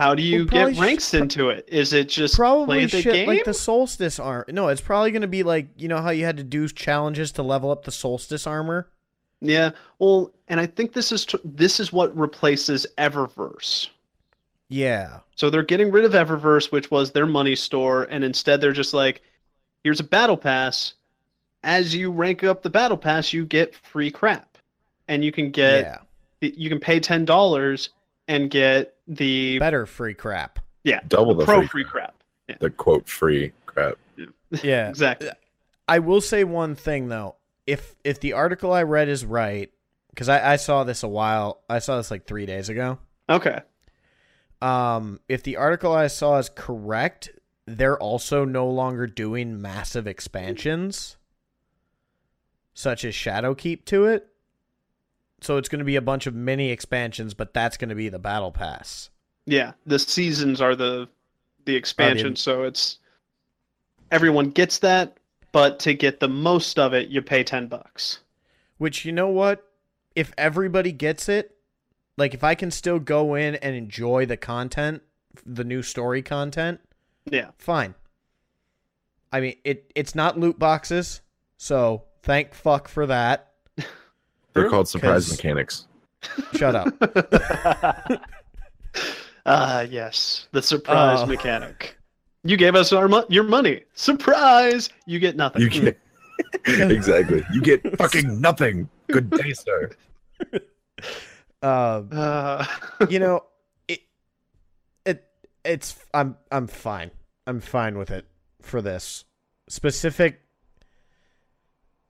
how 0.00 0.14
do 0.14 0.22
you 0.22 0.46
Well, 0.50 0.68
get 0.68 0.76
sh- 0.76 0.80
ranks 0.80 1.14
into 1.14 1.50
it? 1.50 1.68
Is 1.68 1.92
it 1.92 2.08
just 2.08 2.34
probably 2.36 2.78
play 2.78 2.86
the 2.86 3.02
shit 3.02 3.12
game? 3.12 3.28
like 3.28 3.44
the 3.44 3.54
solstice 3.54 4.18
armor. 4.18 4.46
No, 4.48 4.68
it's 4.68 4.80
probably 4.80 5.10
going 5.12 5.22
to 5.22 5.28
be 5.28 5.42
like 5.42 5.68
you 5.76 5.88
know 5.88 6.00
how 6.00 6.10
you 6.10 6.24
had 6.24 6.36
to 6.38 6.44
do 6.44 6.68
challenges 6.68 7.32
to 7.32 7.42
level 7.42 7.70
up 7.70 7.84
the 7.84 7.92
solstice 7.92 8.46
armor. 8.46 8.88
Yeah. 9.40 9.70
Well, 9.98 10.32
and 10.48 10.58
I 10.58 10.66
think 10.66 10.92
this 10.92 11.12
is 11.12 11.26
this 11.44 11.78
is 11.80 11.92
what 11.92 12.16
replaces 12.16 12.86
Eververse. 12.98 13.88
Yeah, 14.70 15.20
So 15.36 15.50
they're 15.50 15.62
getting 15.62 15.92
rid 15.92 16.04
of 16.06 16.12
Eververse, 16.12 16.72
which 16.72 16.90
was 16.90 17.12
their 17.12 17.26
money 17.26 17.54
store, 17.54 18.04
and 18.04 18.24
instead 18.24 18.60
they're 18.60 18.72
just 18.72 18.94
like, 18.94 19.22
here's 19.84 20.00
a 20.00 20.04
battle 20.04 20.38
pass. 20.38 20.94
As 21.62 21.94
you 21.94 22.10
rank 22.10 22.42
up 22.42 22.62
the 22.62 22.70
battle 22.70 22.96
pass, 22.96 23.32
you 23.32 23.44
get 23.44 23.74
free 23.74 24.10
crap, 24.10 24.58
and 25.06 25.22
you 25.24 25.30
can 25.30 25.50
get 25.50 25.84
yeah, 26.40 26.50
you 26.56 26.68
can 26.68 26.80
pay 26.80 26.98
ten 26.98 27.24
dollars 27.24 27.90
and 28.28 28.50
get 28.50 28.94
the 29.06 29.58
better 29.58 29.86
free 29.86 30.14
crap. 30.14 30.58
yeah 30.82 31.00
Double 31.08 31.34
the 31.34 31.44
pro 31.44 31.60
free, 31.60 31.66
free 31.68 31.84
crap. 31.84 32.14
the 32.60 32.70
quote 32.70 33.08
free 33.08 33.52
crap. 33.66 33.96
Yeah, 34.62 34.88
Exactly. 34.90 35.30
I 35.88 35.98
will 35.98 36.20
say 36.20 36.44
one 36.44 36.74
thing 36.74 37.08
though. 37.08 37.36
If 37.66 37.94
if 38.04 38.20
the 38.20 38.32
article 38.34 38.72
I 38.72 38.82
read 38.84 39.08
is 39.08 39.24
right, 39.24 39.70
because 40.10 40.28
I, 40.28 40.52
I 40.52 40.56
saw 40.56 40.84
this 40.84 41.02
a 41.02 41.08
while, 41.08 41.62
I 41.68 41.78
saw 41.78 41.96
this 41.96 42.10
like 42.10 42.26
three 42.26 42.46
days 42.46 42.68
ago. 42.68 42.98
Okay. 43.28 43.60
Um, 44.62 45.20
if 45.28 45.42
the 45.42 45.56
article 45.56 45.92
I 45.92 46.06
saw 46.06 46.38
is 46.38 46.48
correct, 46.48 47.30
they're 47.66 47.98
also 47.98 48.44
no 48.44 48.66
longer 48.68 49.06
doing 49.06 49.60
massive 49.60 50.06
expansions, 50.06 51.16
such 52.72 53.04
as 53.04 53.12
Shadowkeep 53.14 53.84
to 53.86 54.06
it. 54.06 54.28
So 55.44 55.58
it's 55.58 55.68
going 55.68 55.80
to 55.80 55.84
be 55.84 55.96
a 55.96 56.02
bunch 56.02 56.26
of 56.26 56.34
mini 56.34 56.70
expansions, 56.70 57.34
but 57.34 57.52
that's 57.52 57.76
going 57.76 57.90
to 57.90 57.94
be 57.94 58.08
the 58.08 58.18
battle 58.18 58.50
pass. 58.50 59.10
Yeah, 59.46 59.72
the 59.84 59.98
seasons 59.98 60.60
are 60.60 60.74
the 60.74 61.08
the 61.66 61.76
expansion, 61.76 62.36
so 62.36 62.62
it's 62.62 62.98
everyone 64.10 64.50
gets 64.50 64.78
that, 64.78 65.18
but 65.52 65.78
to 65.80 65.94
get 65.94 66.20
the 66.20 66.28
most 66.28 66.78
of 66.78 66.94
it, 66.94 67.08
you 67.08 67.20
pay 67.22 67.44
ten 67.44 67.66
bucks. 67.66 68.20
Which 68.78 69.04
you 69.04 69.12
know 69.12 69.28
what? 69.28 69.70
If 70.16 70.32
everybody 70.38 70.92
gets 70.92 71.28
it, 71.28 71.56
like 72.16 72.32
if 72.34 72.42
I 72.42 72.54
can 72.54 72.70
still 72.70 72.98
go 72.98 73.34
in 73.34 73.56
and 73.56 73.76
enjoy 73.76 74.26
the 74.26 74.36
content, 74.36 75.02
the 75.44 75.64
new 75.64 75.82
story 75.82 76.22
content, 76.22 76.80
Yeah. 77.30 77.50
fine. 77.58 77.94
I 79.32 79.40
mean, 79.40 79.56
it 79.64 79.92
it's 79.94 80.14
not 80.14 80.38
loot 80.38 80.58
boxes, 80.58 81.20
so 81.58 82.04
thank 82.22 82.54
fuck 82.54 82.88
for 82.88 83.06
that. 83.06 83.53
They're 84.54 84.70
called 84.70 84.88
surprise 84.88 85.30
mechanics. 85.30 85.86
Shut 86.54 86.74
up. 86.74 88.22
Ah, 89.46 89.82
yes, 89.82 90.48
the 90.52 90.62
surprise 90.62 91.18
Oh. 91.20 91.26
mechanic. 91.26 91.98
You 92.44 92.56
gave 92.56 92.74
us 92.74 92.94
our 92.94 93.08
mo- 93.08 93.26
your 93.28 93.42
money. 93.44 93.82
Surprise! 93.92 94.88
You 95.06 95.18
get 95.18 95.36
nothing. 95.36 95.60
You 95.60 95.68
get 95.68 95.98
exactly. 96.66 97.44
You 97.52 97.60
get 97.60 97.98
fucking 97.98 98.40
nothing. 98.40 98.88
Good 99.08 99.28
day, 99.28 99.52
sir. 99.52 99.90
Uh, 101.62 101.66
Uh, 102.10 102.64
you 103.10 103.18
know, 103.18 103.44
it 103.86 104.00
it 105.04 105.24
it's 105.62 105.96
I'm 106.14 106.36
I'm 106.50 106.66
fine. 106.66 107.10
I'm 107.46 107.60
fine 107.60 107.98
with 107.98 108.10
it 108.10 108.24
for 108.62 108.80
this 108.80 109.26
specific. 109.68 110.40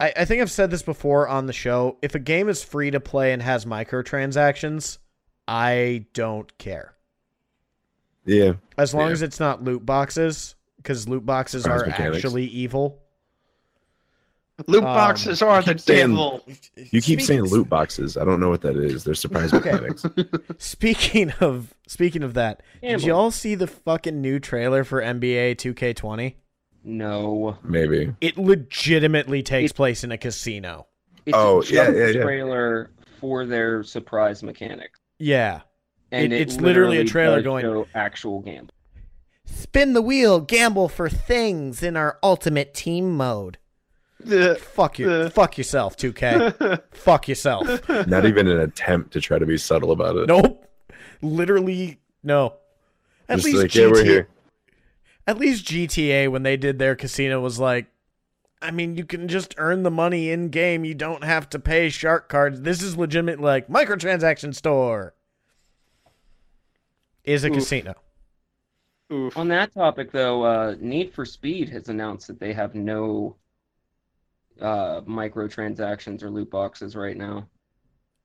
I 0.04 0.12
I 0.22 0.24
think 0.24 0.40
I've 0.42 0.50
said 0.50 0.70
this 0.70 0.82
before 0.82 1.28
on 1.28 1.46
the 1.46 1.52
show. 1.52 1.98
If 2.02 2.14
a 2.14 2.18
game 2.18 2.48
is 2.48 2.62
free 2.62 2.90
to 2.90 3.00
play 3.00 3.32
and 3.32 3.42
has 3.42 3.64
microtransactions, 3.64 4.98
I 5.48 6.06
don't 6.14 6.56
care 6.58 6.94
Yeah. 8.24 8.54
as 8.78 8.94
long 8.94 9.06
Yeah. 9.08 9.12
as 9.12 9.22
it's 9.22 9.40
not 9.40 9.62
loot 9.62 9.84
boxes 9.84 10.54
because 10.78 11.08
loot 11.08 11.24
boxes 11.26 11.62
Surprise 11.62 11.82
are 11.82 11.86
mechanics. 11.86 12.16
actually 12.18 12.46
evil. 12.46 13.00
loot 14.68 14.84
Um, 14.84 14.94
boxes 14.94 15.42
are 15.42 15.62
the 15.62 15.72
keep 15.74 15.80
saying- 15.80 16.10
devil. 16.10 16.44
You 16.76 17.00
keep 17.02 17.02
Speak- 17.02 17.20
saying 17.22 17.42
loot 17.42 17.68
boxes. 17.68 18.16
I 18.16 18.24
don't 18.24 18.38
know 18.38 18.50
what 18.50 18.60
that 18.60 18.76
is. 18.76 19.02
They're 19.02 19.14
surprise 19.14 19.52
Okay. 19.52 19.72
mechanics. 19.72 20.06
Speaking 20.58 21.32
of 21.40 21.74
speaking 21.88 22.22
of 22.22 22.34
that, 22.34 22.62
did 22.80 23.02
y'all 23.02 23.30
see 23.32 23.54
the 23.56 23.66
fucking 23.66 24.20
new 24.20 24.38
trailer 24.38 24.84
for 24.84 25.02
NBA 25.02 25.54
2K20? 25.56 26.34
No, 26.84 27.56
Maybe. 27.62 28.14
It 28.20 28.36
legitimately 28.36 29.42
takes 29.42 29.70
It- 29.70 29.74
place 29.74 30.04
in 30.04 30.12
a 30.12 30.18
casino. 30.18 30.86
it's 31.26 31.36
Oh, 31.36 31.62
a 31.62 31.64
yeah, 31.64 31.86
just 31.86 31.96
yeah, 31.98 32.06
yeah. 32.08 32.22
trailer 32.22 32.90
for 33.20 33.46
their 33.46 33.82
surprise 33.82 34.42
mechanic, 34.42 34.90
Yeah. 35.18 35.60
and 36.12 36.32
It- 36.32 36.36
it, 36.36 36.40
it's 36.42 36.60
literally 36.60 36.98
a 36.98 37.04
trailer 37.04 37.36
does 37.36 37.44
going- 37.44 37.62
show 37.64 37.86
actual 37.94 38.40
gamble. 38.40 38.74
Spin 39.46 39.92
the 39.94 40.02
wheel, 40.02 40.40
gamble 40.40 40.88
for 40.88 41.08
things 41.08 41.82
in 41.82 41.96
our 41.96 42.18
ultimate 42.22 42.74
team 42.74 43.16
mode. 43.16 43.56
Uh, 44.30 44.54
Fuck 44.58 44.98
you. 44.98 45.10
Uh. 45.10 45.30
Fuck 45.30 45.56
yourself, 45.58 45.96
2K. 45.96 46.80
Fuck 46.92 47.28
yourself. 47.28 47.66
Not 48.06 48.26
even 48.26 48.46
an 48.48 48.60
attempt 48.60 49.12
to 49.14 49.20
try 49.20 49.38
to 49.38 49.46
be 49.46 49.56
subtle 49.58 49.90
about 49.92 50.16
it. 50.16 50.28
Nope. 50.28 50.64
Literally 51.22 52.00
no. 52.22 52.54
At 53.28 53.36
Just 53.36 53.46
least 53.46 53.58
like, 53.58 53.74
yeah, 53.74 53.86
we're 53.86 54.02
GTA 54.02 54.04
here. 54.04 54.28
At 55.26 55.38
least 55.38 55.64
GTA 55.66 56.28
when 56.30 56.42
they 56.42 56.56
did 56.56 56.78
their 56.78 56.94
casino 56.94 57.40
was 57.40 57.58
like 57.58 57.86
I 58.62 58.70
mean, 58.70 58.96
you 58.96 59.04
can 59.04 59.28
just 59.28 59.54
earn 59.58 59.82
the 59.82 59.90
money 59.90 60.30
in 60.30 60.48
game. 60.48 60.86
You 60.86 60.94
don't 60.94 61.22
have 61.22 61.50
to 61.50 61.58
pay 61.58 61.90
shark 61.90 62.30
cards. 62.30 62.62
This 62.62 62.82
is 62.82 62.96
legitimate 62.96 63.38
like 63.40 63.68
microtransaction 63.68 64.54
store. 64.54 65.14
Is 67.24 67.44
a 67.44 67.48
Oof. 67.48 67.54
casino. 67.54 67.94
Oof. 69.12 69.36
On 69.36 69.48
that 69.48 69.72
topic, 69.74 70.12
though, 70.12 70.42
uh, 70.44 70.76
Need 70.80 71.12
for 71.12 71.24
Speed 71.26 71.68
has 71.70 71.88
announced 71.88 72.26
that 72.28 72.40
they 72.40 72.52
have 72.54 72.74
no 72.74 73.36
uh, 74.60 75.00
microtransactions 75.02 76.22
or 76.22 76.30
loot 76.30 76.50
boxes 76.50 76.96
right 76.96 77.16
now. 77.16 77.46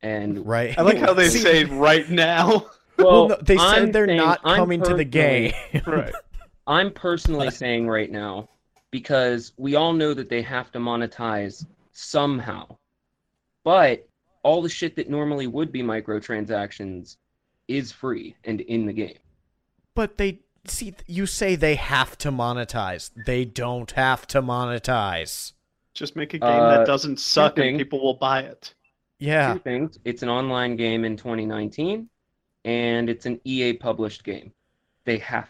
And 0.01 0.45
Right. 0.45 0.77
I 0.77 0.83
like 0.83 0.97
how 0.99 1.13
they 1.13 1.27
say 1.29 1.65
right 1.65 2.09
now. 2.09 2.65
Well, 2.97 3.29
no, 3.29 3.37
they 3.41 3.55
said 3.55 3.65
I'm 3.65 3.91
they're 3.93 4.07
saying- 4.07 4.17
not 4.17 4.43
coming 4.43 4.81
to 4.83 4.93
the 4.93 5.05
game. 5.05 5.53
right. 5.87 6.13
I'm 6.69 6.91
personally 6.91 7.49
saying 7.49 7.87
right 7.87 8.11
now 8.11 8.47
because 8.91 9.53
we 9.57 9.75
all 9.75 9.91
know 9.91 10.13
that 10.13 10.29
they 10.29 10.43
have 10.43 10.71
to 10.71 10.79
monetize 10.79 11.65
somehow. 11.91 12.77
But 13.63 14.07
all 14.43 14.61
the 14.61 14.69
shit 14.69 14.95
that 14.95 15.09
normally 15.09 15.47
would 15.47 15.71
be 15.71 15.81
microtransactions 15.81 17.17
is 17.67 17.91
free 17.91 18.35
and 18.45 18.61
in 18.61 18.85
the 18.85 18.93
game. 18.93 19.17
But 19.95 20.17
they 20.17 20.41
see 20.65 20.93
you 21.07 21.25
say 21.25 21.55
they 21.55 21.75
have 21.75 22.17
to 22.19 22.31
monetize. 22.31 23.09
They 23.25 23.45
don't 23.45 23.89
have 23.91 24.27
to 24.27 24.41
monetize. 24.41 25.53
Just 25.95 26.15
make 26.15 26.35
a 26.35 26.39
game 26.39 26.49
Uh, 26.49 26.77
that 26.77 26.85
doesn't 26.87 27.19
suck 27.19 27.57
and 27.57 27.63
thing. 27.63 27.77
people 27.79 27.99
will 27.99 28.13
buy 28.13 28.41
it. 28.41 28.75
Yeah. 29.17 29.53
Two 29.53 29.59
things. 29.59 29.97
It's 30.05 30.21
an 30.21 30.29
online 30.29 30.75
game 30.75 31.03
in 31.03 31.17
2019 31.17 32.07
and 32.63 33.09
it's 33.09 33.25
an 33.25 33.41
EA 33.43 33.73
published 33.73 34.23
game. 34.23 34.53
They 35.05 35.17
have 35.17 35.49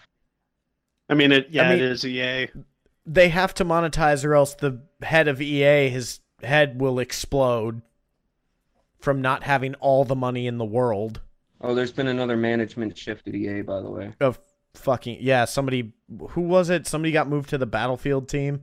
I 1.09 1.15
mean, 1.15 1.31
it. 1.31 1.47
Yeah, 1.49 1.69
mean- 1.69 1.79
it 1.79 1.83
is 1.83 2.05
EA. 2.05 2.47
They 3.05 3.29
have 3.29 3.55
to 3.55 3.65
monetize 3.65 4.23
or 4.23 4.35
else 4.35 4.53
the 4.53 4.81
head 5.01 5.27
of 5.27 5.41
EA 5.41 5.89
his 5.89 6.19
head 6.43 6.79
will 6.79 6.99
explode 6.99 7.81
from 8.99 9.21
not 9.21 9.43
having 9.43 9.73
all 9.75 10.03
the 10.05 10.15
money 10.15 10.45
in 10.45 10.57
the 10.57 10.65
world. 10.65 11.21
Oh, 11.61 11.73
there's 11.73 11.91
been 11.91 12.07
another 12.07 12.37
management 12.37 12.95
shift 12.97 13.27
at 13.27 13.33
EA 13.33 13.61
by 13.61 13.81
the 13.81 13.89
way. 13.89 14.13
Of 14.19 14.39
fucking 14.75 15.17
yeah, 15.21 15.45
somebody 15.45 15.93
who 16.29 16.41
was 16.41 16.69
it? 16.69 16.85
Somebody 16.85 17.11
got 17.11 17.27
moved 17.27 17.49
to 17.49 17.57
the 17.57 17.65
Battlefield 17.65 18.29
team. 18.29 18.61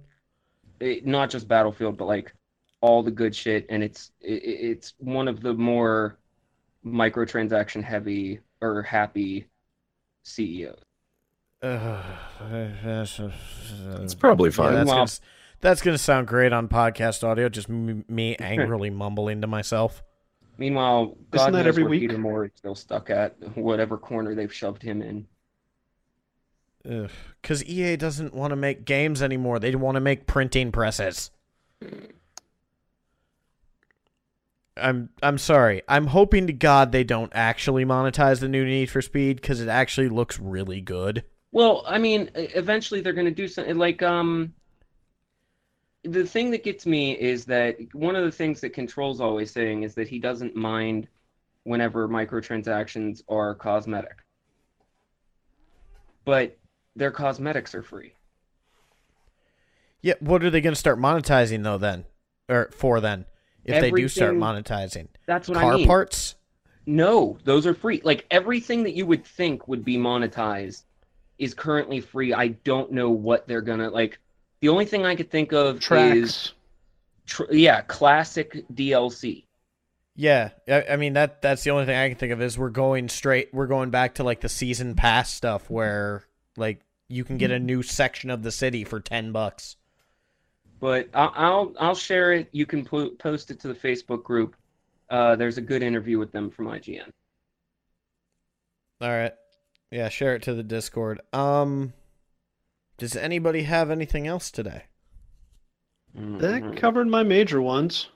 it, 0.80 1.06
not 1.06 1.30
just 1.30 1.48
Battlefield, 1.48 1.96
but 1.96 2.04
like 2.04 2.32
all 2.80 3.02
the 3.02 3.10
good 3.10 3.34
shit, 3.34 3.66
and 3.68 3.82
it's 3.82 4.12
it, 4.20 4.42
it's 4.44 4.94
one 4.98 5.26
of 5.28 5.40
the 5.40 5.54
more 5.54 6.18
microtransaction 6.84 7.82
heavy 7.82 8.40
or 8.60 8.82
happy 8.82 9.46
CEOs. 10.22 10.85
Uh, 11.74 12.02
It's 14.02 14.14
probably 14.18 14.50
yeah, 14.50 14.54
fine. 14.56 14.74
that's, 14.74 14.86
Well- 14.88 14.96
gonna, 14.96 15.10
that's 15.60 15.82
gonna 15.82 15.98
sound 15.98 16.26
great 16.26 16.52
on 16.52 16.68
podcast 16.68 17.24
audio. 17.24 17.48
Just 17.48 17.68
m- 17.68 18.04
me 18.08 18.36
angrily 18.36 18.90
mumbling 19.02 19.40
to 19.40 19.46
myself. 19.46 20.02
Meanwhile, 20.58 21.16
God 21.30 21.40
Isn't 21.40 21.52
that 21.52 21.58
knows 21.64 21.66
every 21.68 21.82
where 21.84 21.90
week? 21.90 22.00
Peter 22.02 22.18
Moore 22.18 22.46
is 22.46 22.52
still 22.54 22.74
stuck 22.74 23.10
at 23.10 23.36
whatever 23.56 23.98
corner 23.98 24.34
they've 24.34 24.52
shoved 24.52 24.82
him 24.82 25.02
in. 25.02 25.26
Because 27.42 27.64
EA 27.64 27.96
doesn't 27.96 28.32
want 28.32 28.52
to 28.52 28.56
make 28.56 28.84
games 28.84 29.20
anymore. 29.20 29.58
They 29.58 29.74
want 29.74 29.96
to 29.96 30.00
make 30.00 30.26
printing 30.26 30.70
presses. 30.72 31.30
I'm 34.78 35.08
I'm 35.22 35.36
sorry. 35.38 35.82
I'm 35.88 36.06
hoping 36.06 36.46
to 36.46 36.52
God 36.52 36.92
they 36.92 37.02
don't 37.04 37.32
actually 37.34 37.84
monetize 37.84 38.40
the 38.40 38.48
new 38.48 38.64
Need 38.64 38.86
for 38.90 39.02
Speed 39.02 39.40
because 39.40 39.60
it 39.60 39.68
actually 39.68 40.08
looks 40.08 40.38
really 40.38 40.80
good. 40.80 41.24
Well, 41.52 41.84
I 41.86 41.98
mean, 41.98 42.30
eventually 42.34 43.00
they're 43.00 43.12
going 43.12 43.26
to 43.26 43.30
do 43.30 43.48
something 43.48 43.78
like 43.78 44.02
um. 44.02 44.54
The 46.04 46.24
thing 46.24 46.52
that 46.52 46.62
gets 46.62 46.86
me 46.86 47.12
is 47.18 47.44
that 47.46 47.78
one 47.92 48.14
of 48.14 48.24
the 48.24 48.30
things 48.30 48.60
that 48.60 48.70
Control's 48.70 49.20
always 49.20 49.50
saying 49.50 49.82
is 49.82 49.94
that 49.96 50.06
he 50.06 50.20
doesn't 50.20 50.54
mind 50.54 51.08
whenever 51.64 52.08
microtransactions 52.08 53.22
are 53.28 53.56
cosmetic. 53.56 54.18
But 56.24 56.56
their 56.94 57.10
cosmetics 57.10 57.74
are 57.74 57.82
free. 57.82 58.12
Yeah, 60.00 60.14
what 60.20 60.44
are 60.44 60.50
they 60.50 60.60
going 60.60 60.74
to 60.74 60.78
start 60.78 60.98
monetizing 60.98 61.64
though? 61.64 61.78
Then 61.78 62.04
or 62.48 62.70
for 62.72 63.00
then, 63.00 63.24
if 63.64 63.80
they 63.80 63.90
do 63.90 64.08
start 64.08 64.36
monetizing 64.36 65.08
That's 65.26 65.48
what 65.48 65.58
car 65.58 65.72
I 65.72 65.76
mean. 65.76 65.86
parts. 65.86 66.36
No, 66.86 67.38
those 67.44 67.66
are 67.66 67.74
free. 67.74 68.00
Like 68.04 68.24
everything 68.30 68.84
that 68.84 68.94
you 68.94 69.06
would 69.06 69.24
think 69.24 69.66
would 69.66 69.84
be 69.84 69.96
monetized 69.96 70.84
is 71.38 71.54
currently 71.54 72.00
free. 72.00 72.32
I 72.32 72.48
don't 72.48 72.92
know 72.92 73.10
what 73.10 73.46
they're 73.46 73.62
gonna 73.62 73.90
like. 73.90 74.18
The 74.60 74.68
only 74.68 74.86
thing 74.86 75.04
I 75.04 75.14
could 75.14 75.30
think 75.30 75.52
of 75.52 75.76
is 75.76 75.82
Tracks. 75.82 76.52
tr- 77.26 77.52
yeah, 77.52 77.82
classic 77.82 78.64
DLC. 78.72 79.44
Yeah, 80.14 80.50
I, 80.66 80.84
I 80.90 80.96
mean 80.96 81.12
that 81.12 81.42
that's 81.42 81.62
the 81.62 81.70
only 81.70 81.84
thing 81.84 81.96
I 81.96 82.08
can 82.08 82.16
think 82.16 82.32
of 82.32 82.40
is 82.40 82.58
we're 82.58 82.70
going 82.70 83.08
straight. 83.08 83.50
We're 83.52 83.66
going 83.66 83.90
back 83.90 84.14
to 84.14 84.24
like 84.24 84.40
the 84.40 84.48
season 84.48 84.94
pass 84.94 85.30
stuff 85.30 85.68
where 85.68 86.24
like 86.56 86.80
you 87.08 87.22
can 87.22 87.36
get 87.36 87.50
a 87.50 87.58
new 87.58 87.82
section 87.82 88.30
of 88.30 88.42
the 88.42 88.50
city 88.50 88.84
for 88.84 88.98
ten 88.98 89.32
bucks. 89.32 89.76
But 90.80 91.08
I'll 91.14 91.32
I'll, 91.34 91.72
I'll 91.78 91.94
share 91.94 92.32
it. 92.32 92.48
You 92.52 92.64
can 92.66 92.84
po- 92.84 93.10
post 93.10 93.50
it 93.50 93.60
to 93.60 93.68
the 93.68 93.74
Facebook 93.74 94.22
group. 94.22 94.56
Uh, 95.10 95.36
there's 95.36 95.58
a 95.58 95.62
good 95.62 95.82
interview 95.82 96.18
with 96.18 96.32
them 96.32 96.50
from 96.50 96.66
IGN. 96.66 97.10
All 99.00 99.10
right. 99.10 99.32
Yeah, 99.90 100.08
share 100.08 100.34
it 100.36 100.42
to 100.44 100.54
the 100.54 100.62
Discord. 100.62 101.20
Um 101.32 101.92
does 102.98 103.16
anybody 103.16 103.62
have 103.62 103.90
anything 103.90 104.26
else 104.26 104.50
today? 104.50 104.84
Mhm. 106.16 106.38
That 106.40 106.76
covered 106.76 107.06
my 107.06 107.22
major 107.22 107.62
ones. 107.62 108.08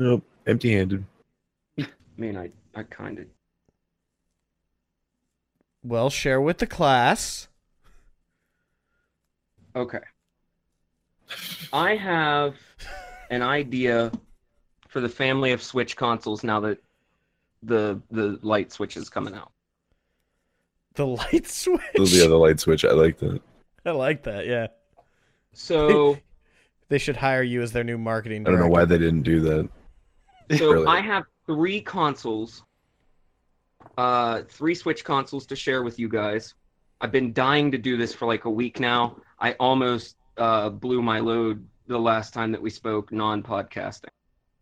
Nope. 0.00 0.24
Empty 0.46 0.72
handed. 0.72 1.04
I 1.78 1.86
mean, 2.16 2.36
I 2.36 2.50
I 2.74 2.82
kind 2.84 3.18
of 3.18 3.26
Well, 5.82 6.08
share 6.08 6.40
with 6.40 6.56
the 6.58 6.66
class. 6.66 7.48
okay. 9.74 10.00
I 11.72 11.96
have 11.96 12.56
an 13.30 13.42
idea 13.42 14.12
for 14.88 15.00
the 15.00 15.08
family 15.08 15.52
of 15.52 15.62
Switch 15.62 15.96
consoles 15.96 16.44
now 16.44 16.60
that 16.60 16.78
the 17.62 18.00
the 18.10 18.38
light 18.42 18.72
switch 18.72 18.96
is 18.96 19.08
coming 19.08 19.34
out. 19.34 19.52
The 20.94 21.06
light 21.06 21.46
switch. 21.50 21.80
The 21.94 22.24
other 22.24 22.36
light 22.36 22.60
switch. 22.60 22.84
I 22.84 22.92
like 22.92 23.18
that. 23.18 23.40
I 23.86 23.90
like 23.92 24.22
that. 24.24 24.46
Yeah. 24.46 24.68
So 25.52 26.18
They 26.90 26.98
should 26.98 27.16
hire 27.16 27.44
you 27.44 27.62
as 27.62 27.70
their 27.70 27.84
new 27.84 27.96
marketing 27.96 28.46
I 28.46 28.50
don't 28.50 28.58
know 28.58 28.66
why 28.66 28.84
they 28.84 28.98
didn't 28.98 29.22
do 29.22 29.40
that. 29.42 29.68
so 30.58 30.72
Really? 30.72 30.86
I 30.86 31.00
have 31.00 31.22
three 31.46 31.80
consoles, 31.80 32.64
uh, 33.96 34.42
three 34.48 34.74
Switch 34.74 35.04
consoles 35.04 35.46
to 35.46 35.56
share 35.56 35.84
with 35.84 36.00
you 36.00 36.08
guys. 36.08 36.54
I've 37.00 37.12
been 37.12 37.32
dying 37.32 37.70
to 37.70 37.78
do 37.78 37.96
this 37.96 38.12
for 38.12 38.26
like 38.26 38.44
a 38.44 38.50
week 38.50 38.80
now. 38.80 39.16
I 39.38 39.52
almost 39.52 40.16
uh, 40.36 40.68
blew 40.68 41.00
my 41.00 41.20
load 41.20 41.64
the 41.86 41.98
last 41.98 42.34
time 42.34 42.50
that 42.52 42.60
we 42.60 42.70
spoke 42.70 43.12
non-podcasting. 43.12 44.08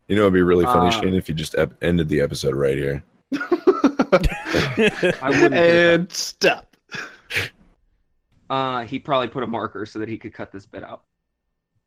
You 0.09 0.15
know, 0.15 0.23
it'd 0.23 0.33
be 0.33 0.41
really 0.41 0.65
funny, 0.65 0.87
Uh, 0.87 1.01
Shane, 1.01 1.13
if 1.13 1.29
you 1.29 1.35
just 1.35 1.55
ep- 1.55 1.81
ended 1.83 2.09
the 2.09 2.19
episode 2.19 2.55
right 2.55 2.75
here. 2.77 3.03
I 5.21 5.29
wouldn't. 5.29 5.53
and 5.53 6.11
step. 6.11 6.75
Uh, 8.49 8.83
he 8.85 8.97
probably 8.97 9.27
put 9.27 9.43
a 9.43 9.47
marker 9.47 9.85
so 9.85 9.99
that 9.99 10.09
he 10.09 10.17
could 10.17 10.33
cut 10.33 10.51
this 10.51 10.65
bit 10.65 10.83
out. 10.83 11.03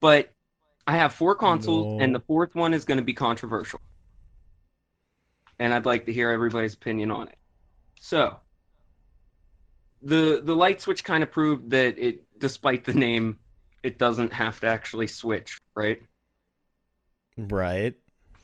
But 0.00 0.32
I 0.86 0.96
have 0.96 1.12
four 1.12 1.34
consoles, 1.34 1.98
No. 1.98 2.04
and 2.04 2.14
the 2.14 2.20
fourth 2.20 2.54
one 2.54 2.72
is 2.74 2.84
going 2.84 2.98
to 2.98 3.04
be 3.04 3.12
controversial. 3.12 3.80
And 5.58 5.74
I'd 5.74 5.84
like 5.86 6.06
to 6.06 6.12
hear 6.12 6.30
everybody's 6.30 6.74
opinion 6.74 7.10
on 7.10 7.26
it. 7.28 7.36
So, 8.00 8.36
the 10.02 10.40
the 10.44 10.54
light 10.54 10.80
switch 10.80 11.02
kind 11.04 11.22
of 11.22 11.30
proved 11.30 11.70
that 11.70 11.98
it, 11.98 12.22
despite 12.38 12.84
the 12.84 12.94
name, 12.94 13.38
it 13.82 13.98
doesn't 13.98 14.32
have 14.32 14.60
to 14.60 14.66
actually 14.68 15.08
switch, 15.08 15.60
right? 15.74 16.00
right. 17.36 17.94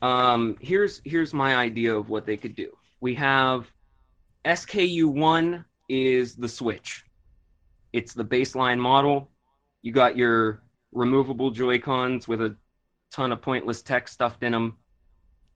Um, 0.01 0.57
here's 0.61 1.01
here's 1.03 1.33
my 1.33 1.55
idea 1.55 1.95
of 1.95 2.09
what 2.09 2.25
they 2.25 2.37
could 2.37 2.55
do. 2.55 2.75
We 3.01 3.15
have 3.15 3.69
SKU 4.45 5.05
one 5.05 5.65
is 5.89 6.35
the 6.35 6.47
Switch. 6.47 7.03
It's 7.91 8.13
the 8.13 8.23
baseline 8.23 8.79
model. 8.79 9.29
You 9.81 9.91
got 9.91 10.15
your 10.15 10.61
removable 10.91 11.51
Joy 11.51 11.79
Cons 11.79 12.27
with 12.27 12.41
a 12.41 12.55
ton 13.11 13.31
of 13.31 13.41
pointless 13.41 13.81
tech 13.81 14.07
stuffed 14.07 14.43
in 14.43 14.51
them, 14.51 14.77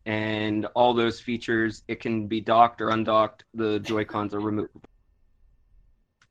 and 0.06 0.66
all 0.74 0.94
those 0.94 1.20
features. 1.20 1.84
It 1.88 2.00
can 2.00 2.28
be 2.28 2.42
docked 2.42 2.82
or 2.82 2.90
undocked. 2.90 3.46
The 3.54 3.80
Joy 3.80 4.06
Cons 4.06 4.34
are 4.34 4.40
removable. 4.40 4.82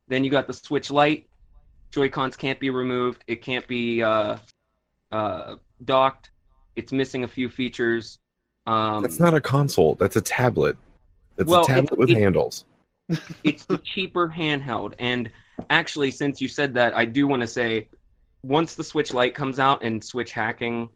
Then 0.08 0.24
you 0.24 0.30
got 0.30 0.46
the 0.46 0.52
Switch 0.52 0.90
Lite. 0.90 1.28
Joy 1.90 2.08
Cons 2.08 2.36
can't 2.36 2.58
be 2.58 2.70
removed. 2.70 3.22
It 3.26 3.42
can't 3.42 3.66
be 3.66 4.02
uh, 4.02 4.36
uh, 5.10 5.56
docked. 5.84 6.31
It's 6.76 6.92
missing 6.92 7.24
a 7.24 7.28
few 7.28 7.48
features. 7.48 8.18
Um, 8.66 9.02
That's 9.02 9.20
not 9.20 9.34
a 9.34 9.40
console. 9.40 9.94
That's 9.96 10.16
a 10.16 10.20
tablet. 10.20 10.76
That's 11.36 11.48
Well, 11.48 11.62
a 11.64 11.66
tablet 11.66 11.84
it's- 11.84 11.98
with 11.98 12.10
it's- 12.10 12.22
handles. 12.22 12.64
it's 13.44 13.64
the 13.66 13.78
cheaper 13.78 14.28
handheld. 14.28 14.94
And 14.98 15.30
actually, 15.70 16.10
since 16.10 16.40
you 16.40 16.48
said 16.48 16.72
that, 16.74 16.94
I 16.96 17.04
do 17.04 17.26
want 17.26 17.40
to 17.42 17.46
say 17.48 17.88
once 18.42 18.74
the 18.74 18.84
Switch 18.84 19.12
Lite 19.12 19.34
comes 19.34 19.58
out 19.58 19.82
and 19.82 20.02
Switch 20.02 20.32
hacking 20.32 20.88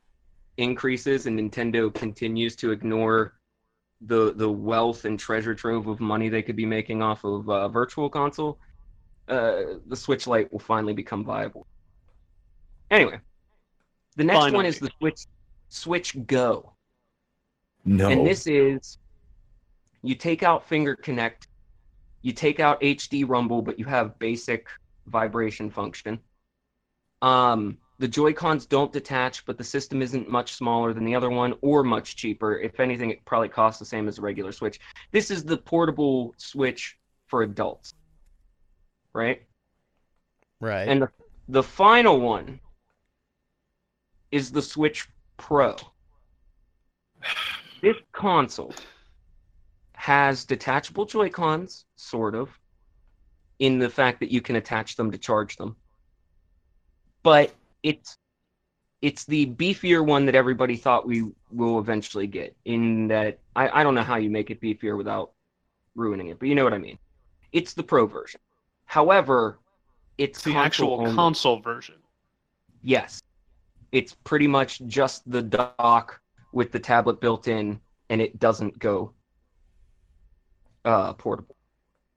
increases 0.57 1.27
and 1.27 1.39
Nintendo 1.39 1.93
continues 1.93 2.57
to 2.57 2.71
ignore 2.71 3.35
the 4.03 4.33
the 4.35 4.51
wealth 4.51 5.05
and 5.05 5.19
treasure 5.19 5.55
trove 5.55 5.87
of 5.87 6.01
money 6.01 6.29
they 6.29 6.43
could 6.43 6.57
be 6.57 6.67
making 6.67 7.03
off 7.03 7.25
of 7.25 7.49
uh, 7.49 7.67
virtual 7.69 8.09
console, 8.11 8.59
uh, 9.29 9.63
the 9.87 9.97
Switch 9.97 10.27
Lite 10.27 10.51
will 10.53 10.59
finally 10.61 10.93
become 10.93 11.25
viable. 11.25 11.67
Anyway, 12.91 13.19
the 14.17 14.25
next 14.25 14.53
one 14.53 14.65
is 14.67 14.79
the 14.79 14.91
Switch 14.99 15.25
Switch 15.69 16.17
Go. 16.27 16.73
No. 17.85 18.09
And 18.09 18.27
this 18.27 18.47
is 18.47 18.99
you 20.03 20.15
take 20.15 20.43
out 20.43 20.69
Finger 20.69 20.95
Connect, 20.97 21.49
you 22.23 22.33
take 22.33 22.61
out 22.61 22.81
HD 22.81 23.29
Rumble, 23.29 23.63
but 23.63 23.79
you 23.79 23.85
have 23.85 24.19
basic 24.19 24.67
vibration 25.07 25.71
function. 25.71 26.19
Um, 27.23 27.79
the 27.99 28.09
Joy 28.09 28.33
Cons 28.33 28.67
don't 28.67 28.93
detach, 28.93 29.47
but 29.47 29.57
the 29.57 29.65
system 29.65 30.03
isn't 30.03 30.29
much 30.29 30.53
smaller 30.53 30.93
than 30.93 31.05
the 31.05 31.15
other 31.15 31.31
one 31.31 31.55
or 31.63 31.83
much 31.83 32.17
cheaper. 32.17 32.59
If 32.59 32.79
anything, 32.79 33.11
it 33.11 33.25
probably 33.25 33.49
costs 33.49 33.79
the 33.79 33.87
same 33.87 34.07
as 34.07 34.19
a 34.19 34.23
regular 34.23 34.53
Switch. 34.53 34.79
This 35.13 35.31
is 35.31 35.45
the 35.45 35.57
portable 35.57 36.35
Switch 36.37 36.99
for 37.27 37.43
adults, 37.43 37.95
right? 39.15 39.43
Right. 40.61 40.89
And 40.89 41.03
the, 41.03 41.11
the 41.49 41.63
final 41.63 42.21
one 42.21 42.61
is 44.31 44.53
the 44.53 44.63
Switch 44.63 45.09
Pro. 45.37 45.77
This 47.83 47.97
console 48.13 48.75
has 49.95 50.45
detachable 50.45 51.05
Joy-Cons, 51.05 51.85
sort 51.97 52.35
of, 52.35 52.51
in 53.59 53.79
the 53.79 53.89
fact 53.89 54.21
that 54.21 54.31
you 54.31 54.41
can 54.41 54.57
attach 54.57 54.97
them 54.97 55.11
to 55.11 55.19
charge 55.19 55.57
them. 55.57 55.77
But 57.23 57.55
it's 57.83 58.17
it's 59.03 59.25
the 59.25 59.47
beefier 59.47 60.05
one 60.05 60.25
that 60.27 60.35
everybody 60.35 60.77
thought 60.77 61.07
we 61.07 61.25
will 61.51 61.79
eventually 61.79 62.27
get. 62.27 62.57
In 62.65 63.09
that 63.09 63.39
I, 63.55 63.81
I 63.81 63.83
don't 63.83 63.95
know 63.95 64.03
how 64.03 64.17
you 64.17 64.31
make 64.31 64.51
it 64.51 64.61
beefier 64.61 64.97
without 64.97 65.33
ruining 65.95 66.29
it, 66.29 66.39
but 66.39 66.49
you 66.49 66.55
know 66.55 66.65
what 66.65 66.73
I 66.75 66.79
mean. 66.79 66.99
It's 67.53 67.75
the 67.75 67.83
pro 67.83 68.07
version. 68.07 68.41
However, 68.85 69.59
it's 70.19 70.39
It's 70.39 70.45
the 70.45 70.53
console 70.53 70.65
actual 70.95 71.01
only. 71.01 71.15
console 71.15 71.61
version. 71.61 71.97
Yes. 72.83 73.23
It's 73.97 74.15
pretty 74.25 74.47
much 74.47 74.83
just 74.87 75.29
the 75.31 75.41
dock 75.41 76.21
with 76.53 76.71
the 76.71 76.79
tablet 76.79 77.19
built 77.19 77.49
in, 77.49 77.81
and 78.11 78.21
it 78.21 78.39
doesn't 78.39 78.79
go. 78.79 79.13
uh, 80.85 81.13
portable. 81.15 81.57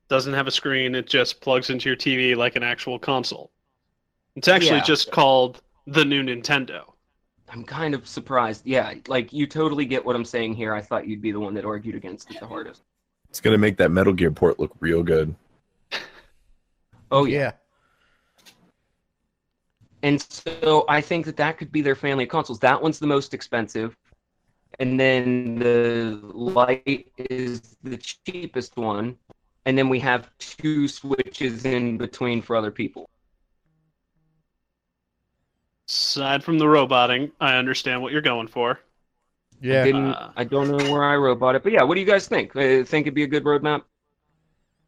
Doesn't 0.09 0.33
have 0.33 0.45
a 0.45 0.51
screen. 0.51 0.93
It 0.93 1.07
just 1.07 1.41
plugs 1.41 1.69
into 1.71 1.89
your 1.89 1.95
TV 1.95 2.35
like 2.35 2.55
an 2.55 2.61
actual 2.63 2.99
console. 2.99 3.51
It's 4.35 4.47
actually 4.47 4.77
Yeah. 4.77 4.83
just 4.83 5.09
called 5.11 5.61
the 5.87 6.05
new 6.05 6.21
Nintendo. 6.21 6.83
I'm 7.47 7.63
kind 7.63 7.95
of 7.95 8.07
surprised. 8.07 8.61
Yeah, 8.67 8.93
like 9.07 9.33
you 9.33 9.47
totally 9.47 9.85
get 9.85 10.05
what 10.05 10.15
I'm 10.15 10.23
saying 10.25 10.53
here. 10.53 10.73
I 10.75 10.81
thought 10.81 11.07
you'd 11.07 11.21
be 11.21 11.31
the 11.31 11.39
one 11.39 11.53
that 11.55 11.65
argued 11.65 11.95
against 11.95 12.29
it 12.29 12.39
the 12.39 12.45
hardest. 12.45 12.83
It's 13.29 13.39
gonna 13.41 13.57
make 13.57 13.77
that 13.77 13.89
Metal 13.89 14.13
Gear 14.13 14.29
port 14.31 14.59
look 14.59 14.71
real 14.81 15.01
good. 15.01 15.33
Oh 17.09 17.25
yeah. 17.25 17.53
Yeah. 20.01 20.09
And 20.09 20.21
so 20.21 20.85
I 20.87 21.01
think 21.01 21.25
that 21.25 21.37
that 21.37 21.57
could 21.57 21.71
be 21.71 21.81
their 21.81 21.95
family 21.95 22.23
of 22.25 22.29
consoles. 22.29 22.59
That 22.59 22.81
one's 22.81 22.99
the 22.99 23.07
most 23.07 23.33
expensive. 23.33 23.95
And 24.79 24.99
then 24.99 25.55
the 25.59 26.19
light 26.23 27.11
is 27.17 27.75
the 27.83 27.97
cheapest 27.97 28.77
one. 28.77 29.17
And 29.65 29.77
then 29.77 29.89
we 29.89 29.99
have 29.99 30.29
two 30.39 30.87
switches 30.87 31.65
in 31.65 31.97
between 31.97 32.41
for 32.41 32.55
other 32.55 32.71
people. 32.71 33.09
Aside 35.87 36.43
from 36.43 36.59
the 36.59 36.67
roboting, 36.67 37.31
I 37.41 37.55
understand 37.57 38.01
what 38.01 38.11
you're 38.13 38.21
going 38.21 38.47
for. 38.47 38.79
I, 39.61 39.65
Yeah. 39.65 39.83
didn't, 39.83 40.13
Uh. 40.13 40.31
I 40.35 40.43
don't 40.45 40.69
know 40.69 40.91
where 40.91 41.03
I 41.03 41.15
robot 41.17 41.55
it. 41.55 41.63
But 41.63 41.73
yeah, 41.73 41.83
what 41.83 41.95
do 41.95 41.99
you 41.99 42.07
guys 42.07 42.27
think? 42.27 42.55
Uh, 42.55 42.83
think 42.85 43.05
it'd 43.07 43.13
be 43.15 43.23
a 43.23 43.27
good 43.27 43.43
roadmap? 43.43 43.83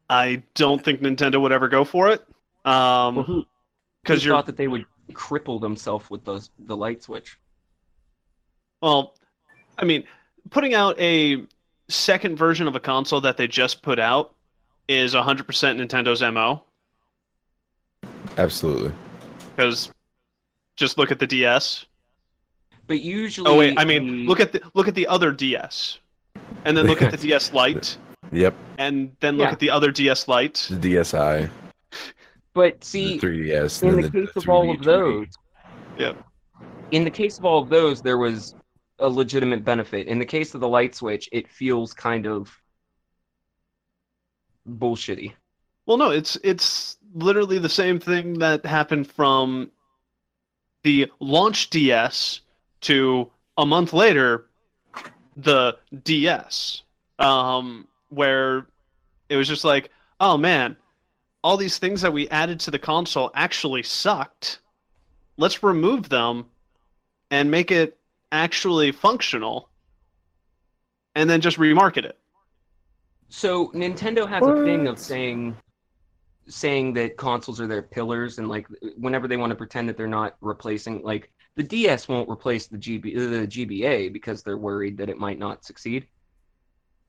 I 0.08 0.42
don't 0.54 0.82
think 0.82 1.00
Nintendo 1.00 1.40
would 1.40 1.52
ever 1.52 1.68
go 1.68 1.84
for 1.84 2.08
it. 2.08 2.26
Um, 2.64 3.46
because 4.02 4.22
who 4.22 4.28
you're 4.28 4.36
thought 4.36 4.46
that 4.46 4.56
they 4.56 4.68
would 4.68 4.86
cripple 5.12 5.60
themselves 5.60 6.08
with 6.10 6.24
those 6.24 6.50
the 6.58 6.76
light 6.76 7.02
switch? 7.02 7.38
Well, 8.80 9.14
I 9.78 9.84
mean, 9.84 10.04
putting 10.50 10.74
out 10.74 10.98
a 11.00 11.44
second 11.88 12.36
version 12.36 12.66
of 12.66 12.74
a 12.76 12.80
console 12.80 13.20
that 13.22 13.36
they 13.36 13.46
just 13.46 13.82
put 13.82 13.98
out 13.98 14.34
is 14.88 15.14
100% 15.14 15.44
Nintendo's 15.46 16.22
MO. 16.32 16.62
Absolutely. 18.38 18.92
Because 19.56 19.90
just 20.76 20.98
look 20.98 21.10
at 21.10 21.18
the 21.18 21.26
DS. 21.26 21.84
But 22.86 23.00
usually, 23.00 23.50
Oh 23.50 23.58
wait, 23.58 23.78
I 23.78 23.84
mean, 23.84 24.06
the- 24.22 24.26
look 24.26 24.40
at 24.40 24.52
the 24.52 24.60
look 24.74 24.88
at 24.88 24.94
the 24.94 25.06
other 25.06 25.30
DS, 25.32 25.98
and 26.64 26.76
then 26.76 26.86
look 26.86 27.00
at 27.00 27.10
the 27.12 27.16
DS 27.28 27.52
Lite, 27.52 27.96
Yep. 28.32 28.54
and 28.78 29.14
then 29.20 29.36
look 29.36 29.46
Yeah. 29.46 29.52
at 29.52 29.58
the 29.60 29.70
other 29.70 29.90
DS 29.92 30.26
Lite. 30.26 30.66
The 30.70 30.94
DSi, 30.96 31.48
But 32.54 32.80
the 32.80 32.86
see, 32.86 33.18
3DS, 33.18 33.82
in 33.82 33.88
and 33.88 33.98
the 33.98 34.02
then 34.02 34.26
case 34.26 34.36
of 34.36 34.48
all 34.48 34.64
3D, 34.66 34.78
of 34.78 34.84
those, 34.84 35.26
Yep. 35.98 36.16
in 36.90 37.04
the 37.04 37.10
case 37.10 37.38
of 37.38 37.44
all 37.44 37.62
of 37.62 37.68
those, 37.68 38.02
there 38.02 38.18
was 38.18 38.54
a 38.98 39.08
legitimate 39.08 39.64
benefit. 39.64 40.06
In 40.06 40.18
the 40.18 40.26
case 40.26 40.54
of 40.54 40.60
the 40.60 40.68
light 40.68 40.94
switch, 40.94 41.28
it 41.32 41.48
feels 41.48 41.92
kind 41.94 42.26
of 42.26 42.50
bullshitty. 44.68 45.32
Well, 45.86 45.96
no, 45.96 46.10
it's 46.10 46.36
it's 46.44 46.98
literally 47.14 47.58
the 47.58 47.68
same 47.68 47.98
thing 47.98 48.38
that 48.38 48.64
happened 48.64 49.10
from 49.10 49.70
the 50.84 51.10
launch 51.20 51.70
DS 51.70 52.40
to 52.82 53.30
a 53.56 53.66
month 53.66 53.92
later, 53.92 54.46
the 55.36 55.76
DS, 56.04 56.82
um, 57.18 57.86
where 58.10 58.66
it 59.28 59.36
was 59.36 59.48
just 59.48 59.64
like, 59.64 59.90
oh 60.20 60.36
man, 60.36 60.76
all 61.42 61.56
these 61.56 61.78
things 61.78 62.00
that 62.02 62.12
we 62.12 62.28
added 62.28 62.60
to 62.60 62.70
the 62.70 62.78
console 62.78 63.30
actually 63.34 63.82
sucked. 63.82 64.60
Let's 65.36 65.62
remove 65.62 66.08
them 66.08 66.46
and 67.30 67.50
make 67.50 67.70
it 67.70 67.98
actually 68.30 68.92
functional, 68.92 69.68
and 71.14 71.28
then 71.28 71.40
just 71.40 71.58
remarket 71.58 72.04
it. 72.04 72.18
So 73.28 73.68
Nintendo 73.68 74.28
has 74.28 74.46
a 74.46 74.62
thing 74.64 74.86
of 74.86 74.98
saying 74.98 75.56
saying 76.48 76.92
that 76.94 77.16
consoles 77.16 77.60
are 77.60 77.66
their 77.66 77.82
pillars 77.82 78.38
and 78.38 78.48
like 78.48 78.66
whenever 78.96 79.28
they 79.28 79.36
want 79.36 79.50
to 79.50 79.56
pretend 79.56 79.88
that 79.88 79.96
they're 79.96 80.08
not 80.08 80.34
replacing 80.40 81.00
like 81.02 81.30
the 81.54 81.62
DS 81.62 82.08
won't 82.08 82.28
replace 82.28 82.66
the 82.66 82.76
GB 82.76 83.14
the 83.14 83.46
GBA 83.46 84.12
because 84.12 84.42
they're 84.42 84.56
worried 84.56 84.96
that 84.98 85.08
it 85.08 85.18
might 85.18 85.38
not 85.38 85.64
succeed. 85.64 86.06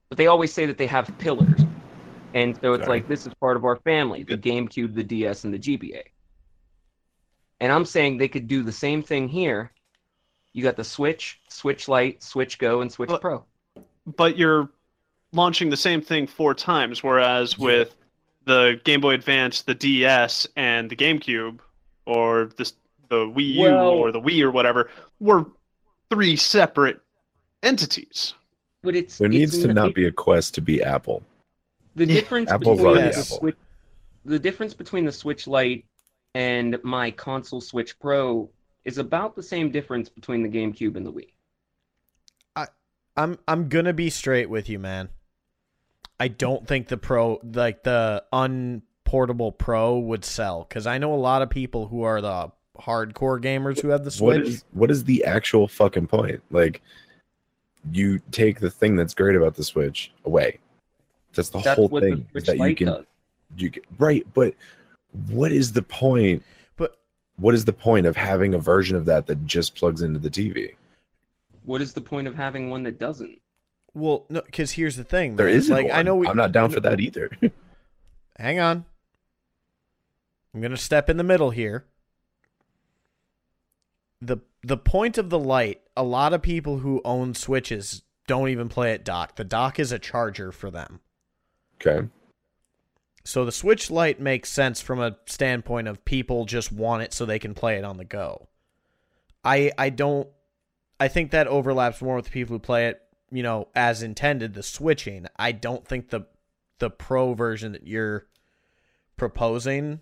But 0.10 0.18
they 0.18 0.27
always 0.27 0.53
say 0.53 0.65
that 0.65 0.77
they 0.77 0.88
have 0.88 1.18
pillars. 1.18 1.61
And 2.34 2.57
so 2.61 2.73
it's 2.73 2.85
Sorry. 2.85 2.99
like 2.99 3.07
this 3.07 3.27
is 3.27 3.34
part 3.35 3.57
of 3.57 3.65
our 3.65 3.76
family, 3.77 4.23
the 4.23 4.38
GameCube, 4.38 4.95
the 4.95 5.03
DS 5.03 5.43
and 5.43 5.53
the 5.53 5.60
GBA. 5.60 6.01
And 7.60 7.72
I'm 7.72 7.85
saying 7.85 8.18
they 8.18 8.27
could 8.27 8.47
do 8.47 8.64
the 8.64 8.72
same 8.72 9.03
thing 9.03 9.27
here. 9.27 9.72
You 10.53 10.64
got 10.64 10.76
the 10.76 10.84
Switch, 10.84 11.39
Switch 11.49 11.88
Lite, 11.88 12.22
Switch 12.23 12.57
Go 12.60 12.81
and 12.81 12.91
Switch 12.91 13.10
But- 13.10 13.22
Pro. 13.22 13.45
but 14.05 14.38
you're 14.38 14.69
launching 15.31 15.69
the 15.69 15.77
same 15.77 16.01
thing 16.01 16.27
four 16.27 16.53
times, 16.53 17.03
whereas 17.03 17.57
with 17.57 17.95
the 18.45 18.80
Game 18.84 19.01
Boy 19.01 19.14
Advance, 19.14 19.61
the 19.61 19.73
DS, 19.73 20.47
and 20.55 20.89
the 20.89 20.95
GameCube, 20.95 21.60
or 22.05 22.51
this 22.57 22.73
the 23.10 23.26
Wii 23.27 23.53
U 23.55 23.61
Well- 23.61 23.89
or 23.89 24.11
the 24.11 24.19
Wii 24.19 24.41
or 24.43 24.51
whatever, 24.51 24.89
were 25.19 25.45
three 26.10 26.35
separate 26.35 26.99
entities. 27.61 28.34
But 28.81 28.95
it's 28.95 29.18
There 29.19 29.27
it's 29.27 29.34
needs 29.53 29.60
to 29.60 29.73
not 29.73 29.93
be 29.93 30.05
a 30.05 30.11
quest 30.11 30.53
to 30.55 30.61
be 30.61 30.81
Apple. 30.84 31.23
The 31.95 32.06
difference 32.06 32.49
Apple's 32.49 32.80
between 32.80 32.95
the 32.95 33.10
Apple. 33.10 33.24
Switch, 33.24 33.56
the 34.26 34.40
difference 34.40 34.74
between 34.74 35.06
the 35.06 35.11
Switch 35.11 35.48
Lite 35.48 35.86
and 36.34 36.78
my 36.84 37.11
console 37.11 37.61
Switch 37.61 37.99
Pro 37.99 38.49
is 38.86 38.98
about 38.98 39.36
the 39.36 39.44
same 39.44 39.72
difference 39.72 40.10
between 40.10 40.44
the 40.44 40.49
GameCube 40.49 40.95
and 40.95 41.06
the 41.06 41.11
Wii. 41.11 41.28
I'm 43.15 43.38
I'm 43.48 43.70
gonna 43.70 43.94
be 43.94 44.10
straight 44.10 44.49
with 44.49 44.70
you, 44.70 44.80
man. 44.80 45.10
I 46.20 46.28
don't 46.28 46.68
think 46.68 46.88
the 46.88 46.98
pro 46.98 47.40
like 47.44 47.84
the 47.84 48.24
unportable 48.32 49.52
pro 49.52 49.99
would 49.99 50.26
sell 50.26 50.65
because 50.68 50.88
I 50.88 50.98
know 50.98 51.14
a 51.14 51.15
lot 51.15 51.41
of 51.41 51.49
people 51.49 51.88
who 51.88 52.03
are 52.03 52.22
the 52.22 52.52
hardcore 52.78 53.41
gamers 53.41 53.82
who 53.82 53.90
have 53.90 54.03
the 54.03 54.11
Switch. 54.11 54.48
is 54.48 54.65
what 54.72 54.90
is 54.90 55.03
the 55.03 55.26
actual 55.26 55.68
fucking 55.68 56.07
point? 56.07 56.41
Like, 56.49 56.82
you 57.91 58.20
take 58.32 58.60
the 58.60 58.72
thing 58.72 58.95
that's 58.95 59.14
great 59.14 59.36
about 59.36 59.56
the 59.56 59.64
Switch 59.64 60.11
away. 60.26 60.60
That's 61.35 61.49
the 61.49 61.60
That's 61.60 61.76
whole 61.76 61.88
what 61.89 62.03
thing. 62.03 62.15
the 62.34 62.39
is 62.39 62.45
Switch 62.45 62.45
that 62.57 62.69
you 62.69 62.76
can 62.76 62.88
does. 62.88 63.05
you 63.57 63.69
can, 63.72 63.84
right, 63.97 64.26
but 64.34 64.53
what 65.30 65.51
is 65.51 65.72
the 65.73 65.81
point? 65.84 66.43
But 66.77 66.97
What 67.38 67.53
is 67.53 67.65
the 67.65 67.73
point 67.73 68.05
of 68.05 68.15
having 68.15 68.53
a 68.53 68.60
version 68.60 68.95
of 68.95 69.05
that 69.05 69.27
that 69.27 69.45
just 69.45 69.76
plugs 69.76 70.01
into 70.01 70.19
the 70.19 70.30
TV? 70.30 70.76
What 71.65 71.81
is 71.81 71.93
the 71.93 72.01
point 72.01 72.27
of 72.27 72.35
having 72.35 72.69
one 72.69 72.84
that 72.84 72.99
doesn't? 72.99 73.39
well, 73.95 74.26
no, 74.30 74.41
because 74.41 74.72
here's 74.72 74.95
the 74.95 75.03
thing. 75.03 75.35
There 75.35 75.45
man. 75.45 75.55
isn't 75.55 75.73
like 75.73 75.88
one. 75.88 75.95
I 75.95 76.01
know 76.01 76.15
we. 76.15 76.27
I'm 76.27 76.35
not 76.38 76.51
down 76.51 76.72
for 76.72 76.80
that 76.80 76.99
either. 76.99 77.30
Hang 78.39 78.60
on. 78.60 78.85
I'm 80.53 80.61
gonna 80.61 80.77
step 80.77 81.10
in 81.10 81.18
the 81.18 81.23
middle 81.23 81.51
here. 81.51 81.85
the 84.22 84.38
The 84.64 84.77
point 84.77 85.18
of 85.18 85.30
the 85.30 85.39
light, 85.39 85.81
a 85.95 86.03
lot 86.03 86.34
of 86.34 86.41
people 86.41 86.80
who 86.80 87.01
own 87.05 87.34
Switches 87.35 88.03
don't 88.27 88.49
even 88.49 88.69
play 88.69 88.93
it 88.93 89.03
dock. 89.05 89.35
The 89.35 89.43
dock 89.43 89.80
is 89.80 89.91
a 89.91 89.99
charger 89.99 90.51
for 90.51 90.72
them. 90.72 90.99
Okay. 91.85 92.07
So 93.23 93.45
the 93.45 93.51
Switch 93.51 93.89
Lite 93.89 94.19
makes 94.19 94.49
sense 94.49 94.81
from 94.81 94.99
a 94.99 95.18
standpoint 95.26 95.88
of 95.88 96.03
people 96.03 96.45
just 96.45 96.72
want 96.72 97.03
it 97.03 97.14
so 97.14 97.26
they 97.26 97.39
can 97.39 97.53
play 97.53 97.77
it 97.77 97.85
on 97.85 97.97
the 97.97 98.05
go. 98.05 98.47
I 99.43 99.72
I 99.77 99.89
don't 99.89 100.27
I 100.99 101.07
think 101.07 101.31
that 101.31 101.47
overlaps 101.47 102.01
more 102.01 102.18
with 102.18 102.26
the 102.26 102.31
people 102.31 102.55
who 102.55 102.60
play 102.60 102.88
it, 102.88 103.01
you 103.31 103.43
know, 103.43 103.68
as 103.76 104.03
intended, 104.03 104.53
the 104.53 104.64
switching. 104.64 105.27
I 105.38 105.51
don't 105.51 105.88
think 105.88 106.10
the 106.10 106.27
the 106.80 106.89
pro 106.89 107.34
version 107.34 107.72
that 107.73 107.88
you're 107.88 108.27
proposing, 109.15 110.01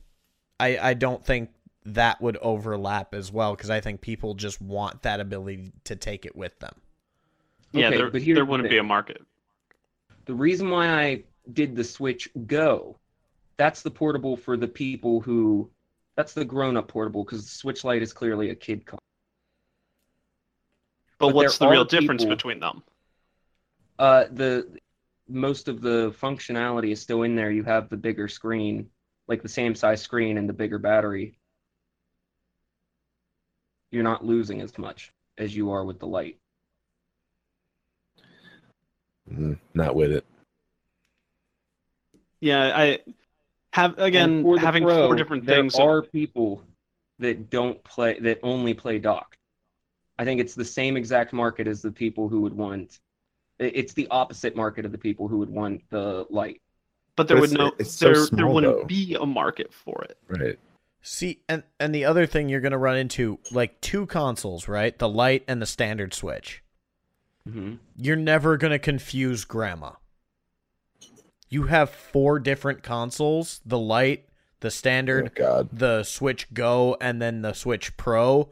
I 0.59 0.77
I 0.77 0.93
don't 0.95 1.23
think 1.23 1.49
that 1.85 2.21
would 2.21 2.37
overlap 2.37 3.13
as 3.13 3.31
well 3.31 3.55
because 3.55 3.69
I 3.69 3.81
think 3.81 4.01
people 4.01 4.33
just 4.35 4.61
want 4.61 5.03
that 5.03 5.19
ability 5.19 5.73
to 5.85 5.95
take 5.95 6.25
it 6.25 6.35
with 6.35 6.57
them. 6.59 6.73
Yeah, 7.71 7.87
Okay, 7.87 7.97
there, 7.97 8.11
but 8.11 8.21
here's 8.21 8.35
there 8.35 8.45
wouldn't 8.45 8.69
be 8.69 8.77
a 8.77 8.83
market. 8.83 9.21
The 10.25 10.35
reason 10.35 10.69
why 10.69 10.87
I 10.87 11.23
did 11.53 11.75
the 11.75 11.83
Switch 11.83 12.29
Go, 12.45 12.97
that's 13.57 13.81
the 13.81 13.91
portable 13.91 14.35
for 14.35 14.57
the 14.57 14.67
people 14.67 15.21
who, 15.21 15.69
that's 16.15 16.33
the 16.33 16.45
grown-up 16.45 16.87
portable 16.87 17.23
because 17.23 17.43
the 17.43 17.49
Switch 17.49 17.83
Lite 17.83 18.01
is 18.01 18.13
clearly 18.13 18.49
a 18.49 18.55
kid 18.55 18.85
console. 18.85 18.99
But, 21.19 21.27
But 21.27 21.35
what's 21.35 21.57
the 21.57 21.67
real 21.67 21.81
are 21.81 21.85
difference 21.85 22.25
between 22.25 22.59
them? 22.59 22.83
Uh, 23.99 24.25
the 24.31 24.67
most 25.27 25.67
of 25.67 25.81
the 25.81 26.11
functionality 26.19 26.91
is 26.91 26.99
still 26.99 27.23
in 27.23 27.35
there. 27.35 27.51
You 27.51 27.63
have 27.63 27.89
the 27.89 27.97
bigger 27.97 28.27
screen, 28.27 28.89
like 29.27 29.43
the 29.43 29.49
same 29.49 29.75
size 29.75 30.01
screen 30.01 30.37
and 30.37 30.49
the 30.49 30.53
bigger 30.53 30.79
battery. 30.79 31.37
You're 33.91 34.03
not 34.03 34.25
losing 34.25 34.61
as 34.61 34.77
much 34.77 35.13
as 35.37 35.55
you 35.55 35.71
are 35.71 35.85
with 35.85 35.99
the 35.99 36.07
light. 36.07 36.37
Mm, 39.31 39.59
not 39.73 39.95
with 39.95 40.11
it. 40.11 40.25
Yeah, 42.41 42.71
I 42.77 42.99
have 43.73 43.97
again 43.97 44.43
for 44.43 44.57
having 44.59 44.83
Pro, 44.83 45.07
four 45.07 45.15
different 45.15 45.45
there 45.45 45.61
things. 45.61 45.75
are 45.75 46.01
people 46.01 46.63
that 47.19 47.49
don't 47.49 47.81
play 47.83 48.19
that 48.19 48.39
only 48.43 48.73
play 48.73 48.99
dock. 48.99 49.37
I 50.19 50.25
think 50.25 50.41
it's 50.41 50.55
the 50.55 50.65
same 50.65 50.97
exact 50.97 51.33
market 51.33 51.67
as 51.67 51.81
the 51.81 51.91
people 51.91 52.27
who 52.27 52.41
would 52.41 52.53
want 52.53 52.99
It's 53.59 53.93
the 53.93 54.07
opposite 54.09 54.55
market 54.55 54.85
of 54.85 54.91
the 54.91 54.97
people 54.97 55.27
who 55.27 55.37
would 55.37 55.49
want 55.49 55.83
the 55.89 56.25
light. 56.31 56.61
But 57.15 57.27
there 57.27 57.37
But 57.37 57.41
would 57.41 57.51
it's- 57.51 57.67
no 57.69 57.75
it's 57.77 57.91
so 57.91 58.11
there 58.13 58.25
there 58.31 58.47
wouldn't 58.47 58.75
though. 58.81 58.85
be 58.85 59.15
a 59.15 59.25
market 59.25 59.71
for 59.73 60.03
it. 60.09 60.17
Right. 60.27 60.59
See, 61.03 61.41
and 61.47 61.63
and 61.79 61.93
the 61.93 62.05
other 62.05 62.25
thing 62.25 62.49
you're 62.49 62.61
gonna 62.61 62.77
run 62.77 62.97
into 62.97 63.37
like 63.51 63.79
two 63.81 64.05
consoles, 64.07 64.67
right? 64.67 64.97
The 64.97 65.09
light 65.09 65.43
and 65.47 65.61
the 65.61 65.65
standard 65.67 66.13
Switch. 66.13 66.63
hmm 67.47 67.75
You're 67.95 68.15
never 68.15 68.57
gonna 68.57 68.79
confuse 68.79 69.45
grandma. 69.45 69.93
You 71.51 71.63
have 71.63 71.89
four 71.91 72.39
different 72.39 72.81
consoles: 72.81 73.59
the 73.65 73.77
light, 73.77 74.25
the 74.61 74.67
Oh, 74.67 74.69
standard, 74.69 75.35
God. 75.35 75.69
the 75.71 76.03
Switch 76.03 76.51
Go, 76.53 76.97
and 76.99 77.21
then 77.21 77.41
the 77.43 77.53
Switch 77.53 77.95
Pro. 77.97 78.49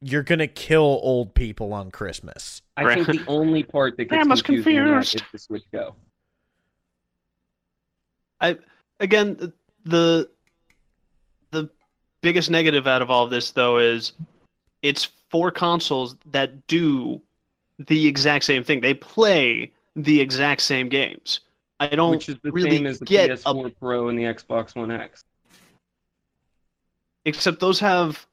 You're 0.00 0.22
gonna 0.22 0.46
kill 0.48 0.98
old 1.02 1.34
people 1.34 1.72
on 1.74 1.90
Christmas. 1.90 2.62
I 2.76 2.94
think 2.94 3.06
the 3.06 3.24
only 3.28 3.62
part 3.62 3.96
that 3.98 4.04
gets 4.04 4.10
Grandma's 4.10 4.42
confusing 4.42 4.76
confused. 4.84 5.16
is 5.16 5.22
the 5.30 5.38
Switch 5.38 5.64
Go. 5.70 5.94
I 8.40 8.56
again, 9.00 9.52
the 9.84 10.28
the 11.50 11.68
biggest 12.22 12.50
negative 12.50 12.86
out 12.86 13.02
of 13.02 13.10
all 13.10 13.24
of 13.24 13.30
this 13.30 13.50
though 13.50 13.78
is 13.78 14.12
it's 14.82 15.08
four 15.30 15.50
consoles 15.50 16.16
that 16.26 16.66
do 16.66 17.20
the 17.78 18.06
exact 18.06 18.44
same 18.44 18.64
thing. 18.64 18.80
They 18.80 18.94
play 18.94 19.70
the 19.96 20.20
exact 20.20 20.62
same 20.62 20.88
games. 20.88 21.40
I 21.78 21.88
don't 21.88 22.12
which 22.12 22.28
is 22.28 22.36
the 22.42 22.52
really 22.52 22.70
same 22.70 22.86
as 22.86 22.98
the 22.98 23.04
get 23.04 23.30
a 23.30 23.34
PS4 23.34 23.74
Pro 23.78 24.08
and 24.08 24.18
the 24.18 24.24
Xbox 24.24 24.74
One 24.74 24.90
X. 24.90 25.24
except 27.26 27.60
those 27.60 27.78
have 27.80 28.26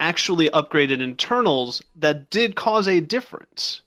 actually 0.00 0.48
upgraded 0.50 1.00
internals 1.00 1.82
that 1.94 2.30
did 2.30 2.56
cause 2.56 2.88
a 2.88 3.00
difference. 3.00 3.82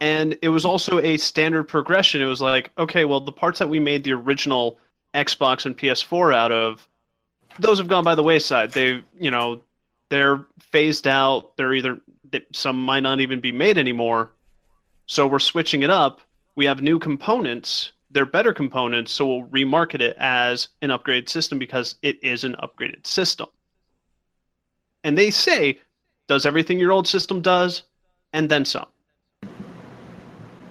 And 0.00 0.36
it 0.42 0.48
was 0.48 0.64
also 0.64 0.98
a 0.98 1.16
standard 1.18 1.64
progression. 1.64 2.20
It 2.20 2.26
was 2.26 2.40
like, 2.40 2.70
okay, 2.78 3.04
well, 3.04 3.20
the 3.20 3.32
parts 3.32 3.58
that 3.58 3.68
we 3.68 3.78
made 3.78 4.02
the 4.02 4.12
original 4.12 4.78
Xbox 5.14 5.66
and 5.66 5.76
PS4 5.76 6.34
out 6.34 6.52
of, 6.52 6.88
those 7.58 7.78
have 7.78 7.88
gone 7.88 8.04
by 8.04 8.14
the 8.14 8.22
wayside. 8.22 8.72
They, 8.72 9.02
you 9.18 9.30
know, 9.30 9.62
they're 10.10 10.44
phased 10.60 11.06
out. 11.06 11.56
They're 11.56 11.74
either 11.74 12.00
some 12.52 12.82
might 12.82 13.00
not 13.00 13.20
even 13.20 13.40
be 13.40 13.52
made 13.52 13.78
anymore. 13.78 14.32
So 15.06 15.26
we're 15.26 15.38
switching 15.38 15.82
it 15.82 15.90
up. 15.90 16.20
We 16.56 16.64
have 16.64 16.82
new 16.82 16.98
components. 16.98 17.92
They're 18.10 18.26
better 18.26 18.52
components, 18.52 19.12
so 19.12 19.26
we'll 19.26 19.48
remarket 19.48 20.00
it 20.00 20.16
as 20.18 20.68
an 20.80 20.88
upgraded 20.90 21.28
system 21.28 21.58
because 21.58 21.96
it 22.02 22.22
is 22.24 22.44
an 22.44 22.56
upgraded 22.62 23.06
system. 23.06 23.48
And 25.04 25.16
they 25.16 25.30
say, 25.30 25.78
does 26.28 26.46
everything 26.46 26.78
your 26.78 26.92
old 26.92 27.06
system 27.06 27.42
does, 27.42 27.82
and 28.32 28.48
then 28.48 28.64
some. 28.64 28.86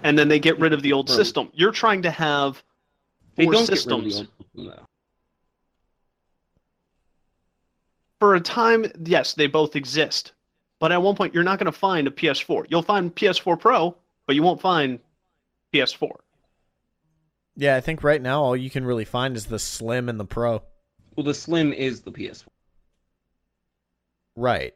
And 0.03 0.17
then 0.17 0.27
they 0.27 0.39
get 0.39 0.59
rid 0.59 0.73
of 0.73 0.81
the 0.81 0.91
old 0.91 1.09
Right. 1.09 1.15
system. 1.15 1.51
You're 1.53 1.71
trying 1.71 2.01
to 2.01 2.11
have 2.11 2.63
They 3.35 3.45
four 3.45 3.53
don't 3.53 3.65
systems. 3.65 3.85
get 3.89 3.95
rid 3.95 4.05
of 4.05 4.11
the 4.11 4.17
old 4.17 4.47
system 4.55 4.65
though. 4.65 4.85
for 8.19 8.35
a 8.35 8.39
time, 8.41 8.85
yes, 9.03 9.33
they 9.33 9.45
both 9.45 9.75
exist. 9.75 10.33
But 10.79 10.91
at 10.91 11.01
one 11.01 11.15
point, 11.15 11.33
you're 11.33 11.43
not 11.43 11.59
going 11.59 11.71
to 11.71 11.77
find 11.77 12.07
a 12.07 12.11
PS4. 12.11 12.65
You'll 12.69 12.81
find 12.81 13.13
PS4 13.13 13.59
Pro, 13.59 13.95
but 14.25 14.35
you 14.35 14.41
won't 14.43 14.59
find 14.59 14.99
PS4. 15.79 16.11
Yeah, 17.55 17.75
I 17.75 17.81
think 17.81 18.03
right 18.03 18.21
now 18.21 18.41
all 18.43 18.55
you 18.55 18.69
can 18.69 18.85
really 18.85 19.05
find 19.05 19.35
is 19.37 19.45
the 19.45 19.59
Slim 19.59 20.09
and 20.09 20.19
the 20.19 20.25
Pro. 20.25 20.61
Well, 21.15 21.23
the 21.23 21.33
Slim 21.33 21.71
is 21.73 22.01
the 22.01 22.11
PS4. 22.11 22.47
Right. 24.35 24.73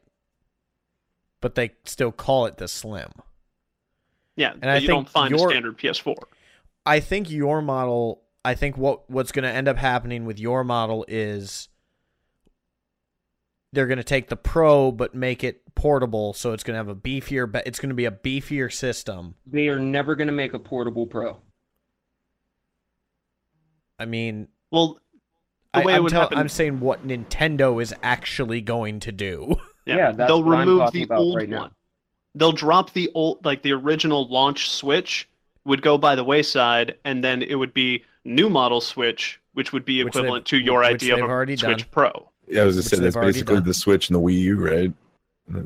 But 1.41 1.55
they 1.55 1.71
still 1.85 2.11
call 2.11 2.45
it 2.45 2.57
the 2.57 2.67
Slim. 2.67 3.11
Yeah, 4.35 4.51
And 4.51 4.61
but 4.61 4.69
I 4.69 4.75
you 4.75 4.87
think 4.87 4.97
don't 4.97 5.09
find 5.09 5.35
a 5.35 5.39
standard 5.39 5.77
PS4. 5.77 6.15
I 6.85 6.99
think 6.99 7.29
your 7.29 7.61
model. 7.61 8.21
I 8.45 8.55
think 8.55 8.77
what 8.77 9.09
what's 9.09 9.31
going 9.33 9.43
to 9.43 9.49
end 9.51 9.67
up 9.67 9.77
happening 9.77 10.25
with 10.25 10.39
your 10.39 10.63
model 10.63 11.05
is 11.07 11.68
they're 13.71 13.87
going 13.87 13.97
to 13.97 14.03
take 14.03 14.29
the 14.29 14.35
Pro 14.35 14.91
but 14.91 15.13
make 15.13 15.43
it 15.43 15.61
portable, 15.75 16.33
so 16.33 16.53
it's 16.53 16.63
going 16.63 16.73
to 16.73 16.77
have 16.77 16.87
a 16.87 16.95
beefier. 16.95 17.49
ba- 17.51 17.61
It's 17.67 17.79
going 17.79 17.89
to 17.89 17.95
be 17.95 18.05
a 18.05 18.11
beefier 18.11 18.71
system. 18.73 19.35
They 19.45 19.67
are 19.69 19.79
never 19.79 20.15
going 20.15 20.27
to 20.27 20.33
make 20.33 20.53
a 20.53 20.59
portable 20.59 21.05
Pro. 21.05 21.37
I 23.99 24.05
mean, 24.05 24.47
Well, 24.71 24.99
the 25.73 25.81
I, 25.81 25.85
way 25.85 25.93
it 25.93 25.97
am 25.97 26.03
would 26.03 26.11
tell- 26.11 26.21
happen, 26.21 26.37
I'm 26.37 26.49
saying 26.49 26.79
what 26.79 27.05
Nintendo 27.07 27.81
is 27.81 27.93
actually 28.01 28.61
going 28.61 28.99
to 29.01 29.11
do. 29.11 29.55
yeah, 29.85 29.95
yeah, 29.97 30.11
that's 30.11 30.27
they'll 30.29 30.43
what 30.43 30.57
I'm 30.57 30.67
remove 30.69 30.91
the 30.91 31.03
about 31.03 31.19
old 31.19 31.35
right 31.35 31.49
now. 31.49 31.61
one. 31.61 31.71
They'll 32.35 32.51
drop 32.51 32.93
the 32.93 33.11
old, 33.13 33.43
like 33.45 33.61
the 33.63 33.73
original 33.73 34.27
launch 34.29 34.69
Switch 34.69 35.27
would 35.65 35.81
go 35.81 35.97
by 35.97 36.15
the 36.15 36.23
wayside, 36.23 36.95
and 37.03 37.23
then 37.23 37.41
it 37.41 37.55
would 37.55 37.73
be 37.73 38.03
new 38.23 38.49
model 38.49 38.81
Switch, 38.81 39.41
which 39.53 39.73
would 39.73 39.83
be 39.85 40.01
equivalent 40.01 40.45
they've- 40.45 40.59
to 40.59 40.63
your 40.65 40.83
idea 40.83 41.21
of 41.23 41.29
a 41.29 41.45
Switch 41.57 41.61
done. 41.81 41.89
Pro. 41.91 42.28
Yeah, 42.49 42.63
I 42.63 42.65
was 42.65 42.75
Which 42.75 42.83
just 42.83 42.89
saying 42.95 43.03
that's 43.03 43.15
basically 43.15 43.55
done. 43.55 43.63
the 43.63 43.73
Switch 43.73 44.09
and 44.09 44.15
the 44.15 44.19
Wii 44.19 44.39
U, 44.39 44.55
right? 44.59 44.93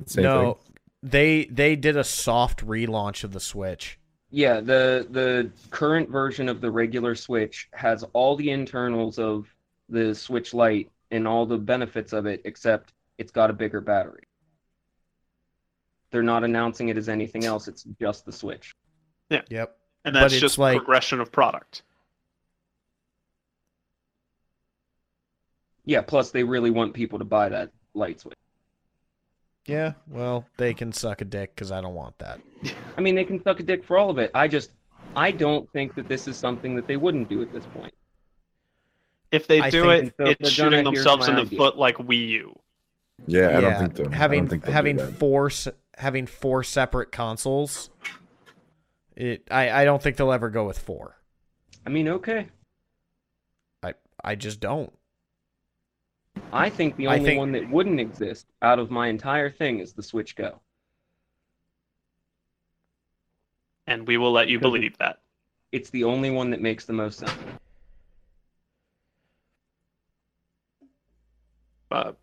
Same 0.06 0.24
no, 0.24 0.54
thing. 0.54 0.74
they 1.02 1.46
they 1.46 1.76
did 1.76 1.98
a 1.98 2.04
soft 2.04 2.66
relaunch 2.66 3.24
of 3.24 3.32
the 3.34 3.40
Switch. 3.40 3.98
Yeah, 4.32 4.60
the 4.62 5.08
the 5.10 5.52
current 5.70 6.10
version 6.10 6.50
of 6.50 6.60
the 6.62 6.72
regular 6.72 7.16
Switch 7.16 7.70
has 7.74 8.04
all 8.14 8.36
the 8.36 8.50
internals 8.50 9.20
of 9.20 9.48
the 9.90 10.14
Switch 10.16 10.54
Lite 10.54 10.90
and 11.12 11.28
all 11.28 11.46
the 11.46 11.58
benefits 11.58 12.14
of 12.14 12.26
it, 12.26 12.42
except 12.46 12.94
it's 13.18 13.32
got 13.32 13.50
a 13.50 13.54
bigger 13.54 13.80
battery. 13.82 14.24
They're 16.12 16.24
not 16.24 16.44
announcing 16.44 16.90
it 16.90 16.98
as 16.98 17.10
anything 17.10 17.46
else. 17.46 17.68
It's 17.68 17.84
just 18.00 18.26
the 18.26 18.32
Switch. 18.32 18.76
Yeah. 19.30 19.42
Yep. 19.50 19.78
And 20.06 20.16
that's 20.16 20.34
it's 20.34 20.42
just 20.42 20.58
like- 20.58 20.78
progression 20.78 21.20
of 21.22 21.32
product. 21.32 21.84
Yeah. 25.86 26.02
Plus, 26.02 26.32
they 26.32 26.44
really 26.44 26.72
want 26.72 26.94
people 26.94 27.20
to 27.20 27.26
buy 27.26 27.50
that 27.50 27.72
Lite 27.94 28.20
Switch. 28.22 28.38
Yeah. 29.66 29.94
Well, 30.10 30.46
they 30.58 30.74
can 30.74 30.92
suck 30.92 31.22
a 31.22 31.26
dick 31.26 31.56
because 31.56 31.72
I 31.72 31.82
don't 31.82 31.96
want 31.96 32.18
that. 32.20 32.40
I 32.98 33.02
mean, 33.02 33.16
they 33.16 33.24
can 33.24 33.42
suck 33.44 33.60
a 33.60 33.64
dick 33.64 33.84
for 33.84 33.98
all 33.98 34.10
of 34.10 34.18
it. 34.18 34.32
I 34.34 34.48
just, 34.48 34.72
I 35.16 35.32
don't 35.32 35.72
think 35.72 35.96
that 35.96 36.08
this 36.08 36.28
is 36.28 36.38
something 36.38 36.76
that 36.76 36.88
they 36.88 36.98
wouldn't 36.98 37.30
do 37.30 37.42
at 37.42 37.52
this 37.54 37.66
point. 37.68 37.94
If 39.32 39.48
they 39.48 39.62
I 39.62 39.70
do 39.70 39.90
it, 39.90 40.14
so. 40.18 40.26
It's 40.26 40.50
shooting 40.52 40.84
themselves 40.84 41.28
in 41.28 41.36
the 41.36 41.42
idea. 41.42 41.58
foot 41.58 41.78
like 41.78 41.98
Wii 41.98 42.28
U. 42.30 42.60
Yeah, 43.26 43.58
I 43.58 43.62
don't 43.62 43.80
think 43.80 43.98
so. 43.98 44.06
I 44.12 44.16
Having 44.16 44.40
don't 44.42 44.50
think 44.50 44.64
they'll 44.66 44.74
having 44.74 44.96
that. 44.98 45.14
four 45.14 45.50
having 45.98 46.26
four 46.28 46.64
separate 46.64 47.12
consoles. 47.12 47.90
It 49.16 49.48
I 49.50 49.70
I 49.82 49.86
don't 49.86 50.02
think 50.04 50.18
they'll 50.18 50.32
ever 50.34 50.50
go 50.50 50.68
with 50.68 50.78
four. 50.78 51.18
I 51.86 51.90
mean, 51.90 52.08
okay. 52.10 52.48
I 53.82 53.94
I 54.24 54.36
just 54.36 54.60
don't. 54.60 54.94
I 56.52 56.70
think 56.70 56.96
the 56.96 57.08
only 57.08 57.24
think- 57.24 57.40
one 57.40 57.52
that 57.54 57.70
wouldn't 57.70 58.00
exist 58.00 58.48
out 58.62 58.80
of 58.80 58.92
my 58.92 59.08
entire 59.08 59.50
thing 59.52 59.80
is 59.80 59.94
the 59.94 60.04
Switch 60.04 60.36
Go. 60.36 60.60
And 63.88 64.08
we 64.08 64.18
will 64.18 64.32
let 64.32 64.48
you 64.48 64.60
believe 64.60 64.98
that. 65.00 65.20
It's 65.72 65.90
the 65.90 66.04
only 66.06 66.30
one 66.32 66.52
that 66.52 66.62
makes 66.62 66.86
the 66.86 66.94
most 66.94 67.20
sense. 67.20 67.34
But 71.90 72.18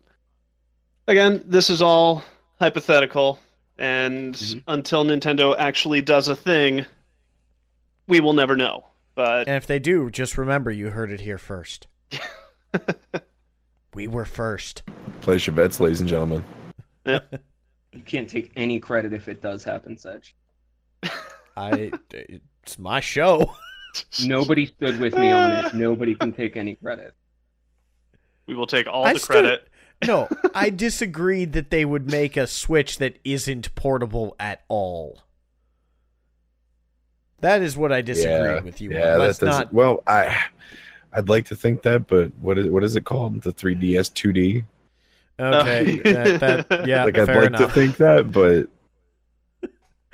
again, 1.07 1.43
this 1.45 1.69
is 1.69 1.81
all 1.81 2.23
hypothetical, 2.59 3.39
and 3.77 4.33
Mhm. 4.35 4.63
until 4.67 5.05
Nintendo 5.05 5.55
actually 5.57 6.01
does 6.01 6.27
a 6.27 6.35
thing, 6.35 6.85
we 8.07 8.19
will 8.19 8.33
never 8.33 8.55
know. 8.55 8.87
But 9.15 9.47
And 9.47 9.57
if 9.57 9.67
they 9.67 9.79
do, 9.79 10.09
just 10.09 10.37
remember 10.37 10.71
you 10.71 10.89
heard 10.89 11.11
it 11.11 11.21
here 11.21 11.37
first. 11.37 11.87
we 13.93 14.07
were 14.07 14.25
first. 14.25 14.83
Place 15.21 15.47
your 15.47 15.55
bets, 15.55 15.79
ladies 15.79 16.01
and 16.01 16.09
gentlemen. 16.09 16.43
You 17.93 18.01
can't 18.03 18.29
take 18.29 18.53
any 18.55 18.79
credit 18.79 19.11
if 19.11 19.27
it 19.27 19.41
does 19.41 19.65
happen, 19.65 19.97
Sedge. 19.97 20.33
I 21.57 21.91
it's 22.09 22.79
my 22.79 23.01
show. 23.01 23.53
Nobody 24.23 24.67
stood 24.67 24.97
with 24.99 25.17
me 25.17 25.29
on 25.29 25.51
it. 25.51 25.73
Nobody 25.73 26.15
can 26.15 26.31
take 26.31 26.55
any 26.55 26.75
credit. 26.75 27.13
we 28.47 28.55
will 28.55 28.67
take 28.67 28.87
all 28.87 29.05
I 29.05 29.13
the 29.13 29.19
stood- 29.19 29.31
credit. 29.43 29.67
No, 30.07 30.27
I 30.55 30.69
disagreed 30.71 31.53
that 31.53 31.69
they 31.69 31.85
would 31.85 32.09
make 32.09 32.35
a 32.35 32.47
Switch 32.47 32.97
that 32.97 33.19
isn't 33.23 33.75
portable 33.75 34.35
at 34.39 34.63
all. 34.67 35.19
That 37.41 37.61
is 37.61 37.77
what 37.77 37.91
I 37.91 38.01
disagree 38.01 38.55
yeah, 38.55 38.61
with 38.61 38.81
you. 38.81 38.91
Yeah, 38.91 38.97
on. 38.97 39.03
that 39.03 39.19
Let's 39.19 39.41
not. 39.41 39.73
Well, 39.73 40.01
I, 40.07 40.43
I'd 41.13 41.29
like 41.29 41.45
to 41.47 41.55
think 41.55 41.81
that, 41.83 42.07
but 42.07 42.31
what 42.39 42.57
is 42.57 42.67
what 42.67 42.83
is 42.83 42.95
it 42.95 43.03
called? 43.05 43.41
The 43.41 43.51
3DS 43.53 44.11
2D. 44.13 44.63
Okay, 45.39 45.99
that, 46.03 46.67
that, 46.69 46.87
yeah, 46.87 47.03
like 47.05 47.17
I'd 47.17 47.25
fair 47.25 47.41
like 47.41 47.47
enough. 47.47 47.61
to 47.61 47.67
think 47.69 47.97
that, 47.97 48.31
but 48.31 48.67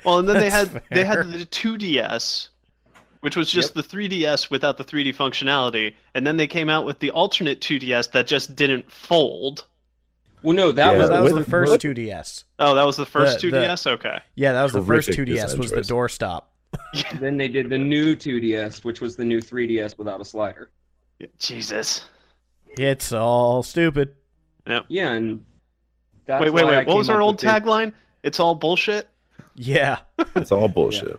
Well, 0.04 0.18
and 0.20 0.28
then 0.28 0.36
they 0.38 0.48
That's 0.48 0.72
had 0.72 0.82
they 0.90 1.04
had 1.04 1.30
the 1.30 1.44
2DS, 1.46 2.48
which 3.20 3.36
was 3.36 3.50
just 3.50 3.74
the 3.74 3.82
3DS 3.82 4.50
without 4.50 4.78
the 4.78 4.84
3D 4.84 5.14
functionality, 5.14 5.94
and 6.14 6.26
then 6.26 6.36
they 6.36 6.46
came 6.46 6.68
out 6.68 6.84
with 6.86 6.98
the 7.00 7.10
alternate 7.10 7.60
2DS 7.60 8.12
that 8.12 8.26
just 8.26 8.56
didn't 8.56 8.90
fold. 8.90 9.66
Well, 10.42 10.54
no, 10.56 10.70
that 10.72 10.92
Yeah, 10.92 10.98
was 10.98 11.08
that 11.10 11.22
was 11.22 11.32
the 11.34 11.44
first 11.44 11.72
with- 11.72 11.80
2DS. 11.82 12.44
Oh, 12.60 12.74
that 12.76 12.84
was 12.84 12.96
the 12.96 13.04
first 13.06 13.40
The- 13.40 13.50
the- 13.50 13.56
2DS. 13.58 13.86
Okay. 13.88 14.18
Yeah, 14.36 14.52
that 14.52 14.62
was 14.62 14.72
the 14.72 14.82
first 14.82 15.10
2DS. 15.10 15.26
design 15.26 15.58
Was 15.58 15.70
the 15.70 15.76
choice. 15.78 15.88
doorstop. 15.88 16.42
then 17.20 17.36
they 17.36 17.48
did 17.48 17.68
the 17.68 17.78
new 17.78 18.14
2DS, 18.14 18.84
which 18.84 19.00
was 19.00 19.16
the 19.16 19.24
new 19.24 19.40
3DS 19.40 19.98
without 19.98 20.20
a 20.20 20.24
slider. 20.24 20.70
Jesus. 21.38 22.04
It's 22.66 23.12
all 23.12 23.62
stupid. 23.62 24.14
Yeah, 24.66 24.80
Yeah, 24.88 25.12
and 25.12 25.44
that's 26.26 26.42
wait, 26.44 26.52
wait, 26.52 26.66
wait. 26.66 26.86
What 26.86 26.96
was 26.98 27.08
our 27.10 27.20
old 27.20 27.36
with 27.36 27.40
the- 27.42 27.46
tagline? 27.48 27.92
It's 28.22 28.38
all 28.40 28.54
bullshit. 28.54 29.08
Yeah. 29.54 29.98
It's 30.36 30.52
all 30.52 30.68
bullshit. 30.68 31.18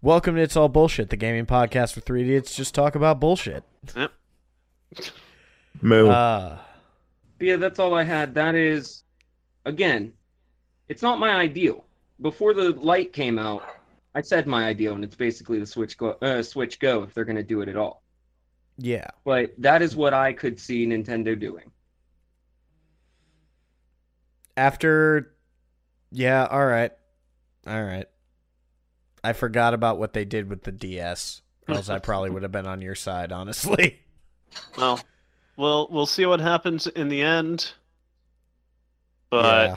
Welcome 0.00 0.36
to 0.36 0.42
It's 0.42 0.56
All 0.56 0.68
Bullshit, 0.68 1.08
the 1.10 1.16
gaming 1.16 1.46
podcast 1.46 1.94
for 1.94 2.00
three 2.00 2.22
idiots. 2.22 2.54
Just 2.54 2.74
talk 2.74 2.94
about 2.94 3.20
bullshit. 3.20 3.64
Moo. 5.80 6.08
Uh, 6.08 6.58
yeah, 7.40 7.56
that's 7.56 7.78
all 7.78 7.94
I 7.94 8.04
had. 8.04 8.34
That 8.34 8.54
is, 8.54 9.02
again, 9.64 10.12
it's 10.88 11.02
not 11.02 11.18
my 11.18 11.30
ideal. 11.30 11.84
Before 12.20 12.52
the 12.54 12.70
Lite 12.72 13.12
came 13.14 13.38
out, 13.38 13.64
I 14.14 14.20
said 14.20 14.46
my 14.46 14.66
ideal, 14.66 14.94
and 14.94 15.02
it's 15.02 15.16
basically 15.16 15.58
the 15.58 15.66
Switch 15.66 15.96
Go. 15.96 16.10
Uh, 16.20 16.42
Switch 16.42 16.78
Go 16.78 17.02
if 17.02 17.14
they're 17.14 17.24
going 17.24 17.36
to 17.36 17.42
do 17.42 17.62
it 17.62 17.68
at 17.68 17.76
all. 17.76 18.02
Yeah. 18.78 19.08
But 19.24 19.54
that 19.58 19.82
is 19.82 19.94
what 19.96 20.14
I 20.14 20.32
could 20.32 20.58
see 20.60 20.86
Nintendo 20.86 21.38
doing. 21.38 21.70
After, 24.56 25.34
yeah, 26.12 26.46
all 26.48 26.64
right, 26.64 26.92
all 27.66 27.82
right. 27.82 28.06
I 29.24 29.32
forgot 29.32 29.74
about 29.74 29.98
what 29.98 30.12
they 30.12 30.24
did 30.24 30.48
with 30.48 30.62
the 30.62 30.70
DS, 30.72 31.42
or 31.66 31.74
else 31.74 31.88
I 31.88 31.98
probably 31.98 32.30
would 32.30 32.42
have 32.44 32.52
been 32.52 32.66
on 32.66 32.80
your 32.82 32.94
side, 32.94 33.32
honestly. 33.32 34.00
Well, 34.78 35.00
we'll 35.56 35.88
we'll 35.90 36.06
see 36.06 36.26
what 36.26 36.38
happens 36.38 36.86
in 36.86 37.08
the 37.08 37.22
end. 37.22 37.72
But 39.28 39.66
Yeah. 39.70 39.76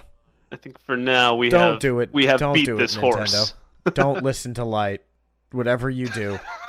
I 0.52 0.56
think 0.58 0.80
for 0.86 0.96
now 0.96 1.34
we 1.34 1.50
Don't 1.50 1.72
have 1.74 1.80
do 1.80 2.00
it. 2.02 2.12
we 2.14 2.28
have 2.28 2.40
Don't 2.40 2.54
beat 2.54 2.68
do 2.68 2.76
it, 2.76 2.82
this 2.82 2.96
Nintendo. 2.96 3.02
horse. 3.02 3.54
Don't 3.96 4.24
listen 4.24 4.54
to 4.54 4.64
light. 4.64 5.02
Whatever 5.52 5.90
you 5.90 6.10
do. 6.10 6.40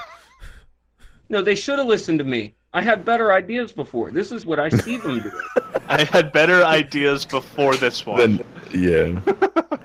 No, 1.28 1.42
they 1.42 1.54
should 1.54 1.78
have 1.78 1.88
listened 1.88 2.18
to 2.20 2.24
me. 2.24 2.54
I 2.72 2.82
had 2.82 3.04
better 3.04 3.32
ideas 3.32 3.72
before. 3.72 4.10
This 4.10 4.30
is 4.30 4.44
what 4.44 4.58
I 4.60 4.68
see 4.68 4.98
them 4.98 5.20
doing. 5.20 5.40
I 5.88 6.04
had 6.04 6.32
better 6.32 6.64
ideas 6.64 7.24
before 7.24 7.76
this 7.76 8.04
one. 8.04 8.18
Then 8.18 8.44
yeah, 8.72 9.20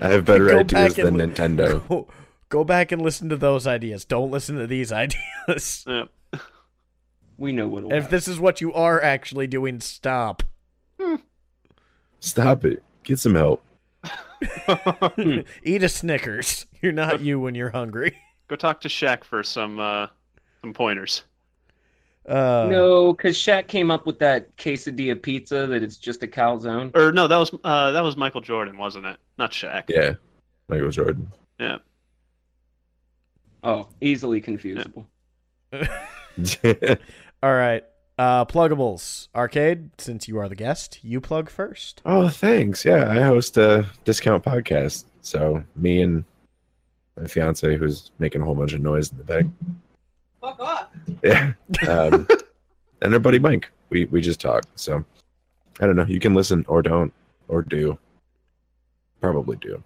I 0.00 0.08
have 0.08 0.24
better 0.24 0.48
Go 0.48 0.58
ideas 0.60 0.94
than 0.94 1.16
li- 1.16 1.26
Nintendo. 1.26 1.86
Go, 1.88 2.08
go 2.50 2.64
back 2.64 2.92
and 2.92 3.00
listen 3.00 3.30
to 3.30 3.36
those 3.36 3.66
ideas. 3.66 4.04
Don't 4.04 4.30
listen 4.30 4.56
to 4.56 4.66
these 4.66 4.92
ideas. 5.48 5.84
Yeah. 5.86 6.04
We 7.36 7.52
know 7.52 7.68
what. 7.68 7.84
And 7.84 7.92
if 7.94 8.10
this 8.10 8.28
is 8.28 8.38
what 8.38 8.60
you 8.60 8.72
are 8.74 9.02
actually 9.02 9.46
doing, 9.46 9.80
stop. 9.80 10.42
Stop 12.20 12.64
it. 12.64 12.82
Get 13.02 13.18
some 13.18 13.34
help. 13.34 13.62
Eat 15.64 15.82
a 15.82 15.88
Snickers. 15.88 16.66
You're 16.80 16.92
not 16.92 17.20
you 17.20 17.40
when 17.40 17.54
you're 17.54 17.70
hungry. 17.70 18.16
Go 18.48 18.56
talk 18.56 18.80
to 18.82 18.88
Shaq 18.88 19.24
for 19.24 19.42
some 19.42 19.80
uh, 19.80 20.06
some 20.60 20.72
pointers. 20.74 21.24
Uh, 22.28 22.68
no, 22.70 23.12
because 23.12 23.36
Shaq 23.36 23.66
came 23.68 23.90
up 23.90 24.06
with 24.06 24.18
that 24.20 24.56
quesadilla 24.56 25.20
pizza 25.20 25.66
that 25.66 25.82
it's 25.82 25.96
just 25.96 26.22
a 26.22 26.26
calzone. 26.26 26.94
Or 26.96 27.12
no, 27.12 27.28
that 27.28 27.36
was 27.36 27.52
uh, 27.64 27.90
that 27.92 28.02
was 28.02 28.16
Michael 28.16 28.40
Jordan, 28.40 28.78
wasn't 28.78 29.06
it? 29.06 29.16
Not 29.36 29.52
Shaq. 29.52 29.84
Yeah, 29.88 30.14
Michael 30.68 30.90
Jordan. 30.90 31.30
Yeah. 31.58 31.78
Oh, 33.62 33.88
easily 34.00 34.40
confusable. 34.40 35.06
All 37.42 37.54
right. 37.54 37.84
Uh, 38.16 38.44
pluggables. 38.44 39.28
Arcade, 39.34 39.90
since 39.98 40.28
you 40.28 40.38
are 40.38 40.48
the 40.48 40.54
guest, 40.54 41.00
you 41.02 41.20
plug 41.20 41.50
first. 41.50 42.00
oh, 42.04 42.28
thanks. 42.28 42.84
Yeah, 42.84 43.10
I 43.10 43.20
host 43.22 43.56
a 43.56 43.86
discount 44.04 44.44
podcast. 44.44 45.04
So 45.20 45.64
me 45.74 46.02
and 46.02 46.24
my 47.18 47.26
fiance, 47.26 47.76
who's 47.76 48.12
making 48.18 48.42
a 48.42 48.44
whole 48.44 48.54
bunch 48.54 48.72
of 48.72 48.80
noise 48.80 49.10
in 49.10 49.18
the 49.18 49.24
back. 49.24 49.46
Fuck 50.44 50.60
off. 50.60 50.88
Yeah. 51.22 51.52
Um, 51.88 52.28
and 53.00 53.14
our 53.14 53.18
buddy 53.20 53.38
Mike. 53.38 53.70
We 53.88 54.04
we 54.06 54.20
just 54.20 54.40
talk. 54.40 54.64
So 54.74 55.02
I 55.80 55.86
don't 55.86 55.96
know. 55.96 56.04
You 56.06 56.20
can 56.20 56.34
listen 56.34 56.64
or 56.68 56.82
don't 56.82 57.12
or 57.48 57.62
do. 57.62 57.98
Probably 59.20 59.56
do, 59.56 59.82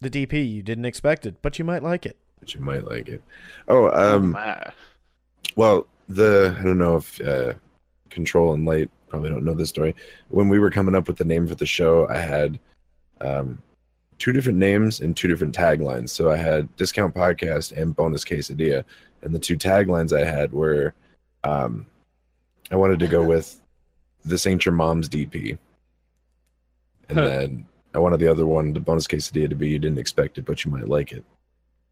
The 0.00 0.08
DP, 0.10 0.48
you 0.48 0.62
didn't 0.62 0.84
expect 0.84 1.26
it, 1.26 1.34
but 1.42 1.58
you 1.58 1.64
might 1.64 1.82
like 1.82 2.06
it. 2.06 2.16
but 2.38 2.54
you 2.54 2.60
might 2.60 2.84
like 2.84 3.08
it. 3.08 3.20
Oh, 3.66 3.90
um, 3.90 4.36
Ah. 4.38 4.72
Well, 5.56 5.88
the 6.08 6.54
I 6.56 6.62
don't 6.62 6.78
know 6.78 6.96
if 6.96 7.20
uh, 7.20 7.54
Control 8.10 8.54
and 8.54 8.64
Light 8.64 8.88
probably 9.08 9.28
don't 9.30 9.44
know 9.44 9.54
this 9.54 9.70
story. 9.70 9.96
When 10.28 10.48
we 10.48 10.60
were 10.60 10.70
coming 10.70 10.94
up 10.94 11.08
with 11.08 11.16
the 11.16 11.24
name 11.24 11.48
for 11.48 11.56
the 11.56 11.66
show, 11.66 12.06
I 12.08 12.18
had 12.18 12.60
um, 13.20 13.60
two 14.18 14.32
different 14.32 14.58
names 14.58 15.00
and 15.00 15.16
two 15.16 15.26
different 15.26 15.56
taglines. 15.56 16.10
So 16.10 16.30
I 16.30 16.36
had 16.36 16.74
Discount 16.76 17.12
Podcast 17.12 17.72
and 17.76 17.96
Bonus 17.96 18.24
Quesadilla, 18.24 18.84
and 19.22 19.34
the 19.34 19.38
two 19.38 19.56
taglines 19.56 20.16
I 20.18 20.24
had 20.24 20.52
were 20.52 20.94
um, 21.44 21.86
I 22.70 22.76
wanted 22.76 22.98
to 23.00 23.08
go 23.08 23.22
with 23.24 23.60
"This 24.24 24.46
Ain't 24.46 24.64
Your 24.64 24.74
Mom's 24.74 25.08
DP," 25.08 25.58
and 27.08 27.18
Huh. 27.18 27.24
then 27.28 27.66
I 27.94 27.98
wanted 27.98 28.20
the 28.20 28.28
other 28.28 28.46
one, 28.46 28.72
the 28.72 28.80
Bonus 28.80 29.06
Quesadilla, 29.06 29.48
to 29.48 29.56
be 29.56 29.68
"You 29.70 29.78
didn't 29.78 29.98
expect 29.98 30.38
it, 30.38 30.44
but 30.44 30.64
you 30.64 30.70
might 30.70 30.88
like 30.88 31.12
it." 31.12 31.24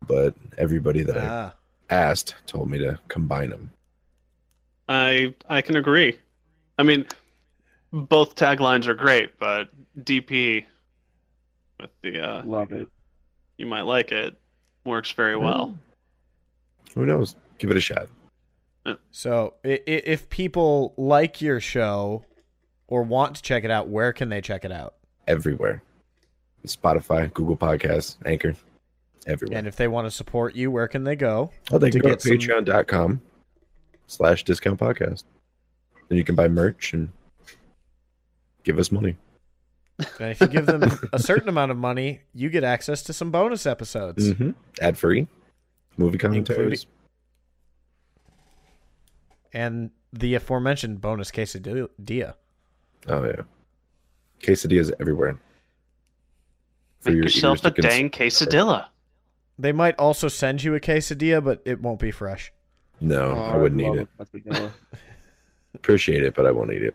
But 0.07 0.35
everybody 0.57 1.03
that 1.03 1.17
I 1.19 1.27
Ah. 1.27 1.55
asked 1.91 2.35
told 2.47 2.71
me 2.71 2.79
to 2.79 2.99
combine 3.09 3.51
them. 3.51 3.71
I 4.89 5.35
I 5.49 5.61
can 5.63 5.77
agree. 5.77 6.19
I 6.79 6.83
mean, 6.83 7.07
both 7.93 8.37
taglines 8.37 8.87
are 8.87 8.95
great, 8.95 9.39
but 9.39 9.69
DP 10.05 10.65
with 11.81 11.91
the 12.03 12.21
uh, 12.21 12.43
Love 12.45 12.73
it. 12.73 12.89
you 13.57 13.67
might 13.67 13.83
like 13.83 14.13
it 14.13 14.37
works 14.85 15.11
very 15.11 15.37
well. 15.37 15.77
Who 16.95 17.07
knows? 17.07 17.37
Give 17.59 17.71
it 17.71 17.77
a 17.77 17.81
shot. 17.81 18.09
So, 19.11 19.55
if 19.65 20.31
people 20.31 20.95
like 20.97 21.43
your 21.43 21.61
show 21.61 22.25
or 22.87 23.03
want 23.03 23.37
to 23.37 23.43
check 23.43 23.65
it 23.65 23.71
out, 23.71 23.89
where 23.89 24.13
can 24.15 24.31
they 24.31 24.41
check 24.41 24.65
it 24.65 24.73
out? 24.73 24.95
Everywhere. 25.27 25.83
Spotify, 26.67 27.33
Google 27.35 27.57
Podcasts, 27.57 28.17
Anchor, 28.25 28.55
everywhere. 29.27 29.59
And 29.59 29.67
if 29.67 29.77
they 29.77 29.89
want 29.89 30.07
to 30.07 30.11
support 30.11 30.55
you, 30.57 30.71
where 30.71 30.89
can 30.89 31.05
they 31.05 31.17
go? 31.17 31.51
oh, 31.71 31.79
they 31.79 31.91
can 31.91 32.01
go 32.01 32.15
to 32.15 32.21
some- 32.21 32.33
patreon.com 32.33 33.21
slash 34.07 34.45
discount 34.45 34.81
podcast. 34.81 35.25
Then 36.09 36.17
you 36.17 36.25
can 36.25 36.35
buy 36.35 36.49
merch 36.49 36.95
and 36.95 37.11
give 38.65 38.79
us 38.79 38.91
money. 38.91 39.17
And 40.19 40.31
if 40.31 40.41
you 40.41 40.47
give 40.47 40.65
them 40.65 40.83
a 41.13 41.19
certain 41.19 41.49
amount 41.49 41.73
of 41.73 41.77
money, 41.77 42.21
you 42.33 42.49
get 42.49 42.65
access 42.65 43.03
to 43.03 43.13
some 43.13 43.31
bonus 43.31 43.67
episodes. 43.67 44.31
Mm-hmm. 44.31 44.51
Ad 44.81 44.97
free. 44.97 45.27
Movie 45.99 46.17
commentaries. 46.19 46.87
And 49.53 49.91
the 50.13 50.35
aforementioned 50.35 51.01
bonus 51.01 51.31
quesadilla. 51.31 51.89
Oh, 53.09 53.25
yeah. 53.25 53.43
Quesadillas 54.41 54.93
everywhere. 55.01 55.39
For 57.01 57.11
Make 57.11 57.17
your 57.17 57.25
yourself 57.25 57.65
ears 57.65 57.75
a 57.79 57.83
dang 57.83 58.11
quesadilla. 58.11 58.87
They 59.59 59.73
might 59.73 59.97
also 59.99 60.29
send 60.29 60.63
you 60.63 60.75
a 60.75 60.81
quesadilla, 60.81 61.43
but 61.45 61.63
it 61.65 61.81
won't 61.81 61.99
be 62.01 62.11
fresh. 62.13 62.53
No, 63.01 63.33
Oh, 63.33 63.41
I 63.43 63.57
wouldn't 63.57 63.81
love 63.83 64.07
eat 64.35 64.47
it. 64.47 64.57
a. 64.57 64.73
Appreciate 65.75 66.23
it, 66.23 66.35
but 66.35 66.47
I 66.47 66.51
won't 66.53 66.73
eat 66.73 66.83
it. 66.83 66.95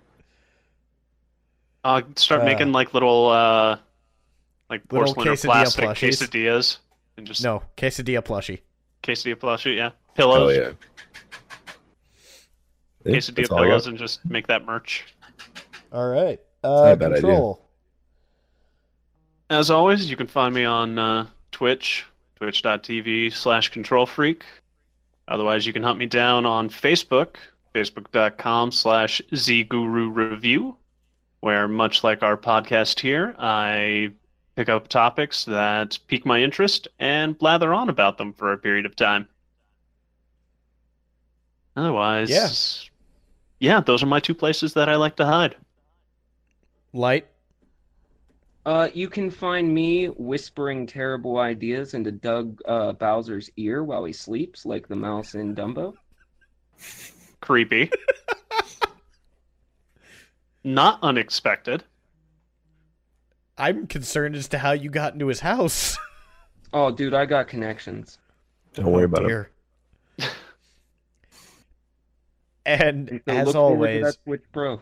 Uh, 1.84 2.01
start 2.15 2.41
Uh, 2.41 2.45
making 2.45 2.71
like 2.71 2.93
little 2.93 3.27
uh, 3.30 3.77
like 4.69 4.81
Little 4.91 5.13
porcelain 5.13 5.27
or 5.27 5.31
quesadilla 5.34 5.45
plastic 5.75 5.85
plushies. 5.85 6.21
quesadillas 6.23 6.77
and 7.17 7.27
just 7.27 7.43
No, 7.43 7.63
quesadilla 7.77 8.21
plushie. 8.23 8.61
Quesadilla 9.03 9.35
plushie, 9.35 9.75
yeah, 9.77 9.89
Oh, 9.89 10.13
pillows, 10.15 10.55
yeah. 10.57 10.71
Yeah, 13.05 13.15
quesadilla 13.17 13.35
that's 13.35 13.49
all 13.49 13.57
I 13.57 13.61
got. 13.61 13.67
pillows, 13.67 13.88
and 13.88 13.97
just 13.97 14.25
make 14.25 14.47
that 14.47 14.65
merch. 14.65 15.03
All 15.91 16.07
right. 16.09 16.39
not 16.63 16.69
Uh, 16.89 16.93
a 16.93 16.95
bad 16.95 17.13
idea. 17.13 17.53
As 19.49 19.69
always, 19.69 20.09
you 20.09 20.15
can 20.15 20.27
find 20.27 20.55
me 20.55 20.63
on 20.65 20.97
uh, 20.97 21.27
Twitch, 21.51 22.05
twitch.tv 22.38 23.34
slash 23.34 23.69
control 23.69 24.05
freak. 24.05 24.43
Otherwise, 25.27 25.65
you 25.67 25.73
can 25.73 25.84
hunt 25.84 25.99
me 25.99 26.05
down 26.05 26.45
on 26.45 26.69
Facebook, 26.69 27.35
facebook.com 27.75 28.71
slash 28.71 29.21
zguru 29.34 30.13
review, 30.13 30.75
where 31.41 31.67
much 31.67 32.03
like 32.03 32.23
our 32.23 32.38
podcast 32.38 32.99
here, 32.99 33.35
I 33.38 34.11
pick 34.55 34.69
up 34.69 34.88
topics 34.88 35.45
that 35.45 35.97
pique 36.07 36.25
my 36.25 36.41
interest 36.41 36.88
and 36.99 37.38
blather 37.38 37.73
on 37.73 37.89
about 37.89 38.17
them 38.17 38.34
for 38.34 38.53
a 38.53 38.57
period 38.57 38.85
of 38.85 38.95
time. 38.95 39.27
Otherwise, 41.75 42.30
Yeah. 42.30 42.49
yeah, 43.59 43.81
those 43.81 44.03
are 44.03 44.07
my 44.07 44.19
two 44.19 44.35
places 44.35 44.73
that 44.75 44.89
I 44.89 44.95
like 44.95 45.15
to 45.15 45.25
hide. 45.25 45.55
Light. 46.93 47.27
Uh, 48.65 48.88
you 48.93 49.09
can 49.09 49.30
find 49.30 49.73
me 49.73 50.05
whispering 50.05 50.88
terrible 50.88 51.39
ideas 51.39 51.95
into 51.95 52.11
Doug 52.11 52.61
uh, 52.65 52.93
Bowser's 52.93 53.49
ear 53.57 53.84
while 53.84 54.05
he 54.05 54.13
sleeps, 54.13 54.65
like 54.65 54.88
the 54.88 54.95
mouse 54.95 55.35
in 55.35 55.53
Dumbo. 55.55 55.95
Creepy. 57.41 57.91
Not 60.63 60.99
unexpected. 61.01 61.84
I'm 63.57 63.88
concerned 63.88 64.35
as 64.35 64.47
to 64.49 64.57
how 64.57 64.71
you 64.71 64.89
got 64.89 65.13
into 65.13 65.27
his 65.27 65.41
house. 65.41 65.97
Oh, 66.75 66.89
dude, 66.89 67.13
I 67.13 67.27
got 67.27 67.47
connections. 67.47 68.17
Don't 68.73 68.91
worry 68.91 69.03
about 69.03 69.21
it. 69.21 69.25
Oh, 69.25 69.27
dear. 69.27 69.51
and 72.65 73.21
So 73.27 73.31
as 73.31 73.45
look 73.45 73.53
forward 73.53 73.53
to 73.53 73.59
always, 73.59 74.03
that 74.05 74.17
Switch 74.23 74.41
Pro. 74.51 74.81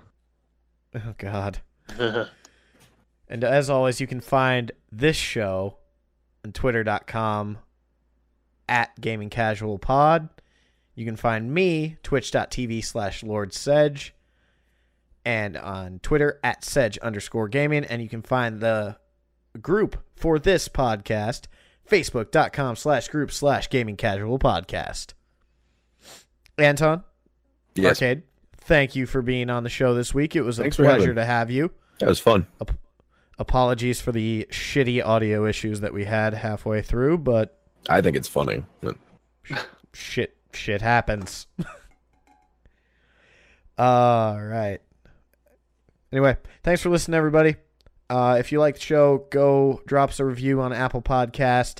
oh 0.95 1.13
god. 1.17 1.59
And 3.27 3.45
as 3.45 3.69
always, 3.69 4.01
you 4.01 4.07
can 4.07 4.19
find 4.19 4.73
this 4.91 5.15
show 5.15 5.77
on 6.43 6.51
twitter.com 6.51 7.59
at 8.67 8.99
gaming 8.99 9.29
casual 9.29 9.79
pod. 9.79 10.27
You 10.95 11.05
can 11.05 11.15
find 11.15 11.53
me, 11.53 11.95
twitch.tv 12.03 12.83
slash 12.83 13.23
Lord 13.23 13.53
Sedge, 13.53 14.13
and 15.25 15.57
on 15.57 15.99
Twitter 15.99 16.39
at 16.43 16.63
Sedge 16.63 16.97
underscore 16.99 17.47
gaming. 17.47 17.83
And 17.85 18.01
you 18.01 18.09
can 18.09 18.21
find 18.21 18.59
the 18.59 18.97
group 19.61 19.97
for 20.15 20.39
this 20.39 20.67
podcast, 20.67 21.45
facebook.com 21.89 22.75
slash 22.75 23.07
group 23.09 23.31
slash 23.31 23.69
gaming 23.69 23.97
casual 23.97 24.39
podcast. 24.39 25.13
Anton, 26.57 27.03
Yes, 27.75 28.01
Arcade, 28.01 28.23
thank 28.57 28.95
you 28.95 29.05
for 29.05 29.21
being 29.21 29.49
on 29.49 29.63
the 29.63 29.69
show 29.69 29.93
this 29.95 30.13
week. 30.13 30.35
It 30.35 30.41
was 30.41 30.59
a 30.59 30.63
Thanks 30.63 30.77
pleasure 30.77 31.13
to 31.15 31.25
have 31.25 31.49
you. 31.49 31.71
that 31.99 32.09
was 32.09 32.19
fun. 32.19 32.45
Apologies 33.39 33.99
for 34.01 34.11
the 34.11 34.45
shitty 34.51 35.03
audio 35.03 35.45
issues 35.47 35.79
that 35.79 35.93
we 35.93 36.05
had 36.05 36.33
halfway 36.35 36.81
through, 36.81 37.17
but 37.19 37.57
I 37.89 38.01
think 38.01 38.15
it's 38.15 38.27
funny. 38.27 38.63
Shit 39.93 40.35
shit 40.53 40.81
happens. 40.81 41.47
All 43.77 44.39
right. 44.41 44.79
Anyway, 46.11 46.37
thanks 46.63 46.81
for 46.81 46.89
listening 46.89 47.17
everybody. 47.17 47.55
Uh, 48.09 48.35
if 48.39 48.51
you 48.51 48.59
like 48.59 48.75
the 48.75 48.81
show, 48.81 49.25
go 49.29 49.81
drop 49.85 50.09
us 50.09 50.19
a 50.19 50.25
review 50.25 50.61
on 50.61 50.73
Apple 50.73 51.01
Podcast. 51.01 51.79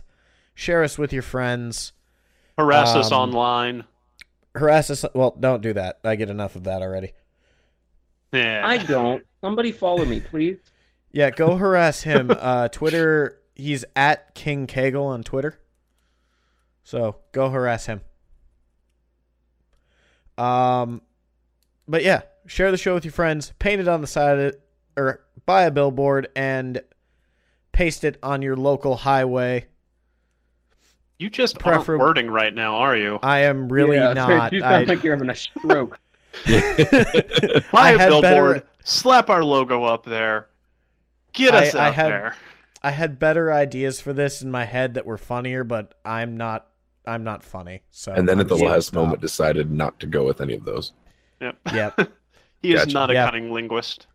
Share 0.56 0.84
us 0.84 0.98
with 0.98 1.12
your 1.12 1.22
friends. 1.24 1.92
Harass 2.58 2.96
us 2.96 3.12
Um, 3.12 3.30
online. 3.30 3.84
Harass 4.56 4.90
us. 4.90 5.04
Well, 5.14 5.36
don't 5.40 5.62
do 5.62 5.74
that. 5.74 6.00
I 6.04 6.16
get 6.16 6.30
enough 6.30 6.56
of 6.56 6.64
that 6.66 6.82
already. 6.82 7.14
Yeah. 8.32 8.62
I 8.66 8.78
don't. 8.78 9.26
Somebody 9.42 9.72
follow 9.72 10.06
me, 10.06 10.20
please. 10.20 10.58
Yeah, 11.14 11.30
go 11.30 11.58
harass 11.58 12.04
him. 12.04 12.32
Uh, 12.32 12.70
Twitter, 12.70 13.38
he's 13.54 13.84
at 13.98 14.34
King 14.34 14.66
Kegel 14.66 15.08
on 15.08 15.24
Twitter. 15.24 15.60
So 16.86 17.18
go 17.34 17.50
harass 17.50 17.86
him. 17.86 18.00
Um, 20.38 21.02
but 21.90 22.02
yeah, 22.06 22.22
share 22.46 22.72
the 22.72 22.78
show 22.78 22.94
with 22.94 23.06
your 23.06 23.12
friends. 23.12 23.54
Paint 23.60 23.82
it 23.82 23.88
on 23.88 24.02
the 24.02 24.08
side 24.08 24.34
of 24.34 24.40
it, 24.40 24.62
or 24.98 25.24
buy 25.46 25.64
a 25.64 25.72
billboard 25.72 26.30
and 26.36 26.82
paste 27.72 28.04
it 28.04 28.18
on 28.22 28.42
your 28.42 28.56
local 28.56 28.96
highway. 28.98 29.66
you 31.18 31.30
just 31.30 31.60
prefer- 31.60 31.94
aren't 31.94 32.02
wording 32.02 32.30
right 32.30 32.54
now, 32.54 32.76
are 32.76 32.96
you? 32.96 33.20
I 33.24 33.40
am 33.40 33.70
really 33.72 33.98
Yeah, 33.98 34.14
not. 34.14 34.54
You 34.54 34.64
I, 34.64 34.70
sound 34.72 34.88
like 34.88 35.04
you're 35.04 35.16
having 35.16 35.30
a 35.30 35.36
stroke. 35.36 36.00
I 36.46 37.64
Buy 37.72 37.92
a 37.92 37.98
billboard. 37.98 38.22
better- 38.22 38.68
Slap 38.84 39.30
our 39.30 39.44
logo 39.44 39.84
up 39.84 40.06
there. 40.06 40.48
Get 41.34 41.54
us 41.54 41.76
I 41.76 41.88
out 41.90 41.94
had- 41.94 42.12
there. 42.12 42.36
I 42.84 42.90
had 42.90 43.20
better 43.20 43.54
ideas 43.54 44.02
for 44.02 44.12
this 44.12 44.42
in 44.42 44.50
my 44.50 44.66
head 44.66 44.96
that 44.96 45.06
were 45.06 45.20
funnier, 45.20 45.64
but 45.64 45.94
I'm 46.04 46.36
not. 46.36 46.66
I'm 47.06 47.24
not 47.24 47.44
funny. 47.44 47.82
So 47.92 48.12
and 48.12 48.28
then 48.28 48.38
I'm 48.38 48.42
at 48.42 48.48
the 48.48 48.56
last 48.56 48.88
stop. 48.88 48.96
moment, 49.04 49.22
decided 49.22 49.70
not 49.72 50.00
to 50.00 50.08
go 50.08 50.26
with 50.26 50.42
any 50.42 50.56
of 50.56 50.66
those. 50.66 50.92
Yep. 51.42 51.58
Yep. 51.74 52.12
He 52.62 52.74
is 52.74 52.82
Gotcha. 52.82 52.94
not 52.94 53.10
a 53.10 53.14
Yeah. 53.14 53.26
cunning 53.26 53.52
linguist. 53.52 54.08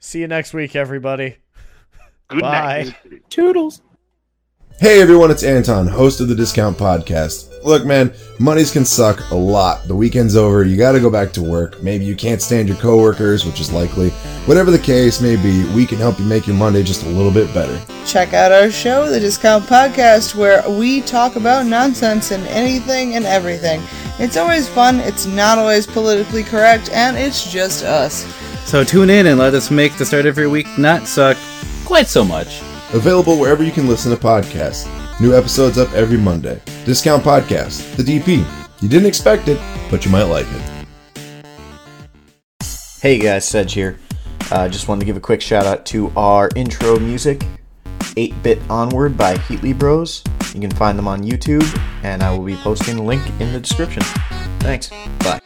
See 0.00 0.20
you 0.20 0.28
next 0.28 0.52
week, 0.54 0.76
everybody. 0.76 1.36
Good 2.28 2.40
Bye. 2.40 2.92
night. 3.10 3.22
Toodles. 3.30 3.80
Hey 4.80 5.00
everyone, 5.00 5.30
it's 5.30 5.44
Anton, 5.44 5.86
host 5.86 6.20
of 6.20 6.28
the 6.28 6.34
Discount 6.34 6.76
Podcast. 6.76 7.48
Look, 7.64 7.86
man, 7.86 8.12
Mondays 8.38 8.70
can 8.70 8.84
suck 8.84 9.30
a 9.30 9.34
lot. 9.34 9.88
The 9.88 9.96
weekend's 9.96 10.36
over, 10.36 10.64
you 10.64 10.76
gotta 10.76 11.00
go 11.00 11.08
back 11.08 11.32
to 11.32 11.42
work. 11.42 11.82
Maybe 11.82 12.04
you 12.04 12.14
can't 12.14 12.42
stand 12.42 12.68
your 12.68 12.76
coworkers, 12.76 13.46
which 13.46 13.58
is 13.58 13.72
likely. 13.72 14.10
Whatever 14.44 14.70
the 14.70 14.78
case 14.78 15.22
may 15.22 15.36
be, 15.36 15.64
we 15.74 15.86
can 15.86 15.96
help 15.96 16.18
you 16.18 16.26
make 16.26 16.46
your 16.46 16.56
Monday 16.56 16.82
just 16.82 17.04
a 17.04 17.08
little 17.08 17.32
bit 17.32 17.52
better. 17.54 17.80
Check 18.04 18.34
out 18.34 18.52
our 18.52 18.70
show, 18.70 19.08
The 19.08 19.18
Discount 19.18 19.64
Podcast, 19.64 20.34
where 20.34 20.62
we 20.68 21.00
talk 21.00 21.36
about 21.36 21.64
nonsense 21.64 22.32
and 22.32 22.46
anything 22.48 23.14
and 23.14 23.24
everything. 23.24 23.80
It's 24.18 24.36
always 24.36 24.68
fun, 24.68 25.00
it's 25.00 25.24
not 25.24 25.56
always 25.56 25.86
politically 25.86 26.42
correct, 26.42 26.90
and 26.90 27.16
it's 27.16 27.50
just 27.50 27.82
us. 27.82 28.26
So 28.66 28.84
tune 28.84 29.08
in 29.08 29.24
and 29.28 29.38
let 29.38 29.54
us 29.54 29.70
make 29.70 29.96
the 29.96 30.04
start 30.04 30.26
of 30.26 30.36
your 30.36 30.50
week 30.50 30.66
not 30.76 31.08
suck 31.08 31.38
quite 31.86 32.08
so 32.08 32.26
much. 32.26 32.60
Available 32.92 33.38
wherever 33.38 33.64
you 33.64 33.72
can 33.72 33.88
listen 33.88 34.10
to 34.10 34.22
podcasts. 34.22 34.86
New 35.20 35.36
episodes 35.36 35.78
up 35.78 35.92
every 35.92 36.18
Monday. 36.18 36.60
Discount 36.84 37.22
Podcast, 37.22 37.94
the 37.96 38.02
DP. 38.02 38.44
You 38.82 38.88
didn't 38.88 39.06
expect 39.06 39.46
it, 39.48 39.60
but 39.90 40.04
you 40.04 40.10
might 40.10 40.24
like 40.24 40.46
it. 40.46 40.62
Hey 43.00 43.18
guys, 43.18 43.46
Sedge 43.46 43.74
here. 43.74 43.98
Uh, 44.50 44.68
just 44.68 44.88
wanted 44.88 45.00
to 45.00 45.06
give 45.06 45.16
a 45.16 45.20
quick 45.20 45.40
shout 45.40 45.66
out 45.66 45.86
to 45.86 46.10
our 46.16 46.50
intro 46.56 46.98
music, 46.98 47.44
8 48.16 48.42
Bit 48.42 48.58
Onward 48.68 49.16
by 49.16 49.34
Heatley 49.34 49.78
Bros. 49.78 50.24
You 50.52 50.60
can 50.60 50.70
find 50.70 50.98
them 50.98 51.06
on 51.06 51.22
YouTube, 51.22 51.64
and 52.02 52.22
I 52.22 52.36
will 52.36 52.44
be 52.44 52.56
posting 52.56 52.96
the 52.96 53.02
link 53.02 53.22
in 53.40 53.52
the 53.52 53.60
description. 53.60 54.02
Thanks. 54.60 54.90
Bye. 55.20 55.40